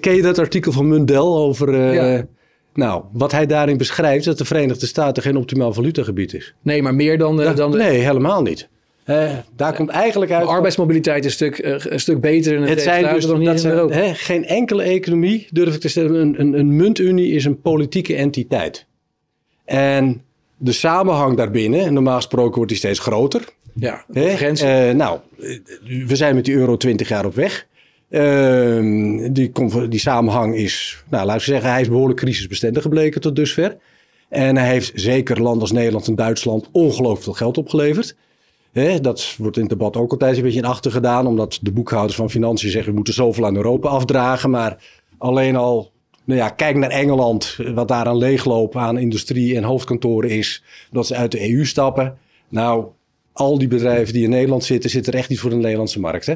Ken 0.00 0.14
je 0.16 0.22
dat 0.22 0.38
artikel 0.38 0.72
van 0.72 0.88
Mundell 0.88 1.16
over... 1.18 1.74
eh, 1.74 1.94
Ja. 1.94 2.26
Nou, 2.74 3.02
wat 3.12 3.32
hij 3.32 3.46
daarin 3.46 3.76
beschrijft... 3.76 4.24
dat 4.24 4.38
de 4.38 4.44
Verenigde 4.44 4.86
Staten 4.86 5.22
geen 5.22 5.36
optimaal 5.36 5.72
valutagebied 5.72 6.34
is. 6.34 6.54
nee, 6.62 6.82
maar 6.82 6.94
meer 6.94 7.18
dan, 7.18 7.36
dan 7.36 7.70
de, 7.70 7.76
nee, 7.76 7.98
helemaal 7.98 8.42
niet. 8.42 8.68
Daar 9.56 9.74
komt 9.74 9.88
eigenlijk 9.88 10.32
uit... 10.32 10.42
De 10.42 10.50
arbeidsmobiliteit 10.50 11.24
is 11.24 11.40
een 11.40 11.52
stuk, 11.52 11.58
eh, 11.58 11.92
een 11.92 12.00
stuk 12.00 12.20
beter 12.20 12.54
in 12.54 12.60
het 12.60 12.70
Het 12.70 12.80
zijn 12.80 13.02
dus 13.02 13.24
hier 13.24 13.32
dat 13.32 13.40
in 13.40 13.58
zijn, 13.58 13.90
hè, 13.92 14.14
geen 14.14 14.46
enkele 14.46 14.82
economie, 14.82 15.46
durf 15.50 15.74
ik 15.74 15.80
te 15.80 15.88
stellen. 15.88 16.14
Een, 16.14 16.40
een, 16.40 16.58
een 16.58 16.76
muntunie 16.76 17.32
is 17.32 17.44
een 17.44 17.60
politieke 17.60 18.14
entiteit. 18.16 18.86
En 19.64 20.22
de 20.56 20.72
samenhang 20.72 21.36
daarbinnen, 21.36 21.80
en 21.80 21.92
normaal 21.92 22.16
gesproken 22.16 22.54
wordt 22.54 22.68
die 22.68 22.78
steeds 22.78 22.98
groter. 22.98 23.44
Ja, 23.74 24.04
Hè? 24.12 24.36
grenzen. 24.36 24.88
Eh, 24.88 24.94
nou, 24.94 25.18
we 26.06 26.16
zijn 26.16 26.34
met 26.34 26.44
die 26.44 26.54
euro 26.54 26.76
20 26.76 27.08
jaar 27.08 27.24
op 27.24 27.34
weg. 27.34 27.66
Ehm, 28.10 29.32
die, 29.32 29.52
die 29.88 30.00
samenhang 30.00 30.56
is, 30.56 31.04
nou, 31.10 31.26
laten 31.26 31.46
we 31.46 31.52
zeggen, 31.52 31.70
hij 31.70 31.80
is 31.80 31.88
behoorlijk 31.88 32.18
crisisbestendig 32.18 32.82
gebleken 32.82 33.20
tot 33.20 33.36
dusver. 33.36 33.76
En 34.28 34.56
hij 34.56 34.68
heeft 34.68 34.92
zeker 34.94 35.42
landen 35.42 35.60
als 35.60 35.72
Nederland 35.72 36.06
en 36.06 36.14
Duitsland 36.14 36.68
ongelooflijk 36.72 37.22
veel 37.22 37.32
geld 37.32 37.58
opgeleverd. 37.58 38.16
Dat 39.00 39.34
wordt 39.38 39.56
in 39.56 39.62
het 39.62 39.70
debat 39.70 39.96
ook 39.96 40.12
altijd 40.12 40.36
een 40.36 40.42
beetje 40.42 40.58
in 40.58 40.64
achter 40.64 40.90
gedaan, 40.90 41.26
omdat 41.26 41.58
de 41.62 41.72
boekhouders 41.72 42.16
van 42.16 42.30
financiën 42.30 42.70
zeggen 42.70 42.90
we 42.90 42.96
moeten 42.96 43.14
zoveel 43.14 43.46
aan 43.46 43.56
Europa 43.56 43.88
afdragen. 43.88 44.50
Maar 44.50 44.84
alleen 45.18 45.56
al, 45.56 45.92
nou 46.24 46.40
ja, 46.40 46.48
kijk 46.48 46.76
naar 46.76 46.90
Engeland, 46.90 47.56
wat 47.74 47.88
daar 47.88 48.06
aan 48.06 48.16
leegloop 48.16 48.76
aan 48.76 48.98
industrie 48.98 49.56
en 49.56 49.62
hoofdkantoren 49.62 50.30
is, 50.30 50.62
dat 50.90 51.06
ze 51.06 51.14
uit 51.14 51.32
de 51.32 51.50
EU 51.50 51.64
stappen. 51.64 52.18
Nou, 52.48 52.86
al 53.32 53.58
die 53.58 53.68
bedrijven 53.68 54.12
die 54.12 54.24
in 54.24 54.30
Nederland 54.30 54.64
zitten, 54.64 54.90
zitten 54.90 55.12
er 55.12 55.18
echt 55.18 55.28
niet 55.28 55.40
voor 55.40 55.50
de 55.50 55.56
Nederlandse 55.56 56.00
markt. 56.00 56.26
Hè? 56.26 56.34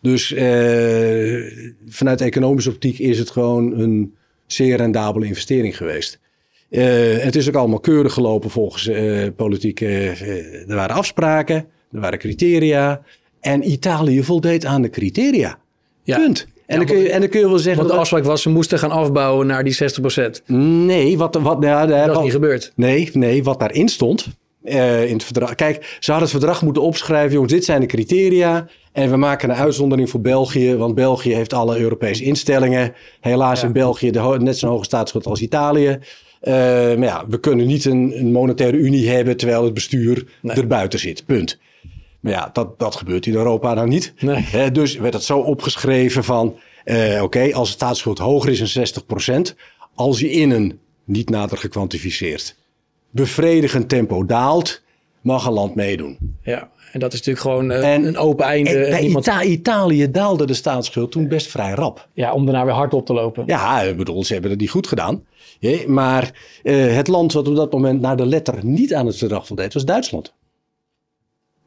Dus 0.00 0.32
eh, 0.32 1.68
vanuit 1.88 2.20
economische 2.20 2.70
optiek 2.70 2.98
is 2.98 3.18
het 3.18 3.30
gewoon 3.30 3.80
een 3.80 4.14
zeer 4.46 4.76
rendabele 4.76 5.26
investering 5.26 5.76
geweest. 5.76 6.18
Eh, 6.70 7.18
het 7.18 7.36
is 7.36 7.48
ook 7.48 7.54
allemaal 7.54 7.80
keurig 7.80 8.12
gelopen 8.12 8.50
volgens 8.50 8.86
eh 8.86 9.26
politiek. 9.36 9.80
eh, 9.80 10.68
er 10.70 10.74
waren 10.74 10.96
afspraken, 10.96 11.66
er 11.92 12.00
waren 12.00 12.18
criteria. 12.18 13.02
En 13.40 13.70
Italië 13.70 14.22
voldeed 14.22 14.64
aan 14.64 14.82
de 14.82 14.90
criteria. 14.90 15.58
Ja. 16.02 16.16
Punt. 16.18 16.46
En, 16.66 16.76
dan 16.76 16.86
kun 16.86 16.98
je, 16.98 17.10
en 17.10 17.20
dan 17.20 17.28
kun 17.28 17.40
je 17.40 17.48
wel 17.48 17.58
zeggen... 17.58 17.74
Want 17.76 17.86
de 17.86 17.92
dat- 17.92 18.02
afspraak 18.02 18.24
was, 18.24 18.42
ze 18.42 18.48
moesten 18.48 18.78
gaan 18.78 18.90
afbouwen 18.90 19.46
naar 19.46 19.64
die 19.64 19.74
60%. 19.74 20.42
nee, 20.46 21.18
wat, 21.18 21.34
wat, 21.34 21.62
Dat 21.62 22.16
is 22.16 22.22
niet 22.22 22.32
gebeurd. 22.32 22.72
Nee, 22.76 23.10
nee, 23.12 23.42
wat 23.44 23.60
daarin 23.60 23.88
stond 23.88 24.26
eh, 24.64 25.04
in 25.06 25.12
het 25.12 25.24
verdrag. 25.24 25.54
Kijk, 25.54 25.96
ze 26.00 26.10
hadden 26.10 26.28
het 26.30 26.38
verdrag 26.38 26.62
moeten 26.62 26.82
opschrijven. 26.82 27.32
Jongens, 27.32 27.52
dit 27.52 27.64
zijn 27.64 27.80
de 27.80 27.86
criteria. 27.86 28.66
En 28.92 29.10
we 29.10 29.16
maken 29.16 29.50
een 29.50 29.56
uitzondering 29.56 30.10
voor 30.10 30.20
België. 30.20 30.76
Want 30.76 30.94
België 30.94 31.34
heeft 31.34 31.52
alle 31.52 31.78
Europese 31.78 32.24
instellingen. 32.24 32.92
Helaas 33.20 33.60
Ja. 33.60 33.66
in 33.66 33.72
België 33.72 34.10
de 34.10 34.36
net 34.38 34.58
zo'n 34.58 34.70
hoge 34.70 34.84
staatsschuld 34.84 35.26
als 35.26 35.40
Italië. 35.40 35.98
Eh, 36.40 36.52
maar 36.96 36.98
ja, 36.98 37.24
we 37.28 37.40
kunnen 37.40 37.66
niet 37.66 37.84
een, 37.84 38.12
een 38.18 38.32
monetaire 38.32 38.76
unie 38.76 39.08
hebben 39.08 39.36
terwijl 39.36 39.64
het 39.64 39.74
bestuur 39.74 40.24
Nee. 40.42 40.56
er 40.56 40.66
buiten 40.66 40.98
zit. 40.98 41.26
Punt. 41.26 41.58
Maar 42.20 42.32
ja, 42.32 42.50
dat, 42.52 42.78
dat 42.78 42.94
gebeurt 42.96 43.26
in 43.26 43.34
Europa 43.34 43.74
dan 43.74 43.88
niet. 43.88 44.14
Nee. 44.20 44.70
Dus 44.70 44.96
werd 44.96 45.14
het 45.14 45.22
zo 45.22 45.38
opgeschreven 45.38 46.24
van... 46.24 46.56
eh, 46.84 47.22
oké, 47.22 47.52
als 47.54 47.68
de 47.68 47.74
staatsschuld 47.74 48.18
hoger 48.18 48.50
is 48.50 48.72
dan 48.72 48.86
60%... 49.50 49.54
als 49.94 50.20
je 50.20 50.30
in 50.30 50.50
een, 50.50 50.78
niet 51.04 51.30
nader 51.30 51.58
gekwantificeerd... 51.58 52.56
bevredigend 53.10 53.88
tempo 53.88 54.26
daalt... 54.26 54.82
mag 55.20 55.46
een 55.46 55.52
land 55.52 55.74
meedoen. 55.74 56.36
Ja, 56.42 56.70
en 56.92 57.00
dat 57.00 57.12
is 57.12 57.18
natuurlijk 57.18 57.44
gewoon 57.46 57.70
eh, 57.70 57.94
En- 57.94 58.04
een 58.06 58.16
open 58.18 58.44
einde. 58.44 58.70
En 58.84 58.90
bij 58.90 59.00
Niemand, 59.00 59.26
Ita- 59.26 59.42
Italië 59.42 60.10
daalde 60.10 60.46
de 60.46 60.54
staatsschuld 60.54 61.12
toen 61.12 61.28
best 61.28 61.46
vrij 61.46 61.72
rap. 61.72 62.08
ja, 62.12 62.32
om 62.32 62.44
daarna 62.46 62.64
weer 62.64 62.74
hard 62.74 62.94
op 62.94 63.06
te 63.06 63.12
lopen. 63.12 63.42
Ja, 63.46 63.80
ik 63.82 63.96
bedoel, 63.96 64.24
ze 64.24 64.32
hebben 64.32 64.50
het 64.50 64.60
niet 64.60 64.70
goed 64.70 64.86
gedaan. 64.86 65.24
Maar 65.86 66.32
eh, 66.62 66.94
het 66.96 67.08
land 67.08 67.32
wat 67.32 67.48
op 67.48 67.56
dat 67.56 67.72
moment 67.72 68.00
naar 68.00 68.16
de 68.16 68.26
letter 68.26 68.64
niet 68.64 68.94
aan 68.94 69.06
het 69.06 69.16
verdrag 69.16 69.46
voldeed... 69.46 69.74
was 69.74 69.84
Duitsland. 69.84 70.34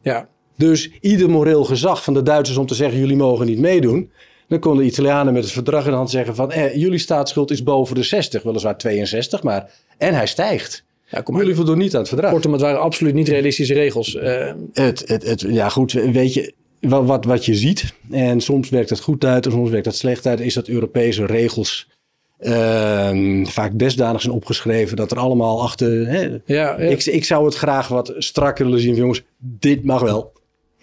Ja, 0.02 0.28
Dus 0.56 0.90
ieder 1.02 1.30
moreel 1.30 1.64
gezag 1.64 2.04
van 2.04 2.14
de 2.14 2.24
Duitsers 2.24 2.58
om 2.58 2.66
te 2.66 2.76
zeggen: 2.76 3.00
jullie 3.00 3.16
mogen 3.16 3.46
niet 3.46 3.60
meedoen. 3.60 4.12
Dan 4.48 4.60
konden 4.60 4.84
de 4.84 4.90
Italianen 4.92 5.34
met 5.34 5.44
het 5.44 5.52
verdrag 5.52 5.84
in 5.86 5.90
de 5.92 5.98
hand 5.98 6.10
zeggen: 6.10 6.36
van 6.36 6.52
eh, 6.52 6.76
jullie 6.76 6.98
staatsschuld 7.00 7.52
is 7.52 7.64
boven 7.64 7.96
de 7.96 8.04
60, 8.04 8.44
weliswaar 8.44 8.78
62, 8.78 9.44
maar. 9.44 9.72
En 9.98 10.14
hij 10.14 10.28
stijgt. 10.28 10.84
ja 11.08 11.22
kom 11.22 11.34
maar. 11.34 11.44
Jullie 11.44 11.58
voldoen 11.58 11.78
niet 11.78 11.94
aan 11.94 12.00
het 12.00 12.10
verdrag. 12.10 12.32
Kortom, 12.32 12.52
het 12.52 12.62
waren 12.62 12.82
absoluut 12.82 13.14
niet 13.14 13.28
realistische 13.28 13.74
regels. 13.74 14.16
Eh, 14.16 14.52
Het, 14.74 15.04
het, 15.08 15.24
het, 15.24 15.42
ja, 15.42 15.70
goed, 15.70 15.92
weet 15.92 16.34
je. 16.34 16.54
Wat, 16.80 17.06
wat, 17.06 17.26
wat 17.26 17.46
je 17.46 17.56
ziet, 17.56 17.94
en 18.12 18.42
soms 18.42 18.70
werkt 18.70 18.90
het 18.90 19.00
goed 19.00 19.26
uit 19.26 19.46
en 19.46 19.52
soms 19.52 19.70
werkt 19.70 19.86
het 19.86 19.96
slecht 19.96 20.26
uit, 20.26 20.40
is 20.40 20.54
dat 20.54 20.68
Europese 20.68 21.26
regels 21.26 21.90
ehm, 22.40 23.46
vaak 23.46 23.80
desdanig 23.80 24.22
zijn 24.22 24.34
opgeschreven 24.34 24.98
dat 24.98 25.12
er 25.12 25.18
allemaal 25.18 25.62
achter. 25.62 26.08
Hè, 26.08 26.22
ja, 26.22 26.40
ja. 26.46 26.76
Ik, 26.76 27.06
ik 27.06 27.26
zou 27.26 27.46
het 27.46 27.56
graag 27.56 27.88
wat 27.88 28.14
strakker 28.18 28.66
willen 28.66 28.80
zien 28.80 28.96
jongens, 28.96 29.22
dit 29.38 29.84
mag 29.84 30.02
wel 30.02 30.32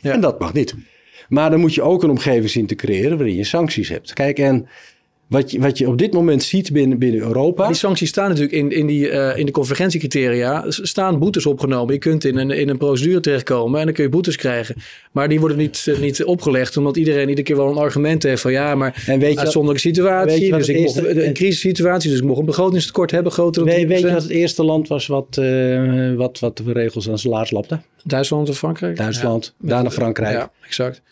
En 0.03 0.21
dat 0.21 0.39
mag 0.39 0.53
niet. 0.53 0.75
Maar 1.29 1.51
dan 1.51 1.61
moet 1.61 1.75
je 1.75 1.83
ook 1.83 2.03
een 2.03 2.11
omgeving 2.11 2.51
zien 2.51 2.67
te 2.67 2.75
creëren 2.75 3.17
waarin 3.17 3.37
je 3.37 3.45
sancties 3.45 3.89
hebt. 3.89 4.13
Kijk, 4.13 4.39
en 4.39 4.69
wat 5.31 5.51
je, 5.51 5.61
wat 5.61 5.79
je 5.79 5.89
op 5.89 5.99
dit 5.99 6.13
moment 6.13 6.43
ziet 6.43 6.73
binnen, 6.73 6.99
binnen 6.99 7.21
Europa. 7.21 7.67
Die 7.67 7.77
sancties 7.77 8.09
staan 8.09 8.29
natuurlijk 8.29 8.55
in, 8.55 8.71
in, 8.71 8.87
die, 8.87 9.11
uh, 9.11 9.37
in 9.39 9.47
de 9.47 9.53
convergentiecriteria. 9.53 10.65
staan 10.69 11.19
boetes 11.19 11.47
opgenomen. 11.47 11.95
Je 11.95 12.01
kunt 12.01 12.25
in 12.25 12.37
een, 12.37 12.51
in 12.51 12.69
een 12.69 12.79
procedure 12.79 13.21
terechtkomen 13.21 13.81
en 13.81 13.85
dan 13.85 13.95
kun 13.95 14.05
je 14.05 14.11
boetes 14.11 14.37
krijgen. 14.37 14.75
Maar 15.13 15.29
die 15.29 15.41
worden 15.41 15.59
niet, 15.59 15.87
uh, 15.89 15.99
niet 15.99 16.25
opgelegd, 16.25 16.77
omdat 16.77 16.97
iedereen 16.97 17.29
iedere 17.29 17.43
keer 17.43 17.57
wel 17.57 17.71
een 17.71 17.77
argument 17.77 18.23
heeft 18.23 18.43
van 18.43 18.53
ja, 18.53 18.75
maar 18.75 19.05
en 19.07 19.19
weet 19.19 19.33
je, 19.33 19.39
uitzonderlijke 19.39 19.89
situatie. 19.89 20.53
dus 20.53 20.69
ik 20.69 20.77
eerste, 20.77 21.03
mocht, 21.03 21.17
een 21.17 21.33
crisissituatie, 21.33 22.11
dus 22.11 22.19
ik 22.19 22.25
mocht 22.25 22.39
een 22.39 22.45
begrotingstekort 22.45 23.11
hebben 23.11 23.33
groter 23.33 23.65
dan 23.65 23.75
weet, 23.75 23.89
weet 23.89 24.01
je 24.01 24.13
wat 24.13 24.23
het 24.23 24.31
eerste 24.31 24.65
land 24.65 24.89
was 24.89 25.07
wat, 25.07 25.37
uh, 25.41 26.15
wat, 26.15 26.39
wat 26.39 26.57
de 26.57 26.73
regels 26.73 27.11
aan 27.11 27.19
salaris 27.19 27.51
lapte? 27.51 27.81
Duitsland 28.05 28.49
of 28.49 28.59
Frankrijk? 28.59 28.97
Duitsland, 28.97 29.55
ja. 29.61 29.69
daarna 29.69 29.91
Frankrijk. 29.91 30.33
Ja, 30.33 30.51
exact. 30.67 31.03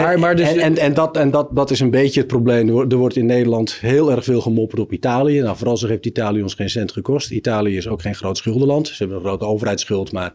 Maar, 0.00 0.18
maar 0.18 0.36
dus, 0.36 0.48
en, 0.48 0.60
en, 0.60 0.76
en, 0.76 0.94
dat, 0.94 1.16
en 1.16 1.30
dat, 1.30 1.48
dat 1.50 1.70
is 1.70 1.80
een 1.80 1.90
beetje 1.90 2.20
het 2.20 2.28
probleem. 2.28 2.68
Er 2.90 2.96
wordt 2.96 3.16
in 3.16 3.26
Nederland 3.26 3.72
heel 3.72 4.10
erg 4.10 4.24
veel 4.24 4.40
gemopperd 4.40 4.80
op 4.80 4.92
Italië. 4.92 5.40
Nou, 5.40 5.56
vooral 5.56 5.76
zich 5.76 5.88
heeft 5.88 6.06
Italië 6.06 6.42
ons 6.42 6.54
geen 6.54 6.70
cent 6.70 6.92
gekost. 6.92 7.30
Italië 7.30 7.76
is 7.76 7.88
ook 7.88 8.02
geen 8.02 8.14
groot 8.14 8.36
schuldenland. 8.36 8.88
Ze 8.88 8.94
hebben 8.98 9.16
een 9.16 9.22
grote 9.22 9.44
overheidsschuld, 9.44 10.12
maar 10.12 10.34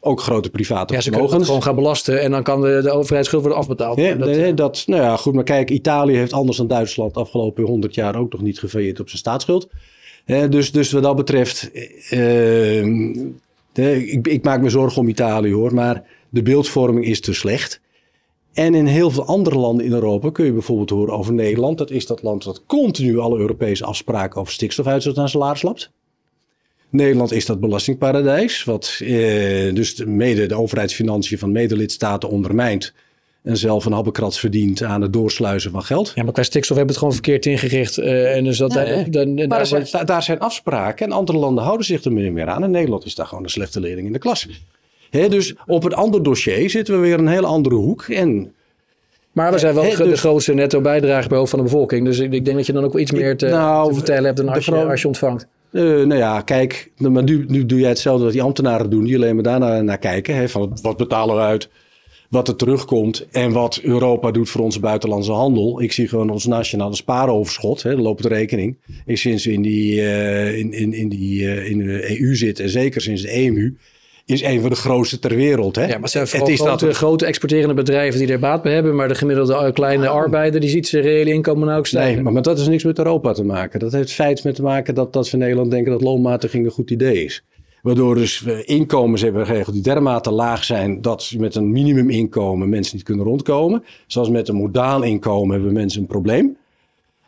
ook 0.00 0.20
grote 0.20 0.50
private 0.50 0.94
ja, 0.94 1.00
ze 1.00 1.10
kunnen 1.10 1.44
gewoon 1.44 1.62
gaan 1.62 1.74
belasten 1.74 2.20
en 2.20 2.30
dan 2.30 2.42
kan 2.42 2.60
de, 2.60 2.80
de 2.82 2.90
overheidsschuld 2.90 3.42
worden 3.42 3.60
afbetaald. 3.60 3.98
Ja, 3.98 4.14
dat, 4.14 4.28
nee, 4.28 4.54
dat, 4.54 4.82
nou 4.86 5.02
ja, 5.02 5.16
goed, 5.16 5.34
maar 5.34 5.44
kijk, 5.44 5.70
Italië 5.70 6.16
heeft 6.16 6.32
anders 6.32 6.56
dan 6.56 6.66
Duitsland 6.66 7.14
de 7.14 7.20
afgelopen 7.20 7.64
100 7.64 7.94
jaar 7.94 8.16
ook 8.16 8.32
nog 8.32 8.40
niet 8.40 8.58
gefailleerd 8.58 9.00
op 9.00 9.08
zijn 9.08 9.18
staatsschuld. 9.18 9.68
dus, 10.24 10.72
dus 10.72 10.92
wat 10.92 11.02
dat 11.02 11.16
betreft, 11.16 11.70
uh, 12.10 12.84
ik, 13.72 14.26
ik 14.26 14.44
maak 14.44 14.60
me 14.60 14.68
zorgen 14.68 15.02
om 15.02 15.08
Italië 15.08 15.52
hoor, 15.52 15.74
maar 15.74 16.04
de 16.28 16.42
beeldvorming 16.42 17.06
is 17.06 17.20
te 17.20 17.34
slecht. 17.34 17.80
En 18.60 18.74
in 18.74 18.86
heel 18.86 19.10
veel 19.10 19.24
andere 19.24 19.58
landen 19.58 19.86
in 19.86 19.92
Europa 19.92 20.30
kun 20.30 20.44
je 20.44 20.52
bijvoorbeeld 20.52 20.90
horen 20.90 21.14
over 21.14 21.32
Nederland. 21.32 21.78
Dat 21.78 21.90
is 21.90 22.06
dat 22.06 22.22
land 22.22 22.44
dat 22.44 22.62
continu 22.66 23.18
alle 23.18 23.38
Europese 23.38 23.84
afspraken 23.84 24.40
over 24.40 24.52
stikstofuitstoot 24.52 25.18
aan 25.18 25.28
salaris 25.28 25.62
lapt. 25.62 25.90
Nederland 26.90 27.32
is 27.32 27.46
dat 27.46 27.60
belastingparadijs, 27.60 28.64
wat 28.64 28.98
eh, 29.00 29.74
dus 29.74 30.04
mede 30.04 30.46
de 30.46 30.54
overheidsfinanciën 30.54 31.38
van 31.38 31.52
medelidstaten 31.52 32.28
ondermijnt. 32.28 32.92
En 33.42 33.56
zelf 33.56 33.84
een 33.84 33.92
habbekrats 33.92 34.40
verdient 34.40 34.82
aan 34.82 35.02
het 35.02 35.12
doorsluizen 35.12 35.70
van 35.70 35.82
geld. 35.82 36.12
Ja, 36.14 36.22
maar 36.22 36.32
qua 36.32 36.42
stikstof 36.42 36.76
hebben 36.76 36.96
we 36.96 37.00
het 37.00 37.10
gewoon 37.10 37.24
verkeerd 37.24 37.46
ingericht. 37.46 37.98
Uh, 37.98 38.36
en 38.36 38.44
dus 38.44 38.58
dat, 38.58 38.72
dan, 39.10 39.34
maar 39.34 39.48
daar, 39.48 39.66
zijn, 39.66 40.06
daar 40.06 40.22
zijn 40.22 40.38
afspraken 40.38 41.06
en 41.06 41.12
andere 41.12 41.38
landen 41.38 41.64
houden 41.64 41.86
zich 41.86 42.04
er 42.04 42.12
meer 42.12 42.48
aan. 42.48 42.62
En 42.62 42.70
Nederland 42.70 43.04
is 43.04 43.14
daar 43.14 43.26
gewoon 43.26 43.44
een 43.44 43.50
slechte 43.50 43.80
leerling 43.80 44.06
in 44.06 44.12
de 44.12 44.18
klas 44.18 44.46
dus 45.10 45.54
op 45.66 45.84
een 45.84 45.94
ander 45.94 46.22
dossier 46.22 46.70
zitten 46.70 46.94
we 46.94 47.00
weer 47.00 47.18
een 47.18 47.28
hele 47.28 47.46
andere 47.46 47.74
hoek. 47.74 48.02
En, 48.02 48.52
maar 49.32 49.52
we 49.52 49.58
zijn 49.58 49.74
wel 49.74 49.96
de 49.96 50.04
dus- 50.04 50.20
grootste 50.20 50.54
netto 50.54 50.80
bijdrage 50.80 51.28
bij 51.28 51.38
hoofd 51.38 51.50
van 51.50 51.58
de 51.58 51.64
bevolking. 51.64 52.04
Dus 52.04 52.18
ik, 52.18 52.44
denk 52.44 52.56
dat 52.56 52.66
je 52.66 52.72
dan 52.72 52.84
ook 52.84 52.92
wel 52.92 53.02
iets 53.02 53.12
meer 53.12 53.36
te, 53.36 53.48
nou, 53.48 53.88
te 53.88 53.94
vertellen 53.94 54.24
hebt 54.24 54.36
dan 54.36 54.48
als, 54.48 54.64
je, 54.64 54.74
als 54.74 55.00
je 55.00 55.06
ontvangt. 55.06 55.46
Uh, 55.72 55.82
nou 55.82 56.16
ja, 56.16 56.40
kijk, 56.40 56.90
maar 56.96 57.22
nu, 57.22 57.44
nu 57.48 57.66
doe 57.66 57.78
jij 57.78 57.88
hetzelfde 57.88 58.24
wat 58.24 58.32
die 58.32 58.42
ambtenaren 58.42 58.90
doen. 58.90 59.04
Die 59.04 59.16
alleen 59.16 59.34
maar 59.34 59.44
daarna 59.44 59.80
naar 59.80 59.98
kijken. 59.98 60.34
Hè, 60.34 60.48
van 60.48 60.78
wat 60.82 60.96
betalen 60.96 61.34
we 61.34 61.40
uit, 61.40 61.68
wat 62.30 62.48
er 62.48 62.56
terugkomt 62.56 63.26
en 63.30 63.52
wat 63.52 63.80
Europa 63.82 64.30
doet 64.30 64.50
voor 64.50 64.60
onze 64.60 64.80
buitenlandse 64.80 65.32
handel. 65.32 65.82
Ik 65.82 65.92
zie 65.92 66.08
gewoon 66.08 66.30
ons 66.30 66.46
nationale 66.46 66.94
spaaroverschot, 66.94 67.82
hè, 67.82 67.94
loopt 67.94 68.22
de 68.22 68.28
rekening. 68.28 68.76
Ik 69.06 69.16
sinds 69.16 69.44
we 69.44 69.52
in, 69.52 69.62
die, 69.62 69.94
uh, 69.94 70.58
in, 70.58 70.72
in, 70.72 70.92
in, 70.92 71.08
die, 71.08 71.42
uh, 71.42 71.70
in 71.70 71.78
de 71.78 72.20
EU 72.20 72.34
zitten, 72.34 72.64
en 72.64 72.70
zeker 72.70 73.00
sinds 73.00 73.22
de 73.22 73.28
EMU, 73.28 73.76
is 74.30 74.42
een 74.42 74.60
van 74.60 74.70
de 74.70 74.76
grootste 74.76 75.18
ter 75.18 75.34
wereld. 75.34 75.76
Hè? 75.76 75.82
Ja, 75.82 75.88
maar 75.88 76.00
het 76.00 76.10
zijn 76.10 76.26
vooral 76.26 76.48
het 76.48 76.58
is 76.58 76.64
grote, 76.66 76.86
dat... 76.86 76.96
grote 76.96 77.26
exporterende 77.26 77.74
bedrijven 77.74 78.20
die 78.20 78.28
er 78.28 78.38
baat 78.38 78.62
bij 78.62 78.72
hebben. 78.72 78.94
Maar 78.94 79.08
de 79.08 79.14
gemiddelde 79.14 79.54
eh, 79.54 79.72
kleine 79.72 80.08
arbeider 80.08 80.60
die 80.60 80.70
ziet 80.70 80.88
zijn 80.88 81.02
reële 81.02 81.32
inkomen 81.32 81.66
nou 81.66 81.78
ook 81.78 81.86
stijgen. 81.86 82.14
Nee, 82.14 82.22
maar, 82.22 82.32
maar 82.32 82.42
dat 82.42 82.58
is 82.58 82.68
niks 82.68 82.84
met 82.84 82.98
Europa 82.98 83.32
te 83.32 83.44
maken. 83.44 83.80
Dat 83.80 83.92
heeft 83.92 84.12
feit 84.12 84.44
met 84.44 84.54
te 84.54 84.62
maken 84.62 84.94
dat, 84.94 85.12
dat 85.12 85.26
we 85.26 85.32
in 85.32 85.38
Nederland 85.38 85.70
denken 85.70 85.92
dat 85.92 86.02
loonmatiging 86.02 86.64
een 86.64 86.70
goed 86.70 86.90
idee 86.90 87.24
is. 87.24 87.44
Waardoor 87.82 88.14
dus 88.14 88.40
we 88.40 88.64
inkomens 88.64 89.22
hebben 89.22 89.46
geregeld 89.46 89.74
die 89.74 89.84
dermate 89.84 90.30
laag 90.30 90.64
zijn 90.64 91.02
dat 91.02 91.34
met 91.38 91.54
een 91.54 91.70
minimuminkomen 91.70 92.68
mensen 92.68 92.96
niet 92.96 93.04
kunnen 93.04 93.24
rondkomen. 93.24 93.84
Zoals 94.06 94.28
met 94.28 94.48
een 94.48 94.56
modaal 94.56 95.02
inkomen 95.02 95.54
hebben 95.54 95.72
mensen 95.72 96.00
een 96.00 96.06
probleem. 96.06 96.56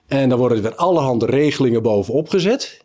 En 0.07 0.28
dan 0.28 0.38
worden 0.38 0.57
er 0.57 0.62
weer 0.62 0.74
allerhande 0.74 1.26
regelingen 1.26 1.82
bovenop 1.82 2.28
gezet. 2.28 2.81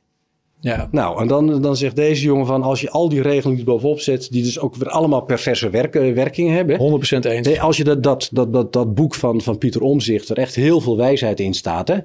Ja. 0.60 0.88
Nou, 0.92 1.22
en 1.22 1.28
dan, 1.28 1.62
dan 1.62 1.76
zegt 1.76 1.96
deze 1.96 2.24
jongen 2.24 2.46
van 2.46 2.64
als 2.64 2.82
je 2.82 2.90
al 2.90 3.10
die 3.10 3.22
regelingen 3.22 3.66
bovenop 3.66 4.00
zet, 4.00 4.32
die 4.32 4.44
dus 4.44 4.60
ook 4.60 4.76
weer 4.76 4.90
allemaal 4.90 5.22
perverse 5.22 5.70
werk, 5.70 5.94
werking 5.94 6.50
hebben. 6.50 7.02
100% 7.16 7.20
eens. 7.20 7.60
als 7.60 7.78
je 7.78 7.84
dat, 7.84 8.04
dat, 8.04 8.30
dat, 8.32 8.54
dat, 8.54 8.74
dat 8.74 8.96
boek 8.96 9.16
van, 9.16 9.42
van 9.42 9.58
Pieter 9.58 9.82
Omzicht, 9.82 10.30
er 10.30 10.38
echt 10.38 10.56
heel 10.56 10.82
veel 10.82 10.98
wijsheid 10.98 11.40
in 11.40 11.54
staat, 11.54 11.88
hè, 11.88 11.98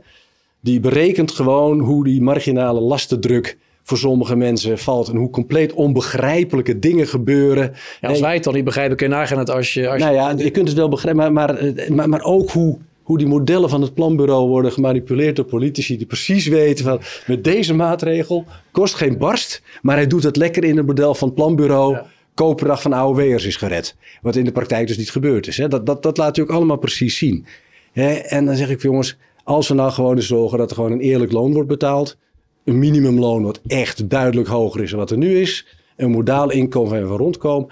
die 0.60 0.80
berekent 0.80 1.32
gewoon 1.32 1.80
hoe 1.80 2.04
die 2.04 2.22
marginale 2.22 2.80
lastendruk 2.80 3.58
voor 3.82 3.98
sommige 3.98 4.36
mensen 4.36 4.78
valt 4.78 5.08
en 5.08 5.16
hoe 5.16 5.30
compleet 5.30 5.72
onbegrijpelijke 5.72 6.78
dingen 6.78 7.06
gebeuren. 7.06 7.72
Ja, 8.00 8.08
als 8.08 8.20
wij 8.20 8.34
het 8.34 8.44
dan 8.44 8.54
niet 8.54 8.64
begrijpen, 8.64 8.96
kun 8.96 9.08
je 9.08 9.14
nagaan 9.14 9.38
het 9.38 9.50
als 9.50 9.74
je... 9.74 9.88
Als 9.88 10.00
nou 10.00 10.14
ja, 10.14 10.34
je 10.36 10.50
kunt 10.50 10.68
het 10.68 10.76
wel 10.76 10.88
begrijpen, 10.88 11.32
maar, 11.32 11.32
maar, 11.32 11.74
maar, 11.88 12.08
maar 12.08 12.22
ook 12.22 12.50
hoe 12.50 12.78
hoe 13.02 13.18
die 13.18 13.26
modellen 13.26 13.68
van 13.68 13.82
het 13.82 13.94
planbureau 13.94 14.48
worden 14.48 14.72
gemanipuleerd 14.72 15.36
door 15.36 15.44
politici 15.44 15.96
die 15.96 16.06
precies 16.06 16.46
weten 16.46 16.84
van 16.84 17.00
met 17.26 17.44
deze 17.44 17.74
maatregel 17.74 18.44
kost 18.70 18.94
geen 18.94 19.18
barst, 19.18 19.62
maar 19.82 19.96
hij 19.96 20.06
doet 20.06 20.22
het 20.22 20.36
lekker 20.36 20.64
in 20.64 20.76
het 20.76 20.86
model 20.86 21.14
van 21.14 21.28
het 21.28 21.36
planbureau. 21.36 21.92
Ja. 21.94 22.06
Koperdag 22.34 22.82
van 22.82 22.92
AOW'ers 22.92 23.44
is 23.44 23.56
gered. 23.56 23.96
Wat 24.22 24.36
in 24.36 24.44
de 24.44 24.52
praktijk 24.52 24.86
dus 24.86 24.96
niet 24.96 25.10
gebeurd 25.10 25.46
is. 25.46 25.56
Hè? 25.56 25.68
Dat, 25.68 25.86
dat, 25.86 26.02
dat 26.02 26.16
laat 26.16 26.36
je 26.36 26.42
ook 26.42 26.50
allemaal 26.50 26.76
precies 26.76 27.18
zien. 27.18 27.46
Hè? 27.92 28.12
En 28.12 28.44
dan 28.44 28.56
zeg 28.56 28.70
ik, 28.70 28.82
jongens, 28.82 29.16
als 29.44 29.68
we 29.68 29.74
nou 29.74 29.90
gewoon 29.90 30.16
eens 30.16 30.26
zorgen 30.26 30.58
dat 30.58 30.70
er 30.70 30.76
gewoon 30.76 30.92
een 30.92 31.00
eerlijk 31.00 31.32
loon 31.32 31.52
wordt 31.52 31.68
betaald. 31.68 32.16
Een 32.64 32.78
minimumloon 32.78 33.42
wat 33.42 33.60
echt 33.66 34.10
duidelijk 34.10 34.48
hoger 34.48 34.82
is 34.82 34.90
dan 34.90 34.98
wat 34.98 35.10
er 35.10 35.16
nu 35.16 35.40
is. 35.40 35.66
Een 35.96 36.10
modaal 36.10 36.50
inkomen 36.50 36.90
waar 36.90 37.10
we 37.10 37.16
rondkomen. 37.16 37.68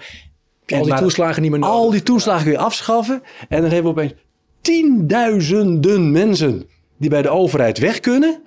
En 0.65 0.79
al 0.79 0.85
die 0.85 0.93
toeslagen 0.93 1.41
niet 1.41 1.51
meer 1.51 1.59
nodig. 1.59 1.75
Al 1.75 1.91
die 1.91 2.03
toeslagen 2.03 2.43
kun 2.43 2.51
je 2.51 2.57
afschaffen. 2.57 3.23
En 3.49 3.61
dan 3.61 3.71
hebben 3.71 3.93
we 3.93 3.99
opeens 3.99 4.13
tienduizenden 4.61 6.11
mensen 6.11 6.63
die 6.97 7.09
bij 7.09 7.21
de 7.21 7.29
overheid 7.29 7.77
weg 7.77 7.99
kunnen. 7.99 8.41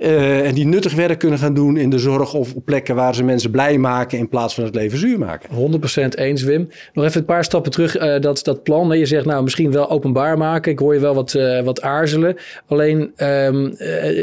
Uh, 0.00 0.46
en 0.46 0.54
die 0.54 0.66
nuttig 0.66 0.94
werk 0.94 1.18
kunnen 1.18 1.38
gaan 1.38 1.54
doen 1.54 1.76
in 1.76 1.90
de 1.90 1.98
zorg 1.98 2.34
of 2.34 2.54
op 2.54 2.64
plekken 2.64 2.94
waar 2.94 3.14
ze 3.14 3.24
mensen 3.24 3.50
blij 3.50 3.78
maken 3.78 4.18
in 4.18 4.28
plaats 4.28 4.54
van 4.54 4.64
het 4.64 4.74
leven 4.74 4.98
zuur 4.98 5.18
maken. 5.18 5.80
100% 6.04 6.08
eens, 6.14 6.42
Wim. 6.42 6.68
Nog 6.92 7.04
even 7.04 7.20
een 7.20 7.26
paar 7.26 7.44
stappen 7.44 7.72
terug. 7.72 8.00
Uh, 8.00 8.20
dat, 8.20 8.44
dat 8.44 8.62
plan, 8.62 8.98
je 8.98 9.06
zegt 9.06 9.24
nou 9.24 9.42
misschien 9.42 9.72
wel 9.72 9.90
openbaar 9.90 10.38
maken. 10.38 10.72
Ik 10.72 10.78
hoor 10.78 10.94
je 10.94 11.00
wel 11.00 11.14
wat, 11.14 11.34
uh, 11.34 11.60
wat 11.60 11.82
aarzelen. 11.82 12.36
Alleen, 12.66 13.00
um, 13.00 13.72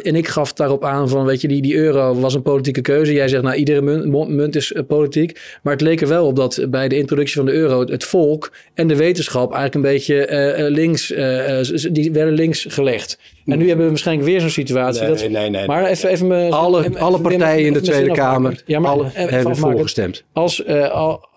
en 0.04 0.16
ik 0.16 0.28
gaf 0.28 0.54
daarop 0.54 0.84
aan 0.84 1.10
van, 1.10 1.26
weet 1.26 1.42
je, 1.42 1.48
die, 1.48 1.62
die 1.62 1.76
euro 1.76 2.20
was 2.20 2.34
een 2.34 2.42
politieke 2.42 2.82
keuze. 2.82 3.14
Jij 3.14 3.28
zegt 3.28 3.44
nou 3.44 3.56
iedere 3.56 3.82
munt, 3.82 4.30
munt 4.30 4.56
is 4.56 4.74
politiek. 4.88 5.60
Maar 5.62 5.74
het 5.74 5.82
leek 5.82 6.02
er 6.02 6.08
wel 6.08 6.26
op 6.26 6.36
dat 6.36 6.66
bij 6.70 6.88
de 6.88 6.98
introductie 6.98 7.36
van 7.36 7.46
de 7.46 7.54
euro 7.54 7.80
het 7.80 8.04
volk 8.04 8.52
en 8.74 8.88
de 8.88 8.96
wetenschap 8.96 9.54
eigenlijk 9.54 9.76
een 9.76 9.92
beetje 9.92 10.66
links, 10.70 11.08
die 11.92 12.12
werden 12.12 12.34
links 12.34 12.66
gelegd. 12.70 13.37
En 13.48 13.58
nu 13.58 13.68
hebben 13.68 13.86
we 13.86 13.92
waarschijnlijk 13.92 14.28
weer 14.28 14.40
zo'n 14.42 14.50
situatie. 14.50 15.02
Nee, 15.02 15.10
dat, 15.10 15.30
nee, 15.30 15.50
nee. 15.50 15.68
Maar 15.68 15.86
even, 15.86 16.10
even 16.10 16.28
me, 16.28 16.50
alle, 16.50 16.80
even, 16.80 16.98
alle 16.98 17.20
partijen 17.20 17.66
in 17.66 17.74
de 17.74 17.82
Tweede 17.82 18.12
Kamer 18.12 18.64
ja, 18.66 18.80
maar, 18.80 18.92
alle 18.92 19.06
hebben 19.14 19.56
voorgestemd. 19.56 20.24
Als, 20.34 20.64
uh, 20.68 20.90
al, 20.90 21.28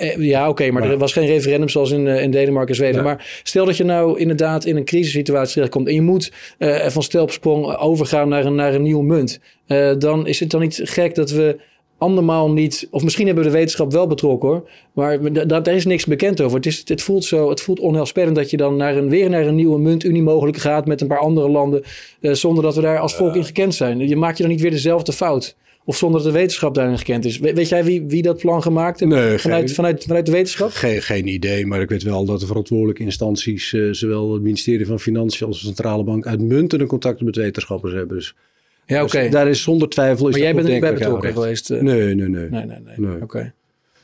uh, 0.00 0.16
ja, 0.16 0.40
oké, 0.40 0.50
okay, 0.50 0.70
maar, 0.70 0.82
maar, 0.82 0.90
er 0.90 0.98
was 0.98 1.12
geen 1.12 1.26
referendum 1.26 1.68
zoals 1.68 1.90
in, 1.90 2.06
uh, 2.06 2.22
in 2.22 2.30
Denemarken 2.30 2.68
en 2.68 2.74
Zweden. 2.74 3.04
Maar 3.04 3.40
stel 3.42 3.64
dat 3.64 3.76
je 3.76 3.84
nou 3.84 4.18
inderdaad 4.18 4.64
in 4.64 4.76
een 4.76 4.84
crisissituatie 4.84 5.52
terechtkomt 5.52 5.88
en 5.88 5.94
je 5.94 6.02
moet 6.02 6.32
van 6.86 7.02
stelpsprong 7.02 7.76
overgaan 7.76 8.28
naar 8.28 8.44
een, 8.44 8.54
naar 8.54 8.74
een 8.74 8.82
nieuwe 8.82 9.04
munt. 9.04 9.40
dan 9.98 10.26
is 10.26 10.40
het 10.40 10.50
dan 10.50 10.60
niet 10.60 10.80
gek 10.84 11.14
dat 11.14 11.30
we 11.30 11.58
andermaal 11.98 12.50
niet, 12.50 12.88
of 12.90 13.02
misschien 13.02 13.26
hebben 13.26 13.44
we 13.44 13.50
de 13.50 13.56
wetenschap 13.56 13.92
wel 13.92 14.06
betrokken 14.06 14.48
hoor, 14.48 14.68
maar 14.92 15.46
daar 15.46 15.68
is 15.68 15.84
niks 15.84 16.06
bekend 16.06 16.40
over. 16.40 16.56
Het, 16.56 16.66
is, 16.66 16.82
het, 16.84 17.02
voelt 17.02 17.24
zo, 17.24 17.48
het 17.48 17.60
voelt 17.60 17.80
onheilspellend 17.80 18.36
dat 18.36 18.50
je 18.50 18.56
dan 18.56 18.76
naar 18.76 18.96
een, 18.96 19.08
weer 19.08 19.30
naar 19.30 19.46
een 19.46 19.54
nieuwe 19.54 19.78
muntunie 19.78 20.22
mogelijk 20.22 20.56
gaat 20.56 20.86
met 20.86 21.00
een 21.00 21.06
paar 21.06 21.18
andere 21.18 21.48
landen, 21.48 21.82
eh, 22.20 22.32
zonder 22.32 22.62
dat 22.64 22.74
we 22.74 22.80
daar 22.80 22.98
als 22.98 23.14
volk 23.14 23.36
in 23.36 23.44
gekend 23.44 23.74
zijn. 23.74 24.08
Je 24.08 24.16
maakt 24.16 24.36
je 24.36 24.42
dan 24.42 24.52
niet 24.52 24.60
weer 24.60 24.70
dezelfde 24.70 25.12
fout. 25.12 25.56
Of 25.84 25.96
zonder 25.96 26.22
dat 26.22 26.32
de 26.32 26.38
wetenschap 26.38 26.74
daarin 26.74 26.98
gekend 26.98 27.24
is. 27.24 27.38
weet 27.38 27.68
jij 27.68 27.84
wie, 27.84 28.04
wie 28.06 28.22
dat 28.22 28.38
plan 28.38 28.62
gemaakt 28.62 29.00
heeft? 29.00 29.12
Nee, 29.12 29.38
vanuit, 29.38 29.64
geen, 29.64 29.74
vanuit, 29.74 30.04
vanuit 30.04 30.26
de 30.26 30.32
wetenschap? 30.32 30.70
Geen, 30.70 31.02
geen 31.02 31.26
idee, 31.26 31.66
maar 31.66 31.80
ik 31.80 31.88
weet 31.88 32.02
wel 32.02 32.24
dat 32.24 32.40
de 32.40 32.46
verantwoordelijke 32.46 33.02
instanties, 33.02 33.72
uh, 33.72 33.92
zowel 33.92 34.32
het 34.32 34.42
ministerie 34.42 34.86
van 34.86 35.00
Financiën 35.00 35.46
als 35.46 35.60
de 35.60 35.66
Centrale 35.66 36.04
Bank, 36.04 36.26
uitmuntende 36.26 36.86
contacten 36.86 37.24
met 37.24 37.36
wetenschappers 37.36 37.92
hebben. 37.92 38.16
Dus 38.16 38.34
ja, 38.88 39.02
dus 39.02 39.14
oké. 39.14 39.28
daar 39.28 39.48
is 39.48 39.62
zonder 39.62 39.88
twijfel. 39.88 40.26
Is 40.28 40.32
maar 40.32 40.42
jij 40.42 40.54
bent 40.54 40.66
er 40.66 40.72
niet 40.72 40.80
bij 40.80 40.94
betrokken 40.94 41.32
geweest? 41.32 41.70
Uh... 41.70 41.80
Nee, 41.80 42.14
nee, 42.14 42.28
nee. 42.28 42.48
Nee, 42.50 42.64
nee, 42.64 42.78
nee. 42.84 42.94
nee. 42.96 43.22
Oké. 43.22 43.52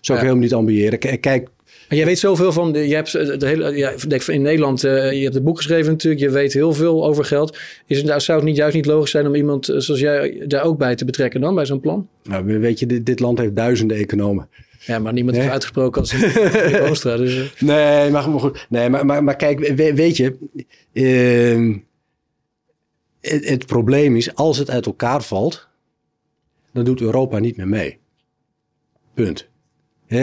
Zou 0.01 0.19
ik 0.19 0.25
helemaal 0.25 0.45
niet 0.45 0.55
ambiëren. 0.55 0.99
Kijk. 0.99 1.49
Maar 1.89 1.99
jij 1.99 2.05
weet 2.05 2.19
zoveel 2.19 2.53
van. 2.53 2.73
Je 2.73 2.95
hebt 2.95 3.13
de 3.13 3.47
hele. 3.47 3.77
Ja, 3.77 3.93
denk 4.09 4.23
in 4.23 4.43
Nederland. 4.43 4.85
Uh, 4.85 5.13
je 5.13 5.23
hebt 5.23 5.35
het 5.35 5.45
boek 5.45 5.57
geschreven 5.57 5.93
natuurlijk. 5.93 6.23
Je 6.23 6.31
weet 6.31 6.53
heel 6.53 6.73
veel 6.73 7.07
over 7.07 7.25
geld. 7.25 7.59
Is 7.87 8.03
het, 8.03 8.23
zou 8.23 8.39
het 8.39 8.49
niet 8.49 8.57
juist 8.57 8.75
niet 8.75 8.87
logisch 8.87 9.11
zijn 9.11 9.27
om 9.27 9.35
iemand 9.35 9.65
zoals 9.77 10.01
jij 10.01 10.45
daar 10.47 10.65
ook 10.65 10.79
bij 10.79 10.95
te 10.95 11.05
betrekken 11.05 11.41
dan 11.41 11.55
bij 11.55 11.67
zo'n 11.67 11.81
plan? 11.81 12.09
Nou, 12.23 12.59
weet 12.59 12.79
je, 12.79 12.87
dit, 12.87 13.07
dit 13.07 13.21
land 13.21 13.39
heeft 13.39 13.57
duizenden 13.57 13.97
economen. 13.97 14.49
Ja, 14.87 14.99
maar 14.99 15.13
niemand 15.13 15.37
heeft 15.37 15.51
uitgesproken 15.51 16.01
als 16.01 16.13
een 17.05 17.17
dus, 17.17 17.37
uh... 17.37 17.43
Nee, 17.59 18.11
maar, 18.11 18.23
goed. 18.23 18.67
Nee, 18.69 18.89
maar, 18.89 19.07
maar, 19.07 19.25
maar 19.25 19.37
kijk, 19.37 19.73
weet 19.77 20.17
je... 20.17 20.37
Uh, 20.93 21.77
het, 23.25 23.67
probleem 23.67 24.17
is, 24.17 24.35
als 24.35 24.59
het 24.59 24.71
uit 24.71 24.87
elkaar 24.87 25.23
valt... 25.23 25.69
dan 26.73 26.85
doet 26.85 27.01
Europa 27.01 27.39
niet 27.39 27.57
meer 27.57 27.69
mee. 27.69 27.99
Punt. 29.15 29.49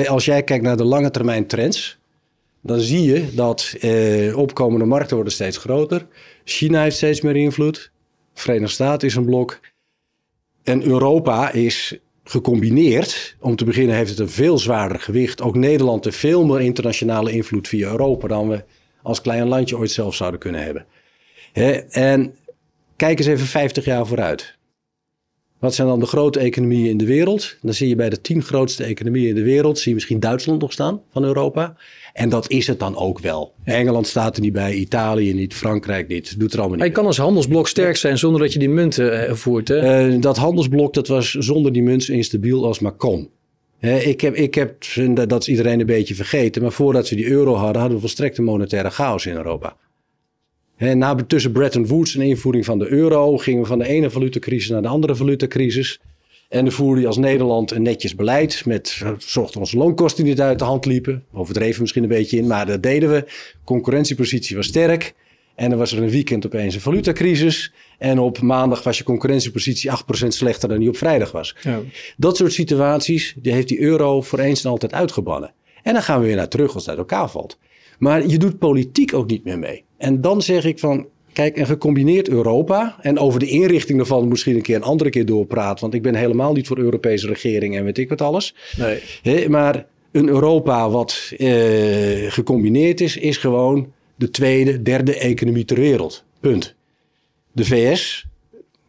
als 0.08 0.26
jij 0.26 0.44
kijkt 0.44 0.64
naar 0.64 0.78
de 0.78 0.84
lange 0.84 1.12
termijn 1.12 1.48
trends... 1.48 2.00
dan 2.62 2.80
zie 2.80 3.02
je 3.02 3.34
dat 3.36 3.76
uh, 3.82 4.38
opkomende 4.38 4.86
markten 4.86 5.16
worden 5.16 5.34
steeds 5.34 5.58
groter. 5.58 6.08
China 6.44 6.82
heeft 6.82 6.96
steeds 6.96 7.22
meer 7.22 7.36
invloed. 7.36 7.92
Verenigde 8.34 8.74
Staten 8.74 9.08
is 9.08 9.16
een 9.16 9.26
blok. 9.26 9.60
En 10.64 10.84
Europa 10.84 11.52
is 11.52 12.00
gecombineerd. 12.24 13.36
Om 13.40 13.56
te 13.56 13.66
beginnen 13.66 13.96
heeft 13.96 14.10
het 14.10 14.20
een 14.20 14.30
veel 14.30 14.58
zwaarder 14.58 15.00
gewicht. 15.00 15.42
Ook 15.42 15.56
Nederland 15.56 16.04
heeft 16.04 16.18
veel 16.18 16.46
meer 16.46 16.62
internationale 16.62 17.32
invloed 17.32 17.68
via 17.68 17.90
Europa 17.90 18.28
dan 18.28 18.50
we 18.50 18.64
als 19.02 19.22
klein 19.22 19.48
landje 19.48 19.78
ooit 19.78 19.92
zelf 19.92 20.16
zouden 20.16 20.40
kunnen 20.40 20.64
hebben. 20.64 20.86
en 21.90 22.36
kijk 23.02 23.20
eens 23.20 23.28
even 23.28 23.48
50 23.48 23.86
jaar 23.86 24.08
vooruit. 24.08 24.58
Wat 25.60 25.76
zijn 25.76 25.88
dan 25.88 26.00
de 26.00 26.06
grote 26.06 26.40
economieën 26.40 26.90
in 26.90 26.98
de 26.98 27.06
wereld? 27.06 27.58
Dan 27.62 27.74
zie 27.74 27.88
je 27.88 27.96
bij 27.96 28.10
de 28.10 28.22
tien 28.22 28.44
grootste 28.44 28.84
economieën 28.84 29.28
in 29.28 29.36
de 29.36 29.44
wereld, 29.44 29.78
zie 29.78 29.88
je 29.88 29.94
misschien 29.94 30.20
Duitsland 30.20 30.62
nog 30.62 30.72
staan 30.72 31.02
van 31.12 31.24
Europa. 31.24 31.76
En 32.14 32.30
dat 32.30 32.50
is 32.50 32.68
het 32.68 32.80
dan 32.80 32.96
ook 32.96 33.20
wel. 33.20 33.54
Engeland 33.64 34.08
staat 34.08 34.36
er 34.36 34.42
niet 34.42 34.54
bij, 34.54 34.74
Italië 34.74 35.34
niet, 35.34 35.54
Frankrijk 35.54 36.08
niet. 36.08 36.40
Doet 36.40 36.54
er 36.54 36.60
allemaal 36.60 36.78
niet. 36.78 36.88
Je 36.88 36.92
kan 36.92 37.06
als 37.06 37.18
handelsblok 37.18 37.68
sterk 37.68 37.96
zijn 37.96 38.18
zonder 38.18 38.42
dat 38.42 38.54
je 38.54 38.60
die 38.60 38.70
munten 38.70 39.30
uh, 39.30 39.34
voert. 39.34 39.68
Hè? 39.68 40.08
Uh, 40.08 40.22
dat 40.22 40.38
handelsblok 40.38 40.94
dat 40.94 41.08
was 41.08 41.32
zonder 41.32 41.74
die 41.74 41.84
munt 41.84 42.10
instabiel 42.10 42.66
als 42.66 42.80
maar 42.80 42.92
kon. 42.92 43.30
ik 43.80 44.22
heb, 44.22 44.36
ik 44.36 44.56
heb, 44.56 44.84
dat 45.28 45.42
is 45.42 45.48
iedereen 45.48 45.80
een 45.80 45.86
beetje 45.86 46.16
vergeten, 46.16 46.62
maar 46.62 46.72
voordat 46.72 47.10
we 47.10 47.16
die 47.16 47.30
euro 47.30 47.54
hadden, 47.54 47.80
hadden 47.80 47.94
we 47.94 48.00
volstrekte 48.00 48.42
monetaire 48.42 48.90
chaos 48.90 49.26
in 49.26 49.36
Europa. 49.36 49.76
He, 50.82 50.94
na, 50.94 51.16
tussen 51.16 51.52
Bretton 51.52 51.88
Woods 51.88 52.16
en 52.16 52.22
invoering 52.22 52.66
van 52.66 52.80
de 52.80 52.88
euro 52.88 53.38
gingen 53.38 53.62
we 53.62 53.68
van 53.68 53.80
de 53.80 53.88
ene 53.88 54.10
valutacrisis 54.10 54.70
naar 54.70 54.82
de 54.82 54.88
andere 54.88 55.16
valutacrisis. 55.16 56.00
En 56.50 56.64
dan 56.64 56.74
voerde 56.74 57.02
je 57.02 57.08
als 57.08 57.18
Nederland 57.18 57.72
een 57.72 57.82
netjes 57.82 58.16
beleid. 58.16 58.66
Met 58.66 59.02
zorgde 59.18 59.60
onze 59.60 59.78
loonkosten 59.78 60.24
niet 60.24 60.42
uit 60.42 60.60
de 60.60 60.66
hand 60.66 60.86
liepen. 60.86 61.24
Overdreven 61.34 61.82
misschien 61.82 62.04
een 62.04 62.10
beetje 62.10 62.38
in, 62.38 62.48
maar 62.48 62.66
dat 62.66 62.84
deden 62.84 63.10
we. 63.10 63.26
Concurrentiepositie 63.64 64.56
was 64.56 64.66
sterk. 64.66 65.14
En 65.56 65.70
dan 65.70 65.80
was 65.80 65.92
er 65.92 66.04
een 66.04 66.10
weekend 66.10 66.46
opeens 66.46 66.76
een 66.76 66.82
valutacrisis. 66.82 67.74
En 67.98 68.20
op 68.20 68.42
maandag 68.42 68.84
was 68.84 68.98
je 68.98 69.04
concurrentiepositie 69.04 69.92
8% 70.24 70.28
slechter 70.28 70.70
dan 70.70 70.80
die 70.80 70.90
op 70.90 70.98
vrijdag 70.98 71.32
was. 71.32 71.56
Ja. 71.64 71.80
Dat 72.18 72.38
soort 72.38 72.54
situaties 72.54 73.36
die 73.38 73.54
heeft 73.54 73.68
die 73.68 73.82
euro 73.82 74.22
voor 74.22 74.40
eens 74.40 74.64
en 74.64 74.70
altijd 74.70 74.94
uitgebannen. 74.94 75.54
En 75.84 75.94
dan 75.94 76.04
gaan 76.04 76.20
we 76.20 76.26
weer 76.26 76.36
naar 76.36 76.48
terug 76.48 76.74
als 76.74 76.86
het 76.86 76.90
uit 76.90 76.98
elkaar 76.98 77.30
valt. 77.30 77.58
Maar 78.00 78.28
je 78.28 78.38
doet 78.38 78.60
politiek 78.60 79.14
ook 79.14 79.28
niet 79.28 79.44
meer 79.44 79.60
mee. 79.60 79.84
En 80.02 80.22
dan 80.22 80.42
zeg 80.42 80.66
ik 80.66 80.80
van, 80.80 81.08
Kijk, 81.34 81.58
en 81.58 81.66
gecombineerd 81.66 82.30
Europa. 82.30 82.98
En 83.02 83.20
over 83.20 83.40
de 83.40 83.48
inrichting 83.48 83.98
daarvan 83.98 84.28
misschien 84.28 84.56
een 84.56 84.62
keer 84.62 84.76
een 84.76 84.84
andere 84.84 85.10
keer 85.10 85.26
doorpraten. 85.26 85.82
Want 85.82 85.94
ik 85.94 86.02
ben 86.02 86.16
helemaal 86.16 86.54
niet 86.54 86.68
voor 86.68 86.78
Europese 86.78 87.28
regering 87.28 87.76
en 87.76 87.84
weet 87.84 87.98
ik 87.98 88.10
wat 88.10 88.22
alles. 88.22 88.56
Nee. 89.24 89.50
maar 89.50 89.86
een 90.12 90.28
Europa 90.28 90.90
wat 90.90 91.32
eh, 91.38 92.32
gecombineerd 92.32 93.02
is, 93.02 93.18
is 93.18 93.38
gewoon 93.38 93.92
de 94.16 94.30
tweede, 94.30 94.82
derde 94.82 95.18
economie 95.18 95.66
ter 95.66 95.80
wereld. 95.80 96.24
Punt. 96.40 96.76
De 97.52 97.66
VS 97.66 98.26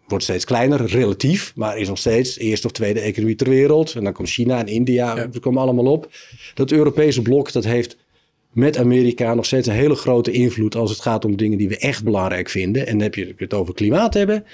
wordt 0.06 0.24
steeds 0.24 0.44
kleiner, 0.44 0.86
relatief, 0.86 1.52
maar 1.54 1.78
is 1.78 1.88
nog 1.88 1.98
steeds 1.98 2.38
eerste 2.38 2.66
of 2.66 2.72
tweede 2.72 3.00
economie 3.00 3.36
ter 3.36 3.48
wereld. 3.48 3.94
En 3.94 4.04
dan 4.04 4.12
komt 4.12 4.28
China 4.28 4.58
en 4.58 4.66
India, 4.66 5.16
ja. 5.16 5.28
komen 5.40 5.62
allemaal 5.62 5.92
op. 5.92 6.10
Dat 6.54 6.70
Europese 6.70 7.22
blok, 7.22 7.52
dat 7.52 7.64
heeft 7.64 7.96
met 8.52 8.78
Amerika 8.78 9.34
nog 9.34 9.46
steeds 9.46 9.66
een 9.66 9.74
hele 9.74 9.94
grote 9.94 10.30
invloed 10.30 10.74
als 10.74 10.90
het 10.90 11.00
gaat 11.00 11.24
om 11.24 11.36
dingen 11.36 11.58
die 11.58 11.68
we 11.68 11.78
echt 11.78 12.04
belangrijk 12.04 12.48
vinden. 12.48 12.86
En 12.86 12.92
dan 12.92 13.02
heb 13.02 13.14
je 13.14 13.34
het 13.36 13.54
over 13.54 13.74
klimaat 13.74 14.14
hebben, 14.14 14.44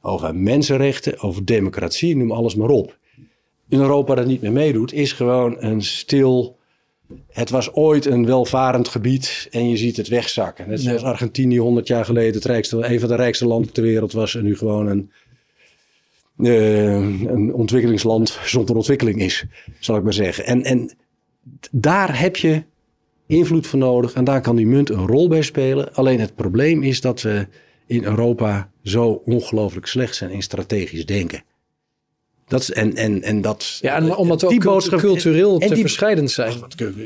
over 0.00 0.34
mensenrechten, 0.34 1.20
over 1.20 1.44
democratie, 1.44 2.16
noem 2.16 2.32
alles 2.32 2.54
maar 2.54 2.68
op. 2.68 2.98
In 3.68 3.80
Europa 3.80 4.14
dat 4.14 4.26
niet 4.26 4.42
meer 4.42 4.52
meedoet, 4.52 4.92
is 4.92 5.12
gewoon 5.12 5.56
een 5.58 5.82
stil. 5.82 6.56
Het 7.28 7.50
was 7.50 7.72
ooit 7.72 8.06
een 8.06 8.26
welvarend 8.26 8.88
gebied 8.88 9.48
en 9.50 9.68
je 9.68 9.76
ziet 9.76 9.96
het 9.96 10.08
wegzakken. 10.08 10.68
Net 10.68 10.80
zoals 10.80 11.02
Argentinië 11.02 11.58
100 11.58 11.86
jaar 11.86 12.04
geleden 12.04 12.34
het 12.34 12.44
rijkste, 12.44 12.86
een 12.86 13.00
van 13.00 13.08
de 13.08 13.14
rijkste 13.14 13.46
landen 13.46 13.72
ter 13.72 13.82
wereld 13.82 14.12
was 14.12 14.34
en 14.34 14.44
nu 14.44 14.56
gewoon 14.56 14.86
een, 14.86 15.10
uh, 16.36 16.94
een 17.30 17.54
ontwikkelingsland 17.54 18.38
zonder 18.44 18.76
ontwikkeling 18.76 19.20
is, 19.20 19.44
zal 19.78 19.96
ik 19.96 20.02
maar 20.02 20.12
zeggen. 20.12 20.46
En, 20.46 20.62
en 20.62 20.96
daar 21.70 22.20
heb 22.20 22.36
je 22.36 22.62
invloed 23.32 23.66
voor 23.66 23.78
nodig. 23.78 24.12
En 24.12 24.24
daar 24.24 24.40
kan 24.40 24.56
die 24.56 24.66
munt 24.66 24.90
een 24.90 25.06
rol 25.06 25.28
bij 25.28 25.42
spelen. 25.42 25.94
Alleen 25.94 26.20
het 26.20 26.34
probleem 26.34 26.82
is 26.82 27.00
dat 27.00 27.22
we 27.22 27.46
in 27.86 28.04
Europa 28.04 28.70
zo 28.82 29.22
ongelooflijk 29.24 29.86
slecht 29.86 30.14
zijn 30.14 30.30
in 30.30 30.42
strategisch 30.42 31.06
denken. 31.06 31.42
Dat 32.52 32.68
en, 32.68 32.96
en, 32.96 33.22
en 33.22 33.40
dat, 33.40 33.78
ja, 33.80 33.96
en 33.96 34.16
omdat 34.16 34.42
we 34.42 34.48
die 34.48 34.68
ook 34.68 34.96
cultureel 34.96 35.58
te 35.58 35.76
verscheidend 35.76 36.30
zijn. 36.30 36.52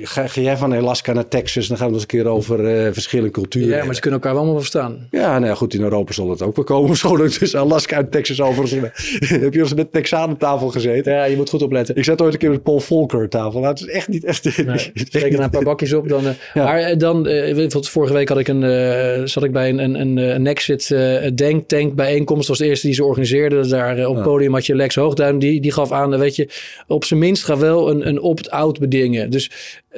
ga, 0.03 0.27
ga, 0.27 0.41
jij 0.41 0.57
van 0.57 0.73
Alaska 0.73 1.13
naar 1.13 1.29
Texas, 1.29 1.67
dan 1.67 1.77
gaan 1.77 1.87
we 1.87 1.93
eens 1.93 2.03
een 2.03 2.09
keer 2.09 2.27
over 2.27 2.85
uh, 2.85 2.93
verschillende 2.93 3.31
culturen. 3.31 3.77
Ja, 3.77 3.85
maar 3.85 3.95
ze 3.95 4.01
kunnen 4.01 4.21
elkaar 4.21 4.35
wel 4.35 4.43
allemaal 4.43 4.61
verstaan. 4.61 5.09
Ja, 5.11 5.39
nou 5.39 5.47
ja, 5.47 5.55
goed, 5.55 5.75
in 5.75 5.83
Europa 5.83 6.13
zal 6.13 6.31
het 6.31 6.43
ook 6.43 6.57
wel 6.57 6.65
komen. 6.65 6.97
Zo 7.07 7.29
tussen 7.29 7.61
Alaska 7.61 7.97
en 7.97 8.11
Texas 8.11 8.41
over. 8.41 8.69
Heb 9.41 9.55
je 9.55 9.61
eens 9.61 9.75
met 9.75 9.93
Texaan 9.93 10.29
aan 10.29 10.37
tafel 10.37 10.69
gezeten? 10.69 11.13
Ja, 11.13 11.25
je 11.25 11.37
moet 11.37 11.51
goed 11.51 11.63
opletten. 11.63 11.97
Ik 11.97 12.05
zat 12.05 12.23
ooit 12.23 12.33
een 12.33 12.39
keer 12.39 12.51
met 12.51 12.63
Paul 12.63 12.81
Volcker 12.81 13.21
aan 13.21 13.29
tafel. 13.29 13.61
Nou, 13.61 13.73
het 13.73 13.81
is 13.81 13.89
echt 13.89 14.09
niet 14.09 14.25
echt... 14.25 14.67
Nee, 14.67 14.93
zeker 14.95 15.41
een 15.41 15.51
paar 15.51 15.63
bakjes 15.63 15.93
op. 15.93 16.09
Dan, 16.09 16.25
uh, 16.25 16.65
Maar 16.65 16.91
uh, 16.91 16.99
dan, 16.99 17.29
uh, 17.29 17.67
vorige 17.71 18.13
week 18.13 18.29
had 18.29 18.39
ik 18.39 18.49
een, 18.49 19.29
zat 19.29 19.45
ik 19.45 19.53
bij 19.53 19.69
een, 19.69 20.01
een, 20.01 20.17
een 20.17 20.43
Nexit 20.43 20.89
denktank 21.35 21.95
bijeenkomst. 21.95 22.47
Dat 22.47 22.49
was 22.49 22.59
de 22.59 22.67
eerste 22.67 22.87
die 22.87 22.97
ze 22.97 23.05
organiseerden. 23.05 23.69
Daar 23.69 24.07
op 24.07 24.15
het 24.15 24.25
podium 24.25 24.53
had 24.53 24.67
je 24.67 24.75
Lex 24.75 24.95
Hoogduin 24.95 25.36
die, 25.39 25.61
die 25.61 25.72
gaf 25.72 25.93
aan, 25.93 26.18
weet 26.18 26.37
je, 26.37 26.49
op 26.87 27.05
zijn 27.05 27.20
minst 27.20 27.45
ga 27.45 27.57
wel 27.59 27.91
een, 27.91 28.09
een 28.09 28.20
opt-out 28.20 28.78
bedingen. 28.78 29.30
Dus 29.30 29.51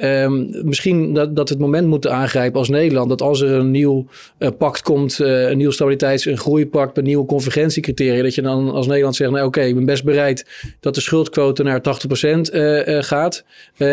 um, 0.03 0.49
misschien 0.63 1.13
dat, 1.13 1.35
dat 1.35 1.49
we 1.49 1.55
het 1.55 1.63
moment 1.63 1.87
moeten 1.87 2.11
aangrijpen 2.11 2.59
als 2.59 2.69
Nederland, 2.69 3.09
dat 3.09 3.21
als 3.21 3.41
er 3.41 3.51
een 3.51 3.71
nieuw 3.71 4.05
uh, 4.39 4.49
pact 4.57 4.81
komt, 4.81 5.19
uh, 5.19 5.49
een 5.49 5.57
nieuw 5.57 5.71
stabiliteits- 5.71 6.25
en 6.25 6.37
groeipact 6.37 6.95
met 6.95 7.05
nieuwe 7.05 7.25
convergentiecriteria, 7.25 8.23
dat 8.23 8.35
je 8.35 8.41
dan 8.41 8.71
als 8.71 8.87
Nederland 8.87 9.15
zegt, 9.15 9.31
nou 9.31 9.45
oké, 9.45 9.61
ik 9.61 9.75
ben 9.75 9.85
best 9.85 10.03
bereid 10.03 10.45
dat 10.79 10.95
de 10.95 11.01
schuldquote 11.01 11.63
naar 11.63 11.81
80% 11.81 12.53
uh, 12.53 12.81
gaat. 13.03 13.43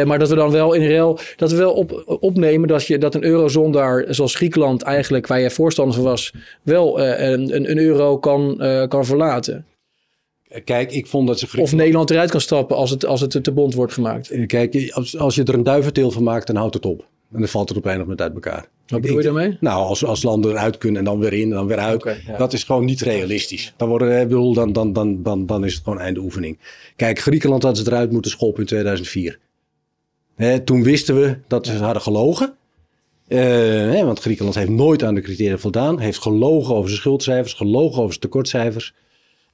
maar 0.05 0.19
dat 0.19 0.29
we 0.29 0.35
dan 0.35 0.51
wel 0.51 0.73
in 0.73 0.87
rel, 0.87 1.19
dat 1.37 1.51
we 1.51 1.57
wel 1.57 1.73
op, 1.73 2.03
opnemen 2.21 2.69
dat, 2.69 2.87
je, 2.87 2.99
dat 2.99 3.15
een 3.15 3.25
eurozone 3.25 3.73
daar, 3.73 4.05
zoals 4.09 4.35
Griekenland 4.35 4.83
eigenlijk, 4.83 5.27
waar 5.27 5.41
jij 5.41 5.51
voorstander 5.51 5.95
van 5.95 6.05
was, 6.05 6.33
wel 6.63 7.01
een, 7.01 7.71
een, 7.71 7.79
euro 7.79 8.19
kan, 8.19 8.57
kan 8.89 9.05
verlaten. 9.05 9.65
Kijk, 10.65 10.93
ik 10.93 11.07
vond 11.07 11.27
dat 11.27 11.39
ze... 11.39 11.61
Of 11.61 11.73
Nederland 11.73 12.11
eruit 12.11 12.31
kan 12.31 12.41
stappen 12.41 12.77
als 12.77 12.91
het, 12.91 13.07
als 13.07 13.21
het 13.21 13.45
te 13.45 13.53
bond 13.53 13.75
wordt 13.75 13.93
gemaakt. 13.93 14.31
Eh, 14.31 14.47
kijk, 14.47 14.91
als, 14.93 15.19
als 15.19 15.35
je 15.35 15.45
er 15.45 15.55
een 15.55 15.63
duiventeel 15.63 16.11
van 16.11 16.23
maakt, 16.23 16.47
dan 16.47 16.57
houdt 16.57 16.75
het 16.75 16.87
op. 16.87 17.07
En 17.33 17.39
dan 17.39 17.49
valt 17.49 17.69
het 17.69 17.79
op 17.79 17.85
een 17.85 17.99
moment 17.99 18.21
uit 18.21 18.35
elkaar. 18.35 18.69
Wat 18.87 19.01
bedoel 19.01 19.17
je 19.17 19.25
daarmee? 19.25 19.57
Nou, 19.61 19.87
als, 19.87 20.05
als 20.05 20.23
landen 20.23 20.51
eruit 20.51 20.79
kunnen 20.79 20.99
en 20.99 21.05
dan 21.05 21.19
weer 21.19 21.33
in 21.33 21.43
en 21.43 21.51
dan 21.51 21.67
weer 21.67 21.79
uit. 21.79 22.17
Dat 22.39 22.53
is 22.53 22.65
gewoon 22.65 22.85
niet 22.85 23.01
realistisch. 23.01 23.75
Dan, 23.77 23.89
worden, 23.89 24.29
bedoel, 24.29 24.55
dan, 24.55 24.73
dan, 24.73 24.93
dan, 24.93 25.23
dan, 25.23 25.47
dan 25.47 25.65
is 25.65 25.75
het 25.75 25.83
gewoon 25.83 26.01
einde 26.01 26.21
oefening. 26.21 26.59
Kijk, 26.97 27.19
Griekenland 27.19 27.63
had 27.63 27.79
ze 27.79 27.87
eruit 27.87 28.13
moeten 28.13 28.31
schoppen 28.31 28.61
in 28.61 28.67
2004. 28.69 29.39
toen 30.65 30.83
wisten 30.83 31.21
we 31.21 31.39
dat 31.47 31.67
ze 31.67 31.73
hadden 31.73 32.03
gelogen. 32.03 32.55
Uh, 33.29 34.03
want 34.03 34.21
Griekenland 34.21 34.57
heeft 34.57 34.71
nooit 34.71 35.03
aan 35.03 35.15
de 35.15 35.21
criteria 35.21 35.59
voldaan. 35.59 35.99
Heeft 35.99 36.19
gelogen 36.19 36.75
over 36.75 36.89
zijn 36.89 37.01
schuldcijfers, 37.01 37.53
gelogen 37.53 37.97
over 37.97 38.09
zijn 38.09 38.21
tekortcijfers. 38.21 38.95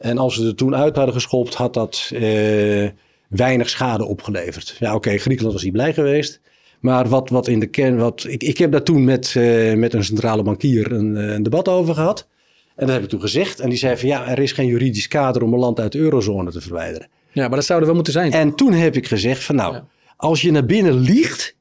En 0.03 0.19
als 0.19 0.35
ze 0.35 0.47
er 0.47 0.55
toen 0.55 0.77
uit 0.77 0.97
hadden 0.97 1.15
geschopt, 1.15 1.55
had 1.55 1.75
dat 1.75 2.11
uh, 2.13 2.89
weinig 3.29 3.69
schade 3.69 4.05
opgeleverd. 4.05 4.77
Ja, 4.79 4.95
oké, 4.95 5.19
Griekenland 5.19 5.55
was 5.55 5.65
niet 5.65 5.73
blij 5.73 5.95
geweest. 5.95 6.41
Maar 6.81 7.09
wat, 7.09 7.31
wat 7.31 7.49
in 7.49 7.61
de 7.61 7.67
kern, 7.67 7.97
wat, 7.97 8.25
ik, 8.29 8.43
ik 8.43 8.59
heb 8.59 8.73
daar 8.73 8.83
toen 8.83 9.05
met, 9.05 9.35
uh, 9.37 9.75
met 9.75 9.95
een 9.95 10.05
centrale 10.05 10.43
bankier 10.43 10.93
een, 10.93 11.17
eh, 11.17 11.33
een, 11.33 11.43
debat 11.43 11.69
over 11.69 11.95
gehad. 11.95 12.29
En 12.77 12.87
dat 12.87 12.95
heb 12.95 13.05
ik 13.05 13.09
toen 13.09 13.21
gezegd. 13.21 13.61
En 13.61 13.69
die 13.69 13.79
zei 13.79 13.97
van 13.97 14.09
ja, 14.09 14.29
er 14.29 14.39
is 14.39 14.53
geen 14.53 14.67
juridisch 14.67 15.09
kader 15.09 15.43
om 15.43 15.53
een 15.53 15.59
land 15.59 15.81
uit 15.81 15.93
de 15.93 15.99
eurozone 15.99 16.51
te 16.51 16.61
verwijderen. 16.61 17.09
Ja, 17.33 17.49
maar 17.49 17.57
dat 17.57 17.65
zou 17.65 17.81
er 17.81 17.87
wel 17.87 17.95
moeten 17.95 18.13
zijn. 18.13 18.33
En 18.33 18.55
toen 18.55 18.73
heb 18.73 18.97
ik 18.97 19.07
gezegd 19.07 19.45
van 19.45 19.55
nou, 19.55 19.77
als 20.17 20.43
je 20.43 20.51
naar 20.51 20.67
binnen 20.67 20.95
liegt 20.95 21.57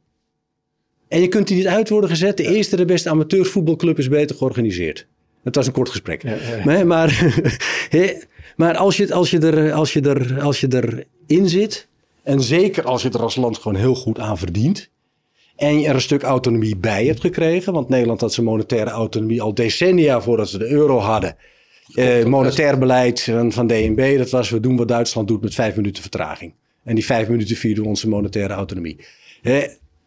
en 1.08 1.22
je 1.22 1.28
kunt 1.28 1.48
die 1.48 1.58
niet 1.58 1.68
uit 1.68 1.90
worden 1.90 2.10
gezet, 2.10 2.38
de 2.38 2.56
eerste 2.56 2.76
de 2.76 2.86
beste 2.86 3.10
amateursvoetbalclub 3.10 4.00
is 4.00 4.08
beter 4.08 4.36
georganiseerd. 4.36 5.08
Het 5.44 5.56
was 5.56 5.68
een 5.68 5.74
kort 5.74 5.90
gesprek. 5.90 6.24
Ja, 6.24 6.34
ja. 6.34 6.66
Maar, 6.66 6.88
maar 6.88 7.08
als, 8.58 8.98
je, 8.98 9.14
als, 9.14 9.32
je 9.32 9.40
er, 9.40 9.74
als, 9.74 9.94
je 9.94 10.02
er, 10.02 10.42
als 10.42 10.60
je 10.60 10.68
erin 11.28 11.50
zit, 11.50 11.88
en 12.24 12.42
zeker 12.42 12.84
als 12.84 13.02
je 13.02 13.10
er 13.10 13.22
als 13.22 13.36
land 13.36 13.58
gewoon 13.58 13.78
heel 13.78 13.96
goed 13.96 14.20
aan 14.20 14.38
verdient, 14.38 14.90
en 15.56 15.80
je 15.80 15.88
er 15.88 15.96
een 15.96 16.02
stuk 16.02 16.24
autonomie 16.24 16.78
bij 16.78 17.06
hebt 17.06 17.20
gekregen, 17.20 17.74
want 17.74 17.90
Nederland 17.90 18.22
had 18.22 18.34
zijn 18.34 18.46
monetaire 18.46 18.90
autonomie 18.90 19.42
al 19.42 19.54
decennia 19.54 20.22
voordat 20.22 20.50
ze 20.50 20.58
de 20.58 20.68
euro 20.68 20.98
hadden. 20.98 21.36
Eh, 21.94 22.26
monetair 22.26 22.78
beleid 22.78 23.22
van, 23.22 23.52
van 23.52 23.68
DNB, 23.68 24.18
dat 24.18 24.30
was 24.30 24.50
we 24.50 24.60
doen 24.60 24.78
wat 24.78 24.88
Duitsland 24.88 25.28
doet 25.28 25.42
met 25.42 25.54
vijf 25.54 25.76
minuten 25.76 26.02
vertraging. 26.02 26.54
En 26.84 26.96
die 26.96 27.06
vijf 27.06 27.28
minuten 27.28 27.56
vierden 27.56 27.86
onze 27.86 28.10
monetaire 28.10 28.54
autonomie. 28.54 28.98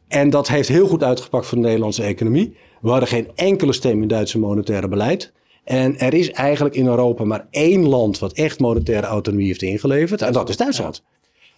En 0.08 0.30
dat 0.30 0.48
heeft 0.48 0.68
heel 0.68 0.86
goed 0.86 1.02
uitgepakt 1.02 1.46
voor 1.46 1.58
de 1.58 1.64
Nederlandse 1.64 2.02
economie. 2.02 2.56
We 2.80 2.90
hadden 2.90 3.08
geen 3.08 3.28
enkele 3.34 3.72
stem 3.72 4.02
in 4.02 4.08
Duitse 4.08 4.38
monetaire 4.38 4.88
beleid. 4.88 5.32
En 5.64 5.98
er 5.98 6.14
is 6.14 6.30
eigenlijk 6.30 6.74
in 6.74 6.86
Europa 6.86 7.24
maar 7.24 7.46
één 7.50 7.88
land 7.88 8.18
wat 8.18 8.32
echt 8.32 8.60
monetaire 8.60 9.06
autonomie 9.06 9.46
heeft 9.46 9.62
ingeleverd. 9.62 10.22
En 10.22 10.32
dat 10.32 10.48
is 10.48 10.56
Duitsland. 10.56 11.02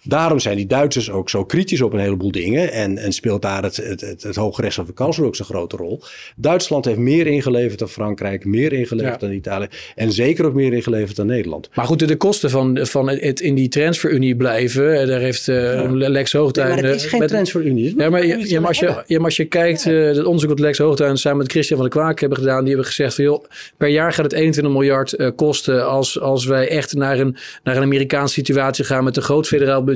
Daarom 0.08 0.38
zijn 0.38 0.56
die 0.56 0.66
Duitsers 0.66 1.10
ook 1.10 1.30
zo 1.30 1.44
kritisch 1.44 1.80
op 1.80 1.92
een 1.92 1.98
heleboel 1.98 2.30
dingen. 2.30 2.72
En, 2.72 2.98
en 2.98 3.12
speelt 3.12 3.42
daar 3.42 3.62
het, 3.62 3.76
het, 3.76 4.00
het, 4.00 4.22
het 4.22 4.36
Hoge 4.36 4.62
Rechtshof 4.62 4.88
ook 5.00 5.36
zo'n 5.36 5.46
grote 5.46 5.76
rol. 5.76 6.00
Duitsland 6.36 6.84
heeft 6.84 6.98
meer 6.98 7.26
ingeleverd 7.26 7.78
dan 7.78 7.88
Frankrijk, 7.88 8.44
meer 8.44 8.72
ingeleverd 8.72 9.20
dan 9.20 9.32
Italië. 9.32 9.66
En 9.94 10.12
zeker 10.12 10.46
ook 10.46 10.54
meer 10.54 10.72
ingeleverd 10.72 11.16
dan 11.16 11.26
Nederland. 11.26 11.68
Maar 11.74 11.84
goed, 11.86 12.08
de 12.08 12.16
kosten 12.16 12.50
van, 12.50 12.78
van 12.82 13.08
het 13.08 13.40
in 13.40 13.54
die 13.54 13.68
transferunie 13.68 14.36
blijven. 14.36 15.00
Eh, 15.00 15.06
daar 15.06 15.20
heeft 15.20 15.46
uh, 15.46 15.74
ja. 15.74 15.90
Lex 15.90 16.32
Hoogtuin... 16.32 16.68
maar 16.68 16.84
het 16.84 16.94
is 16.94 17.04
geen 17.04 17.26
transferunie. 17.26 17.94
Ja, 17.96 18.10
maar, 18.10 18.26
ja, 18.26 18.60
maar, 18.60 18.68
als 18.68 18.78
je, 18.78 19.02
ja, 19.06 19.16
maar 19.16 19.24
als 19.24 19.36
je 19.36 19.44
kijkt, 19.44 19.82
ja. 19.82 19.92
uh, 19.92 20.06
het 20.06 20.24
onderzoek 20.24 20.50
dat 20.50 20.58
Lex 20.58 20.78
Hoogtuin 20.78 21.16
samen 21.16 21.38
met 21.38 21.50
Christian 21.50 21.78
van 21.78 21.88
der 21.90 21.98
Kwaak 22.00 22.20
hebben 22.20 22.38
gedaan. 22.38 22.58
Die 22.58 22.68
hebben 22.68 22.86
gezegd 22.86 23.14
van 23.14 23.24
joh, 23.24 23.44
per 23.76 23.88
jaar 23.88 24.12
gaat 24.12 24.24
het 24.24 24.32
21 24.32 24.72
miljard 24.72 25.14
uh, 25.16 25.28
kosten 25.36 25.86
als, 25.86 26.20
als 26.20 26.44
wij 26.44 26.68
echt 26.68 26.94
naar 26.94 27.18
een, 27.18 27.36
naar 27.62 27.76
een 27.76 27.82
Amerikaanse 27.82 28.34
situatie 28.34 28.84
gaan 28.84 29.04
met 29.04 29.16
een 29.16 29.22
groot 29.22 29.46
federaal 29.46 29.84
budget 29.84 29.95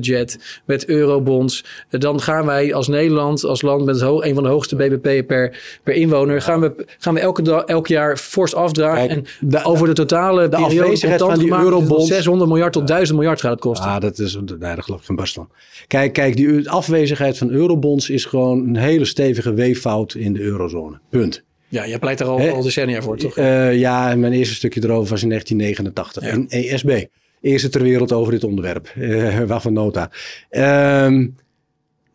met 0.64 0.86
eurobonds. 0.86 1.64
Dan 1.88 2.20
gaan 2.20 2.46
wij 2.46 2.74
als 2.74 2.88
Nederland, 2.88 3.44
als 3.44 3.62
land 3.62 3.84
met 3.84 4.00
een 4.00 4.34
van 4.34 4.42
de 4.42 4.48
hoogste 4.48 4.76
BBP 4.76 5.26
per, 5.26 5.58
per 5.82 5.94
inwoner, 5.94 6.42
gaan 6.42 6.60
we, 6.60 6.86
gaan 6.98 7.14
we 7.14 7.20
elke 7.20 7.64
elk 7.64 7.86
jaar 7.86 8.16
fors 8.16 8.54
afdragen. 8.54 9.08
en 9.08 9.24
de, 9.40 9.64
over 9.64 9.86
de 9.86 9.92
totale 9.92 10.48
de 10.48 10.56
periode 10.56 11.18
van 11.18 11.38
die 11.38 11.52
eurobonds. 11.52 12.06
600 12.06 12.50
miljard 12.50 12.72
tot 12.72 12.86
1000 12.86 13.18
miljard 13.18 13.40
gaat 13.40 13.50
het 13.50 13.60
kosten. 13.60 13.90
Ah, 13.90 14.00
dat 14.00 14.18
is, 14.18 14.34
nee, 14.34 14.58
daar 14.58 14.82
geloof 14.82 15.00
ik 15.00 15.06
geen 15.06 15.16
barst 15.16 15.34
van. 15.34 15.48
Kijk, 15.86 16.12
kijk, 16.12 16.36
die 16.36 16.70
afwezigheid 16.70 17.38
van 17.38 17.50
eurobonds 17.50 18.10
is 18.10 18.24
gewoon 18.24 18.68
een 18.68 18.76
hele 18.76 19.04
stevige 19.04 19.54
weeffout 19.54 20.14
in 20.14 20.32
de 20.32 20.40
eurozone. 20.40 21.00
Punt. 21.10 21.42
Ja, 21.68 21.84
je 21.84 21.98
pleit 21.98 22.20
er 22.20 22.26
al, 22.26 22.48
al 22.48 22.62
decennia 22.62 23.02
voor, 23.02 23.16
toch? 23.16 23.36
Uh, 23.36 23.78
ja, 23.78 24.16
mijn 24.16 24.32
eerste 24.32 24.54
stukje 24.54 24.84
erover 24.84 25.10
was 25.10 25.22
in 25.22 25.28
1989 25.28 26.22
ja. 26.22 26.30
in 26.30 26.48
ESB 26.48 27.06
eerste 27.40 27.68
ter 27.68 27.82
wereld 27.82 28.12
over 28.12 28.32
dit 28.32 28.44
onderwerp. 28.44 28.92
Uh, 28.98 29.40
waarvan 29.46 29.72
nota. 29.72 30.10
Uh, 30.50 31.26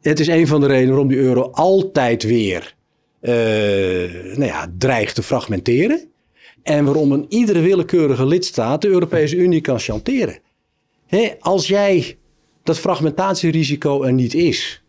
het 0.02 0.20
is 0.20 0.28
een 0.28 0.48
van 0.48 0.62
de 0.62 0.68
redenen 0.68 0.90
waarom 0.90 1.08
die 1.08 1.18
euro 1.18 1.42
altijd 1.52 2.24
weer 2.24 2.76
uh, 3.22 3.32
nou 4.36 4.46
ja, 4.46 4.72
dreigt 4.78 5.16
te 5.16 5.24
fragmenteren. 5.24 6.10
En 6.64 6.86
waarom 6.86 7.12
een 7.12 7.26
iedere 7.30 7.60
willekeurige 7.60 8.26
lidstaat 8.26 8.82
de 8.82 8.88
Europese 8.88 9.36
Unie 9.36 9.62
kan 9.62 9.80
chanteren. 9.80 10.40
Als 11.40 11.68
jij 11.68 12.18
dat 12.64 12.80
fragmentatierisico 12.80 14.04
er 14.04 14.14
niet 14.14 14.34
is. 14.34 14.84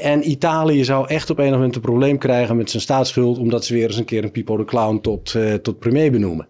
En 0.00 0.30
Italië 0.30 0.84
zou 0.84 1.08
echt 1.08 1.30
op 1.30 1.38
een 1.38 1.50
moment 1.50 1.74
een 1.74 1.80
probleem 1.80 2.18
krijgen 2.18 2.56
met 2.56 2.70
zijn 2.70 2.82
staatsschuld. 2.82 3.38
omdat 3.38 3.64
ze 3.64 3.74
weer 3.74 3.86
eens 3.86 3.96
een 3.96 4.04
keer 4.04 4.24
een 4.24 4.30
Pipo 4.30 4.56
de 4.56 4.64
Clown 4.64 5.00
tot, 5.00 5.34
uh, 5.34 5.54
tot 5.54 5.78
premier 5.78 6.10
benoemen. 6.10 6.48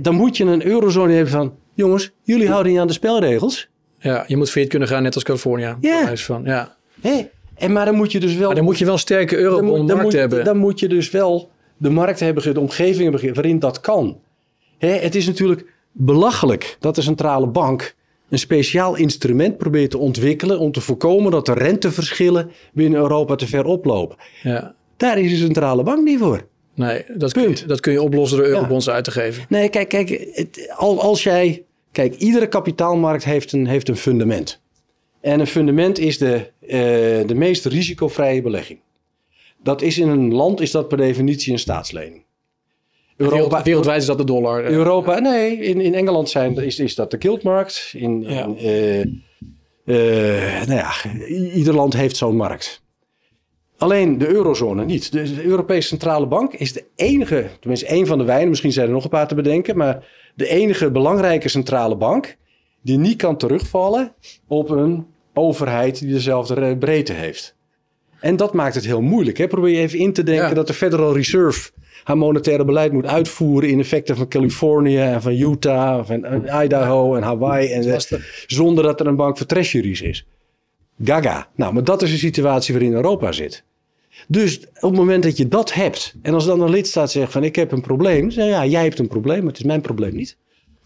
Dan 0.00 0.14
moet 0.14 0.36
je 0.36 0.44
een 0.44 0.66
eurozone 0.66 1.12
hebben 1.12 1.32
van 1.32 1.54
jongens, 1.78 2.10
jullie 2.22 2.48
houden 2.48 2.72
niet 2.72 2.80
aan 2.80 2.86
de 2.86 2.92
spelregels. 2.92 3.68
Ja, 3.98 4.24
je 4.26 4.36
moet 4.36 4.50
failliet 4.50 4.70
kunnen 4.70 4.88
gaan, 4.88 5.02
net 5.02 5.14
als 5.14 5.24
Californië. 5.24 5.76
Ja. 5.80 6.16
Van, 6.16 6.42
ja. 6.44 6.76
Hey, 7.00 7.30
en 7.54 7.72
maar 7.72 7.84
dan 7.84 7.94
moet 7.94 8.12
je 8.12 8.20
dus 8.20 8.34
wel... 8.34 8.46
Maar 8.46 8.56
dan 8.56 8.64
moet 8.64 8.78
je 8.78 8.84
wel 8.84 8.98
sterke 8.98 9.36
euro 9.36 9.86
hebben. 10.10 10.44
Dan 10.44 10.56
moet 10.56 10.80
je 10.80 10.88
dus 10.88 11.10
wel 11.10 11.50
de 11.76 11.90
markt 11.90 12.20
hebben, 12.20 12.54
de 12.54 12.60
omgeving 12.60 13.10
hebben 13.10 13.34
waarin 13.34 13.58
dat 13.58 13.80
kan. 13.80 14.20
Hè, 14.78 14.88
het 14.88 15.14
is 15.14 15.26
natuurlijk 15.26 15.66
belachelijk 15.92 16.76
dat 16.80 16.94
de 16.94 17.02
centrale 17.02 17.46
bank 17.46 17.94
een 18.28 18.38
speciaal 18.38 18.96
instrument 18.96 19.58
probeert 19.58 19.90
te 19.90 19.98
ontwikkelen 19.98 20.58
om 20.58 20.72
te 20.72 20.80
voorkomen 20.80 21.30
dat 21.30 21.46
de 21.46 21.52
renteverschillen 21.52 22.50
binnen 22.72 23.00
Europa 23.00 23.34
te 23.34 23.46
ver 23.46 23.64
oplopen. 23.64 24.16
Ja. 24.42 24.74
Daar 24.96 25.18
is 25.18 25.30
de 25.30 25.36
centrale 25.36 25.82
bank 25.82 26.04
niet 26.04 26.18
voor. 26.18 26.46
Nee, 26.74 27.04
dat, 27.16 27.32
kun 27.32 27.48
je, 27.48 27.66
dat 27.66 27.80
kun 27.80 27.92
je 27.92 28.02
oplossen 28.02 28.38
door 28.38 28.46
eurobonds 28.46 28.84
ja. 28.84 28.92
uit 28.92 29.04
te 29.04 29.10
geven. 29.10 29.44
Nee, 29.48 29.68
kijk, 29.68 29.88
kijk 29.88 30.08
het, 30.32 30.72
als 30.76 31.22
jij. 31.22 31.62
Kijk, 31.98 32.14
iedere 32.14 32.48
kapitaalmarkt 32.48 33.24
heeft 33.24 33.52
een, 33.52 33.66
heeft 33.66 33.88
een 33.88 33.96
fundament. 33.96 34.60
En 35.20 35.40
een 35.40 35.46
fundament 35.46 35.98
is 35.98 36.18
de, 36.18 36.50
uh, 36.60 36.70
de 37.26 37.34
meest 37.34 37.64
risicovrije 37.64 38.42
belegging. 38.42 38.80
Dat 39.62 39.82
is 39.82 39.98
in 39.98 40.08
een 40.08 40.34
land 40.34 40.60
is 40.60 40.70
dat 40.70 40.88
per 40.88 40.96
definitie 40.96 41.52
een 41.52 41.58
staatslening. 41.58 42.24
Europa, 43.16 43.62
wereldwijd 43.62 44.00
is 44.00 44.06
dat 44.06 44.18
de 44.18 44.24
dollar. 44.24 44.64
Uh, 44.64 44.70
Europa, 44.70 45.18
nee, 45.18 45.58
in, 45.58 45.80
in 45.80 45.94
Engeland 45.94 46.28
zijn, 46.28 46.56
is, 46.56 46.78
is 46.78 46.94
dat 46.94 47.10
de 47.10 47.16
guildmarkt. 47.20 47.92
In, 47.96 48.22
ja. 48.22 48.44
in 48.44 49.24
uh, 49.84 49.96
nou 50.66 50.72
ja, 50.72 50.92
ieder 51.54 51.74
land 51.74 51.92
heeft 51.92 52.16
zo'n 52.16 52.36
markt. 52.36 52.82
Alleen 53.78 54.18
de 54.18 54.26
eurozone 54.26 54.84
niet. 54.84 55.12
De 55.12 55.42
Europese 55.44 55.88
Centrale 55.88 56.26
Bank 56.26 56.52
is 56.52 56.72
de 56.72 56.84
enige, 56.94 57.46
tenminste 57.60 57.86
één 57.86 58.06
van 58.06 58.18
de 58.18 58.24
weinigen, 58.24 58.50
misschien 58.50 58.72
zijn 58.72 58.86
er 58.86 58.92
nog 58.92 59.04
een 59.04 59.10
paar 59.10 59.28
te 59.28 59.34
bedenken, 59.34 59.76
maar 59.76 60.06
de 60.38 60.48
enige 60.48 60.90
belangrijke 60.90 61.48
centrale 61.48 61.96
bank 61.96 62.36
die 62.82 62.98
niet 62.98 63.16
kan 63.16 63.36
terugvallen 63.36 64.12
op 64.46 64.70
een 64.70 65.06
overheid 65.34 65.98
die 65.98 66.12
dezelfde 66.12 66.76
breedte 66.76 67.12
heeft. 67.12 67.56
En 68.20 68.36
dat 68.36 68.54
maakt 68.54 68.74
het 68.74 68.84
heel 68.84 69.00
moeilijk. 69.00 69.38
Hè? 69.38 69.46
Probeer 69.46 69.70
je 69.70 69.78
even 69.78 69.98
in 69.98 70.12
te 70.12 70.22
denken 70.22 70.54
dat 70.54 70.66
de 70.66 70.74
Federal 70.74 71.14
Reserve 71.14 71.70
haar 72.04 72.18
monetaire 72.18 72.64
beleid 72.64 72.92
moet 72.92 73.06
uitvoeren 73.06 73.70
in 73.70 73.80
effecten 73.80 74.16
van 74.16 74.28
Californië 74.28 74.98
en 74.98 75.22
van 75.22 75.32
Utah, 75.32 76.06
van 76.06 76.44
Idaho 76.62 77.16
en 77.16 77.22
Hawaii. 77.22 77.72
En 77.72 78.00
zonder 78.46 78.84
dat 78.84 79.00
er 79.00 79.06
een 79.06 79.16
bank 79.16 79.36
voor 79.36 79.46
treasuries 79.46 80.02
is. 80.02 80.26
Gaga. 81.04 81.48
Nou, 81.54 81.72
maar 81.72 81.84
dat 81.84 82.02
is 82.02 82.10
de 82.10 82.16
situatie 82.16 82.74
waarin 82.74 82.92
Europa 82.92 83.32
zit. 83.32 83.64
Dus 84.28 84.60
op 84.60 84.90
het 84.90 84.92
moment 84.92 85.22
dat 85.22 85.36
je 85.36 85.48
dat 85.48 85.72
hebt, 85.72 86.14
en 86.22 86.34
als 86.34 86.46
dan 86.46 86.60
een 86.60 86.70
lidstaat 86.70 87.10
zegt 87.10 87.32
van 87.32 87.44
ik 87.44 87.56
heb 87.56 87.72
een 87.72 87.80
probleem, 87.80 88.30
zeg 88.30 88.44
je, 88.44 88.50
ja, 88.50 88.66
jij 88.66 88.82
hebt 88.82 88.98
een 88.98 89.08
probleem, 89.08 89.38
maar 89.38 89.48
het 89.48 89.58
is 89.58 89.64
mijn 89.64 89.80
probleem 89.80 90.14
niet. 90.14 90.36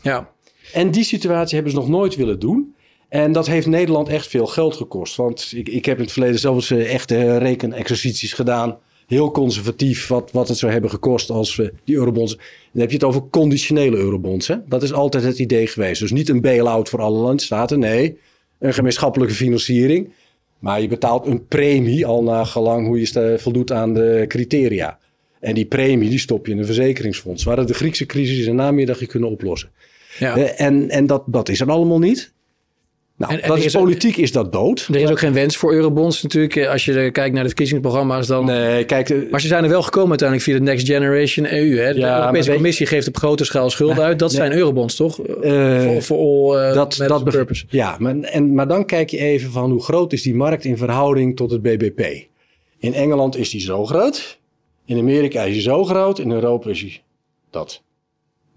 Ja. 0.02 0.30
En 0.72 0.90
die 0.90 1.04
situatie 1.04 1.54
hebben 1.54 1.72
ze 1.72 1.78
nog 1.78 1.88
nooit 1.88 2.16
willen 2.16 2.38
doen. 2.38 2.74
En 3.08 3.32
dat 3.32 3.46
heeft 3.46 3.66
Nederland 3.66 4.08
echt 4.08 4.26
veel 4.26 4.46
geld 4.46 4.76
gekost. 4.76 5.16
Want 5.16 5.52
ik, 5.54 5.68
ik 5.68 5.84
heb 5.84 5.96
in 5.96 6.02
het 6.02 6.12
verleden 6.12 6.38
zelfs 6.38 6.70
uh, 6.70 6.94
echte 6.94 7.38
rekenexercities 7.38 8.32
gedaan. 8.32 8.78
Heel 9.06 9.30
conservatief 9.30 10.06
wat, 10.06 10.30
wat 10.32 10.48
het 10.48 10.58
zou 10.58 10.72
hebben 10.72 10.90
gekost 10.90 11.30
als 11.30 11.56
we 11.56 11.72
die 11.84 11.96
eurobonds... 11.96 12.36
Dan 12.72 12.80
heb 12.80 12.90
je 12.90 12.96
het 12.96 13.04
over 13.04 13.22
conditionele 13.30 13.96
eurobonds. 13.96 14.48
Hè? 14.48 14.56
Dat 14.66 14.82
is 14.82 14.92
altijd 14.92 15.24
het 15.24 15.38
idee 15.38 15.66
geweest. 15.66 16.00
Dus 16.00 16.12
niet 16.12 16.28
een 16.28 16.40
bail-out 16.40 16.88
voor 16.88 17.00
alle 17.00 17.18
landstaten. 17.18 17.78
Nee, 17.78 18.18
een 18.58 18.74
gemeenschappelijke 18.74 19.34
financiering. 19.34 20.12
Maar 20.62 20.80
je 20.80 20.88
betaalt 20.88 21.26
een 21.26 21.46
premie 21.46 22.06
al 22.06 22.22
naar 22.22 22.46
gelang 22.46 22.86
hoe 22.86 23.00
je 23.00 23.34
voldoet 23.38 23.72
aan 23.72 23.94
de 23.94 24.24
criteria. 24.28 24.98
En 25.40 25.54
die 25.54 25.64
premie 25.64 26.08
die 26.08 26.18
stop 26.18 26.46
je 26.46 26.52
in 26.52 26.58
een 26.58 26.64
verzekeringsfonds. 26.64 27.44
Waar 27.44 27.66
de 27.66 27.74
Griekse 27.74 28.06
crisis 28.06 28.46
in 28.46 28.54
namiddag 28.54 29.00
je 29.00 29.06
kunnen 29.06 29.30
oplossen. 29.30 29.70
Ja. 30.18 30.36
Eh, 30.36 30.66
en 30.66 30.90
en 30.90 31.06
dat, 31.06 31.22
dat 31.26 31.48
is 31.48 31.60
er 31.60 31.70
allemaal 31.70 31.98
niet. 31.98 32.32
Nou, 33.16 33.32
en, 33.32 33.48
dat 33.48 33.58
is, 33.58 33.72
politiek 33.72 34.16
is 34.16 34.32
dat 34.32 34.52
dood. 34.52 34.88
Er 34.92 35.00
is 35.00 35.10
ook 35.10 35.18
geen 35.18 35.32
wens 35.32 35.56
voor 35.56 35.72
eurobonds 35.72 36.22
natuurlijk. 36.22 36.56
Eh, 36.56 36.70
als 36.70 36.84
je 36.84 37.10
kijkt 37.10 37.32
naar 37.34 37.42
de 37.42 37.48
verkiezingsprogramma's 37.48 38.26
dan... 38.26 38.44
Nee, 38.44 38.84
kijk... 38.84 39.10
Eh, 39.10 39.30
maar 39.30 39.40
ze 39.40 39.46
zijn 39.46 39.64
er 39.64 39.70
wel 39.70 39.82
gekomen 39.82 40.08
uiteindelijk 40.08 40.48
via 40.48 40.58
de 40.58 40.64
Next 40.64 40.86
Generation 40.86 41.46
EU. 41.46 41.76
Hè? 41.76 41.92
De 41.94 42.00
ja, 42.00 42.20
Europese 42.20 42.52
Commissie 42.52 42.86
geeft 42.86 43.08
op 43.08 43.16
grote 43.16 43.44
schaal 43.44 43.70
schulden 43.70 44.04
uit. 44.04 44.18
Dat 44.18 44.32
zijn 44.32 44.52
eurobonds, 44.52 44.96
toch? 44.96 45.26
Uh, 45.26 45.96
voor 45.98 46.18
all 46.18 46.68
uh, 46.68 46.74
dat, 46.74 47.04
dat 47.06 47.24
purpose. 47.24 47.64
Ja, 47.68 47.96
maar, 47.98 48.20
en, 48.20 48.54
maar 48.54 48.68
dan 48.68 48.86
kijk 48.86 49.10
je 49.10 49.18
even 49.18 49.50
van 49.50 49.70
hoe 49.70 49.82
groot 49.82 50.12
is 50.12 50.22
die 50.22 50.34
markt 50.34 50.64
in 50.64 50.76
verhouding 50.76 51.36
tot 51.36 51.50
het 51.50 51.62
BBP. 51.62 52.26
In 52.78 52.94
Engeland 52.94 53.36
is 53.36 53.50
die 53.50 53.60
zo 53.60 53.86
groot. 53.86 54.38
In 54.84 54.98
Amerika 54.98 55.42
is 55.42 55.52
die 55.52 55.62
zo 55.62 55.84
groot. 55.84 56.18
In 56.18 56.30
Europa 56.30 56.70
is 56.70 56.80
die 56.80 57.02
dat. 57.50 57.82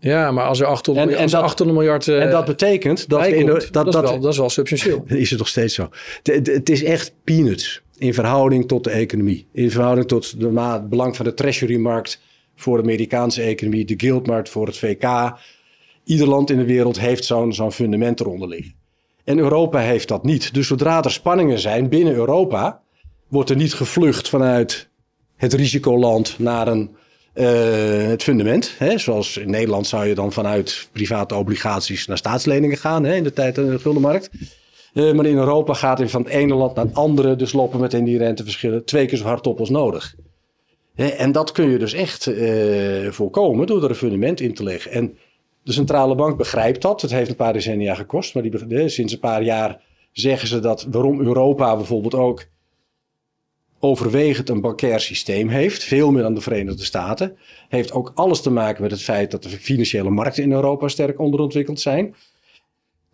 Ja, 0.06 0.32
maar 0.32 0.46
als 0.46 0.60
er 0.60 0.66
800, 0.66 1.10
en, 1.10 1.18
en 1.18 1.30
dat, 1.30 1.42
800 1.42 1.78
miljard. 1.78 2.08
Uh, 2.08 2.24
en 2.24 2.30
dat 2.30 2.46
betekent 2.46 3.10
dat, 3.10 3.28
in 3.28 3.46
dat, 3.46 3.68
dat, 3.72 3.88
is 3.88 3.94
wel, 3.94 4.20
dat 4.20 4.32
is 4.32 4.38
wel 4.38 4.50
substantieel. 4.50 5.04
Is 5.24 5.30
het 5.30 5.40
nog 5.40 5.48
steeds 5.48 5.74
zo? 5.74 5.90
Het, 6.24 6.48
het 6.48 6.70
is 6.70 6.84
echt 6.84 7.14
peanuts 7.24 7.82
in 7.98 8.14
verhouding 8.14 8.68
tot 8.68 8.84
de 8.84 8.90
economie. 8.90 9.48
In 9.52 9.72
verhouding 9.72 10.08
tot 10.08 10.40
de, 10.40 10.60
het 10.60 10.90
belang 10.90 11.16
van 11.16 11.26
de 11.26 11.34
treasurymarkt 11.34 12.22
voor 12.56 12.78
de 12.78 12.84
Amerikaanse 12.84 13.42
economie, 13.42 13.86
de 13.86 13.94
guildmarkt 13.98 14.50
voor 14.50 14.68
het 14.68 14.78
VK. 14.78 15.34
Ieder 16.04 16.28
land 16.28 16.50
in 16.50 16.58
de 16.58 16.66
wereld 16.66 17.00
heeft 17.00 17.26
zo'n 17.26 17.54
zo'n 17.54 17.72
fundament 17.72 18.20
eronder 18.20 18.48
liggen. 18.48 18.74
En 19.24 19.40
Europa 19.40 19.80
heeft 19.80 20.08
dat 20.08 20.24
niet. 20.24 20.54
Dus 20.54 20.68
zodra 20.68 21.04
er 21.04 21.12
spanningen 21.12 21.60
zijn 21.60 21.90
binnen 21.90 22.14
Europa, 22.14 22.82
wordt 23.28 23.50
er 23.50 23.56
niet 23.56 23.74
gevlucht 23.74 24.30
vanuit 24.30 24.90
het 25.36 25.54
risicoland 25.54 26.40
naar 26.40 26.68
een 26.68 26.96
uh, 27.36 28.08
het 28.08 28.24
fundament. 28.24 28.76
Hè? 28.78 28.98
Zoals 28.98 29.38
in 29.38 29.50
Nederland 29.50 29.88
zou 29.88 30.06
je 30.06 30.16
dan 30.16 30.32
vanuit 30.32 30.90
private 30.92 31.36
obligaties 31.36 32.08
naar 32.08 32.18
staatsleningen 32.18 32.78
gaan 32.78 33.04
hè? 33.04 33.16
in 33.16 33.24
de 33.24 33.34
tijd 33.34 33.56
van 33.56 33.70
de 33.70 33.80
guldenmarkt. 33.80 34.30
Uh, 34.94 35.14
maar 35.14 35.26
in 35.26 35.38
Europa 35.38 35.74
gaat 35.74 36.00
het 36.00 36.12
van 36.12 36.24
het 36.24 36.32
ene 36.32 36.54
land 36.54 36.76
naar 36.76 36.86
het 36.86 36.96
andere. 36.96 37.36
Dus 37.36 37.54
lopen 37.54 37.80
meteen 37.80 38.04
die 38.04 38.18
renteverschillen 38.18 38.86
twee 38.86 39.06
keer 39.06 39.18
zo 39.18 39.24
hard 39.24 39.48
als 39.48 39.70
nodig. 39.70 40.16
Hè? 40.96 41.08
En 41.08 41.32
dat 41.32 41.52
kun 41.52 41.70
je 41.70 41.78
dus 41.78 41.94
echt 41.94 42.26
uh, 42.26 43.12
voorkomen 43.12 43.68
door 43.68 43.84
er 43.84 43.90
een 43.90 43.96
fundament 43.96 44.42
in 44.42 44.54
te 44.54 44.64
leggen. 44.64 44.92
En 44.92 45.18
de 45.64 45.72
centrale 45.72 46.16
bank 46.16 46.38
begrijpt 46.38 46.82
dat. 46.82 47.02
Het 47.02 47.12
heeft 47.12 47.30
een 47.30 47.36
paar 47.36 47.54
decennia 47.54 47.96
gekost. 47.96 48.34
Maar 48.34 48.44
die, 48.44 48.90
sinds 48.90 49.14
een 49.14 49.20
paar 49.20 49.44
jaar 49.44 49.82
zeggen 50.12 50.48
ze 50.48 50.60
dat 50.60 50.88
waarom 50.92 51.20
Europa 51.20 51.76
bijvoorbeeld 51.76 52.16
ook 52.16 52.46
overwegend 53.80 54.50
een 54.50 54.62
bankair 54.62 55.00
systeem 55.00 55.48
heeft, 55.48 55.84
veel 55.84 56.12
meer 56.12 56.24
dan 56.24 56.34
de 56.34 56.42
Verenigde 56.42 56.84
Staten, 56.84 57.38
heeft 57.70 57.92
ook 57.92 58.12
alles 58.16 58.42
te 58.42 58.50
maken 58.50 58.82
met 58.82 58.92
het 58.92 59.02
feit 59.02 59.32
dat 59.32 59.44
de 59.44 59.50
financiële 59.50 60.10
markten 60.10 60.44
in 60.44 60.52
Europa 60.52 60.88
sterk 60.88 61.20
onderontwikkeld 61.20 61.80
zijn. 61.80 62.16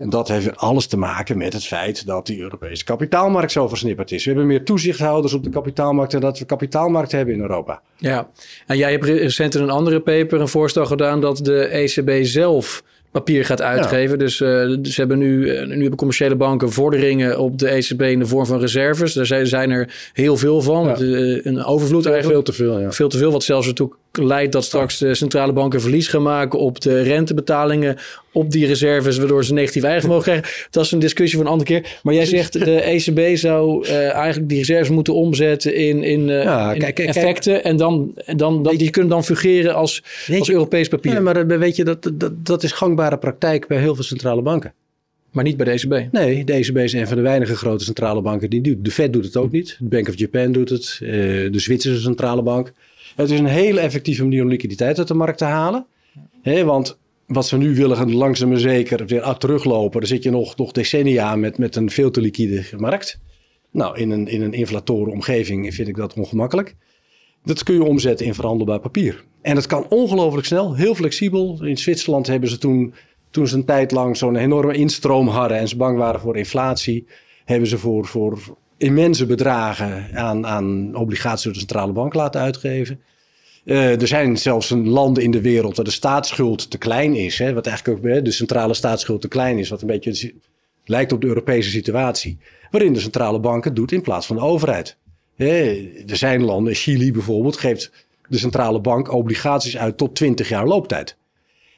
En 0.01 0.09
dat 0.09 0.27
heeft 0.27 0.57
alles 0.57 0.87
te 0.87 0.97
maken 0.97 1.37
met 1.37 1.53
het 1.53 1.65
feit 1.65 2.05
dat 2.05 2.25
die 2.25 2.39
Europese 2.39 2.83
kapitaalmarkt 2.83 3.51
zo 3.51 3.67
versnipperd 3.67 4.11
is. 4.11 4.23
We 4.23 4.29
hebben 4.29 4.47
meer 4.47 4.65
toezichthouders 4.65 5.33
op 5.33 5.43
de 5.43 5.49
kapitaalmarkt 5.49 6.11
dan 6.11 6.21
dat 6.21 6.39
we 6.39 6.45
kapitaalmarkt 6.45 7.11
hebben 7.11 7.33
in 7.33 7.41
Europa. 7.41 7.81
Ja, 7.97 8.29
en 8.67 8.77
jij 8.77 8.91
hebt 8.91 9.05
recent 9.05 9.55
in 9.55 9.61
een 9.61 9.69
andere 9.69 9.99
paper 9.99 10.41
een 10.41 10.47
voorstel 10.47 10.85
gedaan 10.85 11.21
dat 11.21 11.37
de 11.37 11.65
ECB 11.65 12.25
zelf 12.25 12.83
papier 13.11 13.45
gaat 13.45 13.61
uitgeven. 13.61 14.19
Dus, 14.19 14.39
uh, 14.39 14.47
ze 14.83 14.93
hebben 14.95 15.17
nu, 15.17 15.45
uh, 15.45 15.67
nu 15.67 15.81
hebben 15.81 15.95
commerciële 15.95 16.35
banken 16.35 16.71
vorderingen 16.71 17.39
op 17.39 17.57
de 17.59 17.67
ECB 17.67 18.01
in 18.01 18.19
de 18.19 18.25
vorm 18.25 18.45
van 18.45 18.59
reserves. 18.59 19.13
Daar 19.13 19.45
zijn, 19.45 19.71
er 19.71 20.11
heel 20.13 20.37
veel 20.37 20.61
van. 20.61 20.87
Ja. 20.87 20.93
De, 20.93 21.41
een 21.43 21.63
overvloed 21.63 22.05
eigenlijk. 22.05 22.33
Veel 22.33 22.53
te 22.55 22.63
veel, 22.63 22.79
ja. 22.79 22.91
Veel 22.91 23.09
te 23.09 23.17
veel, 23.17 23.31
wat 23.31 23.43
zelfs 23.43 23.67
ertoe 23.67 23.91
leidt 24.11 24.51
dat 24.51 24.63
straks 24.63 24.97
de 24.97 25.15
centrale 25.15 25.53
banken 25.53 25.81
verlies 25.81 26.07
gaan 26.07 26.21
maken 26.21 26.59
op 26.59 26.81
de 26.81 27.01
rentebetalingen 27.01 27.97
op 28.31 28.51
die 28.51 28.65
reserves, 28.65 29.17
waardoor 29.17 29.45
ze 29.45 29.53
negatief 29.53 29.83
eigenvermogen 29.83 30.23
krijgen. 30.23 30.49
Dat 30.71 30.85
is 30.85 30.91
een 30.91 30.99
discussie 30.99 31.37
van 31.37 31.45
een 31.45 31.51
andere 31.51 31.69
keer. 31.69 31.99
Maar 32.03 32.13
jij 32.13 32.25
zegt 32.25 32.53
de 32.53 32.81
ECB 32.81 33.37
zou 33.37 33.87
uh, 33.87 34.11
eigenlijk 34.13 34.49
die 34.49 34.57
reserves 34.57 34.89
moeten 34.89 35.13
omzetten 35.13 35.75
in, 35.75 36.03
in, 36.03 36.27
uh, 36.27 36.43
ja, 36.43 36.73
in 36.73 36.79
kijk, 36.79 36.95
kijk, 36.95 37.07
effecten. 37.07 37.53
Kijk. 37.53 37.65
En 37.65 37.77
dan, 37.77 38.13
dan, 38.35 38.63
dan 38.63 38.75
die 38.75 38.89
kunnen 38.89 39.11
dan 39.11 39.23
fungeren 39.23 39.75
als, 39.75 40.03
als 40.39 40.49
Europees 40.49 40.87
papier. 40.87 41.13
Ja, 41.13 41.19
maar 41.19 41.47
weet 41.47 41.75
je, 41.75 41.83
dat, 41.83 42.11
dat, 42.13 42.45
dat 42.45 42.63
is 42.63 42.71
gangbare 42.71 43.17
praktijk 43.17 43.67
bij 43.67 43.79
heel 43.79 43.95
veel 43.95 44.03
centrale 44.03 44.41
banken. 44.41 44.73
Maar 45.31 45.43
niet 45.43 45.57
bij 45.57 45.65
de 45.65 45.71
ECB? 45.71 46.11
Nee, 46.11 46.43
de 46.43 46.53
ECB 46.53 46.77
is 46.77 46.93
een 46.93 47.07
van 47.07 47.17
de 47.17 47.23
weinige 47.23 47.55
grote 47.55 47.83
centrale 47.83 48.21
banken 48.21 48.49
die 48.49 48.61
doet. 48.61 48.85
De 48.85 48.91
Fed 48.91 49.13
doet 49.13 49.25
het 49.25 49.37
ook 49.37 49.51
niet. 49.51 49.77
De 49.79 49.87
Bank 49.87 50.07
of 50.07 50.17
Japan 50.17 50.51
doet 50.51 50.69
het. 50.69 50.99
Uh, 51.01 51.09
de 51.51 51.59
Zwitserse 51.59 52.01
centrale 52.01 52.41
bank. 52.41 52.73
Het 53.15 53.29
is 53.29 53.39
een 53.39 53.45
hele 53.45 53.79
effectieve 53.79 54.23
manier 54.23 54.43
om 54.43 54.49
liquiditeit 54.49 54.97
uit 54.97 55.07
de 55.07 55.13
markt 55.13 55.37
te 55.37 55.45
halen. 55.45 55.85
Want 56.43 56.97
wat 57.27 57.47
ze 57.47 57.57
nu 57.57 57.75
willen, 57.75 58.13
langzaam 58.13 58.49
maar 58.49 58.59
zeker 58.59 59.05
weer 59.05 59.35
teruglopen. 59.37 59.99
Dan 59.99 60.09
zit 60.09 60.23
je 60.23 60.29
nog, 60.29 60.57
nog 60.57 60.71
decennia 60.71 61.35
met, 61.35 61.57
met 61.57 61.75
een 61.75 61.89
veel 61.89 62.11
te 62.11 62.21
liquide 62.21 62.63
markt. 62.77 63.19
Nou, 63.71 63.97
in 63.97 64.09
een, 64.11 64.27
in 64.27 64.41
een 64.41 64.87
omgeving 64.87 65.73
vind 65.73 65.87
ik 65.87 65.95
dat 65.95 66.13
ongemakkelijk. 66.13 66.75
Dat 67.43 67.63
kun 67.63 67.75
je 67.75 67.83
omzetten 67.83 68.25
in 68.25 68.33
verhandelbaar 68.33 68.79
papier. 68.79 69.23
En 69.41 69.55
het 69.55 69.67
kan 69.67 69.85
ongelooflijk 69.89 70.47
snel, 70.47 70.75
heel 70.75 70.95
flexibel. 70.95 71.63
In 71.63 71.77
Zwitserland 71.77 72.27
hebben 72.27 72.49
ze 72.49 72.57
toen, 72.57 72.93
toen 73.31 73.47
ze 73.47 73.55
een 73.55 73.65
tijd 73.65 73.91
lang 73.91 74.17
zo'n 74.17 74.35
enorme 74.35 74.73
instroom 74.73 75.27
hadden 75.27 75.57
en 75.57 75.67
ze 75.67 75.75
bang 75.75 75.97
waren 75.97 76.19
voor 76.19 76.37
inflatie, 76.37 77.07
hebben 77.45 77.67
ze 77.67 77.77
voor, 77.77 78.05
voor 78.05 78.57
immense 78.77 79.25
bedragen 79.25 80.09
aan, 80.13 80.47
aan 80.47 80.95
obligaties 80.95 81.43
door 81.43 81.53
de 81.53 81.59
centrale 81.59 81.91
bank 81.91 82.13
laten 82.13 82.41
uitgeven. 82.41 82.99
Uh, 83.65 84.01
er 84.01 84.07
zijn 84.07 84.37
zelfs 84.37 84.69
landen 84.69 85.23
in 85.23 85.31
de 85.31 85.41
wereld 85.41 85.75
waar 85.75 85.85
de 85.85 85.91
staatsschuld 85.91 86.69
te 86.69 86.77
klein 86.77 87.15
is. 87.15 87.37
Hè, 87.37 87.53
wat 87.53 87.67
eigenlijk 87.67 88.05
ook 88.05 88.25
de 88.25 88.31
centrale 88.31 88.73
staatsschuld 88.73 89.21
te 89.21 89.27
klein 89.27 89.57
is. 89.57 89.69
Wat 89.69 89.81
een 89.81 89.87
beetje 89.87 90.33
lijkt 90.85 91.11
op 91.11 91.21
de 91.21 91.27
Europese 91.27 91.69
situatie. 91.69 92.37
Waarin 92.71 92.93
de 92.93 92.99
centrale 92.99 93.39
bank 93.39 93.63
het 93.63 93.75
doet 93.75 93.91
in 93.91 94.01
plaats 94.01 94.25
van 94.25 94.35
de 94.35 94.41
overheid. 94.41 94.97
er 95.37 96.17
zijn 96.17 96.43
landen, 96.43 96.73
Chili 96.73 97.11
bijvoorbeeld, 97.11 97.57
geeft 97.57 97.91
de 98.27 98.37
centrale 98.37 98.79
bank 98.79 99.13
obligaties 99.13 99.77
uit 99.77 99.97
tot 99.97 100.15
20 100.15 100.49
jaar 100.49 100.67
looptijd. 100.67 101.17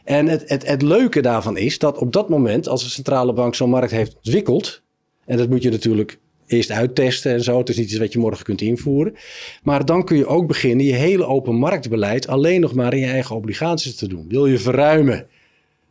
En 0.04 0.28
het, 0.28 0.50
het, 0.50 0.68
het 0.68 0.82
leuke 0.82 1.22
daarvan 1.22 1.58
is 1.58 1.80
dat 1.80 1.98
op 1.98 2.14
dat 2.14 2.30
moment, 2.30 2.68
als 2.68 2.84
de 2.84 2.90
centrale 2.90 3.34
bank 3.34 3.56
zo'n 3.56 3.70
markt 3.70 3.92
heeft 3.92 4.16
ontwikkeld. 4.16 4.82
En 5.26 5.38
dat 5.38 5.50
moet 5.50 5.64
je 5.64 5.70
natuurlijk 5.70 6.20
eerst 6.48 6.72
uittesten 6.72 7.32
en 7.32 7.44
zo. 7.44 7.58
Het 7.58 7.70
is 7.70 7.78
niet 7.78 7.90
iets 7.90 7.98
wat 7.98 8.14
je 8.14 8.20
morgen 8.20 8.46
kunt 8.46 8.62
invoeren. 8.62 9.16
Maar 9.64 9.86
dan 9.86 10.06
kun 10.06 10.18
je 10.18 10.26
ook 10.26 10.48
beginnen 10.48 10.86
je 10.86 10.94
hele 10.94 11.26
open 11.26 11.56
marktbeleid 11.56 12.28
alleen 12.28 12.62
nog 12.62 12.74
maar 12.74 12.94
in 12.94 13.00
je 13.00 13.06
eigen 13.06 13.36
obligaties 13.36 13.96
te 13.96 14.08
doen. 14.08 14.26
Wil 14.30 14.46
je 14.46 14.58
verruimen, 14.58 15.28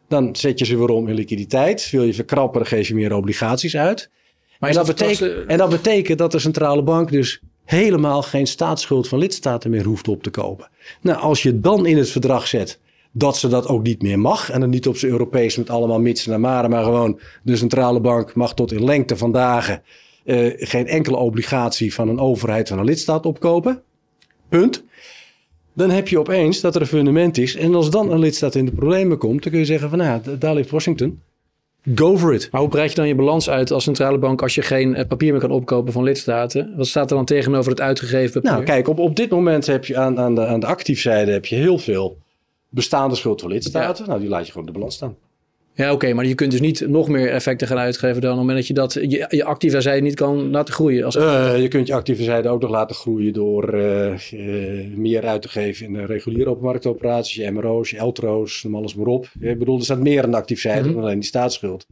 dan 0.08 0.36
zet 0.36 0.58
je 0.58 0.64
ze 0.64 0.78
weer 0.78 0.88
om 0.88 1.08
in 1.08 1.14
liquiditeit. 1.14 1.90
Wil 1.90 2.04
je 2.04 2.14
verkrappen, 2.14 2.60
dan 2.60 2.68
geef 2.68 2.88
je 2.88 2.94
meer 2.94 3.14
obligaties 3.14 3.76
uit. 3.76 4.10
Maar 4.58 4.70
en, 4.70 4.76
dat 4.76 4.86
betekent, 4.86 5.46
en 5.46 5.58
dat 5.58 5.70
betekent 5.70 6.18
dat 6.18 6.32
de 6.32 6.38
centrale 6.38 6.82
bank 6.82 7.10
dus 7.10 7.40
helemaal 7.64 8.22
geen 8.22 8.46
staatsschuld 8.46 9.08
van 9.08 9.18
lidstaten 9.18 9.70
meer 9.70 9.84
hoeft 9.84 10.08
op 10.08 10.22
te 10.22 10.30
kopen. 10.30 10.68
Nou, 11.00 11.18
als 11.18 11.42
je 11.42 11.60
dan 11.60 11.86
in 11.86 11.96
het 11.96 12.10
verdrag 12.10 12.46
zet 12.46 12.80
dat 13.12 13.36
ze 13.36 13.48
dat 13.48 13.68
ook 13.68 13.82
niet 13.82 14.02
meer 14.02 14.18
mag. 14.18 14.50
En 14.50 14.60
dan 14.60 14.70
niet 14.70 14.86
op 14.86 14.96
zijn 14.96 15.12
Europees 15.12 15.56
met 15.56 15.70
allemaal 15.70 16.00
mitsen 16.00 16.32
en 16.32 16.40
maren, 16.40 16.70
maar 16.70 16.84
gewoon 16.84 17.20
de 17.42 17.56
centrale 17.56 18.00
bank 18.00 18.34
mag 18.34 18.54
tot 18.54 18.72
in 18.72 18.84
lengte 18.84 19.16
van 19.16 19.32
dagen 19.32 19.82
uh, 20.24 20.52
geen 20.56 20.86
enkele 20.86 21.16
obligatie 21.16 21.94
van 21.94 22.08
een 22.08 22.18
overheid 22.18 22.68
van 22.68 22.78
een 22.78 22.84
lidstaat 22.84 23.26
opkopen. 23.26 23.82
Punt. 24.48 24.84
Dan 25.74 25.90
heb 25.90 26.08
je 26.08 26.18
opeens 26.18 26.60
dat 26.60 26.74
er 26.74 26.80
een 26.80 26.86
fundament 26.86 27.38
is. 27.38 27.56
En 27.56 27.74
als 27.74 27.90
dan 27.90 28.10
een 28.10 28.18
lidstaat 28.18 28.54
in 28.54 28.64
de 28.64 28.72
problemen 28.72 29.18
komt, 29.18 29.42
dan 29.42 29.50
kun 29.50 29.60
je 29.60 29.66
zeggen 29.66 29.88
van 29.88 29.98
nou, 29.98 30.38
daar 30.38 30.54
ligt 30.54 30.70
Washington. 30.70 31.20
Go 31.94 32.18
for 32.18 32.34
it. 32.34 32.48
Maar 32.50 32.60
hoe 32.60 32.70
breid 32.70 32.90
je 32.90 32.96
dan 32.96 33.08
je 33.08 33.14
balans 33.14 33.50
uit 33.50 33.70
als 33.70 33.84
centrale 33.84 34.18
bank 34.18 34.42
als 34.42 34.54
je 34.54 34.62
geen 34.62 34.94
eh, 34.94 35.06
papier 35.06 35.32
meer 35.32 35.40
kan 35.40 35.50
opkopen 35.50 35.92
van 35.92 36.02
lidstaten? 36.02 36.74
Wat 36.76 36.86
staat 36.86 37.10
er 37.10 37.16
dan 37.16 37.24
tegenover 37.24 37.70
het 37.70 37.80
uitgegeven 37.80 38.32
papier? 38.32 38.50
Nou, 38.50 38.64
kijk, 38.64 38.88
op, 38.88 38.98
op 38.98 39.16
dit 39.16 39.30
moment 39.30 39.66
heb 39.66 39.84
je 39.84 39.96
aan, 39.96 40.18
aan 40.18 40.34
de, 40.34 40.46
aan 40.46 40.60
de 40.60 40.66
actiefzijde 40.66 41.32
heb 41.32 41.46
je 41.46 41.56
heel 41.56 41.78
veel 41.78 42.18
bestaande 42.72 43.14
schuld 43.16 43.40
van 43.40 43.50
lidstaten. 43.50 44.06
Nou, 44.06 44.20
die 44.20 44.28
laat 44.28 44.46
je 44.46 44.52
gewoon 44.52 44.66
de 44.66 44.72
balans 44.72 44.94
staan. 44.94 45.16
Ja, 45.74 45.92
oké, 45.92 46.12
maar 46.12 46.26
je 46.26 46.34
kunt 46.34 46.50
dus 46.50 46.60
niet 46.60 46.88
nog 46.88 47.08
meer 47.08 47.30
effecten 47.30 47.66
gaan 47.66 47.78
uitgeven 47.78 48.20
dan 48.20 48.30
op 48.30 48.36
het 48.36 48.46
moment 48.46 48.56
dat 48.56 48.66
je 48.66 48.74
dat 48.74 49.10
je, 49.10 49.26
je 49.28 49.44
actieve 49.44 49.80
zijde 49.80 50.02
niet 50.02 50.14
kan 50.14 50.50
laten 50.50 50.74
groeien. 50.74 51.04
Als... 51.04 51.16
Uh, 51.16 51.60
je 51.60 51.68
kunt 51.68 51.86
je 51.86 51.94
actieve 51.94 52.22
zijde 52.22 52.48
ook 52.48 52.60
nog 52.60 52.70
laten 52.70 52.96
groeien 52.96 53.32
door 53.32 53.74
uh, 53.74 54.32
uh, 54.32 54.96
meer 54.96 55.26
uit 55.26 55.42
te 55.42 55.48
geven 55.48 55.86
in 55.86 55.92
de 55.92 56.04
reguliere 56.04 56.50
openmarktoperaties, 56.50 57.34
je 57.34 57.50
MRO's, 57.50 57.90
je 57.90 57.98
LTRO's, 57.98 58.62
noem 58.62 58.74
alles 58.74 58.94
maar 58.94 59.06
op. 59.06 59.30
Ik 59.40 59.58
bedoel, 59.58 59.78
er 59.78 59.84
staat 59.84 60.00
meer 60.00 60.22
aan 60.24 60.30
de 60.30 60.36
actieve 60.36 60.62
zijde 60.62 60.88
mm 60.88 60.94
dan 60.94 61.02
alleen 61.02 61.18
die 61.18 61.28
staatsschuld. 61.28 61.86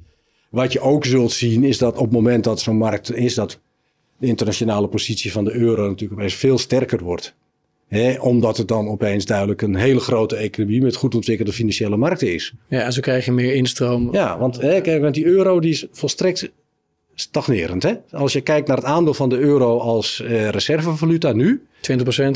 Wat 0.51 0.73
je 0.73 0.81
ook 0.81 1.05
zult 1.05 1.33
zien 1.33 1.65
is 1.65 1.79
dat 1.79 1.97
op 1.97 2.05
het 2.05 2.13
moment 2.13 2.45
dat 2.45 2.61
zo'n 2.61 2.77
markt 2.77 3.15
is, 3.15 3.35
dat 3.35 3.61
de 4.19 4.27
internationale 4.27 4.89
positie 4.89 5.33
van 5.33 5.45
de 5.45 5.53
euro 5.53 5.89
natuurlijk 5.89 6.21
opeens 6.21 6.35
veel 6.35 6.59
sterker 6.59 7.03
wordt 7.03 7.35
omdat 8.21 8.57
het 8.57 8.69
dan 8.69 8.89
opeens 8.89 9.25
duidelijk 9.25 9.63
een 9.63 9.77
hele 9.77 10.01
grote 10.01 10.37
economie 10.37 10.83
met 10.83 10.97
goed 10.97 11.15
ontwikkelde 11.15 11.53
financiële 11.53 11.97
markten 11.97 12.35
is. 12.35 12.53
Ja, 12.69 12.83
en 12.83 12.93
zo 12.93 13.01
krijg 13.01 13.25
je 13.25 13.33
meer 13.33 13.55
instroom. 13.55 14.09
Ja, 14.13 14.39
want, 14.39 14.59
kijk, 14.59 15.01
want 15.01 15.15
die 15.15 15.25
euro 15.25 15.61
die 15.61 15.71
is 15.71 15.87
volstrekt 15.93 16.51
stagnerend. 17.15 17.83
Hè? 17.83 17.95
Als 18.11 18.33
je 18.33 18.41
kijkt 18.41 18.69
naar 18.69 18.77
het 18.77 18.87
aandeel 18.87 19.15
van 19.15 19.29
de 19.29 19.39
euro 19.39 19.79
als 19.79 20.23
uh, 20.25 20.49
reservevaluta 20.49 21.33
nu. 21.33 21.67
20% 21.91 22.31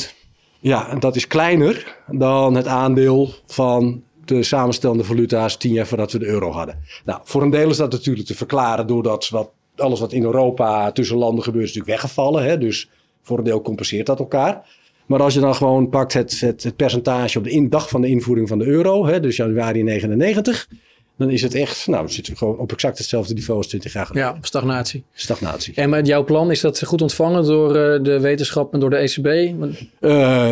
Ja, 0.60 0.94
dat 0.94 1.16
is 1.16 1.26
kleiner 1.26 1.96
dan 2.10 2.54
het 2.54 2.66
aandeel 2.66 3.30
van 3.46 4.02
de 4.24 4.42
samenstellende 4.42 5.04
valuta's 5.04 5.56
tien 5.56 5.72
jaar 5.72 5.86
voordat 5.86 6.12
we 6.12 6.18
de 6.18 6.26
euro 6.26 6.50
hadden. 6.50 6.78
Nou, 7.04 7.20
voor 7.24 7.42
een 7.42 7.50
deel 7.50 7.70
is 7.70 7.76
dat 7.76 7.92
natuurlijk 7.92 8.26
te 8.26 8.34
verklaren 8.34 8.86
doordat 8.86 9.28
wat, 9.28 9.50
alles 9.76 10.00
wat 10.00 10.12
in 10.12 10.22
Europa 10.22 10.92
tussen 10.92 11.16
landen 11.16 11.44
gebeurt 11.44 11.64
is 11.64 11.74
natuurlijk 11.74 12.00
weggevallen. 12.00 12.44
Hè? 12.44 12.58
Dus 12.58 12.90
voor 13.22 13.38
een 13.38 13.44
deel 13.44 13.62
compenseert 13.62 14.06
dat 14.06 14.18
elkaar. 14.18 14.68
Maar 15.06 15.22
als 15.22 15.34
je 15.34 15.40
dan 15.40 15.54
gewoon 15.54 15.88
pakt 15.88 16.12
het, 16.12 16.40
het, 16.40 16.62
het 16.62 16.76
percentage 16.76 17.38
op 17.38 17.44
de 17.44 17.50
in, 17.50 17.68
dag 17.68 17.88
van 17.88 18.00
de 18.00 18.08
invoering 18.08 18.48
van 18.48 18.58
de 18.58 18.64
euro, 18.64 19.06
hè, 19.06 19.20
dus 19.20 19.36
januari 19.36 19.82
99, 19.82 20.68
dan 21.16 21.30
is 21.30 21.42
het 21.42 21.54
echt, 21.54 21.86
nou, 21.86 22.02
dan 22.02 22.12
zitten 22.12 22.32
we 22.32 22.38
gewoon 22.38 22.58
op 22.58 22.72
exact 22.72 22.98
hetzelfde 22.98 23.34
niveau 23.34 23.58
als 23.58 23.68
20 23.68 23.92
jaar 23.92 24.06
geleden. 24.06 24.28
Ja, 24.28 24.38
stagnatie. 24.40 25.04
Stagnatie. 25.12 25.74
En 25.74 25.90
met 25.90 26.06
jouw 26.06 26.24
plan, 26.24 26.50
is 26.50 26.60
dat 26.60 26.84
goed 26.84 27.02
ontvangen 27.02 27.44
door 27.44 27.68
uh, 27.68 28.04
de 28.04 28.20
wetenschap 28.20 28.72
en 28.72 28.80
door 28.80 28.90
de 28.90 28.96
ECB? 28.96 29.26
Uh, 29.26 30.10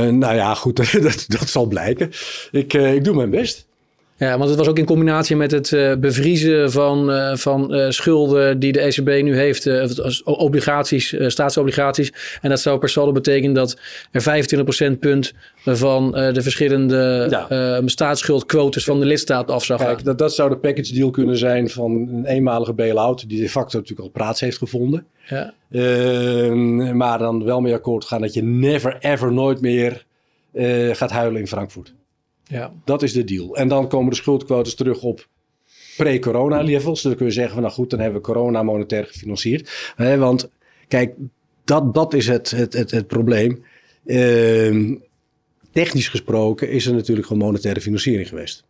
nou 0.08 0.34
ja, 0.34 0.54
goed, 0.54 0.76
dat, 1.02 1.24
dat 1.28 1.48
zal 1.48 1.66
blijken. 1.66 2.10
Ik, 2.50 2.74
uh, 2.74 2.94
ik 2.94 3.04
doe 3.04 3.14
mijn 3.14 3.30
best. 3.30 3.66
Ja, 4.22 4.38
want 4.38 4.48
het 4.48 4.58
was 4.58 4.68
ook 4.68 4.78
in 4.78 4.84
combinatie 4.84 5.36
met 5.36 5.50
het 5.50 5.70
uh, 5.70 5.94
bevriezen 5.94 6.72
van, 6.72 7.10
uh, 7.10 7.36
van 7.36 7.74
uh, 7.74 7.90
schulden 7.90 8.58
die 8.58 8.72
de 8.72 8.80
ECB 8.80 9.22
nu 9.22 9.36
heeft, 9.36 9.68
obligaties, 10.24 11.14
staatsobligaties. 11.26 12.12
En 12.40 12.50
dat 12.50 12.60
zou 12.60 12.78
per 12.78 12.88
saldo 12.88 13.12
betekenen 13.12 13.54
dat 13.54 13.78
er 14.10 14.44
25% 14.94 14.98
punt 14.98 15.32
van 15.64 16.10
de 16.10 16.42
verschillende 16.42 17.26
ja. 17.30 17.82
staatsschuldquotes 17.84 18.84
van 18.84 19.00
de 19.00 19.06
lidstaat 19.06 19.50
af 19.50 19.64
zou 19.64 19.78
Kijk, 19.78 20.04
Dat, 20.04 20.18
dat 20.18 20.34
zou 20.34 20.50
de 20.50 20.56
package 20.56 20.94
deal 20.94 21.10
kunnen 21.10 21.38
zijn 21.38 21.70
van 21.70 21.92
een 21.92 22.24
eenmalige 22.24 22.72
bail-out, 22.72 23.28
die 23.28 23.40
de 23.40 23.48
facto 23.48 23.78
natuurlijk 23.78 24.08
al 24.08 24.12
plaats 24.12 24.40
heeft 24.40 24.58
gevonden. 24.58 25.06
Ja. 25.28 25.54
Ehm, 25.70 26.96
maar 26.96 27.18
dan 27.18 27.44
wel 27.44 27.60
mee 27.60 27.74
akkoord 27.74 28.04
gaan 28.04 28.20
dat 28.20 28.34
je 28.34 28.42
never 28.42 28.96
ever 29.00 29.32
nooit 29.32 29.60
meer 29.60 30.04
gaat 30.92 31.10
huilen 31.10 31.40
in 31.40 31.46
Frankfurt. 31.46 31.94
Ja. 32.52 32.72
Dat 32.84 33.02
is 33.02 33.12
de 33.12 33.24
deal. 33.24 33.56
En 33.56 33.68
dan 33.68 33.88
komen 33.88 34.10
de 34.10 34.16
schuldquotes 34.16 34.74
terug 34.74 35.02
op 35.02 35.28
pre-corona 35.96 36.62
levels. 36.62 37.02
dan 37.02 37.14
kun 37.14 37.26
je 37.26 37.32
zeggen 37.32 37.52
van 37.52 37.62
nou 37.62 37.74
goed, 37.74 37.90
dan 37.90 37.98
hebben 37.98 38.20
we 38.20 38.26
corona 38.26 38.62
monetair 38.62 39.04
gefinancierd. 39.04 39.92
want 39.96 40.50
kijk, 40.88 41.14
dat, 41.64 41.94
dat 41.94 42.14
is 42.14 42.26
het, 42.26 42.50
het, 42.50 42.72
het, 42.72 42.90
het 42.90 43.06
probleem. 43.06 43.64
Ehm, 44.06 44.94
technisch 45.70 46.08
gesproken 46.08 46.70
is 46.70 46.86
er 46.86 46.94
natuurlijk 46.94 47.26
gewoon 47.26 47.42
monetaire 47.42 47.80
financiering 47.80 48.28
geweest. 48.28 48.64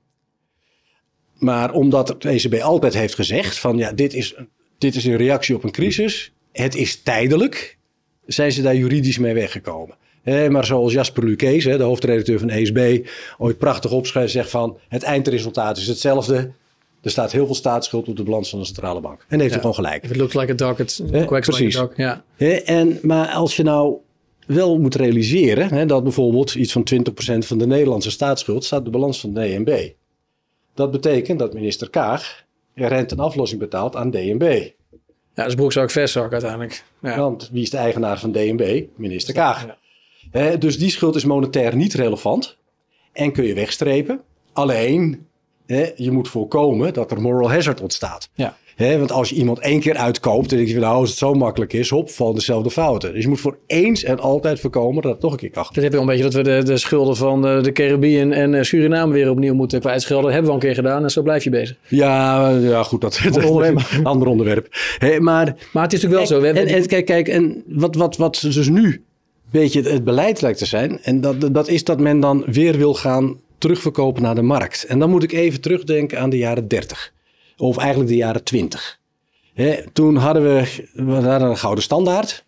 Maar 1.38 1.72
omdat 1.72 2.16
de 2.18 2.28
ECB 2.28 2.54
altijd 2.54 2.94
heeft 2.94 3.14
gezegd 3.14 3.58
van 3.58 3.76
ja, 3.76 3.92
dit 3.92 4.14
is 4.14 4.34
dit 4.78 4.94
is 4.94 5.04
een 5.04 5.16
reactie 5.16 5.54
op 5.54 5.64
een 5.64 5.70
crisis. 5.70 6.32
Het 6.52 6.74
is 6.74 7.02
tijdelijk. 7.02 7.78
Zijn 8.26 8.52
ze 8.52 8.62
daar 8.62 8.76
juridisch 8.76 9.18
mee 9.18 9.34
weggekomen? 9.34 9.96
Maar 10.24 10.64
zoals 10.64 10.92
Jasper 10.92 11.24
Lukees, 11.24 11.64
de 11.64 11.82
hoofdredacteur 11.82 12.38
van 12.38 12.48
ESB, 12.48 13.06
ooit 13.38 13.58
prachtig 13.58 13.90
opschrijft, 13.90 14.32
zegt 14.32 14.50
van 14.50 14.78
het 14.88 15.02
eindresultaat 15.02 15.76
is 15.76 15.86
hetzelfde. 15.86 16.52
Er 17.02 17.10
staat 17.10 17.32
heel 17.32 17.46
veel 17.46 17.54
staatsschuld 17.54 18.08
op 18.08 18.16
de 18.16 18.22
balans 18.22 18.50
van 18.50 18.58
de 18.58 18.64
centrale 18.64 19.00
bank. 19.00 19.24
En 19.28 19.40
heeft 19.40 19.42
ja. 19.42 19.48
hij 19.48 19.58
gewoon 19.60 19.74
gelijk. 19.74 20.04
If 20.04 20.10
it 20.10 20.16
looks 20.16 20.34
like 20.34 20.52
a 20.52 20.54
like 21.56 21.68
duck. 21.68 21.92
Ja. 21.96 22.24
en, 22.64 22.98
maar 23.02 23.28
als 23.28 23.56
je 23.56 23.62
nou 23.62 23.96
wel 24.46 24.78
moet 24.78 24.94
realiseren 24.94 25.68
hè, 25.74 25.86
dat 25.86 26.02
bijvoorbeeld 26.02 26.54
iets 26.54 26.72
van 26.72 26.84
20% 26.94 27.38
van 27.38 27.58
de 27.58 27.66
Nederlandse 27.66 28.10
staatsschuld 28.10 28.64
staat 28.64 28.78
op 28.78 28.84
de 28.84 28.90
balans 28.90 29.20
van 29.20 29.34
DNB. 29.34 29.90
Dat 30.74 30.90
betekent 30.90 31.38
dat 31.38 31.54
minister 31.54 31.90
Kaag 31.90 32.44
rente 32.74 33.14
en 33.14 33.20
aflossing 33.20 33.60
betaalt 33.60 33.96
aan 33.96 34.10
DNB. 34.10 34.68
Ja, 35.34 35.44
dus 35.44 35.54
broekzak, 35.54 35.90
vestzak 35.90 36.32
uiteindelijk. 36.32 36.84
Ja. 37.00 37.18
Want 37.18 37.48
wie 37.52 37.62
is 37.62 37.70
de 37.70 37.76
eigenaar 37.76 38.18
van 38.18 38.32
DNB? 38.32 38.84
Minister 38.96 39.34
Kaag. 39.34 39.66
Ja. 39.66 39.76
Dus 40.58 40.78
die 40.78 40.90
schuld 40.90 41.14
is 41.14 41.24
monetair 41.24 41.76
niet 41.76 41.94
relevant 41.94 42.58
en 43.12 43.32
kun 43.32 43.44
je 43.44 43.54
wegstrepen. 43.54 44.20
Alleen, 44.52 45.26
je 45.96 46.10
moet 46.10 46.28
voorkomen 46.28 46.94
dat 46.94 47.10
er 47.10 47.20
moral 47.20 47.50
hazard 47.50 47.80
ontstaat. 47.80 48.30
Ja 48.34 48.56
want 48.76 49.12
als 49.12 49.28
je 49.28 49.34
iemand 49.34 49.58
één 49.58 49.80
keer 49.80 49.96
uitkoopt, 49.96 50.48
dan 50.48 50.58
denk 50.58 50.70
je, 50.70 50.78
nou, 50.78 50.94
als 50.94 51.08
het 51.08 51.18
zo 51.18 51.34
makkelijk 51.34 51.72
is, 51.72 51.90
hop, 51.90 52.10
vallen 52.10 52.34
dezelfde 52.34 52.70
fouten. 52.70 53.12
Dus 53.12 53.22
je 53.22 53.28
moet 53.28 53.40
voor 53.40 53.58
eens 53.66 54.04
en 54.04 54.20
altijd 54.20 54.60
voorkomen 54.60 55.02
dat 55.02 55.12
het 55.12 55.22
nog 55.22 55.32
een 55.32 55.38
keer 55.38 55.50
kan. 55.50 55.66
Dat 55.72 55.82
heb 55.82 55.92
je 55.92 55.98
al 55.98 56.02
een 56.02 56.08
beetje 56.08 56.22
dat 56.22 56.34
we 56.34 56.42
de, 56.42 56.62
de 56.62 56.76
schulden 56.76 57.16
van 57.16 57.42
de, 57.42 57.58
de 57.62 57.72
Caribbean 57.72 58.32
en 58.32 58.52
uh, 58.52 58.62
Suriname 58.62 59.12
weer 59.12 59.30
opnieuw 59.30 59.54
moeten 59.54 59.80
kwijtschelden. 59.80 60.24
Dat 60.24 60.32
hebben 60.32 60.50
we 60.50 60.56
al 60.56 60.62
een 60.62 60.74
keer 60.74 60.84
gedaan 60.84 61.02
en 61.02 61.10
zo 61.10 61.22
blijf 61.22 61.44
je 61.44 61.50
bezig. 61.50 61.76
Ja, 61.88 62.48
ja 62.48 62.82
goed, 62.82 63.00
dat 63.00 63.12
is 63.24 63.36
een 63.36 64.04
ander 64.04 64.28
onderwerp. 64.28 64.68
maar, 65.00 65.56
maar 65.72 65.82
het 65.82 65.92
is 65.92 66.02
natuurlijk 66.02 66.28
wel 66.30 66.40
zo. 66.40 66.46
En, 66.46 66.66
en, 66.66 66.86
kijk, 66.86 67.04
kijk, 67.04 67.28
en 67.28 67.62
wat, 67.66 67.94
wat, 67.94 68.16
wat 68.16 68.40
dus 68.40 68.68
nu 68.68 69.04
beetje 69.52 69.82
het 69.82 70.04
beleid 70.04 70.40
lijkt 70.40 70.58
te 70.58 70.66
zijn, 70.66 71.02
en 71.02 71.20
dat, 71.20 71.54
dat 71.54 71.68
is 71.68 71.84
dat 71.84 72.00
men 72.00 72.20
dan 72.20 72.44
weer 72.46 72.76
wil 72.76 72.94
gaan 72.94 73.40
terugverkopen 73.58 74.22
naar 74.22 74.34
de 74.34 74.42
markt. 74.42 74.84
En 74.84 74.98
dan 74.98 75.10
moet 75.10 75.22
ik 75.22 75.32
even 75.32 75.60
terugdenken 75.60 76.18
aan 76.18 76.30
de 76.30 76.38
jaren 76.38 76.68
30. 76.68 77.12
Of 77.56 77.76
eigenlijk 77.76 78.10
de 78.10 78.16
jaren 78.16 78.44
20. 78.44 79.00
toen 79.92 80.16
hadden 80.16 80.42
we, 80.42 80.88
we 80.92 81.12
hadden 81.12 81.48
een 81.48 81.56
gouden 81.56 81.84
standaard. 81.84 82.44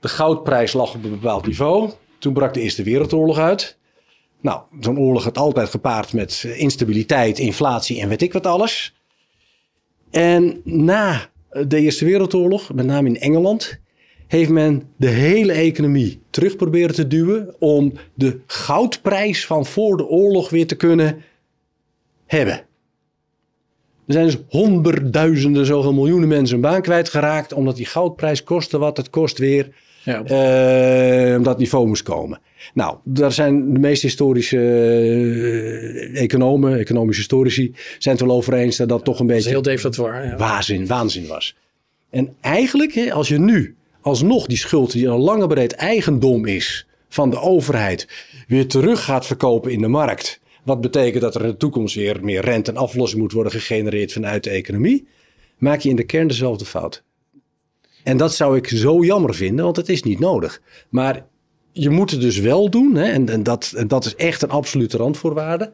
De 0.00 0.08
goudprijs 0.08 0.72
lag 0.72 0.94
op 0.94 1.04
een 1.04 1.10
bepaald 1.10 1.46
niveau. 1.46 1.90
Toen 2.18 2.32
brak 2.32 2.54
de 2.54 2.60
Eerste 2.60 2.82
Wereldoorlog 2.82 3.38
uit. 3.38 3.78
Nou, 4.40 4.62
zo'n 4.80 4.98
oorlog 4.98 5.24
had 5.24 5.38
altijd 5.38 5.68
gepaard 5.68 6.12
met 6.12 6.44
instabiliteit, 6.56 7.38
inflatie 7.38 8.00
en 8.00 8.08
weet 8.08 8.22
ik 8.22 8.32
wat 8.32 8.46
alles. 8.46 8.94
En 10.10 10.60
na 10.64 11.30
de 11.50 11.80
Eerste 11.80 12.04
Wereldoorlog, 12.04 12.72
met 12.72 12.86
name 12.86 13.08
in 13.08 13.20
Engeland, 13.20 13.80
heeft 14.28 14.50
men 14.50 14.82
de 14.96 15.08
hele 15.08 15.52
economie 15.52 16.20
terug 16.30 16.56
proberen 16.56 16.94
te 16.94 17.06
duwen 17.06 17.54
om 17.58 17.92
de 18.14 18.40
goudprijs 18.46 19.46
van 19.46 19.66
voor 19.66 19.96
de 19.96 20.06
oorlog 20.06 20.50
weer 20.50 20.66
te 20.66 20.76
kunnen 20.76 21.22
hebben. 22.26 22.66
Er 24.06 24.14
zijn 24.14 24.26
dus 24.26 24.38
honderdduizenden, 24.48 25.66
zoveel 25.66 25.92
miljoenen 25.92 26.28
mensen 26.28 26.56
een 26.56 26.62
baan 26.62 26.82
kwijtgeraakt. 26.82 27.52
Omdat 27.52 27.76
die 27.76 27.86
goudprijs 27.86 28.44
kostte 28.44 28.78
wat 28.78 28.96
het 28.96 29.10
kost 29.10 29.38
weer. 29.38 29.68
Ja. 30.04 30.22
Uh, 31.30 31.36
omdat 31.36 31.58
niveau 31.58 31.86
moest 31.86 32.02
komen. 32.02 32.40
Nou, 32.74 32.96
daar 33.04 33.32
zijn 33.32 33.72
de 33.72 33.78
meeste 33.78 34.06
historische 34.06 34.56
uh, 34.56 36.22
economen, 36.22 36.78
economische 36.78 37.20
historici, 37.20 37.74
zijn 37.98 38.16
het 38.16 38.26
wel 38.26 38.36
over 38.36 38.54
eens 38.54 38.76
dat 38.76 38.88
dat 38.88 39.04
toch 39.04 39.20
een 39.20 39.26
beetje. 39.26 39.48
heel 39.48 39.62
deflatoire. 39.62 40.26
Ja. 40.26 40.36
Waanzin, 40.36 40.86
waanzin 40.86 41.26
was. 41.26 41.56
En 42.10 42.34
eigenlijk, 42.40 43.10
als 43.10 43.28
je 43.28 43.38
nu 43.38 43.76
alsnog 44.08 44.46
die 44.46 44.56
schuld, 44.56 44.92
die 44.92 45.08
al 45.08 45.18
lange 45.18 45.46
breed 45.46 45.72
eigendom 45.72 46.46
is 46.46 46.86
van 47.08 47.30
de 47.30 47.40
overheid, 47.40 48.08
weer 48.46 48.68
terug 48.68 49.04
gaat 49.04 49.26
verkopen 49.26 49.72
in 49.72 49.80
de 49.80 49.88
markt. 49.88 50.40
Wat 50.64 50.80
betekent 50.80 51.22
dat 51.22 51.34
er 51.34 51.44
in 51.44 51.50
de 51.50 51.56
toekomst 51.56 51.94
weer 51.94 52.24
meer 52.24 52.40
rente 52.40 52.70
en 52.70 52.76
aflossing 52.76 53.20
moet 53.22 53.32
worden 53.32 53.52
gegenereerd 53.52 54.12
vanuit 54.12 54.44
de 54.44 54.50
economie. 54.50 55.08
Maak 55.58 55.80
je 55.80 55.88
in 55.88 55.96
de 55.96 56.04
kern 56.04 56.28
dezelfde 56.28 56.64
fout. 56.64 57.02
En 58.04 58.16
dat 58.16 58.34
zou 58.34 58.56
ik 58.56 58.68
zo 58.68 59.04
jammer 59.04 59.34
vinden, 59.34 59.64
want 59.64 59.76
het 59.76 59.88
is 59.88 60.02
niet 60.02 60.18
nodig. 60.18 60.62
Maar 60.88 61.26
je 61.72 61.90
moet 61.90 62.10
het 62.10 62.20
dus 62.20 62.38
wel 62.38 62.70
doen, 62.70 62.94
hè, 62.94 63.10
en, 63.10 63.28
en, 63.28 63.42
dat, 63.42 63.72
en 63.76 63.88
dat 63.88 64.04
is 64.04 64.14
echt 64.14 64.42
een 64.42 64.50
absolute 64.50 64.96
randvoorwaarde, 64.96 65.72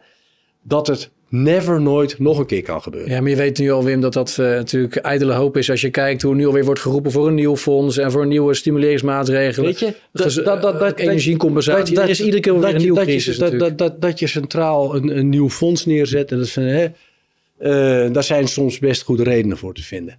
dat 0.62 0.86
het 0.86 1.10
never 1.34 1.80
nooit 1.80 2.18
nog 2.18 2.38
een 2.38 2.46
keer 2.46 2.62
kan 2.62 2.82
gebeuren. 2.82 3.10
Ja, 3.10 3.20
maar 3.20 3.30
je 3.30 3.36
weet 3.36 3.58
nu 3.58 3.70
al, 3.70 3.84
Wim, 3.84 4.00
dat 4.00 4.12
dat 4.12 4.36
uh, 4.40 4.46
natuurlijk 4.46 4.96
ijdele 4.96 5.32
hoop 5.32 5.56
is 5.56 5.70
als 5.70 5.80
je 5.80 5.90
kijkt 5.90 6.22
hoe 6.22 6.34
nu 6.34 6.46
alweer 6.46 6.64
wordt 6.64 6.80
geroepen 6.80 7.10
voor 7.10 7.26
een 7.26 7.34
nieuw 7.34 7.56
fonds 7.56 7.96
en 7.96 8.10
voor 8.10 8.26
nieuwe 8.26 8.54
stimuleringsmaatregelen. 8.54 9.68
Weet 9.68 9.78
je, 9.78 9.94
dat, 10.12 10.34
dat, 10.34 10.62
dat, 10.62 10.78
dat 10.78 10.98
energiecompensatie. 10.98 11.94
Dat, 11.94 12.04
er 12.04 12.10
is 12.10 12.20
iedere 12.20 12.40
keer 12.40 12.60
weer 12.60 12.74
een 12.74 12.80
nieuwe 12.80 12.98
dat 12.98 13.04
crisis. 13.04 13.36
Je, 13.36 13.56
dat, 13.56 13.78
dat, 13.78 14.00
dat, 14.00 14.18
je 14.18 14.26
centraal 14.26 14.94
een, 14.94 15.18
een 15.18 15.28
nieuw 15.28 15.50
fonds 15.50 15.86
neerzet 15.86 16.32
en 16.32 16.38
dat 16.38 16.54
hè, 16.54 16.84
uh, 16.84 18.12
daar 18.12 18.24
zijn 18.24 18.48
soms 18.48 18.78
best 18.78 19.02
goede 19.02 19.22
redenen 19.22 19.56
voor 19.56 19.74
te 19.74 19.82
vinden. 19.82 20.18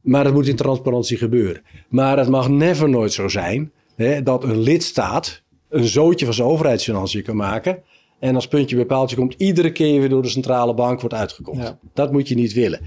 Maar 0.00 0.24
dat 0.24 0.32
moet 0.32 0.48
in 0.48 0.56
transparantie 0.56 1.16
gebeuren. 1.16 1.62
Maar 1.88 2.18
het 2.18 2.28
mag 2.28 2.48
never 2.48 2.88
nooit 2.88 3.12
zo 3.12 3.28
zijn 3.28 3.72
hè, 3.96 4.22
dat 4.22 4.44
een 4.44 4.60
lidstaat 4.60 5.42
een 5.68 5.84
zootje 5.84 6.24
van 6.24 6.34
zijn 6.34 6.48
overheidsfinanciën 6.48 7.22
kan 7.22 7.36
maken 7.36 7.82
en 8.18 8.34
als 8.34 8.48
puntje 8.48 8.76
bij 8.76 8.84
paaltje 8.84 9.16
komt, 9.16 9.34
iedere 9.38 9.72
keer 9.72 10.00
weer 10.00 10.08
door 10.08 10.22
de 10.22 10.28
centrale 10.28 10.74
bank 10.74 11.00
wordt 11.00 11.14
uitgekocht. 11.14 11.74
Dat 11.94 12.12
moet 12.12 12.28
je 12.28 12.34
niet 12.34 12.52
willen. 12.52 12.80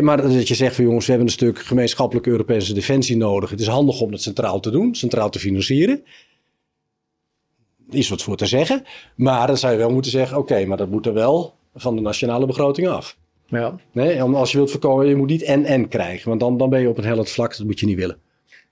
maar 0.00 0.22
dat 0.22 0.48
je 0.48 0.54
zegt 0.54 0.74
van 0.74 0.84
jongens, 0.84 1.04
we 1.04 1.10
hebben 1.10 1.28
een 1.28 1.34
stuk 1.34 1.58
gemeenschappelijke 1.58 2.30
Europese 2.30 2.74
defensie 2.74 3.16
nodig. 3.16 3.50
Het 3.50 3.60
is 3.60 3.66
handig 3.66 4.00
om 4.00 4.12
het 4.12 4.22
centraal 4.22 4.60
te 4.60 4.70
doen, 4.70 4.94
centraal 4.94 5.30
te 5.30 5.38
financieren. 5.38 6.02
Is 7.90 8.08
wat 8.08 8.22
voor 8.22 8.36
te 8.36 8.46
zeggen. 8.46 8.82
Maar 9.16 9.46
dan 9.46 9.56
zou 9.56 9.72
je 9.72 9.78
wel 9.78 9.90
moeten 9.90 10.10
zeggen, 10.10 10.38
oké, 10.38 10.64
maar 10.64 10.76
dat 10.76 10.90
moet 10.90 11.06
er 11.06 11.14
wel 11.14 11.54
van 11.74 11.96
de 11.96 12.02
nationale 12.02 12.46
begroting 12.46 12.88
af. 12.88 13.16
Ja. 13.46 13.76
Nee, 13.92 14.22
als 14.22 14.50
je 14.50 14.56
wilt 14.56 14.70
voorkomen, 14.70 15.06
je 15.06 15.16
moet 15.16 15.28
niet 15.28 15.42
en-en 15.42 15.88
krijgen. 15.88 16.28
Want 16.28 16.40
dan, 16.40 16.56
dan 16.56 16.70
ben 16.70 16.80
je 16.80 16.88
op 16.88 16.98
een 16.98 17.04
hellend 17.04 17.30
vlak, 17.30 17.56
dat 17.56 17.66
moet 17.66 17.80
je 17.80 17.86
niet 17.86 17.96
willen. 17.96 18.18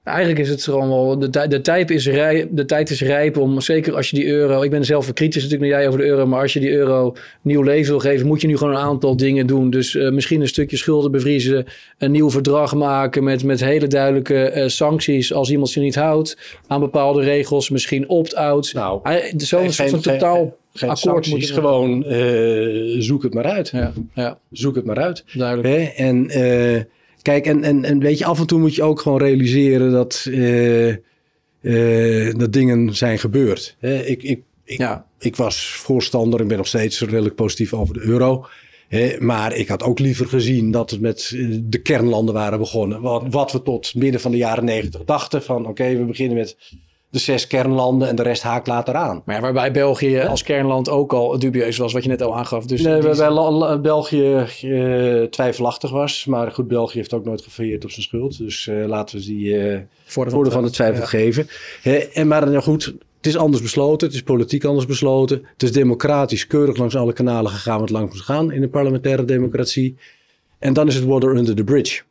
Eigenlijk 0.08 0.38
is 0.38 0.48
het 0.48 0.62
gewoon 0.62 0.88
wel, 0.88 1.18
de, 1.18 1.48
de, 1.48 1.60
tijd 1.60 1.90
is 1.90 2.06
rijp, 2.06 2.48
de 2.50 2.64
tijd 2.64 2.90
is 2.90 3.00
rijp 3.00 3.36
om, 3.36 3.60
zeker 3.60 3.94
als 3.94 4.10
je 4.10 4.16
die 4.16 4.26
euro, 4.26 4.62
ik 4.62 4.70
ben 4.70 4.84
zelf 4.84 5.12
kritisch 5.12 5.42
natuurlijk 5.42 5.70
naar 5.70 5.80
jij 5.80 5.88
over 5.88 6.00
de 6.00 6.06
euro, 6.06 6.26
maar 6.26 6.40
als 6.40 6.52
je 6.52 6.60
die 6.60 6.70
euro 6.70 7.14
nieuw 7.42 7.62
leven 7.62 7.90
wil 7.90 8.00
geven, 8.00 8.26
moet 8.26 8.40
je 8.40 8.46
nu 8.46 8.56
gewoon 8.56 8.74
een 8.74 8.80
aantal 8.80 9.16
dingen 9.16 9.46
doen. 9.46 9.70
Dus 9.70 9.94
uh, 9.94 10.10
misschien 10.10 10.40
een 10.40 10.48
stukje 10.48 10.76
schulden 10.76 11.10
bevriezen, 11.10 11.66
een 11.98 12.10
nieuw 12.10 12.30
verdrag 12.30 12.74
maken 12.74 13.24
met, 13.24 13.44
met 13.44 13.60
hele 13.60 13.86
duidelijke 13.86 14.52
uh, 14.54 14.68
sancties 14.68 15.32
als 15.32 15.50
iemand 15.50 15.70
zich 15.70 15.82
niet 15.82 15.94
houdt 15.94 16.58
aan 16.66 16.80
bepaalde 16.80 17.22
regels, 17.22 17.70
misschien 17.70 18.08
opt-out. 18.08 18.72
Nou, 18.74 19.00
zo'n 19.36 19.72
zo 19.72 19.98
totaal 19.98 20.56
geen 20.72 20.90
akkoord 20.90 21.26
moet 21.26 21.46
je 21.46 21.52
gewoon 21.52 22.04
uh, 22.06 23.00
zoek 23.00 23.22
het 23.22 23.34
maar 23.34 23.44
uit. 23.44 23.68
Ja, 23.68 23.92
ja. 24.14 24.38
Zoek 24.50 24.74
het 24.74 24.84
maar 24.84 24.98
uit. 24.98 25.24
Duidelijk. 25.32 25.68
Hè? 25.68 26.04
En 26.04 26.30
Kijk, 27.22 27.46
en, 27.46 27.64
en, 27.64 27.84
en 27.84 27.98
weet 27.98 28.18
je, 28.18 28.24
af 28.24 28.40
en 28.40 28.46
toe 28.46 28.58
moet 28.58 28.74
je 28.74 28.82
ook 28.82 29.00
gewoon 29.00 29.18
realiseren 29.18 29.92
dat, 29.92 30.26
uh, 30.28 30.96
uh, 31.60 32.34
dat 32.34 32.52
dingen 32.52 32.96
zijn 32.96 33.18
gebeurd. 33.18 33.76
Ik, 33.80 34.22
ik, 34.22 34.42
ik, 34.64 34.78
ja. 34.78 35.06
ik 35.18 35.36
was 35.36 35.66
voorstander 35.66 36.40
en 36.40 36.48
ben 36.48 36.56
nog 36.56 36.66
steeds 36.66 37.00
redelijk 37.00 37.34
positief 37.34 37.74
over 37.74 37.94
de 37.94 38.00
euro. 38.00 38.46
Maar 39.18 39.56
ik 39.56 39.68
had 39.68 39.82
ook 39.82 39.98
liever 39.98 40.26
gezien 40.26 40.70
dat 40.70 40.90
het 40.90 41.00
met 41.00 41.32
eh, 41.34 41.58
de 41.62 41.82
kernlanden 41.82 42.34
waren 42.34 42.58
begonnen. 42.58 43.00
Wat, 43.00 43.24
wat 43.30 43.52
we 43.52 43.62
tot 43.62 43.94
midden 43.94 44.20
van 44.20 44.30
de 44.30 44.36
jaren 44.36 44.64
negentig 44.64 45.04
dachten. 45.04 45.42
Van 45.42 45.66
oké, 45.66 45.96
we 45.96 46.04
beginnen 46.04 46.36
met 46.36 46.56
de 47.10 47.18
zes 47.18 47.46
kernlanden 47.46 48.08
en 48.08 48.16
de 48.16 48.22
rest 48.22 48.42
haakt 48.42 48.66
later 48.66 48.94
aan. 48.94 49.22
Maar 49.24 49.34
ja, 49.34 49.40
waarbij 49.40 49.72
België 49.72 50.20
als 50.20 50.42
kernland 50.42 50.88
ook 50.88 51.12
al 51.12 51.38
dubieus 51.38 51.76
was, 51.76 51.92
wat 51.92 52.02
je 52.02 52.08
net 52.08 52.22
al 52.22 52.36
aangaf. 52.36 52.66
Dus 52.66 52.82
nee, 52.82 53.02
waarbij 53.02 53.80
België 53.80 54.46
uh, 54.62 55.22
twijfelachtig 55.22 55.90
was. 55.90 56.24
Maar 56.24 56.50
goed, 56.50 56.68
België 56.68 56.98
heeft 56.98 57.12
ook 57.12 57.24
nooit 57.24 57.42
gefailleerd 57.42 57.84
op 57.84 57.90
zijn 57.90 58.02
schuld. 58.02 58.38
Dus 58.38 58.66
uh, 58.66 58.86
laten 58.86 59.18
we 59.18 59.24
die 59.24 59.46
uh, 59.46 59.78
voordeel 60.04 60.52
van 60.52 60.62
de 60.62 60.70
twijfel 60.70 61.06
geven. 61.06 61.48
en 62.12 62.28
maar 62.28 62.50
nou 62.50 62.62
goed, 62.62 62.84
het 63.16 63.26
is 63.26 63.36
anders 63.36 63.62
besloten. 63.62 64.06
Het 64.06 64.16
is 64.16 64.22
politiek 64.22 64.64
anders 64.64 64.86
besloten. 64.86 65.42
Het 65.52 65.62
is 65.62 65.72
democratisch 65.72 66.46
keurig 66.46 66.76
langs 66.76 66.96
alle 66.96 67.12
kanalen 67.12 67.50
gegaan 67.50 67.80
wat 67.80 67.90
langs 67.90 68.12
moet 68.14 68.22
gaan 68.22 68.52
in 68.52 68.60
de 68.60 68.68
parlementaire 68.68 69.24
democratie. 69.24 69.96
En 70.58 70.72
dan 70.72 70.86
is 70.86 70.94
het 70.94 71.04
water 71.04 71.36
under 71.36 71.56
the 71.56 71.64
bridge. 71.64 72.02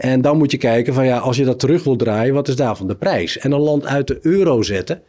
En 0.00 0.20
dan 0.20 0.38
moet 0.38 0.50
je 0.50 0.56
kijken 0.56 0.94
van 0.94 1.04
ja, 1.04 1.18
als 1.18 1.36
je 1.36 1.44
dat 1.44 1.58
terug 1.58 1.84
wil 1.84 1.96
draaien, 1.96 2.34
wat 2.34 2.48
is 2.48 2.56
daarvan 2.56 2.86
de 2.86 2.96
prijs? 2.96 3.38
En 3.38 3.52
een 3.52 3.60
land 3.60 3.86
uit 3.86 4.06
de 4.06 4.18
euro 4.22 4.62
zetten, 4.62 5.02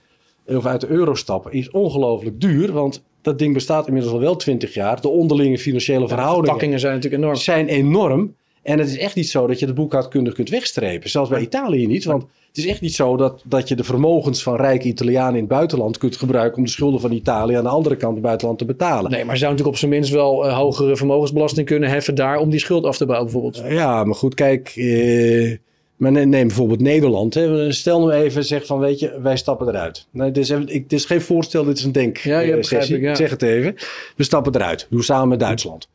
of 0.45 0.65
uit 0.65 0.81
de 0.81 0.88
euro 0.88 1.15
stappen, 1.15 1.51
is 1.51 1.69
ongelooflijk 1.69 2.41
duur. 2.41 2.72
Want 2.72 3.03
dat 3.22 3.39
ding 3.39 3.53
bestaat 3.53 3.88
inmiddels 3.88 4.13
al 4.13 4.19
wel 4.19 4.35
twintig 4.35 4.73
jaar. 4.73 5.01
De 5.01 5.07
onderlinge 5.07 5.57
financiële 5.57 6.07
verhoudingen 6.07 6.80
zijn 6.80 6.93
natuurlijk 6.93 7.23
enorm. 7.23 7.35
Zijn 7.35 7.68
enorm. 7.68 8.35
En 8.63 8.79
het 8.79 8.88
is 8.88 8.97
echt 8.97 9.15
niet 9.15 9.29
zo 9.29 9.47
dat 9.47 9.59
je 9.59 9.65
de 9.65 9.73
boekhoudkundig 9.73 10.33
kunt 10.33 10.49
wegstrepen. 10.49 11.09
Zelfs 11.09 11.29
bij 11.29 11.41
Italië 11.41 11.88
niet. 11.88 12.03
Want 12.03 12.25
het 12.47 12.57
is 12.57 12.67
echt 12.67 12.81
niet 12.81 12.95
zo 12.95 13.17
dat, 13.17 13.41
dat 13.45 13.67
je 13.67 13.75
de 13.75 13.83
vermogens 13.83 14.43
van 14.43 14.55
rijke 14.55 14.88
Italianen 14.88 15.33
in 15.33 15.39
het 15.39 15.47
buitenland 15.47 15.97
kunt 15.97 16.15
gebruiken 16.15 16.57
om 16.57 16.63
de 16.63 16.69
schulden 16.69 17.01
van 17.01 17.11
Italië 17.11 17.55
aan 17.55 17.63
de 17.63 17.69
andere 17.69 17.95
kant 17.95 18.13
het 18.13 18.23
buitenland 18.23 18.57
te 18.57 18.65
betalen. 18.65 19.11
Nee, 19.11 19.25
maar 19.25 19.38
zou 19.38 19.51
natuurlijk 19.51 19.75
op 19.75 19.77
zijn 19.77 19.91
minst 19.91 20.11
wel 20.11 20.45
uh, 20.45 20.57
hogere 20.57 20.95
vermogensbelasting 20.95 21.65
kunnen 21.65 21.89
heffen 21.89 22.15
daar 22.15 22.38
om 22.38 22.49
die 22.49 22.59
schuld 22.59 22.85
af 22.85 22.97
te 22.97 23.05
bouwen 23.05 23.31
bijvoorbeeld. 23.31 23.71
ja, 23.73 24.03
maar 24.03 24.15
goed, 24.15 24.33
kijk. 24.33 24.73
Eh, 24.75 25.57
maar 25.95 26.11
neem 26.11 26.47
bijvoorbeeld 26.47 26.81
Nederland. 26.81 27.33
Hè. 27.33 27.71
Stel 27.71 27.99
nou 27.99 28.11
even, 28.11 28.43
zeg 28.43 28.65
van, 28.65 28.79
weet 28.79 28.99
je, 28.99 29.19
wij 29.21 29.38
stappen 29.38 29.67
eruit. 29.67 30.07
Nee, 30.11 30.31
dit, 30.31 30.43
is 30.43 30.49
ik, 30.49 30.89
dit 30.89 30.99
is 30.99 31.05
geen 31.05 31.21
voorstel, 31.21 31.63
dit 31.63 31.77
is 31.77 31.83
een 31.83 31.91
denk. 31.91 32.17
Ja, 32.17 32.39
ja, 32.39 32.55
ik, 32.55 32.65
ja. 32.65 33.15
zeg 33.15 33.29
het 33.29 33.41
even. 33.41 33.75
We 34.15 34.23
stappen 34.23 34.55
eruit. 34.55 34.88
Doen 34.89 35.03
samen 35.03 35.27
met 35.27 35.39
Duitsland. 35.39 35.88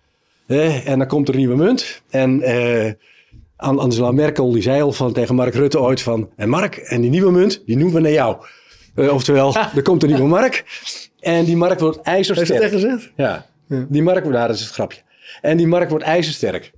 En 0.47 0.98
dan 0.98 1.06
komt 1.06 1.28
er 1.28 1.35
een 1.35 1.40
nieuwe 1.40 1.56
munt. 1.56 2.02
En 2.10 2.40
uh, 2.40 2.93
Angela 3.56 4.10
Merkel 4.10 4.52
die 4.52 4.62
zei 4.62 4.82
al 4.82 4.93
van, 4.93 5.12
tegen 5.12 5.35
Mark 5.35 5.55
Rutte 5.55 5.81
ooit 5.81 6.01
van... 6.01 6.31
En 6.36 6.48
Mark, 6.48 6.77
en 6.77 7.01
die 7.01 7.10
nieuwe 7.10 7.32
munt, 7.32 7.62
die 7.66 7.77
noemen 7.77 7.94
we 7.94 8.01
naar 8.01 8.12
jou. 8.12 8.36
Uh, 8.94 9.12
oftewel, 9.12 9.56
er 9.77 9.82
komt 9.82 10.02
een 10.02 10.09
nieuwe 10.09 10.28
Mark. 10.28 10.64
En 11.20 11.44
die 11.44 11.56
Mark 11.56 11.81
wordt 11.81 12.01
ijzersterk. 12.01 12.60
Heeft 12.60 12.73
dat 12.73 12.82
echt 12.82 12.97
gezegd? 12.97 13.12
Ja. 13.16 13.47
ja. 13.68 13.86
Die 13.89 14.02
Mark, 14.02 14.32
daar 14.32 14.51
is 14.51 14.60
het 14.60 14.70
grapje. 14.70 15.01
En 15.40 15.56
die 15.56 15.66
Mark 15.66 15.90
wordt 15.90 16.05
ijzersterk. 16.05 16.73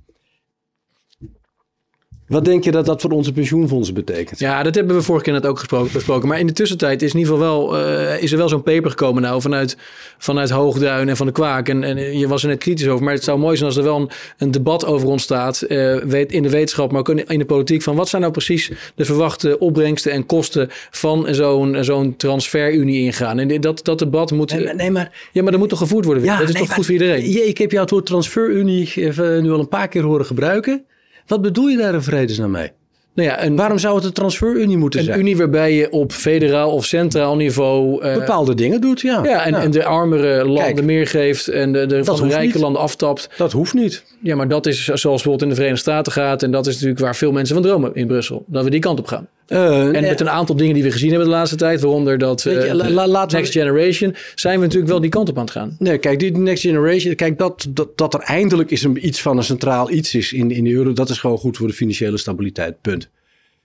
Wat 2.28 2.44
denk 2.44 2.64
je 2.64 2.70
dat 2.70 2.86
dat 2.86 3.00
voor 3.00 3.10
onze 3.10 3.32
pensioenfondsen 3.32 3.94
betekent? 3.94 4.38
Ja, 4.38 4.62
dat 4.62 4.74
hebben 4.74 4.96
we 4.96 5.02
vorige 5.02 5.24
keer 5.24 5.32
net 5.32 5.46
ook 5.46 5.58
gesproken, 5.58 5.92
besproken. 5.92 6.28
Maar 6.28 6.38
in 6.38 6.46
de 6.46 6.52
tussentijd 6.52 7.02
is, 7.02 7.12
in 7.12 7.18
ieder 7.18 7.34
geval 7.34 7.70
wel, 7.70 7.80
uh, 7.80 8.22
is 8.22 8.32
er 8.32 8.38
wel 8.38 8.48
zo'n 8.48 8.62
paper 8.62 8.90
gekomen 8.90 9.22
nou 9.22 9.40
vanuit, 9.40 9.76
vanuit 10.18 10.50
Hoogduin 10.50 11.08
en 11.08 11.16
van 11.16 11.26
de 11.26 11.32
Kwaak. 11.32 11.68
En, 11.68 11.84
en 11.84 12.18
je 12.18 12.28
was 12.28 12.42
er 12.42 12.48
net 12.48 12.58
kritisch 12.58 12.88
over. 12.88 13.04
Maar 13.04 13.14
het 13.14 13.24
zou 13.24 13.38
mooi 13.38 13.56
zijn 13.56 13.68
als 13.68 13.78
er 13.78 13.84
wel 13.84 13.96
een, 13.96 14.10
een 14.38 14.50
debat 14.50 14.86
over 14.86 15.08
ontstaat. 15.08 15.64
Uh, 15.68 15.96
weet, 15.96 16.32
in 16.32 16.42
de 16.42 16.50
wetenschap, 16.50 16.90
maar 16.90 17.00
ook 17.00 17.08
in 17.08 17.38
de 17.38 17.44
politiek. 17.44 17.82
Van 17.82 17.96
wat 17.96 18.08
zijn 18.08 18.22
nou 18.22 18.32
precies 18.32 18.70
de 18.94 19.04
verwachte 19.04 19.58
opbrengsten 19.58 20.12
en 20.12 20.26
kosten 20.26 20.68
van 20.90 21.26
zo'n 21.30 21.76
zo'n 21.80 22.16
transferunie 22.16 23.04
ingaan? 23.04 23.38
En 23.38 23.60
dat, 23.60 23.84
dat 23.84 23.98
debat 23.98 24.30
moet... 24.30 24.52
Nee, 24.52 24.74
nee, 24.74 24.90
maar... 24.90 25.28
Ja, 25.32 25.42
maar 25.42 25.50
dat 25.50 25.60
moet 25.60 25.68
toch 25.68 25.78
gevoerd 25.78 26.04
worden? 26.04 26.24
Ja, 26.24 26.38
dat 26.38 26.48
is 26.48 26.54
toch 26.54 26.74
goed 26.74 26.84
voor 26.84 26.94
iedereen? 26.94 27.30
Je, 27.30 27.46
ik 27.46 27.58
heb 27.58 27.70
jou 27.70 27.82
het 27.82 27.90
woord 27.90 28.06
transferunie 28.06 28.92
nu 29.40 29.50
al 29.50 29.58
een 29.58 29.68
paar 29.68 29.88
keer 29.88 30.02
horen 30.02 30.26
gebruiken. 30.26 30.84
Wat 31.28 31.42
bedoel 31.42 31.66
je 31.66 31.76
daar 31.76 31.94
in 31.94 32.02
vredesnaam 32.02 32.50
mee? 32.50 32.70
Nou 33.14 33.30
ja, 33.30 33.38
en 33.38 33.56
waarom 33.56 33.78
zou 33.78 33.94
het 33.96 34.04
een 34.04 34.12
transferunie 34.12 34.76
moeten 34.76 35.02
zijn? 35.02 35.14
Een 35.14 35.20
unie 35.22 35.36
waarbij 35.36 35.74
je 35.74 35.90
op 35.90 36.12
federaal 36.12 36.70
of 36.72 36.84
centraal 36.84 37.36
niveau... 37.36 38.04
Uh, 38.04 38.14
Bepaalde 38.14 38.54
dingen 38.54 38.80
doet, 38.80 39.00
ja. 39.00 39.24
Ja, 39.24 39.44
en, 39.44 39.54
en 39.54 39.70
de 39.70 39.84
armere 39.84 40.44
landen 40.44 40.74
Kijk, 40.74 40.84
meer 40.84 41.06
geeft 41.06 41.48
en 41.48 41.72
de, 41.72 41.86
de, 41.86 42.04
van 42.04 42.28
rijke 42.28 42.52
niet. 42.52 42.62
landen 42.62 42.82
aftapt. 42.82 43.30
Dat 43.36 43.52
hoeft 43.52 43.74
niet. 43.74 44.04
Ja, 44.22 44.36
maar 44.36 44.48
dat 44.48 44.66
is 44.66 44.84
zoals 44.84 45.02
bijvoorbeeld 45.02 45.42
in 45.42 45.48
de 45.48 45.54
Verenigde 45.54 45.80
Staten 45.82 46.12
gaat. 46.12 46.42
En 46.42 46.50
dat 46.50 46.66
is 46.66 46.72
natuurlijk 46.72 47.00
waar 47.00 47.16
veel 47.16 47.32
mensen 47.32 47.54
van 47.54 47.64
dromen 47.64 47.94
in 47.94 48.06
Brussel. 48.06 48.44
Dat 48.46 48.64
we 48.64 48.70
die 48.70 48.80
kant 48.80 48.98
op 48.98 49.06
gaan. 49.06 49.28
Uh, 49.48 49.96
en 49.96 50.02
met 50.02 50.20
een 50.20 50.30
aantal 50.30 50.56
dingen 50.56 50.74
die 50.74 50.82
we 50.82 50.90
gezien 50.90 51.08
hebben 51.08 51.28
de 51.28 51.34
laatste 51.34 51.56
tijd, 51.56 51.80
waaronder 51.80 52.18
dat 52.18 52.44
uh, 52.44 52.66
je, 52.66 52.74
la, 52.74 53.06
la, 53.06 53.26
Next 53.26 53.52
Generation, 53.52 54.14
zijn 54.34 54.58
we 54.58 54.64
natuurlijk 54.64 54.90
wel 54.90 55.00
die 55.00 55.10
kant 55.10 55.28
op 55.28 55.36
aan 55.36 55.44
het 55.44 55.52
gaan. 55.52 55.76
Nee, 55.78 55.98
kijk, 55.98 56.18
die 56.18 56.38
Next 56.38 56.62
Generation, 56.62 57.14
kijk, 57.14 57.38
dat, 57.38 57.66
dat, 57.68 57.98
dat 57.98 58.14
er 58.14 58.20
eindelijk 58.20 58.70
is 58.70 58.82
een, 58.82 59.06
iets 59.06 59.22
van 59.22 59.36
een 59.36 59.44
centraal 59.44 59.90
iets 59.90 60.14
is 60.14 60.32
in, 60.32 60.50
in 60.50 60.64
de 60.64 60.70
euro, 60.70 60.92
dat 60.92 61.10
is 61.10 61.18
gewoon 61.18 61.38
goed 61.38 61.56
voor 61.56 61.66
de 61.66 61.72
financiële 61.72 62.16
stabiliteit. 62.16 62.80
Punt. 62.80 63.08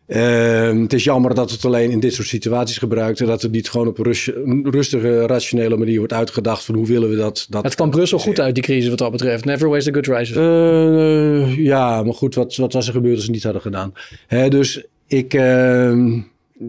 Uh, 0.07 0.81
het 0.81 0.93
is 0.93 1.03
jammer 1.03 1.35
dat 1.35 1.51
het 1.51 1.65
alleen 1.65 1.91
in 1.91 1.99
dit 1.99 2.13
soort 2.13 2.27
situaties 2.27 2.77
gebruikt 2.77 3.19
en 3.19 3.25
dat 3.25 3.41
het 3.41 3.51
niet 3.51 3.69
gewoon 3.69 3.87
op 3.87 3.99
een 3.99 4.67
rustige, 4.71 5.25
rationele 5.25 5.77
manier 5.77 5.97
wordt 5.97 6.13
uitgedacht 6.13 6.65
van 6.65 6.75
hoe 6.75 6.87
willen 6.87 7.09
we 7.09 7.15
dat. 7.15 7.47
dat 7.49 7.63
het 7.63 7.75
kwam 7.75 7.89
Brussel 7.89 8.19
goed 8.19 8.39
uit, 8.39 8.55
die 8.55 8.63
crisis 8.63 8.89
wat 8.89 8.97
dat 8.97 9.11
betreft. 9.11 9.45
Never 9.45 9.69
waste 9.69 9.89
a 9.89 9.93
good 9.93 10.05
crisis. 10.05 10.35
Uh, 10.35 11.57
ja, 11.57 12.03
maar 12.03 12.13
goed, 12.13 12.35
wat, 12.35 12.55
wat 12.55 12.73
was 12.73 12.87
er 12.87 12.93
gebeurd 12.93 13.15
als 13.15 13.25
ze 13.25 13.31
het 13.31 13.35
niet 13.35 13.43
hadden 13.43 13.61
gedaan? 13.61 13.93
Hè, 14.27 14.49
dus 14.49 14.83
ik, 15.13 15.33
uh, 15.33 16.17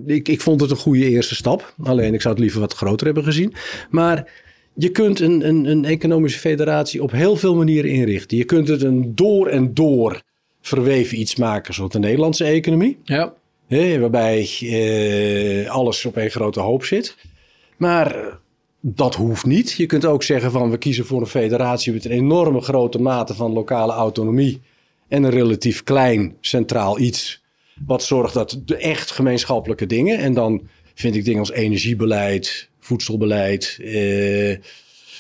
ik, 0.07 0.29
ik 0.29 0.41
vond 0.41 0.61
het 0.61 0.71
een 0.71 0.77
goede 0.77 1.09
eerste 1.09 1.35
stap. 1.35 1.75
Alleen 1.83 2.15
ik 2.15 2.21
zou 2.21 2.35
het 2.35 2.43
liever 2.43 2.61
wat 2.61 2.75
groter 2.75 3.07
hebben 3.07 3.25
gezien. 3.25 3.55
Maar 3.91 4.33
je 4.75 4.89
kunt 4.89 5.21
een, 5.21 5.49
een, 5.49 5.65
een 5.65 5.85
economische 5.85 6.39
federatie 6.39 7.03
op 7.03 7.11
heel 7.11 7.37
veel 7.37 7.55
manieren 7.55 7.91
inrichten. 7.91 8.37
Je 8.37 8.45
kunt 8.45 8.69
het 8.69 8.83
een 8.83 9.15
door 9.15 9.49
en 9.49 9.75
door 9.75 10.23
verweven 10.61 11.21
iets 11.21 11.37
maken 11.37 11.75
zoals 11.75 11.93
de 11.93 11.99
Nederlandse 11.99 12.45
economie. 12.45 12.99
Ja. 13.05 13.35
Hè, 13.67 13.99
waarbij 13.99 14.59
eh, 14.61 15.71
alles 15.71 16.05
op 16.05 16.17
één 16.17 16.31
grote 16.31 16.61
hoop 16.61 16.85
zit. 16.85 17.17
Maar 17.77 18.39
dat 18.81 19.15
hoeft 19.15 19.47
niet. 19.47 19.73
Je 19.73 19.87
kunt 19.87 20.05
ook 20.05 20.23
zeggen 20.23 20.51
van 20.51 20.71
we 20.71 20.79
kiezen 20.79 21.07
voor 21.07 21.21
een 21.21 21.27
federatie 21.27 21.93
met 21.93 22.05
een 22.05 22.11
enorme 22.11 22.61
grote 22.61 23.01
mate 23.01 23.35
van 23.35 23.53
lokale 23.53 23.93
autonomie. 23.93 24.61
En 25.09 25.23
een 25.23 25.31
relatief 25.31 25.83
klein 25.83 26.37
centraal 26.41 26.99
iets. 26.99 27.44
Wat 27.87 28.03
zorgt 28.03 28.35
dat 28.35 28.61
de 28.65 28.77
echt 28.77 29.11
gemeenschappelijke 29.11 29.87
dingen. 29.87 30.19
En 30.19 30.35
dan 30.35 30.69
vind 30.95 31.17
ik 31.17 31.25
dingen 31.25 31.41
als 31.41 31.53
energiebeleid, 31.53 32.69
voedselbeleid, 32.79 33.79
eh, 33.81 34.57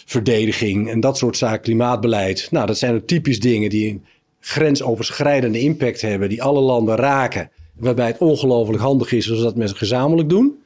verdediging 0.05 0.91
en 0.91 1.01
dat 1.01 1.19
soort 1.19 1.37
zaken, 1.37 1.61
klimaatbeleid. 1.61 2.49
Nou, 2.51 2.67
dat 2.67 2.79
zijn 2.79 3.05
typisch 3.05 3.41
dingen 3.41 3.71
die 3.71 4.01
grensoverschrijdende 4.41 5.61
impact 5.61 6.01
hebben, 6.01 6.29
die 6.29 6.43
alle 6.43 6.61
landen 6.61 6.97
raken. 6.97 7.51
Waarbij 7.75 8.07
het 8.07 8.19
ongelooflijk 8.19 8.83
handig 8.83 9.13
is 9.13 9.31
als 9.31 9.39
we 9.39 9.45
dat 9.45 9.57
met 9.57 9.77
gezamenlijk 9.77 10.29
doen. 10.29 10.59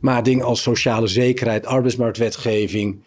Maar 0.00 0.22
dingen 0.22 0.44
als 0.44 0.62
sociale 0.62 1.06
zekerheid, 1.06 1.66
arbeidsmarktwetgeving. 1.66 3.02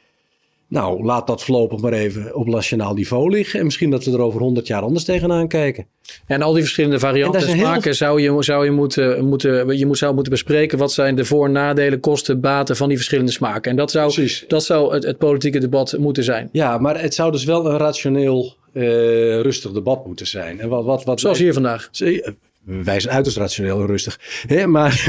Nou, 0.67 1.03
laat 1.03 1.27
dat 1.27 1.43
voorlopig 1.43 1.79
maar 1.79 1.93
even 1.93 2.35
op 2.35 2.47
nationaal 2.47 2.93
niveau 2.93 3.29
liggen. 3.29 3.59
En 3.59 3.65
misschien 3.65 3.89
dat 3.89 4.03
we 4.03 4.11
er 4.11 4.21
over 4.21 4.41
honderd 4.41 4.67
jaar 4.67 4.81
anders 4.81 5.03
tegenaan 5.03 5.47
kijken. 5.47 5.87
En 6.25 6.41
al 6.41 6.53
die 6.53 6.61
verschillende 6.61 6.99
varianten 6.99 7.47
en 7.47 7.57
smaken 7.57 7.95
zou 7.95 8.21
je, 8.21 8.43
zou 8.43 8.65
je, 8.65 8.71
moeten, 8.71 9.25
moeten, 9.25 9.77
je 9.77 9.85
moet, 9.85 9.97
zou 9.97 10.13
moeten 10.13 10.31
bespreken. 10.31 10.77
Wat 10.77 10.91
zijn 10.91 11.15
de 11.15 11.25
voor- 11.25 11.49
nadelen, 11.49 11.99
kosten, 11.99 12.39
baten 12.39 12.75
van 12.75 12.87
die 12.87 12.97
verschillende 12.97 13.31
smaken. 13.31 13.71
En 13.71 13.77
dat 13.77 13.91
zou, 13.91 14.29
dat 14.47 14.63
zou 14.63 14.93
het, 14.93 15.03
het 15.03 15.17
politieke 15.17 15.59
debat 15.59 15.97
moeten 15.97 16.23
zijn. 16.23 16.49
Ja, 16.51 16.77
maar 16.77 17.01
het 17.01 17.13
zou 17.13 17.31
dus 17.31 17.43
wel 17.43 17.65
een 17.65 17.77
rationeel 17.77 18.55
uh, 18.73 18.83
rustig 19.41 19.71
debat 19.71 20.05
moeten 20.05 20.27
zijn. 20.27 20.59
En 20.59 20.69
wat, 20.69 20.85
wat, 20.85 21.03
wat 21.03 21.19
Zoals 21.19 21.39
hier 21.39 21.53
vandaag. 21.53 21.89
Wij 22.63 22.99
zijn 22.99 23.13
uiterst 23.13 23.37
rationeel 23.37 23.79
en 23.79 23.87
rustig. 23.87 24.19
Maar 24.65 25.07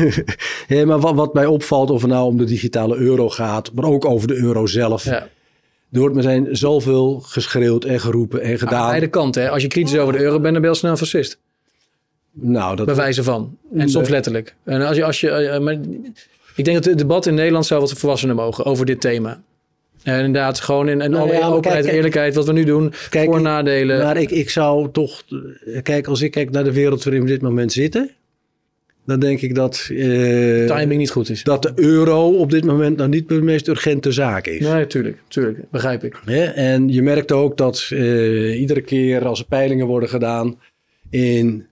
maar 0.86 1.00
wat, 1.00 1.14
wat 1.14 1.34
mij 1.34 1.46
opvalt, 1.46 1.90
of 1.90 2.00
het 2.02 2.10
nou 2.10 2.26
om 2.26 2.36
de 2.36 2.44
digitale 2.44 2.96
euro 2.96 3.28
gaat, 3.28 3.72
maar 3.74 3.84
ook 3.84 4.04
over 4.04 4.28
de 4.28 4.36
euro 4.36 4.66
zelf. 4.66 5.04
Ja. 5.04 5.28
Er 5.92 5.98
wordt 6.00 6.14
meteen 6.14 6.48
zoveel 6.50 7.20
geschreeuwd 7.20 7.84
en 7.84 8.00
geroepen 8.00 8.40
en 8.40 8.58
gedaan. 8.58 8.82
Aan 8.82 8.88
beide 8.88 9.08
kanten. 9.08 9.42
Hè? 9.42 9.50
Als 9.50 9.62
je 9.62 9.68
kritisch 9.68 9.98
over 9.98 10.12
de 10.12 10.20
euro 10.20 10.40
bent, 10.40 10.52
dan 10.52 10.62
ben 10.62 10.70
je 10.70 10.76
snel 10.76 10.96
fascist. 10.96 11.38
Nou, 12.32 12.76
dat... 12.76 12.86
Bij 12.86 12.94
wijze 12.94 13.22
van. 13.22 13.56
En 13.74 13.88
soms 13.88 14.08
letterlijk. 14.08 14.54
En 14.64 14.82
als 14.82 14.96
je, 14.96 15.04
als 15.04 15.20
je, 15.20 15.28
uh, 15.28 15.58
maar 15.58 15.78
ik 16.54 16.64
denk 16.64 16.76
dat 16.76 16.84
het 16.84 16.98
debat 16.98 17.26
in 17.26 17.34
Nederland 17.34 17.66
zou 17.66 17.80
wat 17.80 17.92
volwassener 17.92 18.34
mogen 18.34 18.64
over 18.64 18.86
dit 18.86 19.00
thema. 19.00 19.42
En 20.02 20.24
inderdaad, 20.24 20.60
gewoon 20.60 20.88
in, 20.88 21.00
in 21.00 21.10
nou, 21.10 21.22
alle 21.22 21.38
ja, 21.38 21.46
openheid 21.46 21.84
en 21.84 21.94
eerlijkheid 21.94 22.34
wat 22.34 22.46
we 22.46 22.52
nu 22.52 22.64
doen, 22.64 22.92
kijk, 23.10 23.30
voor 23.30 23.40
nadelen. 23.40 24.02
Maar 24.02 24.16
ik, 24.16 24.30
ik 24.30 24.50
zou 24.50 24.90
toch, 24.90 25.22
kijk, 25.82 26.06
als 26.06 26.20
ik 26.20 26.30
kijk 26.30 26.50
naar 26.50 26.64
de 26.64 26.72
wereld 26.72 27.04
waarin 27.04 27.22
we 27.22 27.28
dit 27.28 27.42
moment 27.42 27.72
zitten, 27.72 28.10
dan 29.06 29.20
denk 29.20 29.40
ik 29.40 29.54
dat... 29.54 29.88
Uh, 29.90 30.66
Timing 30.66 30.98
niet 30.98 31.10
goed 31.10 31.30
is. 31.30 31.42
Dat 31.42 31.62
de 31.62 31.72
euro 31.74 32.30
op 32.30 32.50
dit 32.50 32.64
moment 32.64 32.96
nou 32.96 33.08
niet 33.08 33.28
de 33.28 33.42
meest 33.42 33.68
urgente 33.68 34.12
zaak 34.12 34.46
is. 34.46 34.60
Nee, 34.60 34.86
tuurlijk, 34.86 35.18
tuurlijk, 35.28 35.58
begrijp 35.70 36.04
ik. 36.04 36.20
Ja, 36.26 36.52
en 36.52 36.88
je 36.88 37.02
merkt 37.02 37.32
ook 37.32 37.56
dat 37.56 37.88
uh, 37.92 38.60
iedere 38.60 38.80
keer 38.80 39.24
als 39.24 39.38
er 39.40 39.46
peilingen 39.46 39.86
worden 39.86 40.08
gedaan, 40.08 40.58
in, 41.10 41.66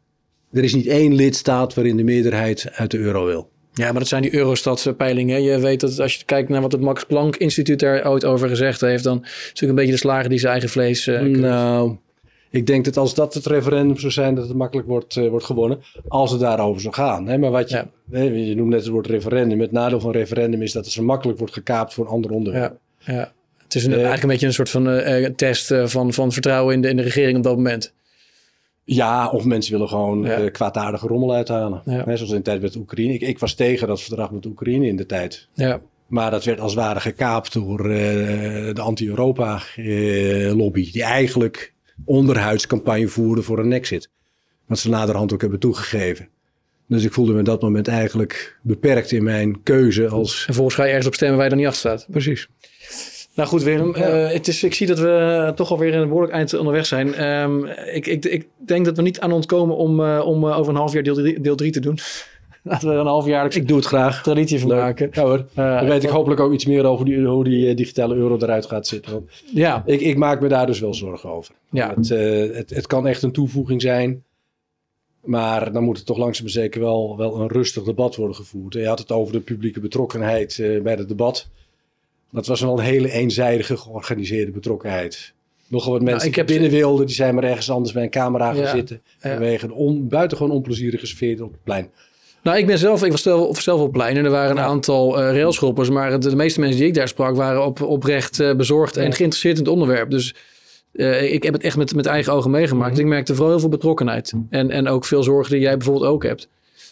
er 0.52 0.65
is 0.65 0.74
niet 0.74 0.86
één 0.86 1.15
lidstaat 1.15 1.74
waarin 1.74 1.97
de 1.97 2.05
meerderheid 2.05 2.69
uit 2.73 2.90
de 2.90 2.98
euro 2.98 3.27
wil. 3.27 3.52
Ja, 3.73 3.85
maar 3.90 4.01
dat 4.01 4.09
zijn 4.09 4.23
die 4.23 4.35
Eurostat-peilingen. 4.35 5.43
Je 5.43 5.61
weet 5.61 5.81
dat 5.81 6.01
als 6.01 6.15
je 6.15 6.24
kijkt 6.24 6.48
naar 6.48 6.61
wat 6.61 6.73
het 6.73 6.81
Max 6.81 7.05
Planck 7.05 7.36
Instituut 7.36 7.82
er 7.82 8.09
ooit 8.09 8.24
over 8.24 8.48
gezegd 8.48 8.81
heeft, 8.81 9.05
dan 9.05 9.20
is 9.23 9.28
het 9.28 9.44
natuurlijk 9.44 9.70
een 9.70 9.74
beetje 9.74 9.93
de 9.93 9.98
slager 9.98 10.28
die 10.28 10.39
zijn 10.39 10.52
eigen 10.52 10.70
vlees. 10.70 11.06
Uh, 11.06 11.20
nou, 11.20 11.97
ik 12.55 12.66
denk 12.66 12.85
dat 12.85 12.97
als 12.97 13.14
dat 13.14 13.35
het 13.35 13.47
referendum 13.47 13.98
zou 13.98 14.12
zijn, 14.12 14.35
dat 14.35 14.48
het 14.48 14.56
makkelijk 14.56 14.89
wordt, 14.89 15.16
uh, 15.16 15.28
wordt 15.28 15.44
gewonnen. 15.44 15.82
Als 16.09 16.31
het 16.31 16.40
daarover 16.40 16.81
zou 16.81 16.94
gaan. 16.94 17.26
Hè? 17.26 17.39
Maar 17.39 17.51
wat 17.51 17.70
je, 17.70 17.86
ja. 18.10 18.22
je 18.22 18.55
noemt 18.55 18.68
net 18.68 18.81
het 18.81 18.89
woord 18.89 19.06
referendum. 19.06 19.60
Het 19.60 19.72
nadeel 19.72 20.01
van 20.01 20.10
referendum 20.10 20.62
is 20.62 20.72
dat 20.72 20.85
het 20.85 20.93
zo 20.93 21.02
makkelijk 21.02 21.39
wordt 21.39 21.52
gekaapt 21.52 21.94
voor 21.94 22.05
een 22.05 22.10
ander 22.10 22.31
onderwerp. 22.31 22.78
Ja, 22.98 23.14
ja. 23.14 23.32
Het 23.62 23.74
is 23.74 23.85
een, 23.85 23.90
uh, 23.90 23.97
eigenlijk 23.97 24.22
een 24.22 24.28
beetje 24.28 24.47
een 24.47 24.52
soort 24.52 24.70
van 24.70 24.89
uh, 24.89 25.26
test 25.26 25.74
van, 25.85 26.12
van 26.12 26.32
vertrouwen 26.32 26.74
in 26.74 26.81
de, 26.81 26.89
in 26.89 26.97
de 26.97 27.02
regering 27.02 27.36
op 27.36 27.43
dat 27.43 27.56
moment. 27.56 27.93
Ja, 28.85 29.28
of 29.28 29.44
mensen 29.44 29.72
willen 29.72 29.89
gewoon 29.89 30.22
ja. 30.22 30.51
kwaadaardige 30.51 31.06
rommel 31.06 31.32
uithalen. 31.32 31.82
Ja. 31.85 32.05
zoals 32.05 32.31
in 32.31 32.36
de 32.36 32.43
tijd 32.43 32.62
met 32.62 32.76
Oekraïne. 32.76 33.12
Ik, 33.12 33.20
ik, 33.20 33.39
was 33.39 33.55
tegen 33.55 33.89
dat 33.89 34.02
verdrag 34.02 34.31
met 34.31 34.47
Oekraïne 34.47 34.86
in 34.86 34.97
de 34.97 35.06
tijd. 35.06 35.48
Ja. 35.55 35.81
Maar 36.06 36.31
dat 36.31 36.44
werd 36.44 36.60
als 36.60 36.74
het 36.74 36.81
ware 36.81 37.01
gekaapt 37.01 37.52
door 37.52 37.90
uh, 37.90 37.97
de 38.74 38.81
anti-Europa-lobby. 38.81 40.81
Uh, 40.81 40.93
die 40.93 41.02
eigenlijk 41.02 41.73
onderhuidscampagne 42.05 43.09
voerde 43.09 43.43
voor 43.43 43.59
een 43.59 43.73
exit. 43.73 44.11
Wat 44.66 44.79
ze 44.79 44.89
naderhand 44.89 45.33
ook 45.33 45.41
hebben 45.41 45.59
toegegeven. 45.59 46.29
Dus 46.89 47.05
ik 47.05 47.12
voelde 47.12 47.33
me 47.33 47.39
in 47.39 47.45
dat 47.45 47.62
moment 47.62 47.89
eigenlijk 47.89 48.59
beperkt 48.62 49.12
in 49.12 49.23
mijn 49.23 49.62
keuze 49.62 50.09
als... 50.09 50.45
En 50.49 50.55
volgens 50.55 50.77
ga 50.77 50.83
je 50.83 50.89
ergens 50.89 51.07
op 51.07 51.15
stemmen 51.15 51.37
waar 51.37 51.45
je 51.45 51.51
dan 51.51 51.59
niet 51.59 51.69
achter 51.69 51.91
staat. 51.91 52.07
Precies. 52.11 52.49
Nou 53.35 53.49
goed, 53.49 53.62
Willem. 53.62 53.95
het 53.95 54.49
is, 54.49 54.62
ik 54.62 54.75
zie 54.75 54.87
dat 54.87 54.99
we 54.99 55.53
toch 55.55 55.71
alweer 55.71 55.95
een 55.95 56.09
behoorlijk 56.09 56.33
eind 56.33 56.55
onderweg 56.55 56.87
zijn. 56.87 57.15
Ehm, 57.15 57.65
ik, 57.66 58.07
ik, 58.07 58.25
ik, 58.25 58.47
denk 58.66 58.85
dat 58.85 58.97
we 58.97 59.03
niet 59.03 59.21
aan 59.21 59.33
ontkomen 59.33 59.77
om, 59.77 60.01
om 60.01 60.47
over 60.47 60.73
een 60.73 60.79
half 60.79 60.93
jaar 60.93 61.03
deel 61.03 61.57
3 61.57 61.71
te 61.71 61.81
doen. 61.81 61.99
Laten 62.70 62.89
we 62.89 62.95
er 62.95 63.01
een 63.01 63.07
half 63.07 63.27
jaar 63.27 63.55
ik 63.55 63.69
doe 63.69 63.77
het 63.77 63.86
graag. 63.86 64.23
traditie 64.23 64.61
van 64.61 64.69
maken. 64.69 65.09
Ja 65.12 65.23
hoor. 65.23 65.39
Uh, 65.39 65.78
Dan 65.78 65.89
weet 65.89 66.03
ik 66.05 66.09
hopelijk 66.09 66.41
ook 66.41 66.53
iets 66.53 66.66
meer 66.66 66.85
over 66.85 67.05
die, 67.05 67.27
hoe 67.27 67.45
die 67.45 67.74
digitale 67.74 68.15
euro 68.15 68.36
eruit 68.36 68.66
gaat 68.66 68.86
zitten. 68.86 69.12
Want 69.12 69.31
ja. 69.53 69.82
ik, 69.86 70.01
ik 70.01 70.16
maak 70.16 70.41
me 70.41 70.49
daar 70.49 70.66
dus 70.66 70.81
wel 70.81 70.95
zorgen 70.95 71.31
over. 71.31 71.55
Ja. 71.70 71.95
Het, 71.95 72.09
het, 72.57 72.70
het 72.70 72.86
kan 72.86 73.07
echt 73.07 73.23
een 73.23 73.32
toevoeging 73.32 73.82
zijn. 73.82 74.24
Maar 75.20 75.73
dan 75.73 75.85
moet 75.85 75.99
er 75.99 76.05
toch 76.05 76.16
langzaam 76.16 76.49
zeker 76.49 76.81
wel, 76.81 77.16
wel 77.16 77.41
een 77.41 77.49
rustig 77.49 77.82
debat 77.82 78.16
worden 78.16 78.36
gevoerd. 78.36 78.74
Je 78.74 78.86
had 78.86 78.99
het 78.99 79.12
over 79.12 79.32
de 79.32 79.41
publieke 79.41 79.81
betrokkenheid 79.81 80.57
bij 80.82 80.95
het 80.95 81.09
debat. 81.09 81.49
Dat 82.31 82.47
was 82.47 82.61
wel 82.61 82.78
een 82.78 82.85
hele 82.85 83.11
eenzijdige 83.11 83.77
georganiseerde 83.77 84.51
betrokkenheid. 84.51 85.32
Nogal 85.66 85.93
wat 85.93 86.03
mensen 86.03 86.31
nou, 86.31 86.47
die 86.47 86.57
binnen 86.57 86.78
wilden, 86.78 87.07
die 87.07 87.15
zijn 87.15 87.35
maar 87.35 87.45
ergens 87.45 87.70
anders 87.70 87.93
bij 87.93 88.03
een 88.03 88.11
camera 88.11 88.53
gaan 88.53 88.66
zitten. 88.66 89.03
Ja. 89.20 89.31
Vanwege 89.31 89.65
een 89.65 89.73
on, 89.73 90.09
buitengewoon 90.09 90.53
onplezierige 90.53 91.07
sfeer 91.07 91.43
op 91.43 91.53
het 91.53 91.62
plein. 91.65 91.91
Nou, 92.45 92.59
ik 92.59 92.66
ben 92.66 92.79
zelf, 92.79 93.05
ik 93.05 93.11
was 93.11 93.23
zelf, 93.23 93.61
zelf 93.61 93.81
op 93.81 93.93
plein 93.93 94.16
en 94.16 94.25
er 94.25 94.31
waren 94.31 94.57
een 94.57 94.62
aantal 94.62 95.21
uh, 95.21 95.33
railschoppers. 95.33 95.91
Maar 95.91 96.21
de, 96.21 96.37
meeste 96.37 96.61
mensen 96.61 96.79
die 96.79 96.89
ik 96.89 96.95
daar 96.95 97.09
sprak 97.09 97.37
waren 97.37 97.65
op, 97.65 97.83
oprecht 97.83 98.41
uh, 98.41 98.55
bezorgd 98.55 98.97
en 98.97 99.12
geïnteresseerd 99.12 99.57
in 99.57 99.62
het 99.62 99.73
onderwerp. 99.73 100.11
Dus 100.11 100.35
uh, 100.93 101.33
ik 101.33 101.43
heb 101.43 101.53
het 101.53 101.62
echt 101.62 101.77
met, 101.77 101.95
met 101.95 102.07
eigen 102.07 102.33
ogen 102.33 102.51
meegemaakt. 102.51 102.91
Mm 102.91 102.97
-hmm. 102.97 103.05
Ik 103.05 103.12
merkte 103.12 103.35
vooral 103.35 103.51
heel 103.51 103.61
veel 103.61 103.69
betrokkenheid. 103.69 104.33
En, 104.51 104.71
en 104.71 104.89
ook 104.89 105.05
veel 105.05 105.23
zorgen 105.23 105.53
die 105.53 105.61
jij 105.61 105.77
bijvoorbeeld 105.77 106.07
ook 106.07 106.23
hebt. 106.23 106.49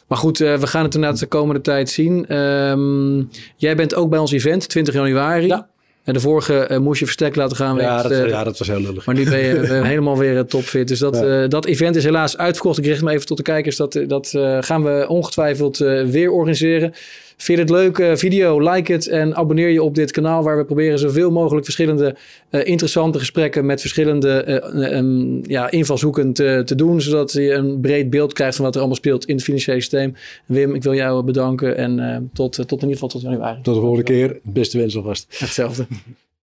Maar 0.07 0.19
goed, 0.19 0.39
we 0.39 0.67
gaan 0.67 0.85
het 0.85 0.95
inderdaad 0.95 1.19
de 1.19 1.27
komende 1.27 1.61
tijd 1.61 1.91
zien. 1.91 2.37
Um, 2.37 3.29
jij 3.57 3.77
bent 3.77 3.95
ook 3.95 4.11
bij 4.11 4.19
ons 4.19 4.33
event, 4.33 4.69
20 4.69 4.95
januari. 4.95 5.47
Ja. 5.47 5.69
En 6.05 6.13
de 6.13 6.21
vorige 6.21 6.69
uh, 6.71 6.79
moest 6.79 6.99
je 6.99 7.05
verstek 7.05 7.37
laten 7.37 7.57
gaan. 7.57 7.77
Ja, 7.77 8.03
dat, 8.03 8.29
ja, 8.29 8.45
dat 8.45 8.59
was 8.59 8.69
heel 8.69 8.81
lullig. 8.81 9.07
Maar 9.07 9.15
nu 9.15 9.25
ben 9.25 9.39
je 9.39 9.57
helemaal 9.93 10.19
weer 10.19 10.45
topfit. 10.45 10.89
Dus 10.89 10.99
dat, 10.99 11.15
ja. 11.15 11.43
uh, 11.43 11.49
dat 11.49 11.65
event 11.65 11.97
is 11.97 12.05
helaas 12.05 12.37
uitverkocht. 12.37 12.79
Ik 12.79 12.85
richt 12.85 13.03
me 13.03 13.13
even 13.13 13.27
tot 13.27 13.37
de 13.37 13.43
kijkers. 13.43 13.77
Dat, 13.77 14.01
dat 14.07 14.29
gaan 14.61 14.85
we 14.85 15.05
ongetwijfeld 15.09 15.79
weer 16.07 16.31
organiseren. 16.31 16.95
Vind 17.43 17.59
je 17.59 17.65
het 17.65 17.73
leuk? 17.73 18.19
video, 18.19 18.73
like 18.73 18.93
het 18.93 19.09
en 19.09 19.37
abonneer 19.37 19.69
je 19.69 19.83
op 19.83 19.95
dit 19.95 20.11
kanaal. 20.11 20.43
Waar 20.43 20.57
we 20.57 20.65
proberen 20.65 20.99
zoveel 20.99 21.31
mogelijk 21.31 21.65
verschillende 21.65 22.17
interessante 22.51 23.19
gesprekken 23.19 23.67
met 23.67 23.81
verschillende 23.81 24.63
um, 24.95 25.41
ja, 25.47 25.71
invalshoeken 25.71 26.33
te, 26.33 26.63
te, 26.65 26.75
doen. 26.75 27.01
Zodat 27.01 27.33
je 27.33 27.53
een 27.53 27.81
breed 27.81 28.11
beeld 28.11 28.33
krijgt 28.33 28.57
van 28.57 28.65
wat 28.65 28.75
er 28.75 28.81
allemaal 28.81 28.99
speelt 28.99 29.27
in 29.27 29.35
het 29.35 29.45
financiële 29.45 29.81
systeem. 29.81 30.15
Wim, 30.47 30.75
ik 30.75 30.83
wil 30.83 30.95
jou 30.95 31.25
bedanken 31.25 31.77
en 31.77 32.31
tot, 32.33 32.55
tot 32.55 32.71
in 32.71 32.89
ieder 32.89 32.93
geval 32.93 33.09
tot 33.09 33.23
januari. 33.23 33.61
Tot 33.63 33.75
de 33.75 33.81
volgende 33.81 34.05
keer. 34.05 34.39
Beste 34.43 34.79
wens 34.79 34.97
alvast. 34.97 35.27
Hetzelfde. 35.39 35.87